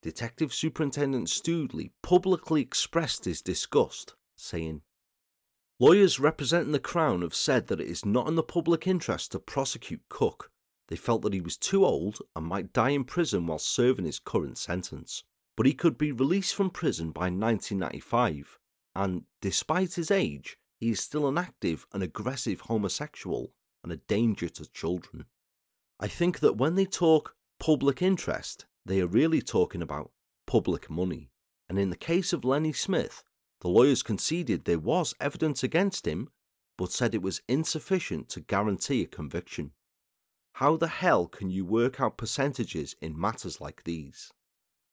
Detective 0.00 0.54
Superintendent 0.54 1.28
Stoodley 1.28 1.90
publicly 2.02 2.62
expressed 2.62 3.26
his 3.26 3.42
disgust, 3.42 4.14
saying, 4.36 4.80
Lawyers 5.78 6.18
representing 6.18 6.72
the 6.72 6.78
Crown 6.78 7.20
have 7.20 7.34
said 7.34 7.66
that 7.66 7.80
it 7.82 7.88
is 7.88 8.06
not 8.06 8.26
in 8.26 8.36
the 8.36 8.42
public 8.42 8.86
interest 8.86 9.32
to 9.32 9.38
prosecute 9.38 10.08
Cook. 10.08 10.50
They 10.88 10.96
felt 10.96 11.22
that 11.22 11.32
he 11.32 11.40
was 11.40 11.56
too 11.56 11.84
old 11.84 12.18
and 12.36 12.46
might 12.46 12.72
die 12.72 12.90
in 12.90 13.04
prison 13.04 13.46
while 13.46 13.58
serving 13.58 14.04
his 14.04 14.18
current 14.18 14.58
sentence. 14.58 15.24
But 15.56 15.66
he 15.66 15.72
could 15.72 15.96
be 15.96 16.12
released 16.12 16.54
from 16.54 16.70
prison 16.70 17.10
by 17.10 17.30
1995, 17.30 18.58
and 18.94 19.22
despite 19.40 19.94
his 19.94 20.10
age, 20.10 20.58
he 20.78 20.90
is 20.90 21.00
still 21.00 21.26
an 21.28 21.38
active 21.38 21.86
and 21.92 22.02
aggressive 22.02 22.62
homosexual 22.62 23.52
and 23.82 23.92
a 23.92 23.96
danger 23.96 24.48
to 24.48 24.70
children. 24.72 25.26
I 26.00 26.08
think 26.08 26.40
that 26.40 26.56
when 26.56 26.74
they 26.74 26.86
talk 26.86 27.36
public 27.60 28.02
interest, 28.02 28.66
they 28.84 29.00
are 29.00 29.06
really 29.06 29.40
talking 29.40 29.80
about 29.80 30.10
public 30.46 30.90
money. 30.90 31.30
And 31.68 31.78
in 31.78 31.90
the 31.90 31.96
case 31.96 32.32
of 32.32 32.44
Lenny 32.44 32.72
Smith, 32.72 33.22
the 33.60 33.68
lawyers 33.68 34.02
conceded 34.02 34.64
there 34.64 34.78
was 34.78 35.14
evidence 35.20 35.62
against 35.62 36.06
him, 36.06 36.28
but 36.76 36.92
said 36.92 37.14
it 37.14 37.22
was 37.22 37.40
insufficient 37.48 38.28
to 38.30 38.40
guarantee 38.40 39.02
a 39.02 39.06
conviction. 39.06 39.70
How 40.58 40.76
the 40.76 40.86
hell 40.86 41.26
can 41.26 41.50
you 41.50 41.64
work 41.64 42.00
out 42.00 42.16
percentages 42.16 42.94
in 43.00 43.18
matters 43.18 43.60
like 43.60 43.82
these? 43.82 44.32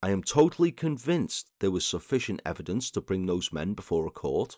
I 0.01 0.09
am 0.09 0.23
totally 0.23 0.71
convinced 0.71 1.51
there 1.59 1.69
was 1.69 1.85
sufficient 1.85 2.41
evidence 2.43 2.89
to 2.91 3.01
bring 3.01 3.27
those 3.27 3.53
men 3.53 3.75
before 3.75 4.07
a 4.07 4.11
court. 4.11 4.57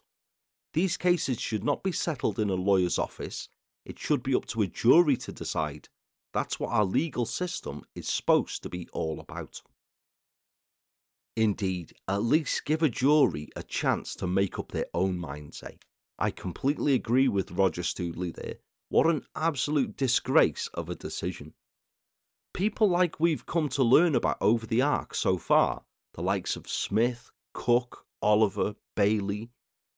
These 0.72 0.96
cases 0.96 1.42
should 1.42 1.66
not 1.66 1.84
be 1.84 1.92
settled 1.92 2.40
in 2.40 2.50
a 2.50 2.56
lawyer's 2.56 2.98
office, 2.98 3.50
it 3.84 4.00
should 4.00 4.24
be 4.24 4.34
up 4.34 4.46
to 4.46 4.62
a 4.62 4.68
jury 4.68 5.18
to 5.18 5.34
decide 5.34 5.90
that's 6.32 6.58
what 6.58 6.72
our 6.72 6.86
legal 6.86 7.26
system 7.26 7.84
is 7.94 8.08
supposed 8.08 8.64
to 8.64 8.70
be 8.70 8.88
all 8.94 9.20
about. 9.20 9.62
Indeed, 11.36 11.92
at 12.08 12.24
least 12.24 12.64
give 12.64 12.82
a 12.82 12.88
jury 12.88 13.50
a 13.58 13.64
chance 13.64 14.16
to 14.16 14.26
make 14.26 14.58
up 14.58 14.72
their 14.72 14.88
own 14.94 15.18
minds, 15.18 15.62
eh? 15.64 15.76
I 16.18 16.32
completely 16.32 16.94
agree 16.94 17.28
with 17.28 17.52
Roger 17.52 17.82
Stoodley 17.82 18.34
there. 18.34 18.56
What 18.94 19.07
an 19.07 19.24
absolute 19.36 19.98
disgrace 19.98 20.68
of 20.76 20.88
a 20.88 20.94
decision. 20.94 21.56
People 22.53 22.88
like 22.88 23.20
we've 23.20 23.44
come 23.44 23.68
to 23.70 23.82
learn 23.82 24.14
about 24.14 24.38
over 24.40 24.68
the 24.68 24.84
arc 24.84 25.15
so 25.15 25.40
far, 25.40 25.86
the 26.14 26.22
likes 26.22 26.56
of 26.56 26.70
Smith, 26.70 27.32
Cook, 27.56 28.06
Oliver, 28.22 28.76
Bailey, 28.95 29.49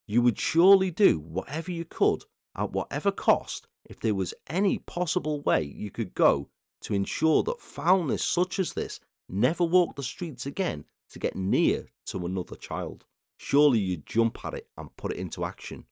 you 0.07 0.21
would 0.21 0.39
surely 0.39 0.91
do 0.91 1.19
whatever 1.19 1.73
you 1.73 1.83
could, 1.83 2.23
at 2.55 2.71
whatever 2.71 3.11
cost, 3.11 3.67
if 3.83 3.99
there 3.99 4.15
was 4.15 4.33
any 4.47 4.77
possible 4.77 5.41
way 5.41 5.61
you 5.61 5.91
could 5.91 6.13
go 6.13 6.47
to 6.83 6.93
ensure 6.93 7.43
that 7.43 7.59
foulness 7.59 8.23
such 8.23 8.59
as 8.59 8.71
this 8.71 9.01
never 9.27 9.65
walked 9.65 9.97
the 9.97 10.03
streets 10.03 10.45
again 10.45 10.85
to 11.09 11.19
get 11.19 11.35
near 11.35 11.87
to 12.05 12.25
another 12.25 12.55
child. 12.55 13.03
Surely 13.35 13.79
you'd 13.79 14.05
jump 14.05 14.45
at 14.45 14.53
it 14.53 14.69
and 14.77 14.95
put 14.95 15.11
it 15.11 15.17
into 15.17 15.43
action. 15.43 15.83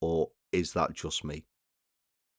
Or 0.00 0.30
is 0.50 0.72
that 0.72 0.94
just 0.94 1.24
me? 1.24 1.44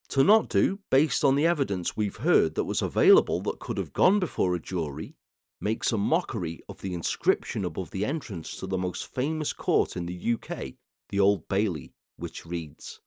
To 0.09 0.23
not 0.23 0.49
do, 0.49 0.79
based 0.89 1.23
on 1.23 1.35
the 1.35 1.45
evidence 1.45 1.95
we've 1.95 2.17
heard 2.17 2.55
that 2.55 2.63
was 2.63 2.81
available 2.81 3.41
that 3.41 3.59
could 3.59 3.77
have 3.77 3.93
gone 3.93 4.19
before 4.19 4.55
a 4.55 4.59
jury, 4.59 5.15
makes 5.61 5.91
a 5.91 5.97
mockery 5.97 6.61
of 6.67 6.81
the 6.81 6.93
inscription 6.93 7.63
above 7.63 7.91
the 7.91 8.05
entrance 8.05 8.57
to 8.57 8.65
the 8.65 8.77
most 8.77 9.13
famous 9.13 9.53
court 9.53 9.95
in 9.95 10.07
the 10.07 10.33
UK, 10.33 10.73
the 11.09 11.19
Old 11.19 11.47
Bailey, 11.47 11.93
which 12.15 12.45
reads 12.45 13.01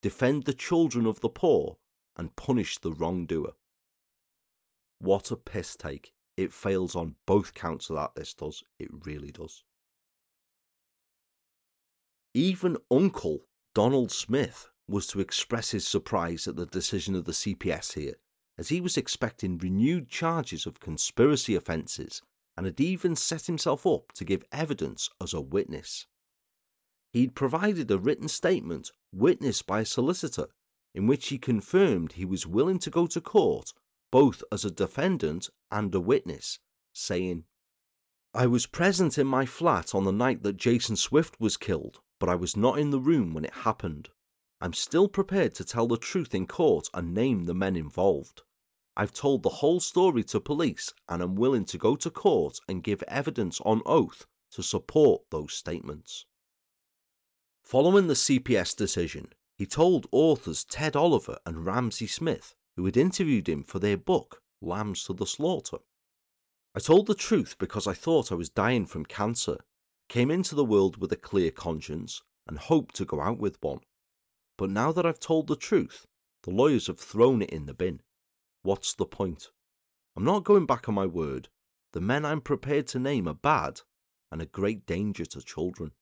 defend 0.00 0.44
the 0.44 0.52
children 0.52 1.06
of 1.06 1.20
the 1.20 1.30
poor, 1.30 1.78
and 2.16 2.36
punish 2.36 2.76
the 2.78 2.92
wrongdoer. 2.92 3.52
What 4.98 5.30
a 5.30 5.36
piss 5.36 5.76
take. 5.76 6.12
It 6.36 6.52
fails 6.52 6.94
on 6.94 7.16
both 7.26 7.54
counts 7.54 7.88
of 7.88 7.96
that, 7.96 8.14
this 8.14 8.34
does. 8.34 8.62
It 8.78 8.90
really 9.06 9.30
does. 9.30 9.64
Even 12.34 12.76
Uncle 12.90 13.46
Donald 13.74 14.12
Smith 14.12 14.68
was 14.88 15.06
to 15.08 15.20
express 15.20 15.70
his 15.70 15.86
surprise 15.86 16.46
at 16.46 16.56
the 16.56 16.66
decision 16.66 17.14
of 17.14 17.24
the 17.24 17.32
CPS 17.32 17.94
here, 17.94 18.14
as 18.58 18.68
he 18.68 18.80
was 18.80 18.96
expecting 18.96 19.58
renewed 19.58 20.08
charges 20.08 20.66
of 20.66 20.80
conspiracy 20.80 21.54
offences 21.54 22.22
and 22.56 22.66
had 22.66 22.80
even 22.80 23.16
set 23.16 23.46
himself 23.46 23.86
up 23.86 24.12
to 24.12 24.24
give 24.24 24.44
evidence 24.52 25.10
as 25.20 25.32
a 25.32 25.40
witness. 25.40 26.06
He'd 27.12 27.34
provided 27.34 27.90
a 27.90 27.98
written 27.98 28.28
statement 28.28 28.90
witnessed 29.12 29.66
by 29.66 29.80
a 29.80 29.86
solicitor 29.86 30.48
in 30.94 31.06
which 31.06 31.28
he 31.28 31.38
confirmed 31.38 32.12
he 32.12 32.24
was 32.24 32.46
willing 32.46 32.78
to 32.78 32.90
go 32.90 33.06
to 33.06 33.20
court 33.20 33.72
both 34.14 34.44
as 34.52 34.64
a 34.64 34.70
defendant 34.70 35.50
and 35.72 35.92
a 35.92 35.98
witness, 35.98 36.60
saying, 36.92 37.42
I 38.32 38.46
was 38.46 38.66
present 38.66 39.18
in 39.18 39.26
my 39.26 39.44
flat 39.44 39.92
on 39.92 40.04
the 40.04 40.12
night 40.12 40.44
that 40.44 40.56
Jason 40.56 40.94
Swift 40.94 41.40
was 41.40 41.56
killed, 41.56 42.00
but 42.20 42.28
I 42.28 42.36
was 42.36 42.56
not 42.56 42.78
in 42.78 42.90
the 42.90 43.00
room 43.00 43.34
when 43.34 43.44
it 43.44 43.52
happened. 43.52 44.10
I'm 44.60 44.72
still 44.72 45.08
prepared 45.08 45.54
to 45.56 45.64
tell 45.64 45.86
the 45.86 45.96
truth 45.96 46.34
in 46.34 46.46
court 46.46 46.88
and 46.94 47.12
name 47.12 47.44
the 47.44 47.54
men 47.54 47.76
involved. 47.76 48.42
I've 48.96 49.12
told 49.12 49.42
the 49.42 49.48
whole 49.60 49.80
story 49.80 50.22
to 50.24 50.40
police 50.40 50.92
and 51.08 51.22
am 51.22 51.34
willing 51.34 51.64
to 51.66 51.78
go 51.78 51.96
to 51.96 52.10
court 52.10 52.60
and 52.68 52.82
give 52.82 53.02
evidence 53.08 53.60
on 53.62 53.82
oath 53.84 54.26
to 54.52 54.62
support 54.62 55.22
those 55.30 55.52
statements. 55.52 56.26
Following 57.64 58.06
the 58.06 58.14
CPS 58.14 58.76
decision, 58.76 59.32
he 59.56 59.66
told 59.66 60.06
authors 60.12 60.64
Ted 60.64 60.94
Oliver 60.94 61.38
and 61.44 61.64
Ramsey 61.64 62.06
Smith, 62.06 62.54
who 62.76 62.84
had 62.84 62.96
interviewed 62.96 63.48
him 63.48 63.64
for 63.64 63.78
their 63.78 63.96
book, 63.96 64.42
Lambs 64.60 65.04
to 65.04 65.12
the 65.12 65.26
Slaughter. 65.26 65.78
I 66.74 66.80
told 66.80 67.06
the 67.06 67.14
truth 67.14 67.56
because 67.58 67.86
I 67.86 67.94
thought 67.94 68.32
I 68.32 68.36
was 68.36 68.48
dying 68.48 68.86
from 68.86 69.06
cancer, 69.06 69.58
came 70.08 70.30
into 70.30 70.54
the 70.54 70.64
world 70.64 70.96
with 70.98 71.12
a 71.12 71.16
clear 71.16 71.50
conscience, 71.50 72.22
and 72.46 72.58
hoped 72.58 72.94
to 72.96 73.04
go 73.04 73.20
out 73.20 73.38
with 73.38 73.62
one. 73.62 73.80
But 74.56 74.70
now 74.70 74.92
that 74.92 75.06
I've 75.06 75.20
told 75.20 75.46
the 75.46 75.56
truth, 75.56 76.06
the 76.42 76.50
lawyers 76.50 76.86
have 76.86 77.00
thrown 77.00 77.42
it 77.42 77.50
in 77.50 77.66
the 77.66 77.74
bin. 77.74 78.00
What's 78.62 78.94
the 78.94 79.06
point? 79.06 79.50
I'm 80.16 80.24
not 80.24 80.44
going 80.44 80.66
back 80.66 80.88
on 80.88 80.94
my 80.94 81.06
word. 81.06 81.48
The 81.92 82.00
men 82.00 82.24
I'm 82.24 82.40
prepared 82.40 82.86
to 82.88 82.98
name 82.98 83.28
are 83.28 83.34
bad 83.34 83.80
and 84.30 84.40
a 84.40 84.46
great 84.46 84.86
danger 84.86 85.24
to 85.26 85.40
children 85.40 85.92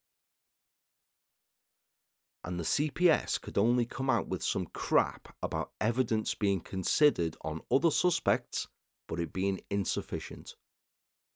and 2.44 2.58
the 2.58 2.64
CPS 2.64 3.40
could 3.40 3.56
only 3.56 3.84
come 3.84 4.10
out 4.10 4.28
with 4.28 4.42
some 4.42 4.66
crap 4.66 5.34
about 5.42 5.70
evidence 5.80 6.34
being 6.34 6.60
considered 6.60 7.36
on 7.42 7.60
other 7.70 7.90
suspects, 7.90 8.66
but 9.08 9.20
it 9.20 9.32
being 9.32 9.60
insufficient, 9.70 10.56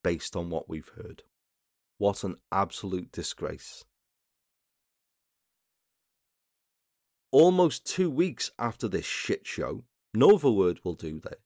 based 0.03 0.35
on 0.35 0.51
what 0.51 0.69
we've 0.69 0.91
heard. 0.97 1.23
What 1.99 2.25
an 2.25 2.37
absolute 2.51 3.13
disgrace. 3.13 3.85
Almost 7.31 7.87
two 7.87 8.11
weeks 8.11 8.51
after 8.59 8.89
this 8.89 9.05
shit 9.05 9.47
show, 9.47 9.85
Word 10.15 10.81
will 10.85 10.95
do 10.95 11.21
there. 11.21 11.39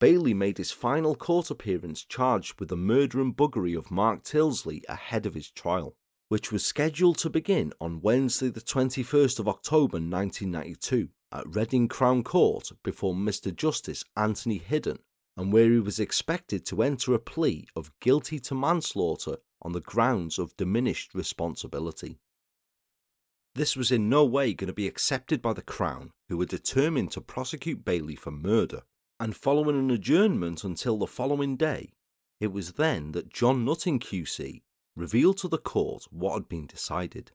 Bailey 0.00 0.34
made 0.34 0.58
his 0.58 0.72
final 0.72 1.14
court 1.14 1.50
appearance 1.50 2.04
charged 2.04 2.58
with 2.58 2.68
the 2.68 2.76
murder 2.76 3.20
and 3.20 3.36
buggery 3.36 3.76
of 3.76 3.90
Mark 3.90 4.24
Tildesley 4.24 4.82
ahead 4.88 5.26
of 5.26 5.34
his 5.34 5.50
trial 5.50 5.96
which 6.32 6.50
was 6.50 6.64
scheduled 6.64 7.18
to 7.18 7.28
begin 7.28 7.74
on 7.78 8.00
Wednesday, 8.00 8.48
the 8.48 8.58
21st 8.58 9.38
of 9.38 9.46
October 9.46 9.98
1992, 9.98 11.10
at 11.30 11.54
Reading 11.54 11.88
Crown 11.88 12.24
Court 12.24 12.72
before 12.82 13.12
Mr. 13.12 13.54
Justice 13.54 14.02
Anthony 14.16 14.56
Hidden, 14.56 15.00
and 15.36 15.52
where 15.52 15.70
he 15.70 15.78
was 15.78 16.00
expected 16.00 16.64
to 16.64 16.82
enter 16.82 17.12
a 17.12 17.18
plea 17.18 17.68
of 17.76 17.92
guilty 18.00 18.38
to 18.38 18.54
manslaughter 18.54 19.36
on 19.60 19.72
the 19.72 19.82
grounds 19.82 20.38
of 20.38 20.56
diminished 20.56 21.14
responsibility. 21.14 22.18
This 23.54 23.76
was 23.76 23.92
in 23.92 24.08
no 24.08 24.24
way 24.24 24.54
going 24.54 24.68
to 24.68 24.72
be 24.72 24.86
accepted 24.86 25.42
by 25.42 25.52
the 25.52 25.62
Crown, 25.62 26.12
who 26.28 26.38
were 26.38 26.46
determined 26.46 27.10
to 27.12 27.20
prosecute 27.20 27.84
Bailey 27.84 28.16
for 28.16 28.30
murder, 28.30 28.82
and 29.20 29.36
following 29.36 29.78
an 29.78 29.90
adjournment 29.90 30.64
until 30.64 30.96
the 30.96 31.06
following 31.06 31.56
day, 31.56 31.92
it 32.40 32.52
was 32.52 32.72
then 32.72 33.12
that 33.12 33.32
John 33.32 33.64
Nutting 33.64 34.00
QC 34.00 34.62
revealed 34.96 35.38
to 35.38 35.48
the 35.48 35.58
court 35.58 36.04
what 36.10 36.34
had 36.34 36.48
been 36.48 36.66
decided. 36.66 37.32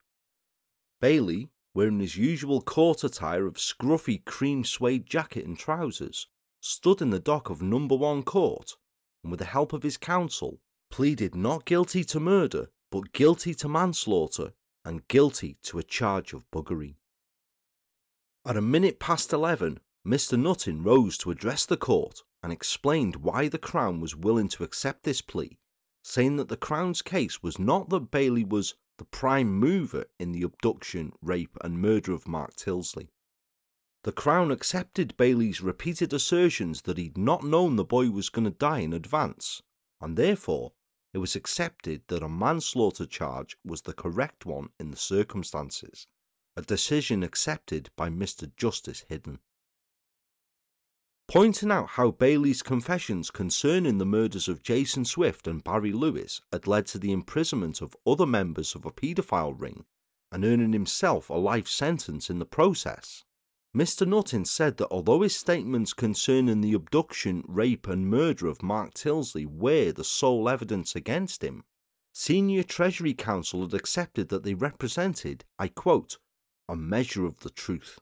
Bailey, 1.00 1.48
wearing 1.72 2.00
his 2.00 2.16
usual 2.16 2.60
court 2.60 3.04
attire 3.04 3.46
of 3.46 3.54
scruffy 3.54 4.24
cream 4.24 4.64
suede 4.64 5.06
jacket 5.06 5.46
and 5.46 5.58
trousers, 5.58 6.26
stood 6.60 7.00
in 7.00 7.10
the 7.10 7.20
dock 7.20 7.48
of 7.50 7.62
number 7.62 7.94
one 7.94 8.22
court 8.22 8.76
and 9.22 9.30
with 9.30 9.38
the 9.38 9.46
help 9.46 9.72
of 9.72 9.82
his 9.82 9.96
counsel 9.96 10.60
pleaded 10.90 11.34
not 11.34 11.64
guilty 11.64 12.02
to 12.02 12.18
murder 12.18 12.68
but 12.90 13.12
guilty 13.12 13.54
to 13.54 13.68
manslaughter 13.68 14.52
and 14.88 15.06
guilty 15.06 15.58
to 15.62 15.78
a 15.78 15.82
charge 15.82 16.32
of 16.32 16.50
buggery. 16.50 16.96
At 18.46 18.56
a 18.56 18.62
minute 18.62 18.98
past 18.98 19.34
eleven, 19.34 19.80
Mr. 20.06 20.40
Nutting 20.40 20.82
rose 20.82 21.18
to 21.18 21.30
address 21.30 21.66
the 21.66 21.76
court 21.76 22.22
and 22.42 22.50
explained 22.50 23.16
why 23.16 23.48
the 23.48 23.58
Crown 23.58 24.00
was 24.00 24.16
willing 24.16 24.48
to 24.48 24.64
accept 24.64 25.02
this 25.02 25.20
plea, 25.20 25.58
saying 26.02 26.36
that 26.36 26.48
the 26.48 26.56
Crown's 26.56 27.02
case 27.02 27.42
was 27.42 27.58
not 27.58 27.90
that 27.90 28.10
Bailey 28.10 28.44
was 28.44 28.76
the 28.96 29.04
prime 29.04 29.52
mover 29.52 30.06
in 30.18 30.32
the 30.32 30.42
abduction, 30.42 31.12
rape, 31.20 31.58
and 31.60 31.82
murder 31.82 32.12
of 32.12 32.26
Mark 32.26 32.56
Tildesley. 32.56 33.10
The 34.04 34.12
Crown 34.12 34.50
accepted 34.50 35.18
Bailey's 35.18 35.60
repeated 35.60 36.14
assertions 36.14 36.82
that 36.82 36.96
he'd 36.96 37.18
not 37.18 37.44
known 37.44 37.76
the 37.76 37.84
boy 37.84 38.08
was 38.08 38.30
going 38.30 38.46
to 38.46 38.50
die 38.50 38.78
in 38.78 38.94
advance, 38.94 39.60
and 40.00 40.16
therefore 40.16 40.72
it 41.12 41.18
was 41.18 41.34
accepted 41.34 42.02
that 42.08 42.22
a 42.22 42.28
manslaughter 42.28 43.06
charge 43.06 43.56
was 43.64 43.82
the 43.82 43.92
correct 43.92 44.44
one 44.44 44.68
in 44.78 44.90
the 44.90 44.96
circumstances, 44.96 46.06
a 46.56 46.62
decision 46.62 47.22
accepted 47.22 47.90
by 47.96 48.08
Mr. 48.08 48.50
Justice 48.56 49.04
Hidden. 49.08 49.38
Pointing 51.28 51.70
out 51.70 51.90
how 51.90 52.10
Bailey's 52.10 52.62
confessions 52.62 53.30
concerning 53.30 53.98
the 53.98 54.06
murders 54.06 54.48
of 54.48 54.62
Jason 54.62 55.04
Swift 55.04 55.46
and 55.46 55.62
Barry 55.62 55.92
Lewis 55.92 56.40
had 56.50 56.66
led 56.66 56.86
to 56.86 56.98
the 56.98 57.12
imprisonment 57.12 57.82
of 57.82 57.94
other 58.06 58.26
members 58.26 58.74
of 58.74 58.86
a 58.86 58.90
paedophile 58.90 59.52
ring 59.52 59.84
and 60.32 60.44
earning 60.44 60.72
himself 60.72 61.28
a 61.28 61.34
life 61.34 61.68
sentence 61.68 62.30
in 62.30 62.38
the 62.38 62.46
process, 62.46 63.24
Mr. 63.76 64.08
Nutting 64.08 64.46
said 64.46 64.78
that 64.78 64.88
although 64.90 65.20
his 65.20 65.36
statements 65.36 65.92
concerning 65.92 66.62
the 66.62 66.72
abduction, 66.72 67.44
rape, 67.46 67.86
and 67.86 68.08
murder 68.08 68.46
of 68.46 68.62
Mark 68.62 68.94
Tildesley 68.94 69.44
were 69.44 69.92
the 69.92 70.04
sole 70.04 70.48
evidence 70.48 70.96
against 70.96 71.44
him, 71.44 71.64
senior 72.12 72.62
Treasury 72.62 73.12
counsel 73.12 73.62
had 73.62 73.74
accepted 73.74 74.30
that 74.30 74.42
they 74.42 74.54
represented, 74.54 75.44
I 75.58 75.68
quote, 75.68 76.18
a 76.66 76.76
measure 76.76 77.26
of 77.26 77.40
the 77.40 77.50
truth. 77.50 77.98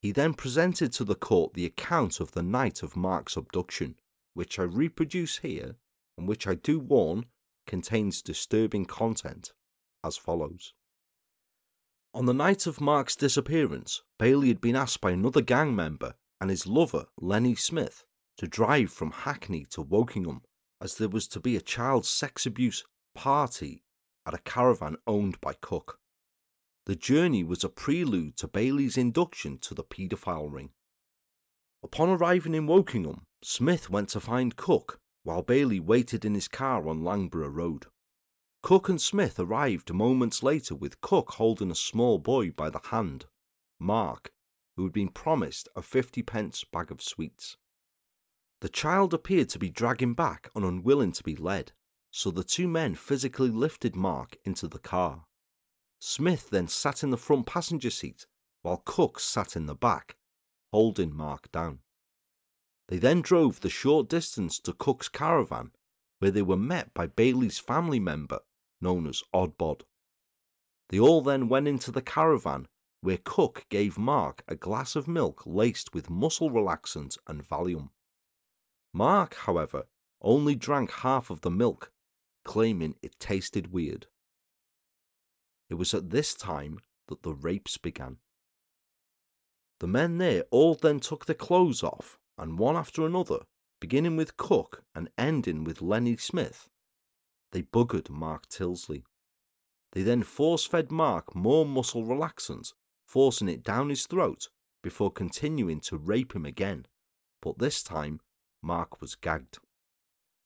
He 0.00 0.12
then 0.12 0.34
presented 0.34 0.92
to 0.92 1.04
the 1.04 1.16
court 1.16 1.54
the 1.54 1.66
account 1.66 2.20
of 2.20 2.30
the 2.30 2.42
night 2.42 2.84
of 2.84 2.96
Mark's 2.96 3.36
abduction, 3.36 3.96
which 4.34 4.60
I 4.60 4.62
reproduce 4.62 5.38
here, 5.38 5.74
and 6.16 6.28
which 6.28 6.46
I 6.46 6.54
do 6.54 6.78
warn 6.78 7.26
contains 7.66 8.22
disturbing 8.22 8.84
content, 8.84 9.52
as 10.04 10.16
follows. 10.16 10.72
On 12.18 12.26
the 12.26 12.34
night 12.34 12.66
of 12.66 12.80
Mark's 12.80 13.14
disappearance, 13.14 14.02
Bailey 14.18 14.48
had 14.48 14.60
been 14.60 14.74
asked 14.74 15.00
by 15.00 15.12
another 15.12 15.40
gang 15.40 15.76
member 15.76 16.16
and 16.40 16.50
his 16.50 16.66
lover, 16.66 17.06
Lenny 17.16 17.54
Smith, 17.54 18.02
to 18.38 18.48
drive 18.48 18.90
from 18.90 19.12
Hackney 19.12 19.64
to 19.66 19.84
Wokingham 19.84 20.40
as 20.80 20.96
there 20.96 21.08
was 21.08 21.28
to 21.28 21.38
be 21.38 21.54
a 21.54 21.60
child 21.60 22.04
sex 22.04 22.44
abuse 22.44 22.82
party 23.14 23.84
at 24.26 24.34
a 24.34 24.38
caravan 24.38 24.96
owned 25.06 25.40
by 25.40 25.54
Cook. 25.60 26.00
The 26.86 26.96
journey 26.96 27.44
was 27.44 27.62
a 27.62 27.68
prelude 27.68 28.36
to 28.38 28.48
Bailey's 28.48 28.98
induction 28.98 29.58
to 29.58 29.72
the 29.72 29.84
paedophile 29.84 30.52
ring. 30.52 30.70
Upon 31.84 32.08
arriving 32.08 32.56
in 32.56 32.66
Wokingham, 32.66 33.26
Smith 33.44 33.90
went 33.90 34.08
to 34.08 34.18
find 34.18 34.56
Cook 34.56 34.98
while 35.22 35.42
Bailey 35.42 35.78
waited 35.78 36.24
in 36.24 36.34
his 36.34 36.48
car 36.48 36.88
on 36.88 37.04
Langborough 37.04 37.54
Road. 37.54 37.86
Cook 38.68 38.90
and 38.90 39.00
Smith 39.00 39.40
arrived 39.40 39.94
moments 39.94 40.42
later 40.42 40.74
with 40.74 41.00
Cook 41.00 41.30
holding 41.36 41.70
a 41.70 41.74
small 41.74 42.18
boy 42.18 42.50
by 42.50 42.68
the 42.68 42.82
hand, 42.90 43.24
Mark, 43.78 44.30
who 44.76 44.82
had 44.82 44.92
been 44.92 45.08
promised 45.08 45.70
a 45.74 45.80
50 45.80 46.22
pence 46.24 46.64
bag 46.64 46.90
of 46.90 47.00
sweets. 47.00 47.56
The 48.60 48.68
child 48.68 49.14
appeared 49.14 49.48
to 49.48 49.58
be 49.58 49.70
dragging 49.70 50.12
back 50.12 50.50
and 50.54 50.66
unwilling 50.66 51.12
to 51.12 51.22
be 51.22 51.34
led, 51.34 51.72
so 52.10 52.30
the 52.30 52.44
two 52.44 52.68
men 52.68 52.94
physically 52.94 53.48
lifted 53.48 53.96
Mark 53.96 54.36
into 54.44 54.68
the 54.68 54.78
car. 54.78 55.24
Smith 55.98 56.50
then 56.50 56.68
sat 56.68 57.02
in 57.02 57.08
the 57.08 57.16
front 57.16 57.46
passenger 57.46 57.88
seat 57.88 58.26
while 58.60 58.82
Cook 58.84 59.18
sat 59.18 59.56
in 59.56 59.64
the 59.64 59.74
back, 59.74 60.18
holding 60.72 61.16
Mark 61.16 61.50
down. 61.50 61.78
They 62.88 62.98
then 62.98 63.22
drove 63.22 63.60
the 63.60 63.70
short 63.70 64.10
distance 64.10 64.60
to 64.60 64.74
Cook's 64.74 65.08
caravan, 65.08 65.70
where 66.18 66.30
they 66.30 66.42
were 66.42 66.58
met 66.58 66.92
by 66.92 67.06
Bailey's 67.06 67.58
family 67.58 67.98
member 67.98 68.40
known 68.80 69.06
as 69.06 69.22
Odd 69.32 69.56
Bod. 69.58 69.84
They 70.88 70.98
all 70.98 71.20
then 71.20 71.48
went 71.48 71.68
into 71.68 71.90
the 71.90 72.02
caravan 72.02 72.68
where 73.00 73.18
Cook 73.22 73.66
gave 73.68 73.98
Mark 73.98 74.42
a 74.48 74.56
glass 74.56 74.96
of 74.96 75.06
milk 75.06 75.42
laced 75.46 75.94
with 75.94 76.10
muscle 76.10 76.50
relaxant 76.50 77.16
and 77.26 77.46
Valium. 77.46 77.90
Mark, 78.92 79.34
however, 79.34 79.86
only 80.20 80.54
drank 80.54 80.90
half 80.90 81.30
of 81.30 81.42
the 81.42 81.50
milk, 81.50 81.92
claiming 82.44 82.96
it 83.02 83.18
tasted 83.20 83.72
weird. 83.72 84.06
It 85.70 85.74
was 85.74 85.94
at 85.94 86.10
this 86.10 86.34
time 86.34 86.80
that 87.08 87.22
the 87.22 87.34
rapes 87.34 87.76
began. 87.76 88.18
The 89.80 89.86
men 89.86 90.18
there 90.18 90.44
all 90.50 90.74
then 90.74 90.98
took 90.98 91.26
their 91.26 91.34
clothes 91.36 91.82
off, 91.82 92.18
and 92.36 92.58
one 92.58 92.76
after 92.76 93.06
another, 93.06 93.40
beginning 93.80 94.16
with 94.16 94.36
Cook 94.36 94.82
and 94.94 95.10
ending 95.16 95.62
with 95.62 95.82
Lenny 95.82 96.16
Smith, 96.16 96.68
they 97.52 97.62
buggered 97.62 98.10
Mark 98.10 98.48
Tildesley. 98.48 99.04
They 99.92 100.02
then 100.02 100.22
force 100.22 100.66
fed 100.66 100.90
Mark 100.90 101.34
more 101.34 101.64
muscle 101.64 102.04
relaxant, 102.04 102.72
forcing 103.06 103.48
it 103.48 103.62
down 103.62 103.88
his 103.88 104.06
throat 104.06 104.48
before 104.82 105.10
continuing 105.10 105.80
to 105.80 105.96
rape 105.96 106.34
him 106.34 106.44
again, 106.44 106.86
but 107.40 107.58
this 107.58 107.82
time 107.82 108.20
Mark 108.62 109.00
was 109.00 109.14
gagged. 109.14 109.58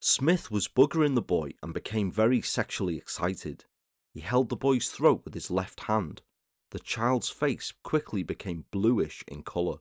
Smith 0.00 0.50
was 0.50 0.68
buggering 0.68 1.14
the 1.14 1.22
boy 1.22 1.52
and 1.62 1.72
became 1.72 2.10
very 2.10 2.40
sexually 2.42 2.96
excited. 2.96 3.64
He 4.12 4.20
held 4.20 4.48
the 4.48 4.56
boy's 4.56 4.88
throat 4.90 5.22
with 5.24 5.34
his 5.34 5.50
left 5.50 5.80
hand. 5.80 6.22
The 6.70 6.78
child's 6.78 7.30
face 7.30 7.72
quickly 7.82 8.22
became 8.22 8.64
bluish 8.70 9.24
in 9.28 9.42
colour. 9.42 9.78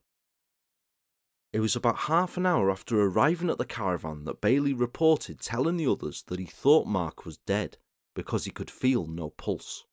It 1.53 1.59
was 1.59 1.75
about 1.75 1.97
half 2.07 2.37
an 2.37 2.45
hour 2.45 2.71
after 2.71 3.01
arriving 3.01 3.49
at 3.49 3.57
the 3.57 3.65
caravan 3.65 4.23
that 4.23 4.39
Bailey 4.39 4.73
reported 4.73 5.41
telling 5.41 5.75
the 5.75 5.87
others 5.87 6.23
that 6.27 6.39
he 6.39 6.45
thought 6.45 6.87
Mark 6.87 7.25
was 7.25 7.39
dead 7.39 7.77
because 8.15 8.45
he 8.45 8.51
could 8.51 8.71
feel 8.71 9.05
no 9.05 9.31
pulse. 9.31 9.85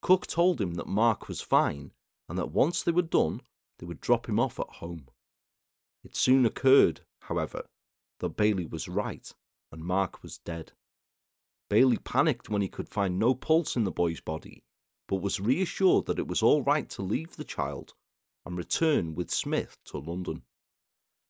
Cook 0.00 0.28
told 0.28 0.60
him 0.60 0.74
that 0.74 0.86
Mark 0.86 1.26
was 1.26 1.40
fine 1.40 1.92
and 2.28 2.38
that 2.38 2.52
once 2.52 2.82
they 2.82 2.92
were 2.92 3.02
done, 3.02 3.40
they 3.78 3.86
would 3.86 4.00
drop 4.00 4.28
him 4.28 4.38
off 4.38 4.60
at 4.60 4.68
home. 4.68 5.08
It 6.04 6.14
soon 6.14 6.46
occurred, 6.46 7.00
however, 7.22 7.66
that 8.20 8.36
Bailey 8.36 8.66
was 8.66 8.86
right 8.86 9.34
and 9.72 9.82
Mark 9.82 10.22
was 10.22 10.38
dead. 10.38 10.70
Bailey 11.68 11.96
panicked 11.98 12.48
when 12.48 12.62
he 12.62 12.68
could 12.68 12.88
find 12.88 13.18
no 13.18 13.34
pulse 13.34 13.74
in 13.74 13.82
the 13.82 13.90
boy's 13.90 14.20
body, 14.20 14.62
but 15.08 15.16
was 15.16 15.40
reassured 15.40 16.06
that 16.06 16.20
it 16.20 16.28
was 16.28 16.44
all 16.44 16.62
right 16.62 16.88
to 16.90 17.02
leave 17.02 17.34
the 17.34 17.44
child 17.44 17.94
and 18.44 18.56
return 18.56 19.16
with 19.16 19.32
Smith 19.32 19.76
to 19.86 19.98
London. 19.98 20.42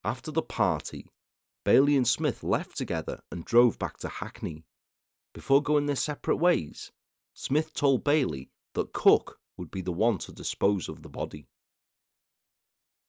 After 0.07 0.31
the 0.31 0.41
party, 0.41 1.11
Bailey 1.65 1.97
and 1.97 2.07
Smith 2.07 2.45
left 2.45 2.77
together 2.77 3.23
and 3.33 3.45
drove 3.45 3.77
back 3.77 3.97
to 3.99 4.09
Hackney. 4.09 4.65
Before 5.35 5.61
going 5.61 5.87
their 5.87 5.97
separate 5.97 6.37
ways, 6.37 6.93
Smith 7.35 7.75
told 7.75 8.05
Bailey 8.05 8.53
that 8.75 8.93
Cook 8.93 9.41
would 9.57 9.69
be 9.69 9.81
the 9.81 9.91
one 9.91 10.19
to 10.19 10.31
dispose 10.31 10.89
of 10.89 11.03
the 11.03 11.09
body. 11.09 11.49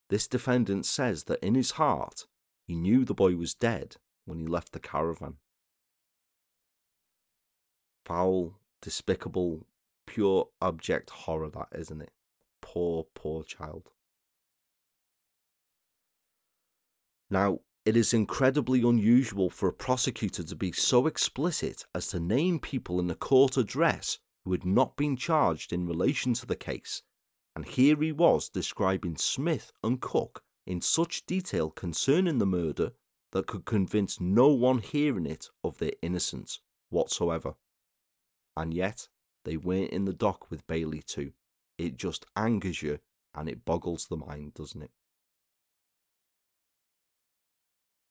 This 0.10 0.28
defendant 0.28 0.88
says 0.88 1.26
that 1.26 1.46
in 1.46 1.54
his 1.54 1.72
heart 1.78 2.26
he 2.66 2.76
knew 2.76 3.06
the 3.06 3.14
boy 3.14 3.36
was 3.36 3.54
dead 3.54 3.98
when 4.26 4.40
he 4.40 4.48
left 4.48 4.72
the 4.72 4.80
caravan. 4.80 5.36
Foul, 8.06 8.60
despicable, 8.82 9.68
pure 10.08 10.50
abject 10.64 11.12
horror, 11.12 11.52
that 11.52 11.68
isn't 11.78 12.02
it? 12.02 12.12
Poor, 12.60 13.06
poor 13.14 13.44
child. 13.44 13.92
Now, 17.30 17.60
it 17.86 17.96
is 17.96 18.14
incredibly 18.14 18.82
unusual 18.82 19.50
for 19.50 19.70
a 19.70 19.74
prosecutor 19.74 20.44
to 20.44 20.56
be 20.56 20.72
so 20.72 21.08
explicit 21.08 21.86
as 21.96 22.08
to 22.10 22.20
name 22.20 22.60
people 22.60 23.00
in 23.00 23.08
the 23.08 23.16
court 23.16 23.58
address 23.58 24.20
who 24.44 24.52
had 24.52 24.66
not 24.66 24.96
been 24.96 25.18
charged 25.18 25.74
in 25.74 25.88
relation 25.88 26.34
to 26.36 26.46
the 26.46 26.56
case, 26.56 27.02
and 27.56 27.66
here 27.66 27.98
he 27.98 28.12
was 28.12 28.50
describing 28.50 29.18
Smith 29.18 29.72
and 29.84 30.02
Cook 30.02 30.44
in 30.66 30.82
such 30.82 31.26
detail 31.26 31.70
concerning 31.70 32.38
the 32.38 32.46
murder 32.46 32.92
that 33.32 33.48
could 33.48 33.66
convince 33.66 34.22
no 34.22 34.48
one 34.48 34.80
hearing 34.80 35.26
it 35.26 35.50
of 35.64 35.78
their 35.78 35.94
innocence 36.02 36.62
whatsoever. 36.90 37.56
And 38.56 38.74
yet, 38.74 39.08
they 39.44 39.58
weren't 39.58 39.92
in 39.92 40.06
the 40.06 40.14
dock 40.14 40.50
with 40.50 40.68
Bailey 40.68 41.02
too. 41.02 41.34
It 41.78 41.98
just 41.98 42.26
angers 42.36 42.82
you 42.82 43.00
and 43.36 43.48
it 43.48 43.66
boggles 43.66 44.08
the 44.08 44.18
mind, 44.18 44.54
doesn't 44.54 44.82
it? 44.82 44.92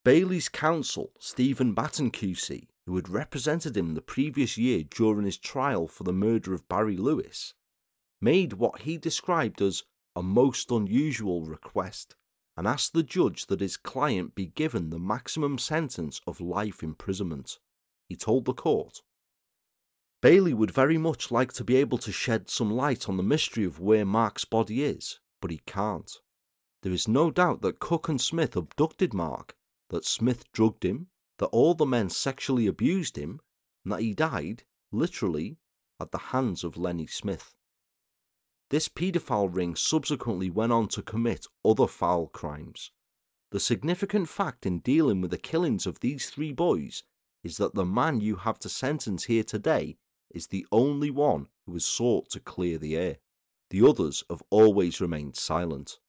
Bailey's 0.07 0.47
counsel, 0.47 1.11
Stephen 1.19 1.73
Batten 1.73 2.11
QC, 2.11 2.69
who 2.85 2.95
had 2.95 3.09
represented 3.09 3.75
him 3.75 3.93
the 3.93 4.01
previous 4.01 4.57
year 4.57 4.85
during 4.85 5.25
his 5.25 5.37
trial 5.37 5.85
for 5.85 6.05
the 6.05 6.13
murder 6.13 6.53
of 6.53 6.65
Barry 6.69 6.95
Lewis, 6.95 7.53
made 8.21 8.53
what 8.53 8.83
he 8.83 8.97
described 8.97 9.61
as 9.61 9.83
a 10.15 10.23
most 10.23 10.71
unusual 10.71 11.43
request 11.43 12.15
and 12.55 12.65
asked 12.65 12.93
the 12.93 13.03
judge 13.03 13.47
that 13.47 13.59
his 13.59 13.75
client 13.75 14.33
be 14.33 14.45
given 14.45 14.91
the 14.91 14.97
maximum 14.97 15.57
sentence 15.57 16.21
of 16.25 16.39
life 16.39 16.81
imprisonment. 16.81 17.59
He 18.07 18.15
told 18.15 18.45
the 18.45 18.53
court, 18.53 19.01
Bailey 20.21 20.53
would 20.53 20.71
very 20.71 20.97
much 20.97 21.31
like 21.31 21.51
to 21.51 21.65
be 21.65 21.75
able 21.75 21.97
to 21.97 22.13
shed 22.13 22.49
some 22.49 22.71
light 22.71 23.09
on 23.09 23.17
the 23.17 23.23
mystery 23.23 23.65
of 23.65 23.81
where 23.81 24.05
Mark's 24.05 24.45
body 24.45 24.85
is, 24.85 25.19
but 25.41 25.51
he 25.51 25.59
can't. 25.65 26.09
There 26.83 26.93
is 26.93 27.09
no 27.09 27.29
doubt 27.29 27.61
that 27.63 27.81
Cook 27.81 28.07
and 28.07 28.21
Smith 28.21 28.55
abducted 28.55 29.13
Mark, 29.13 29.56
that 29.89 30.05
Smith 30.05 30.51
drugged 30.51 30.83
him, 30.83 31.07
that 31.37 31.47
all 31.47 31.73
the 31.73 31.85
men 31.85 32.09
sexually 32.09 32.67
abused 32.67 33.17
him, 33.17 33.39
and 33.83 33.93
that 33.93 34.01
he 34.01 34.13
died, 34.13 34.63
literally, 34.91 35.57
at 35.99 36.11
the 36.11 36.17
hands 36.17 36.63
of 36.63 36.77
Lenny 36.77 37.07
Smith. 37.07 37.53
This 38.69 38.89
paedophile 38.89 39.53
ring 39.53 39.75
subsequently 39.75 40.49
went 40.49 40.73
on 40.73 40.89
to 40.89 41.01
commit 41.01 41.47
other 41.63 41.87
foul 41.87 42.27
crimes. 42.27 42.91
The 43.51 43.59
significant 43.61 44.27
fact 44.27 44.65
in 44.65 44.79
dealing 44.79 45.21
with 45.21 45.31
the 45.31 45.37
killings 45.37 45.87
of 45.87 46.01
these 46.01 46.29
three 46.29 46.51
boys 46.51 47.03
is 47.43 47.57
that 47.57 47.75
the 47.75 47.85
man 47.85 48.19
you 48.19 48.35
have 48.35 48.59
to 48.59 48.69
sentence 48.69 49.23
here 49.23 49.43
today 49.43 49.97
is 50.31 50.47
the 50.47 50.67
only 50.69 51.09
one 51.09 51.47
who 51.65 51.73
has 51.73 51.85
sought 51.85 52.29
to 52.31 52.41
clear 52.41 52.77
the 52.77 52.97
air. 52.97 53.17
The 53.69 53.87
others 53.87 54.23
have 54.29 54.43
always 54.49 54.99
remained 54.99 55.37
silent. 55.37 55.99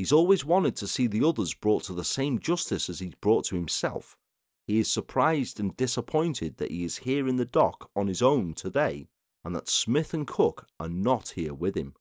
He's 0.00 0.12
always 0.12 0.46
wanted 0.46 0.76
to 0.76 0.88
see 0.88 1.06
the 1.06 1.28
others 1.28 1.52
brought 1.52 1.84
to 1.84 1.92
the 1.92 2.04
same 2.04 2.38
justice 2.38 2.88
as 2.88 3.00
he's 3.00 3.14
brought 3.16 3.44
to 3.48 3.54
himself. 3.54 4.16
He 4.66 4.78
is 4.78 4.90
surprised 4.90 5.60
and 5.60 5.76
disappointed 5.76 6.56
that 6.56 6.70
he 6.70 6.84
is 6.84 6.96
here 7.04 7.28
in 7.28 7.36
the 7.36 7.44
dock 7.44 7.90
on 7.94 8.06
his 8.06 8.22
own 8.22 8.54
today 8.54 9.08
and 9.44 9.54
that 9.54 9.68
Smith 9.68 10.14
and 10.14 10.26
Cooke 10.26 10.66
are 10.80 10.88
not 10.88 11.34
here 11.36 11.52
with 11.52 11.74
him. 11.74 11.92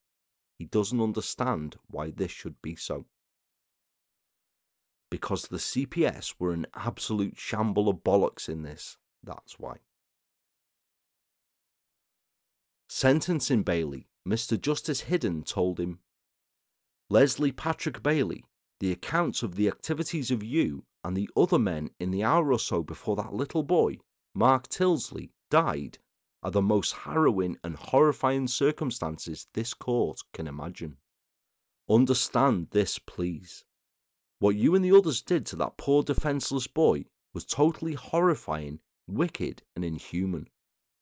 He 0.57 0.63
doesn't 0.63 1.01
understand 1.01 1.76
why 1.88 2.11
this 2.11 2.31
should 2.31 2.61
be 2.61 2.73
so. 2.73 3.05
Because 5.11 5.49
the 5.49 5.57
CPS 5.57 6.35
were 6.39 6.53
an 6.53 6.67
absolute 6.76 7.38
shamble 7.38 7.89
of 7.89 7.97
bollocks 7.97 8.47
in 8.47 8.63
this, 8.63 8.95
that's 9.21 9.59
why. 9.59 9.80
Sentencing 12.88 13.63
Bailey, 13.63 14.07
Mr. 14.26 14.57
Justice 14.57 15.01
Hidden 15.01 15.43
told 15.43 15.81
him 15.81 15.99
Leslie 17.11 17.52
Patrick 17.52 18.03
Bailey, 18.03 18.44
the 18.80 18.91
accounts 18.91 19.41
of 19.41 19.56
the 19.56 19.68
activities 19.68 20.30
of 20.30 20.44
you 20.44 20.84
and 21.03 21.18
the 21.18 21.27
other 21.36 21.57
men 21.57 21.90
in 21.99 22.11
the 22.11 22.23
hour 22.23 22.53
or 22.53 22.60
so 22.60 22.84
before 22.84 23.15
that 23.15 23.34
little 23.34 23.64
boy, 23.64 23.98
Mark 24.36 24.68
Tildesley, 24.69 25.31
died 25.49 25.98
are 26.44 26.52
the 26.52 26.61
most 26.61 26.94
harrowing 26.94 27.57
and 27.64 27.76
horrifying 27.76 28.48
circumstances 28.48 29.48
this 29.56 29.73
court 29.73 30.19
can 30.34 30.45
imagine. 30.45 30.98
Understand 31.90 32.68
this, 32.72 32.99
please. 32.99 33.65
What 34.38 34.56
you 34.56 34.76
and 34.76 34.86
the 34.86 34.95
others 34.95 35.23
did 35.23 35.48
to 35.48 35.56
that 35.56 35.77
poor 35.77 36.03
defenseless 36.03 36.68
boy 36.68 37.06
was 37.34 37.44
totally 37.44 37.94
horrifying, 37.94 38.81
wicked, 39.07 39.64
and 39.76 39.84
inhuman. 39.84 40.48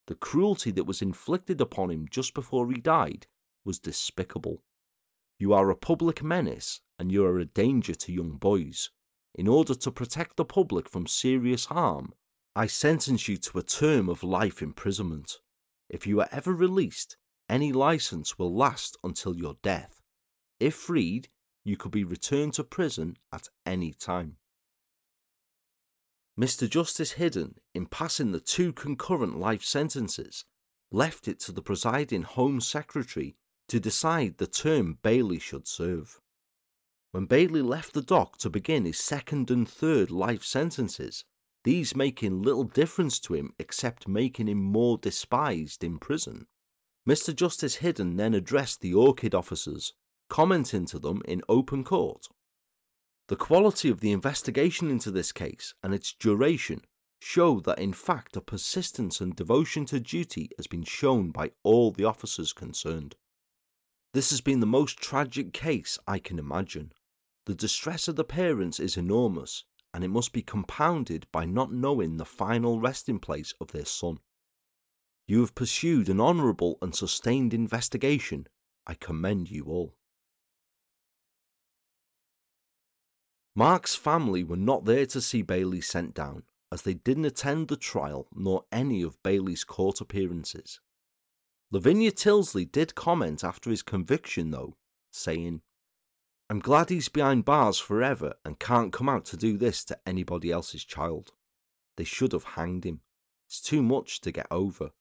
The 0.07 0.15
cruelty 0.15 0.71
that 0.71 0.85
was 0.85 1.01
inflicted 1.01 1.59
upon 1.59 1.91
him 1.91 2.07
just 2.09 2.33
before 2.33 2.71
he 2.71 2.79
died 2.79 3.27
was 3.65 3.77
despicable. 3.77 4.63
You 5.39 5.53
are 5.53 5.69
a 5.69 5.75
public 5.75 6.23
menace 6.23 6.81
and 6.97 7.11
you 7.11 7.23
are 7.25 7.37
a 7.37 7.45
danger 7.45 7.93
to 7.93 8.11
young 8.11 8.37
boys. 8.37 8.89
In 9.35 9.47
order 9.47 9.75
to 9.75 9.91
protect 9.91 10.35
the 10.35 10.45
public 10.45 10.89
from 10.89 11.05
serious 11.05 11.65
harm, 11.65 12.13
I 12.55 12.65
sentence 12.65 13.27
you 13.27 13.37
to 13.37 13.59
a 13.59 13.63
term 13.63 14.09
of 14.09 14.23
life 14.23 14.63
imprisonment. 14.63 15.37
If 15.89 16.07
you 16.07 16.19
are 16.21 16.29
ever 16.31 16.53
released, 16.53 17.17
any 17.47 17.71
license 17.71 18.39
will 18.39 18.53
last 18.53 18.97
until 19.03 19.37
your 19.37 19.55
death. 19.61 20.01
If 20.59 20.73
freed, 20.73 21.29
you 21.63 21.77
could 21.77 21.91
be 21.91 22.03
returned 22.03 22.55
to 22.55 22.63
prison 22.63 23.17
at 23.31 23.47
any 23.65 23.93
time. 23.93 24.37
Mr. 26.39 26.69
Justice 26.69 27.13
Hidden, 27.13 27.55
in 27.75 27.85
passing 27.85 28.31
the 28.31 28.39
two 28.39 28.73
concurrent 28.73 29.39
life 29.39 29.63
sentences, 29.63 30.45
left 30.91 31.27
it 31.27 31.39
to 31.41 31.51
the 31.51 31.61
presiding 31.61 32.23
Home 32.23 32.59
Secretary 32.59 33.35
to 33.67 33.79
decide 33.79 34.37
the 34.37 34.47
term 34.47 34.97
Bailey 35.01 35.39
should 35.39 35.67
serve. 35.67 36.19
When 37.11 37.25
Bailey 37.25 37.61
left 37.61 37.93
the 37.93 38.01
dock 38.01 38.37
to 38.39 38.49
begin 38.49 38.85
his 38.85 38.99
second 38.99 39.49
and 39.49 39.67
third 39.67 40.11
life 40.11 40.43
sentences, 40.43 41.25
these 41.63 41.95
making 41.95 42.41
little 42.41 42.63
difference 42.63 43.19
to 43.21 43.33
him 43.33 43.53
except 43.59 44.07
making 44.07 44.47
him 44.47 44.61
more 44.61 44.97
despised 44.97 45.83
in 45.83 45.99
prison, 45.99 46.47
Mr. 47.07 47.35
Justice 47.35 47.75
Hidden 47.75 48.17
then 48.17 48.33
addressed 48.33 48.81
the 48.81 48.93
Orchid 48.93 49.33
officers, 49.33 49.93
commenting 50.29 50.85
to 50.87 50.99
them 50.99 51.21
in 51.25 51.41
open 51.49 51.83
court 51.83 52.27
the 53.27 53.35
quality 53.35 53.89
of 53.89 53.99
the 53.99 54.11
investigation 54.13 54.89
into 54.89 55.11
this 55.11 55.31
case 55.31 55.73
and 55.83 55.93
its 55.93 56.13
duration 56.13 56.81
show 57.19 57.59
that 57.59 57.79
in 57.79 57.91
fact 57.91 58.37
a 58.37 58.41
persistence 58.41 59.19
and 59.19 59.35
devotion 59.35 59.85
to 59.85 59.99
duty 59.99 60.49
has 60.55 60.67
been 60.67 60.83
shown 60.83 61.31
by 61.31 61.51
all 61.63 61.91
the 61.91 62.05
officers 62.05 62.53
concerned. 62.53 63.15
This 64.17 64.31
has 64.31 64.41
been 64.41 64.61
the 64.61 64.65
most 64.65 64.97
tragic 64.97 65.53
case 65.53 65.99
I 66.07 66.17
can 66.17 66.39
imagine. 66.39 66.91
The 67.45 67.53
distress 67.53 68.07
of 68.07 68.15
the 68.15 68.23
parents 68.23 68.79
is 68.79 68.97
enormous, 68.97 69.63
and 69.93 70.03
it 70.03 70.07
must 70.07 70.33
be 70.33 70.41
compounded 70.41 71.27
by 71.31 71.45
not 71.45 71.71
knowing 71.71 72.17
the 72.17 72.25
final 72.25 72.79
resting 72.79 73.19
place 73.19 73.53
of 73.61 73.73
their 73.73 73.85
son. 73.85 74.17
You 75.27 75.41
have 75.41 75.53
pursued 75.53 76.09
an 76.09 76.19
honourable 76.19 76.79
and 76.81 76.95
sustained 76.95 77.53
investigation. 77.53 78.47
I 78.87 78.95
commend 78.95 79.51
you 79.51 79.65
all. 79.65 79.93
Mark's 83.53 83.93
family 83.93 84.43
were 84.43 84.57
not 84.57 84.85
there 84.85 85.05
to 85.05 85.21
see 85.21 85.43
Bailey 85.43 85.81
sent 85.81 86.15
down, 86.15 86.41
as 86.71 86.81
they 86.81 86.95
didn't 86.95 87.25
attend 87.25 87.67
the 87.67 87.77
trial 87.77 88.27
nor 88.33 88.65
any 88.71 89.03
of 89.03 89.21
Bailey's 89.21 89.63
court 89.63 90.01
appearances. 90.01 90.79
Lavinia 91.69 92.11
Tildesley 92.11 92.71
did 92.71 92.95
comment 92.95 93.43
after 93.43 93.69
his 93.69 93.81
conviction, 93.81 94.51
though, 94.51 94.77
saying, 95.11 95.61
I'm 96.49 96.59
glad 96.59 96.89
he's 96.89 97.09
behind 97.09 97.43
bars 97.43 97.77
forever 97.77 98.35
and 98.45 98.57
can't 98.57 98.93
come 98.93 99.09
out 99.09 99.25
to 99.25 99.37
do 99.37 99.57
this 99.57 99.83
to 99.85 99.99
anybody 100.05 100.49
else's 100.49 100.85
child. 100.85 101.33
They 101.97 102.05
should 102.05 102.31
have 102.31 102.43
hanged 102.43 102.85
him. 102.85 103.01
It's 103.47 103.61
too 103.61 103.83
much 103.83 104.21
to 104.21 104.31
get 104.31 104.47
over. 104.49 104.91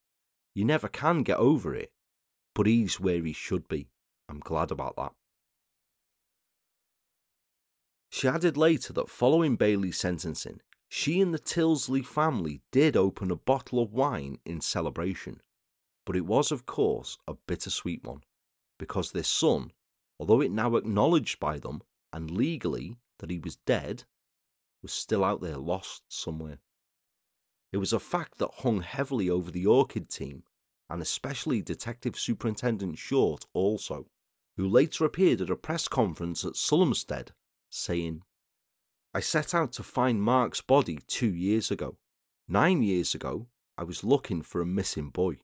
You 0.55 0.65
never 0.65 0.89
can 0.89 1.23
get 1.23 1.39
over 1.39 1.75
it, 1.75 1.93
but 2.55 2.67
he's 2.67 2.99
where 2.99 3.23
he 3.23 3.33
should 3.33 3.69
be. 3.69 3.91
I'm 4.29 4.41
glad 4.41 4.73
about 4.73 4.97
that. 4.97 5.13
She 8.11 8.27
added 8.27 8.57
later 8.57 8.93
that 8.95 9.11
following 9.11 9.57
Bailey's 9.57 9.99
sentencing, 9.99 10.61
she 10.89 11.21
and 11.21 11.35
the 11.35 11.39
Tildesley 11.39 12.05
family 12.05 12.63
did 12.73 12.97
open 12.97 13.31
a 13.31 13.37
bottle 13.37 13.81
of 13.81 13.93
wine 13.93 14.39
in 14.45 14.61
celebration, 14.61 15.41
but 16.07 16.17
it 16.17 16.25
was, 16.25 16.51
of 16.51 16.65
course, 16.65 17.19
a 17.29 17.35
bittersweet 17.47 18.03
one, 18.05 18.23
because 18.79 19.13
their 19.13 19.23
son, 19.23 19.73
although 20.19 20.41
it 20.41 20.53
now 20.53 20.77
acknowledged 20.77 21.39
by 21.39 21.59
them 21.59 21.83
and 22.13 22.31
legally 22.31 22.97
that 23.19 23.31
he 23.31 23.39
was 23.39 23.57
dead, 23.67 24.05
was 24.83 24.93
still 24.93 25.25
out 25.25 25.43
there 25.43 25.59
lost 25.59 26.05
somewhere. 26.09 26.61
It 27.73 27.79
was 27.79 27.93
a 27.93 27.99
fact 27.99 28.39
that 28.39 28.63
hung 28.63 28.81
heavily 28.81 29.29
over 29.29 29.51
the 29.51 29.67
Orchid 29.67 30.09
team, 30.09 30.45
and 30.89 31.03
especially 31.03 31.61
Detective 31.61 32.17
Superintendent 32.17 32.97
Short 32.97 33.45
also, 33.53 34.07
who 34.57 34.69
later 34.69 35.05
appeared 35.05 35.41
at 35.41 35.51
a 35.51 35.57
press 35.57 35.89
conference 35.89 36.45
at 36.45 36.55
Sulhamstead 36.55 37.31
saying, 37.69 38.23
I 39.13 39.21
set 39.21 39.55
out 39.55 39.73
to 39.73 39.83
find 39.83 40.23
Mark's 40.23 40.61
body 40.61 41.01
two 41.07 41.35
years 41.35 41.71
ago. 41.71 41.97
Nine 42.49 42.83
years 42.83 43.15
ago, 43.15 43.49
I 43.77 43.83
was 43.83 44.05
looking 44.05 44.43
for 44.43 44.61
a 44.61 44.67
missing 44.67 45.11
boy. 45.11 45.39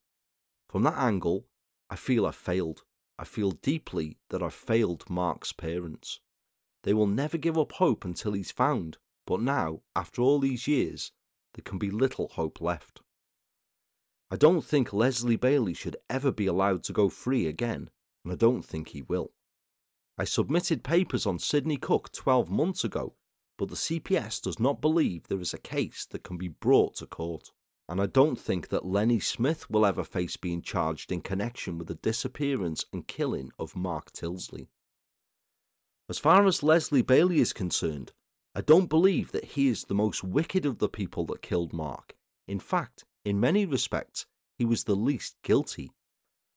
From 0.73 0.85
that 0.85 0.97
angle, 0.97 1.47
I 1.91 1.97
feel 1.97 2.25
I 2.25 2.31
failed. 2.31 2.85
I 3.19 3.25
feel 3.25 3.51
deeply 3.51 4.17
that 4.31 4.43
I 4.43 4.49
failed 4.49 5.11
Mark's 5.11 5.53
parents. 5.53 6.21
They 6.83 6.95
will 6.95 7.07
never 7.07 7.37
give 7.37 7.59
up 7.59 7.73
hope 7.73 8.07
until 8.07 8.33
he's 8.33 8.51
found, 8.51 8.97
but 9.27 9.43
now, 9.43 9.83
after 9.95 10.23
all 10.23 10.39
these 10.39 10.67
years, 10.67 11.13
there 11.53 11.63
can 11.63 11.77
be 11.77 11.91
little 11.91 12.29
hope 12.29 12.59
left. 12.59 13.03
I 14.31 14.37
don't 14.37 14.65
think 14.65 14.95
Leslie 14.95 15.37
Bailey 15.37 15.75
should 15.75 15.99
ever 16.09 16.33
be 16.33 16.47
allowed 16.47 16.85
to 16.85 16.95
go 16.95 17.11
free 17.11 17.47
again, 17.47 17.91
and 18.25 18.33
I 18.33 18.37
don't 18.37 18.65
think 18.65 18.89
he 18.89 19.03
will. 19.03 19.35
I 20.17 20.25
submitted 20.25 20.83
papers 20.83 21.27
on 21.27 21.39
Sidney 21.39 21.77
Cooke 21.77 22.13
12 22.13 22.49
months 22.49 22.83
ago, 22.83 23.15
but 23.59 23.69
the 23.69 23.77
CPS 23.77 24.41
does 24.41 24.59
not 24.59 24.81
believe 24.81 25.29
there 25.29 25.39
is 25.39 25.53
a 25.53 25.59
case 25.59 26.07
that 26.07 26.25
can 26.25 26.39
be 26.39 26.49
brought 26.49 26.97
to 26.97 27.07
court. 27.07 27.51
And 27.89 28.01
I 28.01 28.07
don't 28.07 28.39
think 28.39 28.69
that 28.69 28.87
Lenny 28.87 29.21
Smith 29.21 29.69
will 29.71 29.85
ever 29.85 30.05
face 30.05 30.37
being 30.37 30.63
charged 30.63 31.13
in 31.13 31.21
connection 31.21 31.79
with 31.79 31.89
the 31.89 31.95
disappearance 31.95 32.85
and 32.93 33.07
killing 33.07 33.51
of 33.59 33.77
Mark 33.77 34.13
Tildesley. 34.13 34.69
As 36.09 36.19
far 36.19 36.47
as 36.47 36.63
Leslie 36.63 37.03
Bailey 37.03 37.41
is 37.41 37.53
concerned, 37.53 38.13
I 38.55 38.61
don't 38.61 38.89
believe 38.89 39.33
that 39.33 39.45
he 39.45 39.69
is 39.69 39.85
the 39.85 39.95
most 39.95 40.23
wicked 40.23 40.67
of 40.67 40.79
the 40.79 40.89
people 40.89 41.25
that 41.27 41.43
killed 41.43 41.73
Mark. 41.73 42.15
In 42.47 42.61
fact, 42.61 43.05
in 43.25 43.41
many 43.41 43.65
respects, 43.65 44.27
he 44.59 44.65
was 44.65 44.85
the 44.85 44.97
least 44.97 45.37
guilty. 45.43 45.93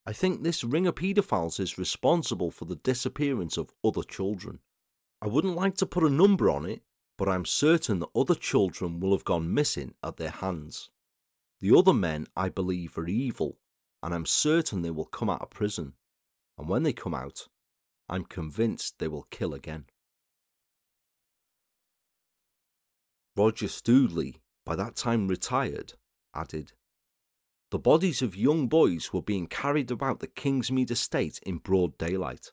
I 0.05 0.13
think 0.13 0.43
this 0.43 0.63
ring 0.63 0.87
of 0.87 0.95
paedophiles 0.95 1.59
is 1.59 1.77
responsible 1.77 2.51
for 2.51 2.65
the 2.65 2.75
disappearance 2.75 3.57
of 3.57 3.73
other 3.83 4.03
children. 4.03 4.59
I 5.21 5.27
wouldn't 5.27 5.55
like 5.55 5.75
to 5.77 5.85
put 5.85 6.03
a 6.03 6.09
number 6.09 6.49
on 6.49 6.65
it, 6.65 6.83
but 7.17 7.29
I'm 7.29 7.45
certain 7.45 7.99
that 7.99 8.09
other 8.15 8.35
children 8.35 8.99
will 8.99 9.11
have 9.11 9.23
gone 9.23 9.53
missing 9.53 9.93
at 10.03 10.17
their 10.17 10.29
hands. 10.29 10.89
The 11.59 11.75
other 11.75 11.93
men 11.93 12.27
I 12.35 12.49
believe 12.49 12.97
are 12.97 13.07
evil, 13.07 13.57
and 14.03 14.13
I'm 14.13 14.25
certain 14.25 14.81
they 14.81 14.91
will 14.91 15.05
come 15.05 15.29
out 15.29 15.41
of 15.41 15.49
prison. 15.49 15.93
And 16.57 16.69
when 16.69 16.83
they 16.83 16.93
come 16.93 17.13
out, 17.13 17.47
I'm 18.07 18.25
convinced 18.25 18.99
they 18.99 19.07
will 19.07 19.27
kill 19.31 19.53
again. 19.53 19.85
Roger 23.35 23.67
Stoodley, 23.67 24.35
by 24.65 24.75
that 24.75 24.95
time 24.95 25.27
retired, 25.27 25.93
added, 26.33 26.73
The 27.71 27.79
bodies 27.79 28.21
of 28.21 28.35
young 28.35 28.67
boys 28.67 29.11
were 29.11 29.21
being 29.21 29.47
carried 29.47 29.91
about 29.91 30.19
the 30.19 30.27
Kingsmead 30.27 30.91
estate 30.91 31.39
in 31.45 31.57
broad 31.57 31.97
daylight. 31.97 32.51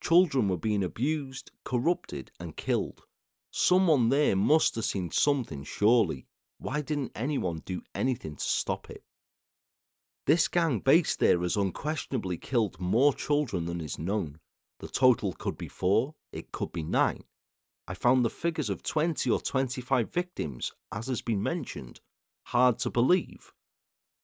Children 0.00 0.48
were 0.48 0.56
being 0.56 0.82
abused, 0.82 1.50
corrupted, 1.64 2.32
and 2.40 2.56
killed. 2.56 3.02
Someone 3.50 4.08
there 4.08 4.34
must 4.34 4.74
have 4.76 4.84
seen 4.84 5.10
something, 5.10 5.64
surely. 5.64 6.26
Why 6.62 6.80
didn't 6.80 7.10
anyone 7.16 7.62
do 7.64 7.82
anything 7.92 8.36
to 8.36 8.44
stop 8.44 8.88
it? 8.88 9.02
This 10.28 10.46
gang 10.46 10.78
based 10.78 11.18
there 11.18 11.40
has 11.40 11.56
unquestionably 11.56 12.36
killed 12.36 12.80
more 12.80 13.12
children 13.12 13.64
than 13.64 13.80
is 13.80 13.98
known. 13.98 14.38
The 14.78 14.86
total 14.86 15.32
could 15.32 15.58
be 15.58 15.66
four, 15.66 16.14
it 16.30 16.52
could 16.52 16.70
be 16.70 16.84
nine. 16.84 17.24
I 17.88 17.94
found 17.94 18.24
the 18.24 18.30
figures 18.30 18.70
of 18.70 18.84
20 18.84 19.28
or 19.28 19.40
25 19.40 20.12
victims, 20.12 20.70
as 20.92 21.08
has 21.08 21.20
been 21.20 21.42
mentioned, 21.42 22.00
hard 22.44 22.78
to 22.78 22.90
believe, 22.90 23.52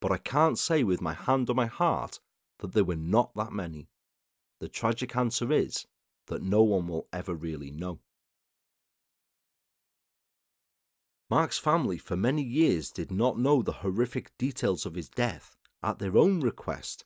but 0.01 0.13
I 0.13 0.19
can't 0.19 0.61
say 0.61 0.85
with 0.85 1.01
my 1.01 1.15
hand 1.15 1.51
on 1.51 1.57
my 1.57 1.67
heart 1.67 2.21
that 2.61 2.71
there 2.71 2.85
were 2.85 2.95
not 2.95 3.35
that 3.35 3.51
many. 3.51 3.89
The 4.61 4.69
tragic 4.69 5.17
answer 5.17 5.53
is 5.53 5.89
that 6.29 6.43
no 6.43 6.63
one 6.63 6.87
will 6.87 7.09
ever 7.13 7.35
really 7.35 7.73
know. 7.73 7.99
Mark's 11.31 11.59
family 11.59 11.99
for 11.99 12.17
many 12.17 12.43
years 12.43 12.91
did 12.91 13.11
not 13.11 13.39
know 13.39 13.61
the 13.61 13.85
horrific 13.85 14.37
details 14.39 14.87
of 14.87 14.95
his 14.95 15.11
death 15.11 15.57
at 15.83 15.99
their 15.99 16.17
own 16.17 16.41
request, 16.41 17.05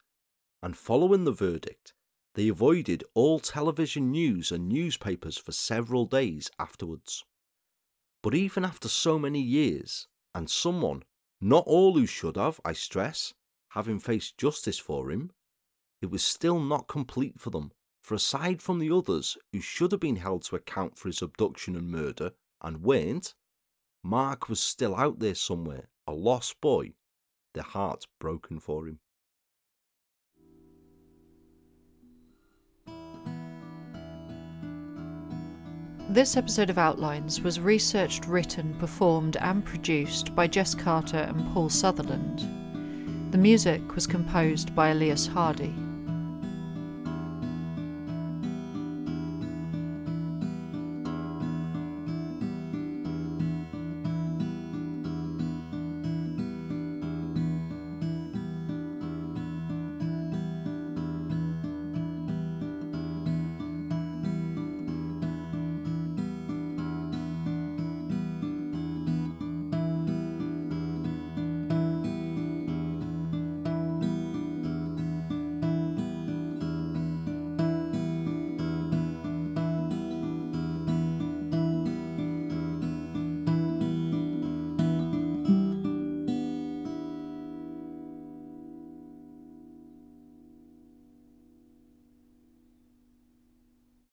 and 0.63 0.77
following 0.77 1.25
the 1.25 1.33
verdict, 1.33 1.93
they 2.35 2.49
avoided 2.49 3.03
all 3.15 3.41
television 3.41 4.11
news 4.11 4.53
and 4.53 4.69
newspapers 4.69 5.37
for 5.37 5.53
several 5.53 6.07
days 6.07 6.51
afterwards. 6.59 7.25
But 8.23 8.35
even 8.35 8.65
after 8.65 8.89
so 8.89 9.19
many 9.19 9.41
years, 9.41 10.07
and 10.35 10.49
someone, 10.49 11.03
not 11.41 11.65
all 11.67 11.95
who 11.95 12.07
should 12.07 12.37
have, 12.37 12.61
I 12.65 12.73
stress, 12.75 13.35
having 13.71 13.99
faced 13.99 14.39
justice 14.39 14.79
for 14.79 15.11
him, 15.11 15.33
it 16.01 16.11
was 16.11 16.25
still 16.25 16.61
not 16.61 16.87
complete 16.87 17.41
for 17.41 17.51
them, 17.51 17.73
for 18.03 18.15
aside 18.15 18.63
from 18.63 18.79
the 18.79 18.91
others 18.91 19.37
who 19.53 19.61
should 19.61 19.91
have 19.91 20.01
been 20.01 20.17
held 20.17 20.45
to 20.45 20.57
account 20.57 20.97
for 20.97 21.09
his 21.09 21.23
abduction 21.23 21.75
and 21.75 21.91
murder, 21.91 22.33
and 22.63 22.85
weren't, 22.85 23.35
Mark 24.05 24.49
was 24.49 24.61
still 24.61 24.97
out 24.97 25.21
there 25.21 25.35
somewhere, 25.35 25.89
a 26.07 26.13
lost 26.13 26.61
boy, 26.61 26.95
their 27.55 27.63
hearts 27.63 28.07
broken 28.19 28.59
for 28.59 28.89
him. 28.89 28.99
This 36.09 36.37
episode 36.37 36.69
of 36.69 36.77
Outlines 36.77 37.41
was 37.41 37.61
researched, 37.61 38.27
written, 38.27 38.75
performed, 38.75 39.37
and 39.37 39.65
produced 39.65 40.35
by 40.35 40.47
Jess 40.47 40.75
Carter 40.75 41.17
and 41.17 41.51
Paul 41.55 41.71
Sutherland. 41.71 42.41
The 43.33 43.39
music 43.39 43.95
was 43.95 44.07
composed 44.07 44.75
by 44.75 44.89
Elias 44.89 45.27
Hardy. 45.27 45.73